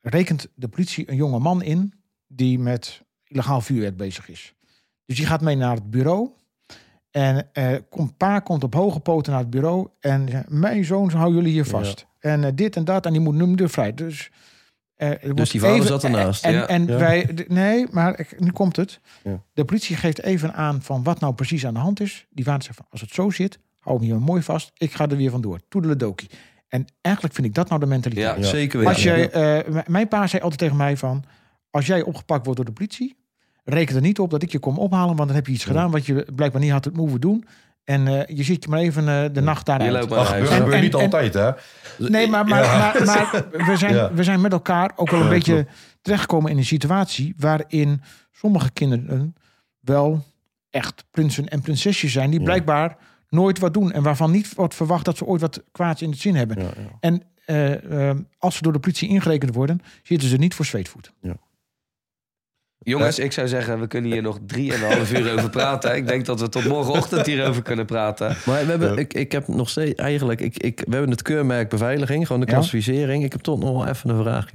rekent 0.00 0.48
de 0.54 0.68
politie 0.68 1.10
een 1.10 1.16
jonge 1.16 1.38
man 1.38 1.62
in... 1.62 1.92
die 2.38 2.58
met 2.58 3.02
illegaal 3.24 3.60
vuurwerk 3.60 3.96
bezig 3.96 4.28
is. 4.28 4.54
Dus 5.06 5.16
die 5.16 5.26
gaat 5.26 5.40
mee 5.40 5.56
naar 5.56 5.74
het 5.74 5.90
bureau... 5.90 6.30
En 7.10 7.48
eh 7.52 7.74
komt, 7.90 8.16
pa 8.16 8.38
komt 8.38 8.64
op 8.64 8.74
hoge 8.74 9.00
poten 9.00 9.32
naar 9.32 9.40
het 9.40 9.50
bureau 9.50 9.88
en 10.00 10.44
mijn 10.48 10.84
zoon 10.84 11.10
hou 11.10 11.34
jullie 11.34 11.52
hier 11.52 11.64
vast. 11.64 12.06
En 12.18 12.44
eh, 12.44 12.50
dit 12.54 12.76
en 12.76 12.84
dat, 12.84 13.06
en 13.06 13.12
die 13.12 13.20
moet 13.20 13.34
nu 13.34 13.54
de 13.54 13.68
vrij. 13.68 13.94
Dus, 13.94 14.30
eh, 14.94 15.10
wordt 15.34 15.50
die 15.50 15.60
vader 15.60 15.82
zat 15.86 16.04
ernaast. 16.04 16.44
En, 16.44 16.52
Ja. 16.52 16.66
en 16.66 16.86
Ja. 16.86 16.96
wij, 16.98 17.34
nee, 17.48 17.86
maar 17.90 18.18
ik- 18.18 18.40
nu 18.40 18.50
komt 18.50 18.76
het. 18.76 19.00
Ja. 19.24 19.42
De 19.52 19.64
politie 19.64 19.96
geeft 19.96 20.22
even 20.22 20.54
aan 20.54 20.82
van 20.82 21.02
wat 21.02 21.20
nou 21.20 21.34
precies 21.34 21.66
aan 21.66 21.74
de 21.74 21.80
hand 21.80 22.00
is. 22.00 22.26
Die 22.30 22.44
vader 22.44 22.62
zegt 22.62 22.76
van, 22.76 22.86
als 22.90 23.00
het 23.00 23.10
zo 23.10 23.30
zit, 23.30 23.58
hou 23.78 23.96
hem 23.98 24.06
hier 24.06 24.20
mooi 24.20 24.42
vast. 24.42 24.70
Ik 24.76 24.92
ga 24.92 25.08
er 25.08 25.16
weer 25.16 25.30
vandoor. 25.30 25.60
Toedeledokie. 25.68 26.30
En 26.68 26.84
eigenlijk 27.00 27.34
vind 27.34 27.46
ik 27.46 27.54
dat 27.54 27.68
nou 27.68 27.80
de 27.80 27.86
mentaliteit. 27.86 28.36
Ja, 28.36 28.42
zeker 28.42 28.78
weten. 28.78 28.94
Als 28.94 29.02
jij, 29.02 29.30
eh, 29.30 29.82
mijn 29.86 30.08
pa 30.08 30.26
zei 30.26 30.42
altijd 30.42 30.60
tegen 30.60 30.76
mij 30.76 30.96
van, 30.96 31.24
als 31.70 31.86
jij 31.86 32.02
opgepakt 32.02 32.44
wordt 32.44 32.56
door 32.56 32.68
de 32.68 32.74
politie, 32.74 33.16
reken 33.64 33.96
er 33.96 34.02
niet 34.02 34.18
op 34.18 34.30
dat 34.30 34.42
ik 34.42 34.52
je 34.52 34.58
kom 34.58 34.78
ophalen, 34.78 35.16
want 35.16 35.28
dan 35.28 35.36
heb 35.36 35.46
je 35.46 35.52
iets 35.52 35.64
gedaan 35.64 35.90
wat 35.90 36.06
je 36.06 36.26
blijkbaar 36.34 36.60
niet 36.60 36.70
had 36.70 36.84
het 36.84 36.96
moeten 36.96 37.20
doen. 37.20 37.44
En 37.84 38.08
eh, 38.08 38.36
je 38.36 38.42
zit 38.42 38.64
je 38.64 38.70
maar 38.70 38.78
even 38.80 39.08
eh, 39.08 39.24
de 39.32 39.40
nacht 39.40 39.66
daar 39.66 39.78
Je 39.78 39.84
uit. 39.84 39.92
loopt 39.94 40.08
maar 40.08 40.18
naar 40.18 40.28
huis. 40.28 40.48
Dat 40.48 40.58
gebeurt 40.58 40.82
niet 40.82 40.94
altijd, 40.94 41.34
hè? 41.34 41.50
Nee, 41.98 42.26
maar, 42.28 42.46
maar, 42.46 42.62
Ja. 42.64 42.78
maar, 42.78 43.04
maar 43.04 43.44
we, 43.66 43.76
zijn, 43.76 43.94
Ja. 43.94 44.12
we 44.12 44.22
zijn 44.24 44.40
met 44.40 44.52
elkaar 44.52 44.92
ook 44.96 45.10
wel 45.10 45.20
een 45.20 45.26
Ja, 45.26 45.32
beetje 45.32 45.52
klopt. 45.54 45.70
terechtgekomen 46.02 46.50
in 46.50 46.56
een 46.56 46.64
situatie 46.64 47.34
waarin 47.36 48.02
sommige 48.32 48.70
kinderen 48.70 49.34
wel 49.80 50.24
echt 50.70 51.04
prinsen 51.10 51.48
en 51.48 51.60
prinsesjes 51.60 52.12
zijn 52.12 52.30
die 52.30 52.42
blijkbaar 52.42 52.96
nooit 53.28 53.58
wat 53.58 53.74
doen 53.74 53.92
en 53.92 54.02
waarvan 54.02 54.30
niet 54.30 54.54
wordt 54.54 54.74
verwacht 54.74 55.04
dat 55.04 55.16
ze 55.16 55.24
ooit 55.24 55.40
wat 55.40 55.62
kwaads 55.72 56.02
in 56.02 56.10
het 56.10 56.18
zin 56.20 56.34
hebben. 56.36 56.56
En 57.00 57.22
eh, 57.44 58.10
als 58.38 58.56
ze 58.56 58.62
door 58.62 58.72
de 58.72 58.78
politie 58.80 59.08
ingerekend 59.08 59.54
worden, 59.54 59.80
zitten 60.02 60.28
ze 60.28 60.36
niet 60.36 60.54
voor 60.54 60.64
zweetvoet. 60.64 61.12
Jongens, 62.88 63.18
ik 63.18 63.32
zou 63.32 63.48
zeggen, 63.48 63.80
we 63.80 63.86
kunnen 63.86 64.10
hier 64.10 64.22
nog 64.22 64.38
drieënhalf 64.46 65.12
uur 65.12 65.32
over 65.32 65.50
praten. 65.50 65.96
Ik 65.96 66.06
denk 66.06 66.26
dat 66.26 66.40
we 66.40 66.48
tot 66.48 66.64
morgenochtend 66.64 67.26
hierover 67.26 67.62
kunnen 67.62 67.86
praten. 67.86 68.36
Maar 68.46 68.64
we 68.64 68.70
hebben, 68.70 68.98
ik, 68.98 69.14
ik 69.14 69.32
heb 69.32 69.48
nog 69.48 69.68
steeds 69.68 69.94
eigenlijk, 69.94 70.40
ik, 70.40 70.58
ik, 70.58 70.82
we 70.86 70.90
hebben 70.92 71.10
het 71.10 71.22
keurmerk 71.22 71.68
beveiliging, 71.68 72.26
gewoon 72.26 72.40
de 72.40 72.46
Ja. 72.46 72.52
klassificering. 72.52 73.24
Ik 73.24 73.32
heb 73.32 73.40
toch 73.40 73.58
nog 73.58 73.70
wel 73.70 73.86
even 73.86 74.10
een 74.10 74.22
vraag. 74.22 74.50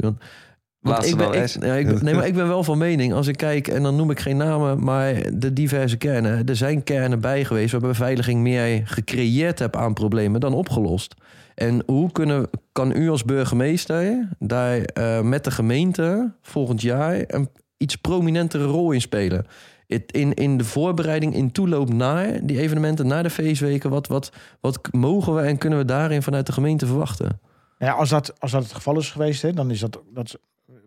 Want, 0.80 1.06
ik 1.06 1.16
ben, 1.16 1.34
ik, 1.34 1.48
ja, 1.64 1.74
ik, 1.74 2.02
nee, 2.02 2.16
maar 2.16 2.28
ik 2.28 2.34
ben 2.34 2.48
wel 2.48 2.64
van 2.64 2.78
mening, 2.78 3.14
als 3.14 3.28
ik 3.28 3.38
kijk, 3.38 3.68
en 3.68 3.84
dan 3.84 3.96
noem 3.96 4.12
ik 4.12 4.20
geen 4.20 4.38
namen, 4.38 4.84
maar 4.84 5.14
de 5.34 5.54
diverse 5.54 5.98
kernen. 5.98 6.46
Er 6.46 6.56
zijn 6.56 6.84
kernen 6.84 7.20
bij 7.22 7.46
geweest 7.46 7.72
waar 7.72 7.82
beveiliging 7.82 8.42
meer 8.42 8.82
gecreëerd 8.86 9.60
hebt 9.60 9.76
aan 9.76 9.94
problemen 9.94 10.40
dan 10.40 10.54
opgelost. 10.54 11.16
En 11.56 11.84
hoe 11.86 12.12
kunnen, 12.12 12.50
kan 12.72 12.96
u 12.96 13.10
als 13.10 13.24
burgemeester 13.24 14.30
daar 14.40 14.78
eh, 14.80 15.22
met 15.22 15.44
de 15.44 15.52
gemeente 15.52 16.34
volgend 16.42 16.82
jaar 16.82 17.24
een 17.28 17.50
iets 17.84 17.96
prominentere 17.96 18.66
rol 18.66 18.92
in 18.92 19.02
spelen? 19.02 19.46
In, 19.88 20.34
in 20.34 20.58
de 20.58 20.64
voorbereiding, 20.64 21.34
in 21.34 21.52
toeloop 21.52 21.94
naar 21.94 22.46
die 22.46 22.60
evenementen, 22.60 23.08
naar 23.08 23.24
de 23.24 23.30
feestweken, 23.30 23.90
wat, 23.90 24.08
wat, 24.08 24.32
wat 24.60 24.80
mogen 24.92 25.36
we 25.36 25.42
en 25.42 25.58
kunnen 25.58 25.80
we 25.80 25.86
daarin 25.86 26.22
vanuit 26.22 26.46
de 26.46 26.52
gemeente 26.52 26.86
verwachten? 26.86 27.40
Ja, 27.78 27.92
als 27.92 28.10
dat, 28.10 28.40
als 28.40 28.52
dat 28.52 28.64
het 28.64 28.74
geval 28.74 28.98
is 28.98 29.12
geweest, 29.12 29.42
hè, 29.42 29.54
dan 29.54 29.72
is 29.72 29.80
dat. 29.80 30.02
dat 30.14 30.38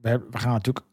we, 0.02 0.20
gaan 0.30 0.52
natuurlijk 0.52 0.86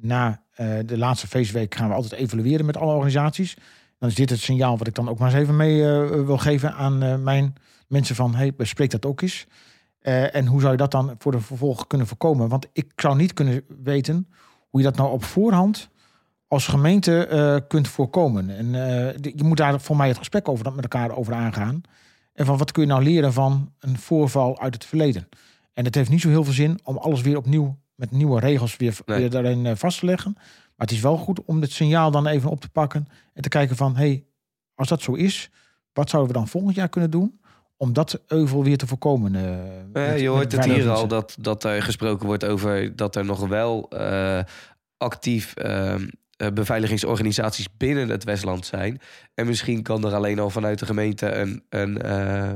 na 0.00 0.42
eh, 0.54 0.78
de 0.86 0.98
laatste 0.98 1.26
feestweek 1.26 1.74
gaan 1.74 1.88
we 1.88 1.94
altijd 1.94 2.12
evalueren 2.12 2.66
met 2.66 2.76
alle 2.76 2.92
organisaties. 2.92 3.56
Dan 3.98 4.08
is 4.08 4.14
dit 4.14 4.30
het 4.30 4.40
signaal 4.40 4.78
wat 4.78 4.86
ik 4.86 4.94
dan 4.94 5.08
ook 5.08 5.18
maar 5.18 5.32
eens 5.32 5.42
even 5.42 5.56
mee 5.56 5.82
eh, 5.82 6.24
wil 6.24 6.38
geven 6.38 6.74
aan 6.74 7.02
eh, 7.02 7.16
mijn 7.16 7.54
mensen 7.88 8.14
van 8.14 8.34
hey, 8.34 8.54
bespreek 8.54 8.90
dat 8.90 9.06
ook 9.06 9.20
eens. 9.20 9.46
En 10.02 10.46
hoe 10.46 10.60
zou 10.60 10.72
je 10.72 10.78
dat 10.78 10.90
dan 10.90 11.14
voor 11.18 11.32
de 11.32 11.40
vervolg 11.40 11.86
kunnen 11.86 12.06
voorkomen? 12.06 12.48
Want 12.48 12.66
ik 12.72 12.92
zou 12.96 13.16
niet 13.16 13.32
kunnen 13.32 13.62
weten 13.82 14.28
hoe 14.72 14.80
je 14.80 14.86
dat 14.86 14.96
nou 14.96 15.10
op 15.12 15.24
voorhand 15.24 15.88
als 16.48 16.66
gemeente 16.66 17.26
eh, 17.26 17.56
kunt 17.68 17.88
voorkomen. 17.88 18.56
En 18.56 18.66
eh, 18.74 19.32
je 19.34 19.44
moet 19.44 19.56
daar 19.56 19.80
voor 19.80 19.96
mij 19.96 20.08
het 20.08 20.18
gesprek 20.18 20.48
over 20.48 20.72
met 20.72 20.82
elkaar 20.82 21.16
over 21.16 21.34
aangaan. 21.34 21.80
En 22.32 22.46
van 22.46 22.58
wat 22.58 22.72
kun 22.72 22.82
je 22.82 22.88
nou 22.88 23.02
leren 23.02 23.32
van 23.32 23.72
een 23.78 23.98
voorval 23.98 24.60
uit 24.60 24.74
het 24.74 24.84
verleden? 24.84 25.28
En 25.72 25.84
het 25.84 25.94
heeft 25.94 26.10
niet 26.10 26.20
zo 26.20 26.28
heel 26.28 26.44
veel 26.44 26.52
zin 26.52 26.80
om 26.84 26.96
alles 26.96 27.20
weer 27.20 27.36
opnieuw 27.36 27.78
met 27.94 28.10
nieuwe 28.10 28.40
regels 28.40 28.76
weer, 28.76 28.98
Nee. 29.06 29.18
weer 29.18 29.30
daarin 29.30 29.66
eh, 29.66 29.72
vast 29.76 29.98
te 29.98 30.06
leggen. 30.06 30.32
Maar 30.34 30.86
het 30.86 30.90
is 30.90 31.00
wel 31.00 31.16
goed 31.16 31.44
om 31.44 31.60
het 31.60 31.72
signaal 31.72 32.10
dan 32.10 32.26
even 32.26 32.50
op 32.50 32.60
te 32.60 32.68
pakken 32.68 33.08
en 33.34 33.42
te 33.42 33.48
kijken 33.48 33.76
van, 33.76 33.96
hey, 33.96 34.24
als 34.74 34.88
dat 34.88 35.02
zo 35.02 35.12
is, 35.12 35.50
wat 35.92 36.10
zouden 36.10 36.32
we 36.32 36.38
dan 36.38 36.48
volgend 36.48 36.74
jaar 36.74 36.88
kunnen 36.88 37.10
doen 37.10 37.40
om 37.82 37.92
dat 37.92 38.20
euvel 38.26 38.64
weer 38.64 38.76
te 38.76 38.86
voorkomen? 38.86 39.34
eh, 39.34 39.52
Eh, 39.52 40.10
met- 40.10 40.20
je 40.20 40.28
hoort 40.28 40.52
het 40.52 40.64
hier 40.64 40.90
al 40.90 41.08
dat, 41.08 41.36
dat 41.40 41.64
er 41.64 41.82
gesproken 41.82 42.26
wordt 42.26 42.44
over 42.44 42.96
dat 42.96 43.16
er 43.16 43.24
nog 43.24 43.46
wel 43.48 43.88
eh, 43.90 44.38
actief 44.96 45.54
eh, 45.54 45.94
eh, 45.94 46.00
beveiligingsorganisaties 46.54 47.66
binnen 47.76 48.08
het 48.08 48.24
Westland 48.24 48.66
zijn. 48.66 49.00
En 49.34 49.46
misschien 49.46 49.82
kan 49.82 50.04
er 50.06 50.14
alleen 50.14 50.38
al 50.38 50.50
vanuit 50.50 50.78
de 50.78 50.86
gemeente 50.86 51.32
een, 51.34 51.62
een, 51.68 52.02
eh, 52.02 52.52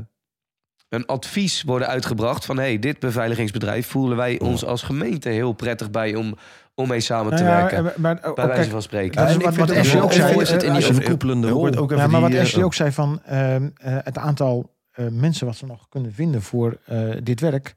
een 0.89 1.07
advies 1.07 1.63
worden 1.63 1.89
uitgebracht 1.89 2.45
van 2.45 2.57
hey, 2.59 2.79
dit 2.79 2.99
beveiligingsbedrijf 2.99 3.87
voelen 3.87 4.17
wij 4.17 4.41
ons 4.41 4.65
als 4.65 4.83
gemeente 4.83 5.29
heel 5.29 5.53
prettig 5.53 5.91
bij 5.91 6.15
om, 6.15 6.37
om 6.75 6.89
mee 6.89 7.01
samen 7.01 7.37
te 7.37 7.43
Nou 7.43 7.55
ja, 7.57 7.61
werken. 7.61 8.01
maar, 8.03 8.15
bij 8.21 8.31
oh, 8.31 8.37
wijze 8.37 8.53
kijk, 8.53 8.71
van 8.71 8.83
spreken. 8.83 9.29
Ik 9.29 9.41
wat, 9.41 9.55
wat 9.57 9.71
Ashley 9.77 10.03
ook 10.03 10.13
zei. 10.13 10.41
is 10.41 10.51
het 10.51 10.63
in 10.63 10.73
die 10.75 10.89
overkoepelende 10.89 11.49
rol? 11.49 11.67
Ook 11.77 11.91
even 11.91 11.97
Ja, 12.03 12.07
maar 12.11 12.21
wat 12.21 12.35
Ashley 12.35 12.65
ook 12.65 12.75
zei 12.75 12.93
van 12.93 13.21
ehm, 13.25 13.69
eh, 13.77 13.97
het 14.03 14.19
aantal 14.19 14.75
eh, 14.97 15.07
mensen 15.09 15.47
wat 15.47 15.57
ze 15.57 15.67
nog 15.67 15.89
kunnen 15.89 16.13
vinden 16.13 16.43
voor 16.43 16.79
eh, 16.85 17.11
dit 17.23 17.41
werk. 17.41 17.75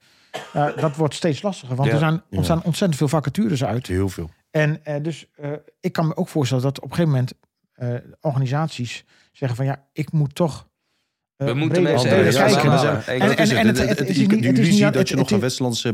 eh, 0.54 0.78
dat 0.78 0.96
wordt 0.96 1.14
steeds 1.14 1.42
lastiger. 1.42 1.76
Want 1.76 1.88
Ja. 1.88 1.94
er 1.94 2.00
zijn, 2.00 2.14
Ja. 2.14 2.38
ontstaan 2.38 2.64
ontzettend 2.64 2.96
veel 2.98 3.08
vacatures 3.08 3.64
uit. 3.64 3.88
Heel 3.88 4.10
veel. 4.10 4.30
En 4.52 4.86
eh, 4.86 5.04
dus 5.04 5.26
eh, 5.36 5.50
ik 5.80 5.92
kan 5.94 6.08
me 6.08 6.16
ook 6.16 6.28
voorstellen 6.28 6.64
dat 6.64 6.78
op 6.78 6.84
een 6.90 6.96
gegeven 6.96 7.12
moment 7.12 7.34
eh, 7.74 7.94
organisaties 8.22 9.04
zeggen 9.32 9.58
van 9.58 9.66
ja, 9.66 9.84
ik 9.94 10.12
moet 10.12 10.36
toch. 10.36 10.68
We 11.36 11.54
moeten 11.54 11.84
mensen 11.84 12.10
kijken. 12.10 12.28
En- 12.28 13.06
En 13.06 13.22
en- 13.22 13.28
Dat 13.30 13.40
is 13.40 13.50
en 13.52 13.68
het. 13.68 13.78
het- 13.78 13.78
Het- 13.78 13.90
het 13.90 14.00
het- 14.00 14.10
is 14.10 14.18
je- 14.18 14.28
niet- 14.28 14.94
dat 14.94 15.10
je 15.10 15.16
nog 15.16 15.24
het- 15.24 15.32
een 15.34 15.40
Westlandse 15.40 15.94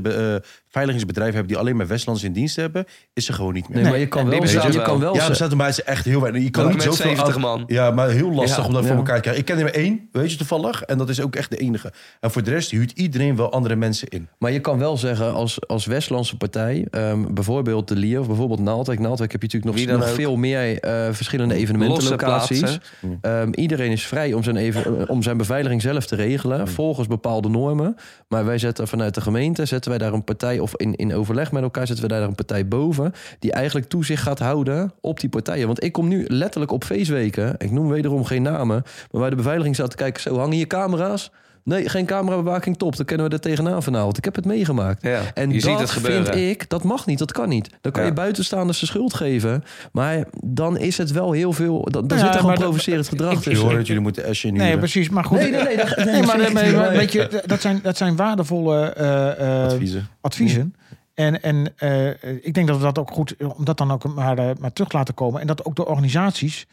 be- 0.75 0.81
eh, 0.81 0.83
veiligingsbedrijf 0.85 1.33
hebt 1.33 1.47
die 1.47 1.57
alleen 1.57 1.75
maar 1.75 1.87
Westlandse 1.87 2.25
in 2.25 2.33
dienst 2.33 2.55
hebben, 2.55 2.85
is 3.13 3.27
er 3.27 3.33
gewoon 3.33 3.53
niet 3.53 3.69
meer. 3.69 3.81
Nee, 3.81 3.89
maar 3.91 3.99
je 3.99 4.07
kan 4.07 4.29
wel, 4.29 4.43
je 4.43 4.81
kan 4.81 4.99
wel 4.99 5.15
Ja, 5.15 5.27
er 5.29 5.35
staat 5.35 5.57
bij 5.57 5.71
ze 5.71 5.83
echt 5.83 6.05
heel 6.05 6.21
weinig. 6.21 6.43
Je 6.43 6.49
kan 6.49 6.63
Ook 6.63 6.69
niet 6.69 6.77
met 6.85 6.85
zoveel 6.93 7.05
70 7.09 7.35
aan- 7.35 7.41
man. 7.41 7.63
Ja, 7.67 7.91
maar 7.91 8.09
heel 8.09 8.31
lastig 8.31 8.57
Ja. 8.57 8.65
om 8.67 8.73
dat 8.73 8.85
voor 8.85 8.95
elkaar 8.95 9.15
te 9.15 9.21
krijgen. 9.21 9.41
Ik 9.41 9.47
ken 9.47 9.57
er 9.57 9.63
maar 9.63 9.73
één, 9.73 10.09
weet 10.11 10.31
je 10.31 10.37
toevallig. 10.37 10.81
En 10.81 10.97
dat 10.97 11.09
is 11.09 11.21
ook 11.21 11.35
echt 11.35 11.49
de 11.49 11.57
enige. 11.57 11.93
En 12.19 12.31
voor 12.31 12.43
de 12.43 12.49
rest 12.51 12.71
huurt 12.71 12.91
iedereen 12.91 13.35
wel 13.35 13.51
andere 13.51 13.75
mensen 13.75 14.07
in. 14.07 14.27
Maar 14.39 14.51
je 14.51 14.59
kan 14.59 14.79
wel 14.79 14.97
zeggen, 14.97 15.33
als, 15.33 15.67
als 15.67 15.85
Westlandse 15.85 16.37
partij, 16.37 16.87
ehm, 16.91 17.33
bijvoorbeeld 17.33 17.87
de 17.87 17.95
Lier 17.95 18.19
of 18.19 18.27
bijvoorbeeld 18.27 18.59
Naaldwijk. 18.59 18.99
Naaldwijk 18.99 19.31
heb 19.31 19.41
je 19.41 19.47
natuurlijk 19.57 19.97
nog, 19.97 20.09
veel 20.09 20.35
meer 20.35 20.79
eh, 20.79 21.07
verschillende 21.11 21.55
evenementenlocaties. 21.55 22.77
Ehm, 23.21 23.51
iedereen 23.53 23.91
is 23.91 24.05
vrij 24.05 24.33
om 24.33 24.43
zijn, 24.43 24.55
even, 24.55 25.09
om 25.09 25.21
zijn 25.23 25.37
beveiliging 25.37 25.81
zelf 25.81 26.05
te 26.05 26.15
regelen, 26.15 26.67
volgens 26.67 27.07
bepaalde 27.07 27.49
normen. 27.49 27.95
Maar 28.27 28.45
wij 28.45 28.57
zetten 28.57 28.87
vanuit 28.87 29.13
de 29.15 29.21
gemeente, 29.21 29.65
zetten 29.65 29.89
wij 29.89 29.99
daar 29.99 30.13
een 30.13 30.23
partij, 30.23 30.59
of 30.65 30.75
in, 30.75 30.95
in 30.95 31.13
overleg 31.13 31.51
met 31.51 31.63
elkaar, 31.63 31.87
zetten 31.87 32.07
we 32.07 32.13
daar 32.13 32.23
een 32.23 32.35
partij 32.35 32.67
boven, 32.67 33.13
die 33.39 33.51
eigenlijk 33.51 33.87
toezicht 33.87 34.23
gaat 34.23 34.39
houden 34.39 34.91
op 35.01 35.19
die 35.19 35.29
partijen. 35.29 35.65
Want 35.67 35.83
ik 35.83 35.91
kom 35.91 36.07
nu 36.07 36.25
letterlijk 36.27 36.71
op 36.71 36.83
feestweken, 36.83 37.55
ik 37.57 37.71
noem 37.71 37.87
wederom 37.87 38.23
geen 38.23 38.41
namen, 38.41 38.83
maar 39.11 39.21
waar 39.21 39.29
de 39.29 39.35
beveiliging 39.35 39.75
zat 39.75 39.89
te 39.89 39.95
kijken, 39.95 40.21
zo 40.21 40.37
hangen 40.37 40.55
hier 40.55 40.67
camera's? 40.67 41.31
Nee, 41.65 41.89
geen 41.89 42.05
camerabewaking, 42.05 42.77
top. 42.77 42.95
Dan 42.95 43.05
kennen 43.05 43.27
we 43.27 43.33
er 43.33 43.39
tegenaan 43.39 43.83
vanavond. 43.83 44.17
Ik 44.17 44.23
heb 44.25 44.35
het 44.35 44.45
meegemaakt. 44.45 45.01
Ja, 45.01 45.21
En 45.33 45.47
je 45.51 45.53
dat 45.61 45.69
ziet 45.69 45.79
het 45.79 45.89
gebeuren. 45.89 46.25
vind 46.25 46.37
ik, 46.61 46.69
dat 46.69 46.83
mag 46.83 47.05
niet, 47.05 47.19
dat 47.19 47.31
kan 47.31 47.49
niet. 47.49 47.69
Dan 47.81 47.91
kan 47.91 48.01
Ja. 48.01 48.07
je 48.07 48.13
buitenstaanders 48.13 48.79
de 48.79 48.85
schuld 48.85 49.13
geven. 49.13 49.63
Maar 49.91 50.25
dan 50.45 50.77
is 50.77 50.97
het 50.97 51.11
wel 51.11 51.31
heel 51.31 51.53
veel... 51.53 51.87
Dan, 51.91 52.07
dan 52.07 52.17
Ja, 52.17 52.23
zit 52.25 52.33
er 52.33 52.39
gewoon 52.39 52.55
dat- 52.55 52.63
provocerend 52.63 53.07
gedrag 53.07 53.33
Je 53.33 53.39
tussen. 53.39 53.65
hoort 53.65 53.77
het, 53.77 53.87
jullie 53.87 54.01
moeten 54.01 54.25
Asje 54.25 54.47
nu... 54.47 54.57
Nee, 54.57 54.77
precies. 54.77 55.09
Maar 55.09 55.23
goed. 55.23 55.37
Nee, 55.39 55.51
nee, 55.51 55.63
nee, 55.63 55.77
dat- 55.77 55.95
nee, 55.97 56.05
nee, 56.53 56.73
maar, 56.73 56.91
weet 56.91 57.11
je, 57.11 57.43
dat 57.45 57.61
zijn, 57.61 57.79
dat 57.83 57.97
zijn 57.97 58.15
waardevolle 58.15 58.85
eh, 58.89 59.39
eh, 59.63 59.65
Adviezen. 59.65 60.07
adviezen. 60.21 60.75
En, 61.13 61.41
en 61.41 61.73
eh, 61.77 62.07
ik 62.45 62.53
denk 62.53 62.67
dat 62.67 62.77
we 62.77 62.83
dat 62.83 62.99
ook 62.99 63.11
goed, 63.11 63.35
om 63.57 63.65
dat 63.65 63.77
dan 63.77 63.91
ook 63.91 64.13
maar, 64.15 64.37
eh, 64.37 64.49
maar 64.59 64.73
terug 64.73 64.91
laten 64.91 65.13
komen. 65.13 65.41
En 65.41 65.47
dat 65.47 65.65
ook 65.65 65.75
de 65.75 65.85
organisaties 65.85 66.65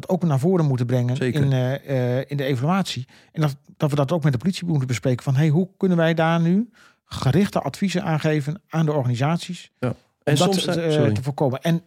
dat 0.00 0.08
ook 0.08 0.22
naar 0.22 0.38
voren 0.38 0.64
moeten 0.64 0.86
brengen 0.86 1.16
Zeker. 1.16 1.42
in, 1.42 1.52
eh, 1.52 2.18
eh, 2.18 2.24
in 2.28 2.36
de 2.36 2.44
evaluatie. 2.44 3.06
En 3.32 3.40
dat, 3.40 3.56
dat 3.76 3.90
we 3.90 3.96
dat 3.96 4.12
ook 4.12 4.22
met 4.22 4.32
de 4.32 4.38
politie 4.38 4.66
moeten 4.66 4.86
bespreken. 4.86 5.24
Van 5.24 5.34
hey, 5.34 5.48
hoe 5.48 5.68
kunnen 5.76 5.96
wij 5.96 6.14
daar 6.14 6.40
nu 6.40 6.70
gerichte 7.04 7.60
adviezen 7.60 8.02
aangeven 8.02 8.62
aan 8.68 8.86
de 8.86 8.92
organisaties? 8.92 9.70
Ja. 9.78 9.88
Om 9.88 9.94
En 10.22 10.36
dat 10.36 10.54
soms, 10.54 10.64
te, 10.64 10.80
eh, 10.82 11.12
te 11.12 11.22
voorkomen. 11.22 11.60
En 11.60 11.82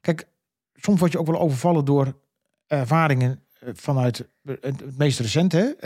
kijk, 0.00 0.26
soms 0.74 1.00
word 1.00 1.12
je 1.12 1.18
ook 1.18 1.26
wel 1.26 1.40
overvallen 1.40 1.84
door 1.84 2.14
ervaringen 2.66 3.40
vanuit 3.72 4.28
het, 4.60 4.98
meest 4.98 5.20
recente. 5.20 5.76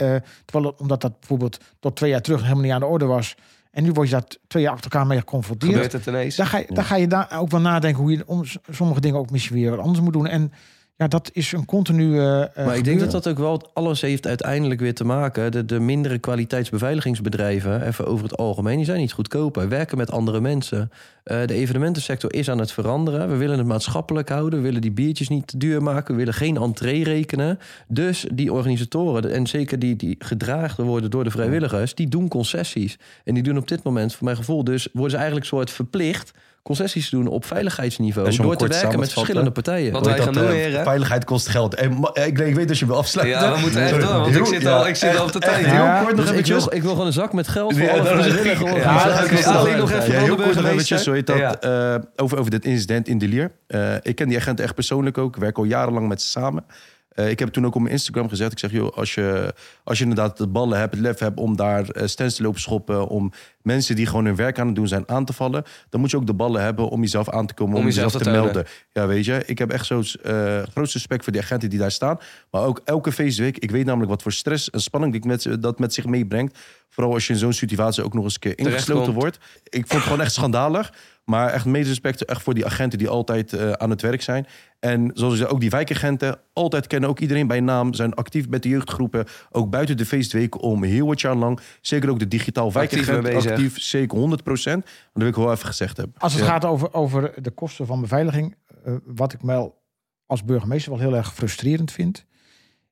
terwijl, 0.45 0.75
omdat 0.77 1.01
dat 1.01 1.19
bijvoorbeeld 1.19 1.57
tot 1.79 1.95
twee 1.95 2.09
jaar 2.09 2.21
terug 2.21 2.41
helemaal 2.41 2.63
niet 2.63 2.71
aan 2.71 2.79
de 2.79 2.85
orde 2.85 3.05
was. 3.05 3.35
En 3.71 3.83
nu 3.83 3.91
word 3.91 4.09
je 4.09 4.13
dat 4.13 4.39
twee 4.47 4.63
jaar 4.63 4.73
achter 4.73 4.91
elkaar 4.91 5.07
mee 5.07 5.19
geconfronteerd. 5.19 5.73
Gebeurt 5.73 5.91
het 5.91 6.05
ineens? 6.05 6.35
Dan 6.35 6.45
ga, 6.45 6.57
je, 6.57 6.67
dan 6.69 6.83
ga 6.83 6.95
je 6.95 7.07
daar 7.07 7.39
ook 7.39 7.51
wel 7.51 7.61
nadenken 7.61 8.01
hoe 8.01 8.11
je 8.11 8.23
om, 8.27 8.43
sommige 8.69 9.01
dingen 9.01 9.19
ook 9.19 9.31
misschien 9.31 9.55
weer 9.55 9.69
wat 9.69 9.79
anders 9.79 9.99
moet 9.99 10.13
doen. 10.13 10.27
En 10.27 10.51
ja, 10.97 11.07
dat 11.07 11.29
is 11.33 11.51
een 11.51 11.65
continue. 11.65 12.19
eh, 12.53 12.65
Maar 12.65 12.77
ik 12.77 12.83
denk 12.83 12.99
dat 12.99 13.11
dat 13.11 13.27
ook 13.27 13.37
wel 13.37 13.69
alles 13.73 14.01
heeft 14.01 14.27
uiteindelijk 14.27 14.79
weer 14.79 14.93
te 14.93 15.05
maken. 15.05 15.51
De, 15.51 15.65
de 15.65 15.79
mindere 15.79 16.17
kwaliteitsbeveiligingsbedrijven, 16.17 17.87
even 17.87 18.05
over 18.07 18.23
het 18.23 18.37
algemeen, 18.37 18.75
die 18.75 18.85
zijn 18.85 18.99
niet 18.99 19.11
goedkoper. 19.11 19.69
Werken 19.69 19.97
met 19.97 20.11
andere 20.11 20.41
mensen. 20.41 20.91
Eh, 21.23 21.45
de 21.45 21.53
evenementensector 21.53 22.33
is 22.33 22.49
aan 22.49 22.57
het 22.59 22.71
veranderen. 22.71 23.29
We 23.29 23.35
willen 23.35 23.57
het 23.57 23.67
maatschappelijk 23.67 24.29
houden. 24.29 24.59
We 24.59 24.65
willen 24.65 24.81
die 24.81 24.91
biertjes 24.91 25.29
niet 25.29 25.47
te 25.47 25.57
duur 25.57 25.83
maken. 25.83 26.13
We 26.13 26.19
willen 26.19 26.33
geen 26.33 26.57
entree 26.57 27.03
rekenen. 27.03 27.59
Dus 27.87 28.25
die 28.33 28.53
organisatoren, 28.53 29.31
en 29.31 29.47
zeker 29.47 29.79
die, 29.79 29.95
die 29.95 30.15
gedragen 30.19 30.83
worden 30.85 31.09
door 31.11 31.23
de 31.23 31.31
vrijwilligers, 31.31 31.95
die 31.95 32.07
doen 32.07 32.27
concessies. 32.27 32.97
En 33.23 33.33
die 33.33 33.43
doen 33.43 33.57
op 33.57 33.67
dit 33.67 33.83
moment, 33.83 34.13
voor 34.13 34.23
mijn 34.25 34.37
gevoel, 34.37 34.63
dus 34.63 34.87
worden 34.93 35.11
ze 35.11 35.17
eigenlijk 35.17 35.45
soort 35.45 35.69
verplicht 35.71 36.31
concessies 36.69 37.09
te 37.09 37.15
doen 37.15 37.27
op 37.27 37.45
veiligheidsniveau. 37.45 38.35
Door 38.35 38.55
te 38.55 38.67
werken 38.67 38.99
met 38.99 39.13
verschillende 39.13 39.51
partijen. 39.51 39.91
Wat 39.91 40.05
wij 40.05 40.15
gaan 40.17 40.33
dat, 40.33 40.43
doen, 40.43 40.51
eh, 40.51 40.57
heren? 40.57 40.83
Veiligheid 40.83 41.23
kost 41.25 41.47
geld. 41.47 41.75
En, 41.75 41.99
ma- 41.99 42.09
ik, 42.13 42.39
ik 42.39 42.55
weet 42.55 42.67
dat 42.67 42.77
je 42.79 42.85
wil 42.85 42.97
afsluiten. 42.97 43.39
Ja, 43.39 43.53
we 43.53 43.59
moeten 43.59 43.81
echt 43.81 44.01
door, 44.01 44.19
want 44.19 44.35
ik 44.35 44.45
zit 44.45 44.65
al- 44.65 44.87
ik 44.87 44.95
zit 44.95 45.09
echt- 45.09 45.17
al 45.19 45.25
op 45.25 45.31
de 45.31 45.39
tijd. 45.39 45.65
Heel 45.65 45.73
Ja, 45.83 46.01
kort 46.03 46.15
nog 46.15 46.25
ik, 46.25 46.31
eventjes. 46.31 46.63
wil, 46.65 46.73
ik 46.75 46.81
wil 46.81 46.91
gewoon 46.91 47.05
een 47.07 47.13
zak 47.13 47.33
met 47.33 47.47
geld 47.47 47.73
voor 47.73 47.81
Ja, 47.81 47.89
alle 47.91 48.03
vrijwillige 48.05 48.63
organisaties. 48.63 49.75
nog 49.75 49.91
even 49.91 50.01
heel 50.03 50.19
kort 50.19 50.27
nog 50.27 50.37
burgemeester. 50.37 50.65
eventjes, 50.71 51.03
zo 51.03 51.11
heet 51.11 51.27
dat, 51.27 51.37
Ja. 51.37 51.59
eh, 51.59 52.01
over, 52.15 52.37
over 52.39 52.51
dit 52.51 52.65
incident 52.65 53.07
in 53.07 53.17
de 53.17 53.27
Lier. 53.27 53.51
Eh, 53.67 53.93
ik 54.01 54.15
ken 54.15 54.27
die 54.27 54.37
agent 54.37 54.59
echt 54.59 54.75
persoonlijk 54.75 55.17
ook. 55.17 55.35
Ik 55.35 55.41
werk 55.41 55.57
al 55.57 55.63
jarenlang 55.63 56.07
met 56.07 56.21
ze 56.21 56.27
samen. 56.29 56.65
Eh, 57.09 57.29
ik 57.29 57.39
heb 57.39 57.49
toen 57.49 57.65
ook 57.65 57.75
op 57.75 57.81
mijn 57.81 57.93
Instagram 57.93 58.29
gezet. 58.29 58.51
Ik 58.51 58.59
zeg, 58.59 58.71
joh, 58.71 58.97
als 58.97 59.13
je, 59.13 59.53
als 59.83 59.97
je 59.97 60.03
inderdaad 60.03 60.37
de 60.37 60.47
ballen 60.47 60.79
hebt, 60.79 60.93
het 60.93 61.01
lef 61.03 61.19
hebt 61.19 61.39
om 61.39 61.55
daar 61.55 61.89
eh 61.89 62.07
stands 62.07 62.35
te 62.35 62.43
lopen 62.43 62.61
schoppen, 62.61 63.07
om 63.07 63.31
mensen 63.65 63.95
die 63.95 64.05
gewoon 64.05 64.25
hun 64.25 64.35
werk 64.35 64.59
aan 64.59 64.67
het 64.67 64.75
doen 64.75 64.87
zijn 64.87 65.09
aan 65.09 65.25
te 65.25 65.33
vallen, 65.33 65.63
dan 65.89 65.99
moet 65.99 66.11
je 66.11 66.17
ook 66.17 66.27
de 66.27 66.33
ballen 66.33 66.61
hebben 66.61 66.89
om 66.89 67.01
jezelf 67.01 67.29
aan 67.29 67.45
te 67.45 67.53
komen, 67.53 67.75
om, 67.75 67.79
Om 67.79 67.85
jezelf 67.87 68.13
jezelf 68.13 68.33
te 68.33 68.41
melden. 68.41 68.65
Ja, 68.91 69.07
weet 69.07 69.25
je, 69.25 69.43
ik 69.45 69.57
heb 69.57 69.71
echt 69.71 69.85
zo'n 69.85 70.05
eh 70.23 70.61
groot 70.71 70.91
respect 70.91 71.23
voor 71.23 71.33
die 71.33 71.41
agenten 71.41 71.69
die 71.69 71.79
daar 71.79 71.91
staan. 71.91 72.17
Maar 72.51 72.63
ook 72.63 72.81
elke 72.83 73.11
feestweek, 73.11 73.57
ik 73.57 73.71
weet 73.71 73.85
namelijk 73.85 74.09
wat 74.09 74.21
voor 74.21 74.31
stress 74.31 74.69
en 74.69 74.81
spanning 74.81 75.11
die 75.11 75.25
met, 75.25 75.47
dat 75.59 75.79
met 75.79 75.93
zich 75.93 76.05
meebrengt. 76.05 76.57
Vooral 76.89 77.13
als 77.13 77.27
je 77.27 77.33
in 77.33 77.39
zo'n 77.39 77.53
situatie 77.53 78.03
ook 78.03 78.13
nog 78.13 78.23
eens 78.23 78.33
een 78.33 78.39
keer 78.39 78.57
ingesloten 78.57 79.13
wordt. 79.13 79.37
Ik 79.63 79.87
vond 79.87 79.91
het 79.91 80.01
gewoon 80.01 80.21
echt 80.21 80.33
schandalig. 80.33 80.91
Maar 81.25 81.49
echt 81.49 81.65
mede 81.65 81.87
respect 81.87 82.25
echt 82.25 82.41
voor 82.41 82.53
die 82.53 82.65
agenten 82.65 82.97
die 82.97 83.09
altijd 83.09 83.53
eh, 83.53 83.71
aan 83.71 83.89
het 83.89 84.01
werk 84.01 84.21
zijn. 84.21 84.47
En 84.79 85.11
zoals 85.13 85.33
je 85.33 85.39
zei, 85.39 85.51
ook 85.51 85.59
die 85.59 85.69
wijkagenten. 85.69 86.39
Altijd 86.53 86.87
kennen 86.87 87.09
ook 87.09 87.19
iedereen 87.19 87.47
bij 87.47 87.59
naam. 87.59 87.93
Zijn 87.93 88.13
actief 88.13 88.49
met 88.49 88.63
de 88.63 88.69
jeugdgroepen. 88.69 89.25
Ook 89.51 89.69
buiten 89.69 89.97
de 89.97 90.05
feestweek 90.05 90.61
om 90.61 90.83
heel 90.83 91.07
wat 91.07 91.21
jaar 91.21 91.35
lang. 91.35 91.59
Zeker 91.81 92.09
ook 92.09 92.19
de 92.19 92.27
digitaal 92.27 92.71
Actief 92.73 93.54
zeker 93.75 94.17
100 94.17 94.43
procent. 94.43 94.83
Dat 94.85 94.93
wil 95.13 95.27
ik 95.27 95.35
wel 95.35 95.51
even 95.51 95.65
gezegd 95.67 95.97
hebben. 95.97 96.15
Als 96.17 96.33
het 96.33 96.41
Ja. 96.41 96.47
gaat 96.47 96.65
over, 96.65 96.93
over 96.93 97.33
de 97.41 97.51
kosten 97.51 97.85
van 97.85 98.01
beveiliging, 98.01 98.55
eh, 98.85 98.93
wat 99.05 99.33
ik 99.33 99.39
wel 99.41 99.83
als 100.25 100.43
burgemeester 100.43 100.91
wel 100.91 100.99
heel 101.01 101.15
erg 101.15 101.33
frustrerend 101.33 101.91
vind, 101.91 102.25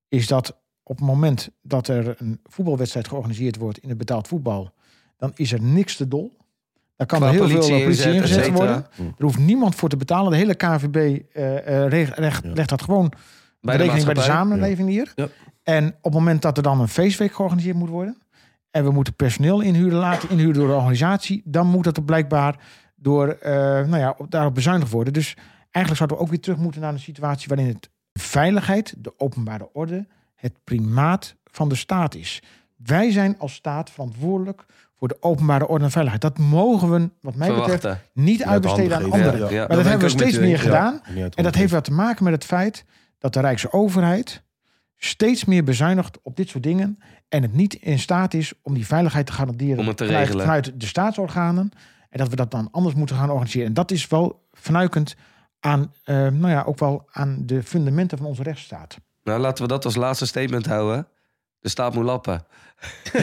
is 0.09 0.27
dat 0.27 0.57
op 0.83 0.97
het 0.97 1.05
moment 1.05 1.49
dat 1.61 1.87
er 1.87 2.15
een 2.17 2.39
voetbalwedstrijd 2.43 3.07
georganiseerd 3.07 3.55
wordt 3.57 3.77
in 3.77 3.89
het 3.89 3.97
betaald 3.97 4.27
voetbal, 4.27 4.73
dan 5.17 5.31
is 5.35 5.51
er 5.51 5.61
niks 5.61 5.95
te 5.95 6.07
dol. 6.07 6.37
Dan 6.95 7.07
kan 7.07 7.19
Qua 7.19 7.27
er 7.27 7.33
heel 7.33 7.43
politie 7.43 7.73
veel 7.73 7.81
politie 7.83 8.13
inzet, 8.13 8.35
ingezet 8.35 8.53
worden. 8.53 8.87
Er 8.97 9.23
hoeft 9.23 9.37
niemand 9.39 9.75
voor 9.75 9.89
te 9.89 9.97
betalen. 9.97 10.31
De 10.31 10.37
hele 10.37 10.53
KVB 10.55 10.95
eh, 10.95 11.83
eh, 11.83 11.89
reg- 11.89 12.41
legt 12.43 12.69
dat 12.69 12.81
gewoon 12.81 13.09
Bij 13.09 13.17
de 13.77 13.77
de 13.77 13.77
rekening 13.77 14.05
bij 14.05 14.13
de 14.13 14.21
samenleving 14.31 14.89
hier. 14.89 15.11
Ja. 15.15 15.27
En 15.63 15.87
op 15.87 16.03
het 16.03 16.13
moment 16.13 16.41
dat 16.41 16.57
er 16.57 16.63
dan 16.63 16.79
een 16.81 16.87
feestweek 16.87 17.33
georganiseerd 17.33 17.75
moet 17.75 17.89
worden. 17.89 18.17
En 18.73 18.83
we 18.83 18.91
moeten 18.91 19.15
personeel 19.15 19.61
inhuren, 19.61 19.97
laten 19.99 20.29
inhuren 20.29 20.53
door 20.53 20.67
de 20.67 20.73
organisatie. 20.73 21.41
Dan 21.45 21.67
moet 21.67 21.83
dat 21.83 21.97
er 21.97 22.03
blijkbaar 22.03 22.59
door, 22.95 23.27
eh, 23.27 23.51
nou 23.61 23.97
ja, 23.97 24.15
op- 24.17 24.31
daarop 24.31 24.53
bezuinigd 24.55 24.91
worden. 24.91 25.13
Dus 25.13 25.33
eigenlijk 25.71 25.95
zouden 25.95 26.17
we 26.17 26.23
ook 26.23 26.29
weer 26.29 26.39
terug 26.39 26.57
moeten 26.57 26.81
naar 26.81 26.93
een 26.93 26.99
situatie 26.99 27.47
waarin 27.47 27.67
het 27.67 27.89
veiligheid, 28.13 28.93
de 28.97 29.13
openbare 29.17 29.69
orde, 29.73 30.07
het 30.35 30.53
primaat 30.63 31.35
van 31.43 31.69
de 31.69 31.75
staat 31.75 32.15
is. 32.15 32.41
Wij 32.75 33.11
zijn 33.11 33.35
als 33.39 33.53
staat 33.53 33.89
verantwoordelijk 33.89 34.65
voor 34.97 35.07
de 35.07 35.17
openbare 35.19 35.67
orde 35.67 35.83
en 35.83 35.91
veiligheid. 35.91 36.21
Dat 36.35 36.37
mogen 36.37 36.91
we, 36.91 37.09
wat 37.21 37.35
mij 37.35 37.47
betreft, 37.55 37.87
niet 38.13 38.39
Ja, 38.39 38.45
uitbesteden 38.45 38.97
aan 38.97 39.03
anderen. 39.11 39.39
Ja, 39.39 39.49
ja. 39.49 39.57
Maar 39.57 39.67
dat 39.67 39.77
ben 39.77 39.85
hebben 39.85 40.07
we 40.07 40.09
steeds 40.09 40.39
meer 40.39 40.59
gedaan. 40.59 41.01
En 41.35 41.43
dat 41.43 41.55
heeft 41.55 41.71
wat 41.71 41.83
te 41.83 41.91
maken 41.93 42.23
met 42.23 42.33
het 42.33 42.45
feit 42.45 42.85
dat 43.17 43.33
de 43.33 43.39
Rijkse 43.39 43.71
overheid 43.73 44.43
steeds 45.05 45.45
meer 45.45 45.63
bezuinigt 45.63 46.19
op 46.21 46.35
dit 46.35 46.49
soort 46.49 46.63
dingen. 46.63 46.99
En 47.29 47.41
het 47.41 47.53
niet 47.53 47.73
in 47.73 47.99
staat 47.99 48.33
is 48.33 48.53
om 48.61 48.73
die 48.73 48.85
veiligheid 48.85 49.25
te 49.25 49.31
garanderen 49.31 49.77
Om 49.79 49.87
het 49.87 49.97
te 49.97 50.05
vanuit, 50.05 50.23
regelen. 50.23 50.45
vanuit 50.45 50.71
de 50.79 50.85
staatsorganen. 50.85 51.71
En 52.09 52.19
dat 52.19 52.29
we 52.29 52.35
dat 52.35 52.51
dan 52.51 52.67
anders 52.71 52.95
moeten 52.95 53.15
gaan 53.15 53.29
organiseren. 53.29 53.67
En 53.67 53.73
dat 53.73 53.91
is 53.91 54.07
wel 54.07 54.47
fnuikend 54.51 55.15
aan, 55.59 55.93
eh, 56.03 56.15
nou 56.15 56.49
ja, 56.49 56.63
ook 56.65 56.79
wel 56.79 57.07
aan 57.11 57.45
de 57.45 57.63
fundamenten 57.63 58.17
van 58.17 58.27
onze 58.27 58.43
rechtsstaat. 58.43 58.97
Nou, 59.23 59.39
laten 59.39 59.63
we 59.63 59.69
dat 59.69 59.85
als 59.85 59.95
laatste 59.95 60.25
statement 60.25 60.65
houden. 60.65 61.07
De 61.59 61.69
staat 61.69 61.93
moet 61.93 62.03
lappen. 62.03 62.45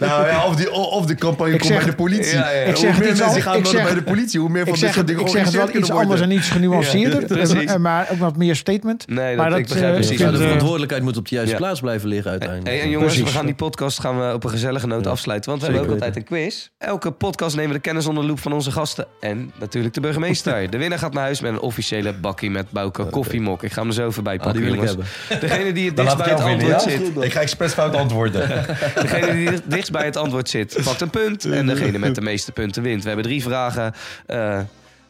Nou 0.00 0.26
ja, 0.26 0.46
of, 0.46 0.56
die, 0.56 0.70
of 0.72 1.06
de 1.06 1.14
campagne 1.14 1.52
Ik 1.52 1.58
komt 1.58 1.72
zeg- 1.72 1.82
bij 1.82 1.90
de 1.90 1.96
politie. 1.96 2.34
Ja, 2.36 2.50
ja, 2.50 2.60
ja. 2.60 2.66
Ik 2.66 2.76
zeg 2.76 2.90
hoe 2.90 2.98
meer 2.98 3.08
mensen 3.08 3.26
al- 3.26 3.40
gaan 3.40 3.56
ik 3.56 3.66
zeg- 3.66 3.82
bij 3.82 3.94
de 3.94 4.02
politie, 4.02 4.40
hoe 4.40 4.48
meer 4.48 4.64
van 4.64 4.74
Ik 4.74 4.74
dit 4.74 4.84
zeg, 4.84 4.94
soort 4.94 5.06
dingen 5.06 5.22
ik 5.22 5.28
zeg 5.28 5.44
het 5.44 5.54
wel 5.54 5.74
iets 5.76 5.90
anders 5.90 6.20
en 6.20 6.30
iets 6.30 6.48
genuanceerder. 6.50 7.22
Eh, 7.64 7.76
maar 7.76 8.08
ook 8.12 8.18
wat 8.18 8.36
meer 8.36 8.56
statement. 8.56 9.08
Nee, 9.08 9.36
Maar 9.36 9.50
dat, 9.50 9.58
dat, 9.58 9.58
ik 9.58 9.66
begrijp 9.68 9.88
eh, 9.94 10.00
precies. 10.00 10.18
de 10.18 10.24
eh, 10.24 10.34
verantwoordelijkheid 10.34 11.02
moet 11.02 11.16
op 11.16 11.28
de 11.28 11.34
juiste 11.34 11.54
Ja. 11.54 11.60
plaats 11.60 11.80
blijven 11.80 12.08
liggen 12.08 12.30
uiteindelijk. 12.30 12.68
Hey, 12.70 12.80
en 12.84 12.90
jongens, 12.90 13.12
Precies. 13.12 13.30
we 13.30 13.36
gaan 13.36 13.46
die 13.46 13.54
podcast 13.54 14.00
gaan 14.00 14.18
we 14.28 14.34
op 14.34 14.44
een 14.44 14.50
gezellige 14.50 14.86
noot 14.86 15.06
afsluiten. 15.06 15.50
Want 15.50 15.62
we 15.62 15.68
hebben 15.68 15.86
ook 15.86 15.94
altijd 15.94 16.16
een 16.16 16.24
quiz. 16.24 16.68
Elke 16.78 17.10
podcast 17.10 17.54
nemen 17.56 17.70
we 17.70 17.76
de 17.76 17.82
kennis 17.82 18.06
onder 18.06 18.22
de 18.22 18.28
loep 18.28 18.40
van 18.40 18.52
onze 18.52 18.70
gasten. 18.70 19.06
En 19.20 19.52
natuurlijk 19.58 19.94
de 19.94 20.00
burgemeester. 20.00 20.70
De 20.70 20.78
winnaar 20.78 20.98
gaat 20.98 21.12
naar 21.12 21.22
huis 21.22 21.40
met 21.40 21.52
een 21.52 21.60
officiële 21.60 22.12
bakkie 22.12 22.50
met 22.50 22.70
Bouke 22.70 23.04
koffiemok. 23.04 23.62
Ik 23.62 23.72
ga 23.72 23.80
hem 23.80 23.88
er 23.88 23.94
zo 23.94 24.10
voorbij 24.10 24.36
Ah, 24.38 24.42
pakken, 24.42 24.62
die 24.62 24.70
wil 24.70 24.82
ik 24.82 24.88
jongens. 24.88 25.10
hebben. 25.28 25.48
Degene 25.48 25.72
die 25.72 25.86
het 25.86 25.96
dichtst 25.96 26.16
bij 26.16 26.28
het 26.28 26.40
antwoord 26.40 26.82
zit. 26.82 27.00
Ik 27.20 27.32
ga 27.32 27.40
expres 27.40 27.72
fout 27.72 27.94
antwoorden. 27.96 28.48
Degene 29.02 29.32
die 29.32 29.48
het 29.48 29.62
dichtst 29.66 29.92
bij 29.92 30.04
het 30.04 30.16
antwoord 30.16 30.48
zit, 30.48 30.78
pakt 30.84 31.00
een 31.00 31.10
punt. 31.10 31.44
En 31.44 31.66
degene 31.66 31.98
met 31.98 32.14
de 32.14 32.20
meeste 32.20 32.52
punten 32.52 32.82
wint. 32.82 33.00
We 33.02 33.06
hebben 33.06 33.26
drie 33.26 33.42
vragen. 33.42 33.94
eh, 34.26 34.60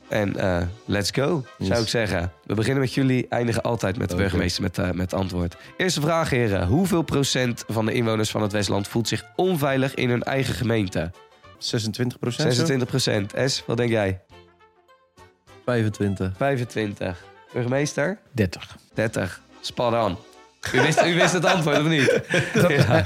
en 0.09 0.37
eh, 0.37 0.63
let's 0.85 1.11
go, 1.11 1.45
zou 1.59 1.83
ik 1.83 1.89
zeggen. 1.89 2.33
We 2.47 2.55
beginnen 2.55 2.81
met 2.83 2.95
jullie, 2.95 3.27
eindigen 3.29 3.63
altijd 3.63 3.99
met 3.99 4.11
de 4.11 4.17
burgemeester 4.17 4.63
met, 4.63 4.79
eh, 4.79 4.85
met 4.85 5.11
het 5.11 5.15
antwoord. 5.15 5.57
Eerste 5.77 6.01
vraag, 6.01 6.31
heren. 6.31 6.67
Hoeveel 6.67 7.03
procent 7.03 7.65
van 7.69 7.87
de 7.87 7.93
inwoners 7.93 8.31
van 8.31 8.43
het 8.43 8.53
Westland 8.53 8.89
voelt 8.89 9.09
zich 9.09 9.25
onveilig 9.37 9.95
in 9.95 10.09
hun 10.11 10.23
eigen 10.23 10.55
gemeente? 10.55 11.11
26 11.59 12.19
procent. 12.19 12.43
26 12.55 12.89
procent. 12.89 13.33
S, 13.47 13.63
wat 13.67 13.77
denk 13.77 13.91
jij? 13.91 14.21
25. 15.65 16.33
25. 16.37 17.25
Burgemeester? 17.53 18.19
30. 18.33 18.77
30. 18.95 19.41
Spot 19.61 19.93
on. 19.95 20.17
U 20.73 20.81
wist, 20.81 21.05
u 21.05 21.15
wist 21.15 21.33
het 21.33 21.45
antwoord, 21.45 21.79
of 21.79 21.87
niet? 21.87 22.21
Ja. 22.69 23.05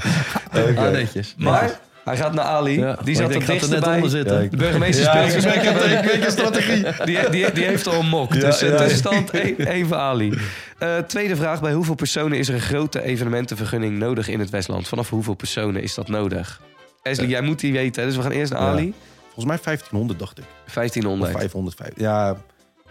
Ah, 0.51 0.91
netjes. 0.91 1.35
Maar 1.37 1.79
hij 2.03 2.17
gaat 2.17 2.33
naar 2.33 2.45
Ali. 2.45 2.79
Ja, 2.79 2.97
die 3.03 3.15
zat 3.15 3.33
er 3.35 3.45
dichtst 3.45 3.69
net 3.69 3.79
bij. 3.79 3.95
onder 3.95 4.09
zitten. 4.09 4.49
De 4.49 4.57
burgemeester 4.57 5.03
Ja, 5.05 5.29
speelt 5.29 5.43
ik 5.85 6.11
weet 6.11 6.23
je 6.23 6.31
strategie. 6.31 6.85
Die, 7.05 7.29
die, 7.29 7.51
die 7.51 7.63
heeft 7.63 7.87
al 7.87 7.99
een 7.99 8.07
mok. 8.07 8.33
Ja, 8.33 8.39
dus 8.39 8.61
eh, 8.61 8.69
ja. 8.69 8.77
tussenstand 8.77 9.29
één 9.29 9.57
één 9.57 9.87
voor 9.87 9.97
Ali. 9.97 10.37
Eh, 10.77 10.97
tweede 10.97 11.35
vraag. 11.35 11.61
Bij 11.61 11.73
hoeveel 11.73 11.95
personen 11.95 12.37
is 12.37 12.47
er 12.47 12.53
een 12.53 12.59
grote 12.61 13.01
evenementenvergunning 13.03 13.97
nodig 13.97 14.27
in 14.27 14.39
het 14.39 14.49
Westland? 14.49 14.87
Vanaf 14.87 15.09
hoeveel 15.09 15.33
personen 15.33 15.81
is 15.81 15.93
dat 15.93 16.07
nodig? 16.07 16.61
Esli, 17.01 17.27
jij 17.27 17.41
moet 17.41 17.59
die 17.59 17.71
weten. 17.73 18.05
Dus 18.05 18.15
we 18.15 18.21
gaan 18.21 18.31
eerst 18.31 18.51
naar 18.51 18.61
Ja. 18.61 18.67
Ali. 18.67 18.93
Volgens 19.23 19.45
mij 19.45 19.57
1500 19.63 20.19
dacht 20.19 20.37
ik. 20.37 20.43
Of 20.67 20.73
1500. 20.73 21.31
500. 21.31 21.75
vijf- 21.75 21.93
Ja, 21.95 22.35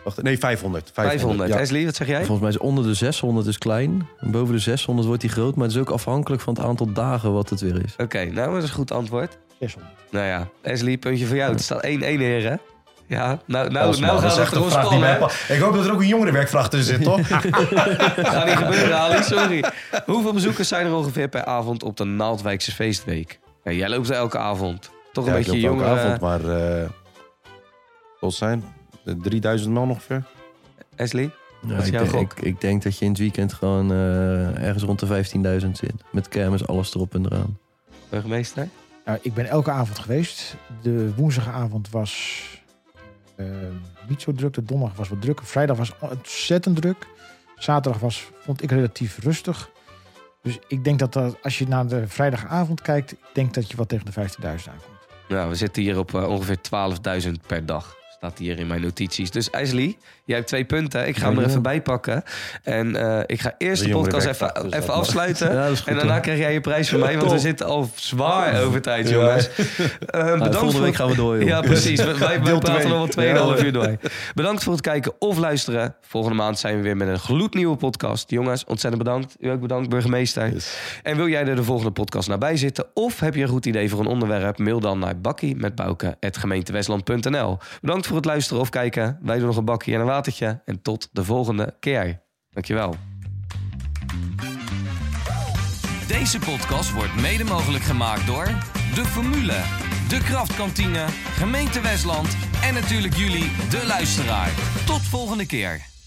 wacht, 0.05 0.22
nee 0.22 0.38
500. 0.38 0.90
500. 0.94 1.51
Ja. 1.51 1.57
Esli, 1.59 1.84
wat 1.84 1.96
zeg 1.96 2.07
jij? 2.07 2.16
Volgens 2.18 2.40
mij 2.40 2.49
is 2.51 2.59
onder 2.59 2.84
de 2.84 2.94
600 2.94 3.46
is 3.46 3.59
klein. 3.59 4.09
En 4.20 4.30
boven 4.30 4.55
de 4.55 4.61
600 4.61 5.07
wordt 5.07 5.22
die 5.22 5.30
groot. 5.30 5.55
Maar 5.57 5.64
het 5.66 5.74
is 5.74 5.80
ook 5.80 5.90
afhankelijk 5.90 6.42
van 6.42 6.55
het 6.55 6.62
aantal 6.64 6.92
dagen 6.92 7.32
wat 7.32 7.51
het 7.51 7.61
weer 7.61 7.84
is. 7.84 7.94
Oké, 7.99 8.24
nou 8.24 8.53
dat 8.55 8.62
is 8.62 8.68
een 8.68 8.74
goed 8.74 8.90
antwoord. 8.92 9.38
600. 9.61 9.94
Nou 10.11 10.26
ja, 10.26 10.49
Esli, 10.62 10.99
puntje 10.99 11.26
voor 11.26 11.36
jou. 11.36 11.51
Het 11.53 11.62
staat 11.62 11.86
1-1 11.86 11.88
heren. 11.88 12.61
Ja, 13.07 13.38
nou, 13.46 13.70
nou, 13.70 13.88
Osman, 13.88 14.09
nou 14.09 14.20
gaat 14.20 14.30
is 14.30 14.36
het 14.36 14.70
spannen. 14.72 15.18
pa- 15.18 15.30
Ik 15.49 15.61
hoop 15.61 15.74
dat 15.74 15.84
er 15.84 15.92
ook 15.92 16.01
een 16.01 16.07
jongerenwerkvraag 16.07 16.68
tussen 16.68 16.94
zit, 16.94 17.05
toch? 17.05 17.26
Gaat 17.28 18.44
niet 18.46 18.57
gebeuren, 18.57 18.99
Ali, 18.99 19.22
sorry. 19.22 19.64
Hoeveel 20.07 20.32
bezoekers 20.32 20.68
zijn 20.68 20.86
er 20.86 20.94
ongeveer 20.94 21.28
per 21.28 21.44
avond 21.44 21.82
op 21.82 21.96
de 21.96 22.05
Naaldwijkse 22.05 22.72
feestweek? 22.72 23.38
Ja, 23.64 23.70
jij 23.72 23.88
loopt 23.88 24.09
er 24.11 24.14
elke 24.16 24.38
avond. 24.38 24.90
Toch 25.12 25.26
een 25.26 25.32
Ja, 25.32 25.38
ik 25.38 25.44
beetje 25.44 25.61
jonger. 25.61 25.86
avond, 25.86 26.20
maar... 26.20 26.44
eh 26.80 26.88
wat 28.20 28.32
zijn? 28.34 28.64
3000 29.16 29.72
man 29.74 29.90
ongeveer. 29.90 30.24
Ashley? 30.96 31.30
Ja, 31.62 31.68
Wat 31.68 31.80
is 31.80 31.86
ik, 31.86 31.92
jouw 31.92 32.02
denk, 32.02 32.14
gok? 32.14 32.32
ik, 32.32 32.40
ik 32.44 32.61
denk 32.61 32.82
dat 32.82 32.98
je 32.98 33.04
in 33.04 33.11
het 33.11 33.20
weekend 33.20 33.52
gewoon 33.52 33.90
eh, 33.90 34.64
ergens 34.64 34.82
rond 34.84 34.98
de 34.98 35.24
15.000 35.61 35.70
zit. 35.70 35.92
Met 36.11 36.28
kermis, 36.28 36.66
alles 36.66 36.94
erop 36.94 37.14
en 37.14 37.24
eraan. 37.24 37.59
Burgemeester? 38.09 38.68
Nou, 39.04 39.18
ik 39.22 39.34
ben 39.34 39.46
elke 39.46 39.70
avond 39.70 39.98
geweest. 39.98 40.56
De 40.82 41.14
woensdagavond 41.14 41.90
was 41.90 42.42
eh, 43.36 43.46
niet 44.09 44.22
zo 44.22 44.32
druk. 44.32 44.54
De 44.54 44.62
donderdag 44.62 44.96
was 44.96 45.09
wat 45.09 45.20
druk. 45.20 45.40
Vrijdag 45.42 45.76
was 45.76 45.92
ontzettend 45.98 46.76
druk. 46.76 47.06
Zaterdag 47.56 48.00
was, 48.00 48.30
vond 48.38 48.62
ik 48.62 48.70
relatief 48.70 49.18
rustig. 49.18 49.70
Dus 50.42 50.59
ik 50.68 50.84
denk 50.84 50.98
dat, 50.98 51.12
dat 51.12 51.36
als 51.42 51.59
je 51.59 51.68
naar 51.68 51.86
de 51.86 52.09
vrijdagavond 52.09 52.82
kijkt, 52.82 53.12
ik 53.12 53.18
denk 53.32 53.54
dat 53.54 53.70
je 53.70 53.76
wat 53.76 53.88
tegen 53.88 54.06
de 54.06 54.12
15.000 54.12 54.18
aankomt. 54.42 54.96
Nou, 55.28 55.48
we 55.48 55.54
zitten 55.54 55.82
hier 55.82 55.98
op 55.98 56.14
eh, 56.14 56.28
ongeveer 56.28 56.59
12.000 57.22 57.30
per 57.46 57.66
dag. 57.66 57.96
Staat 58.19 58.39
hier 58.39 58.59
in 58.59 58.66
mijn 58.66 58.81
notities. 58.81 59.31
Dus 59.31 59.51
IJsli, 59.51 59.97
jij 60.25 60.37
hebt 60.37 60.49
twee 60.49 60.64
punten. 60.64 61.09
Ik 61.09 61.16
ga 61.16 61.29
hem 61.29 61.39
er 61.39 61.47
even 61.47 61.62
bij 61.62 61.83
pakken. 61.83 62.23
En 62.62 62.97
eh, 62.97 63.21
ik 63.27 63.41
ga 63.41 63.55
eerst 63.59 63.85
de 63.85 63.91
podcast 63.91 64.27
even, 64.27 64.53
dus 64.62 64.73
even 64.73 64.95
afsluiten. 64.95 65.53
Ja, 65.59 65.69
goed, 65.69 65.87
en 65.87 65.95
daarna 65.95 66.12
hoor. 66.12 66.21
krijg 66.21 66.39
jij 66.39 66.53
je 66.53 66.61
prijs 66.61 66.89
van 66.89 66.99
mij. 67.01 67.19
Want 67.19 67.31
we 67.33 67.39
zitten 67.39 67.66
al 67.66 67.91
zwaar 67.95 68.62
over 68.62 68.83
tijd, 68.83 69.09
Ja. 69.09 69.14
jongens. 69.14 69.49
Eh, 70.07 70.23
bedankt 70.33 70.45
volgende 70.45 70.73
voor- 70.73 70.81
week 70.81 70.95
gaan 70.95 71.09
we 71.09 71.14
door. 71.14 71.45
Ja, 71.45 71.61
precies. 71.61 72.05
Wij, 72.05 72.41
praten 72.41 72.89
nog 72.89 72.89
wel 72.89 73.07
2,5 73.09 73.59
Ja. 73.59 73.64
uur 73.64 73.73
door. 73.73 73.97
Bedankt 74.35 74.62
voor 74.62 74.73
het 74.73 74.83
kijken 74.83 75.12
of 75.19 75.39
luisteren. 75.39 75.95
Volgende 76.01 76.37
maand 76.37 76.59
zijn 76.59 76.77
we 76.77 76.83
weer 76.83 76.97
met 76.97 77.09
een 77.09 77.19
gloednieuwe 77.19 77.77
podcast. 77.77 78.31
Jongens, 78.31 78.64
ontzettend 78.64 79.03
bedankt. 79.05 79.37
U 79.41 79.49
ook 79.51 79.61
bedankt, 79.61 79.89
burgemeester. 79.89 80.53
En 81.03 81.16
wil 81.16 81.29
jij 81.29 81.47
er 81.47 81.57
de 81.57 81.64
volgende 81.64 81.91
podcast 81.93 82.29
nabij 82.29 82.57
zitten? 82.57 82.85
Of 82.95 83.21
heb 83.21 83.35
je 83.35 83.43
een 83.43 83.49
goed 83.49 83.66
idee 83.66 83.91
voor 83.91 84.01
een 84.01 84.07
onderwerp? 84.07 84.59
Mail 84.59 84.81
dan 84.81 84.99
naar 84.99 85.21
bakkie 85.21 85.57
met 85.57 85.73
gemeentewestland.nl. 86.37 87.59
Bedankt 87.81 88.07
voor 88.09 88.16
het 88.16 88.26
luisteren 88.26 88.62
of 88.62 88.68
kijken. 88.68 89.18
Wij 89.22 89.38
doen 89.38 89.46
nog 89.46 89.56
een 89.56 89.64
bakje 89.64 89.94
en 89.94 90.00
een 90.00 90.06
watertje. 90.06 90.62
En 90.64 90.82
tot 90.82 91.09
de 91.12 91.24
volgende 91.24 91.76
keer. 91.80 92.20
Dankjewel. 92.50 92.94
Deze 96.06 96.38
podcast 96.38 96.92
wordt 96.92 97.14
mede 97.20 97.44
mogelijk 97.44 97.84
gemaakt 97.84 98.26
door 98.26 98.44
De 98.94 99.04
Formule, 99.04 99.62
De 100.09 100.18
Kraftkantine, 100.24 101.04
Gemeente 101.34 101.80
Westland 101.80 102.36
en 102.62 102.74
natuurlijk 102.74 103.14
jullie, 103.14 103.50
de 103.70 103.84
luisteraar. 103.86 104.50
Tot 104.86 105.02
volgende 105.02 105.46
keer. 105.46 105.97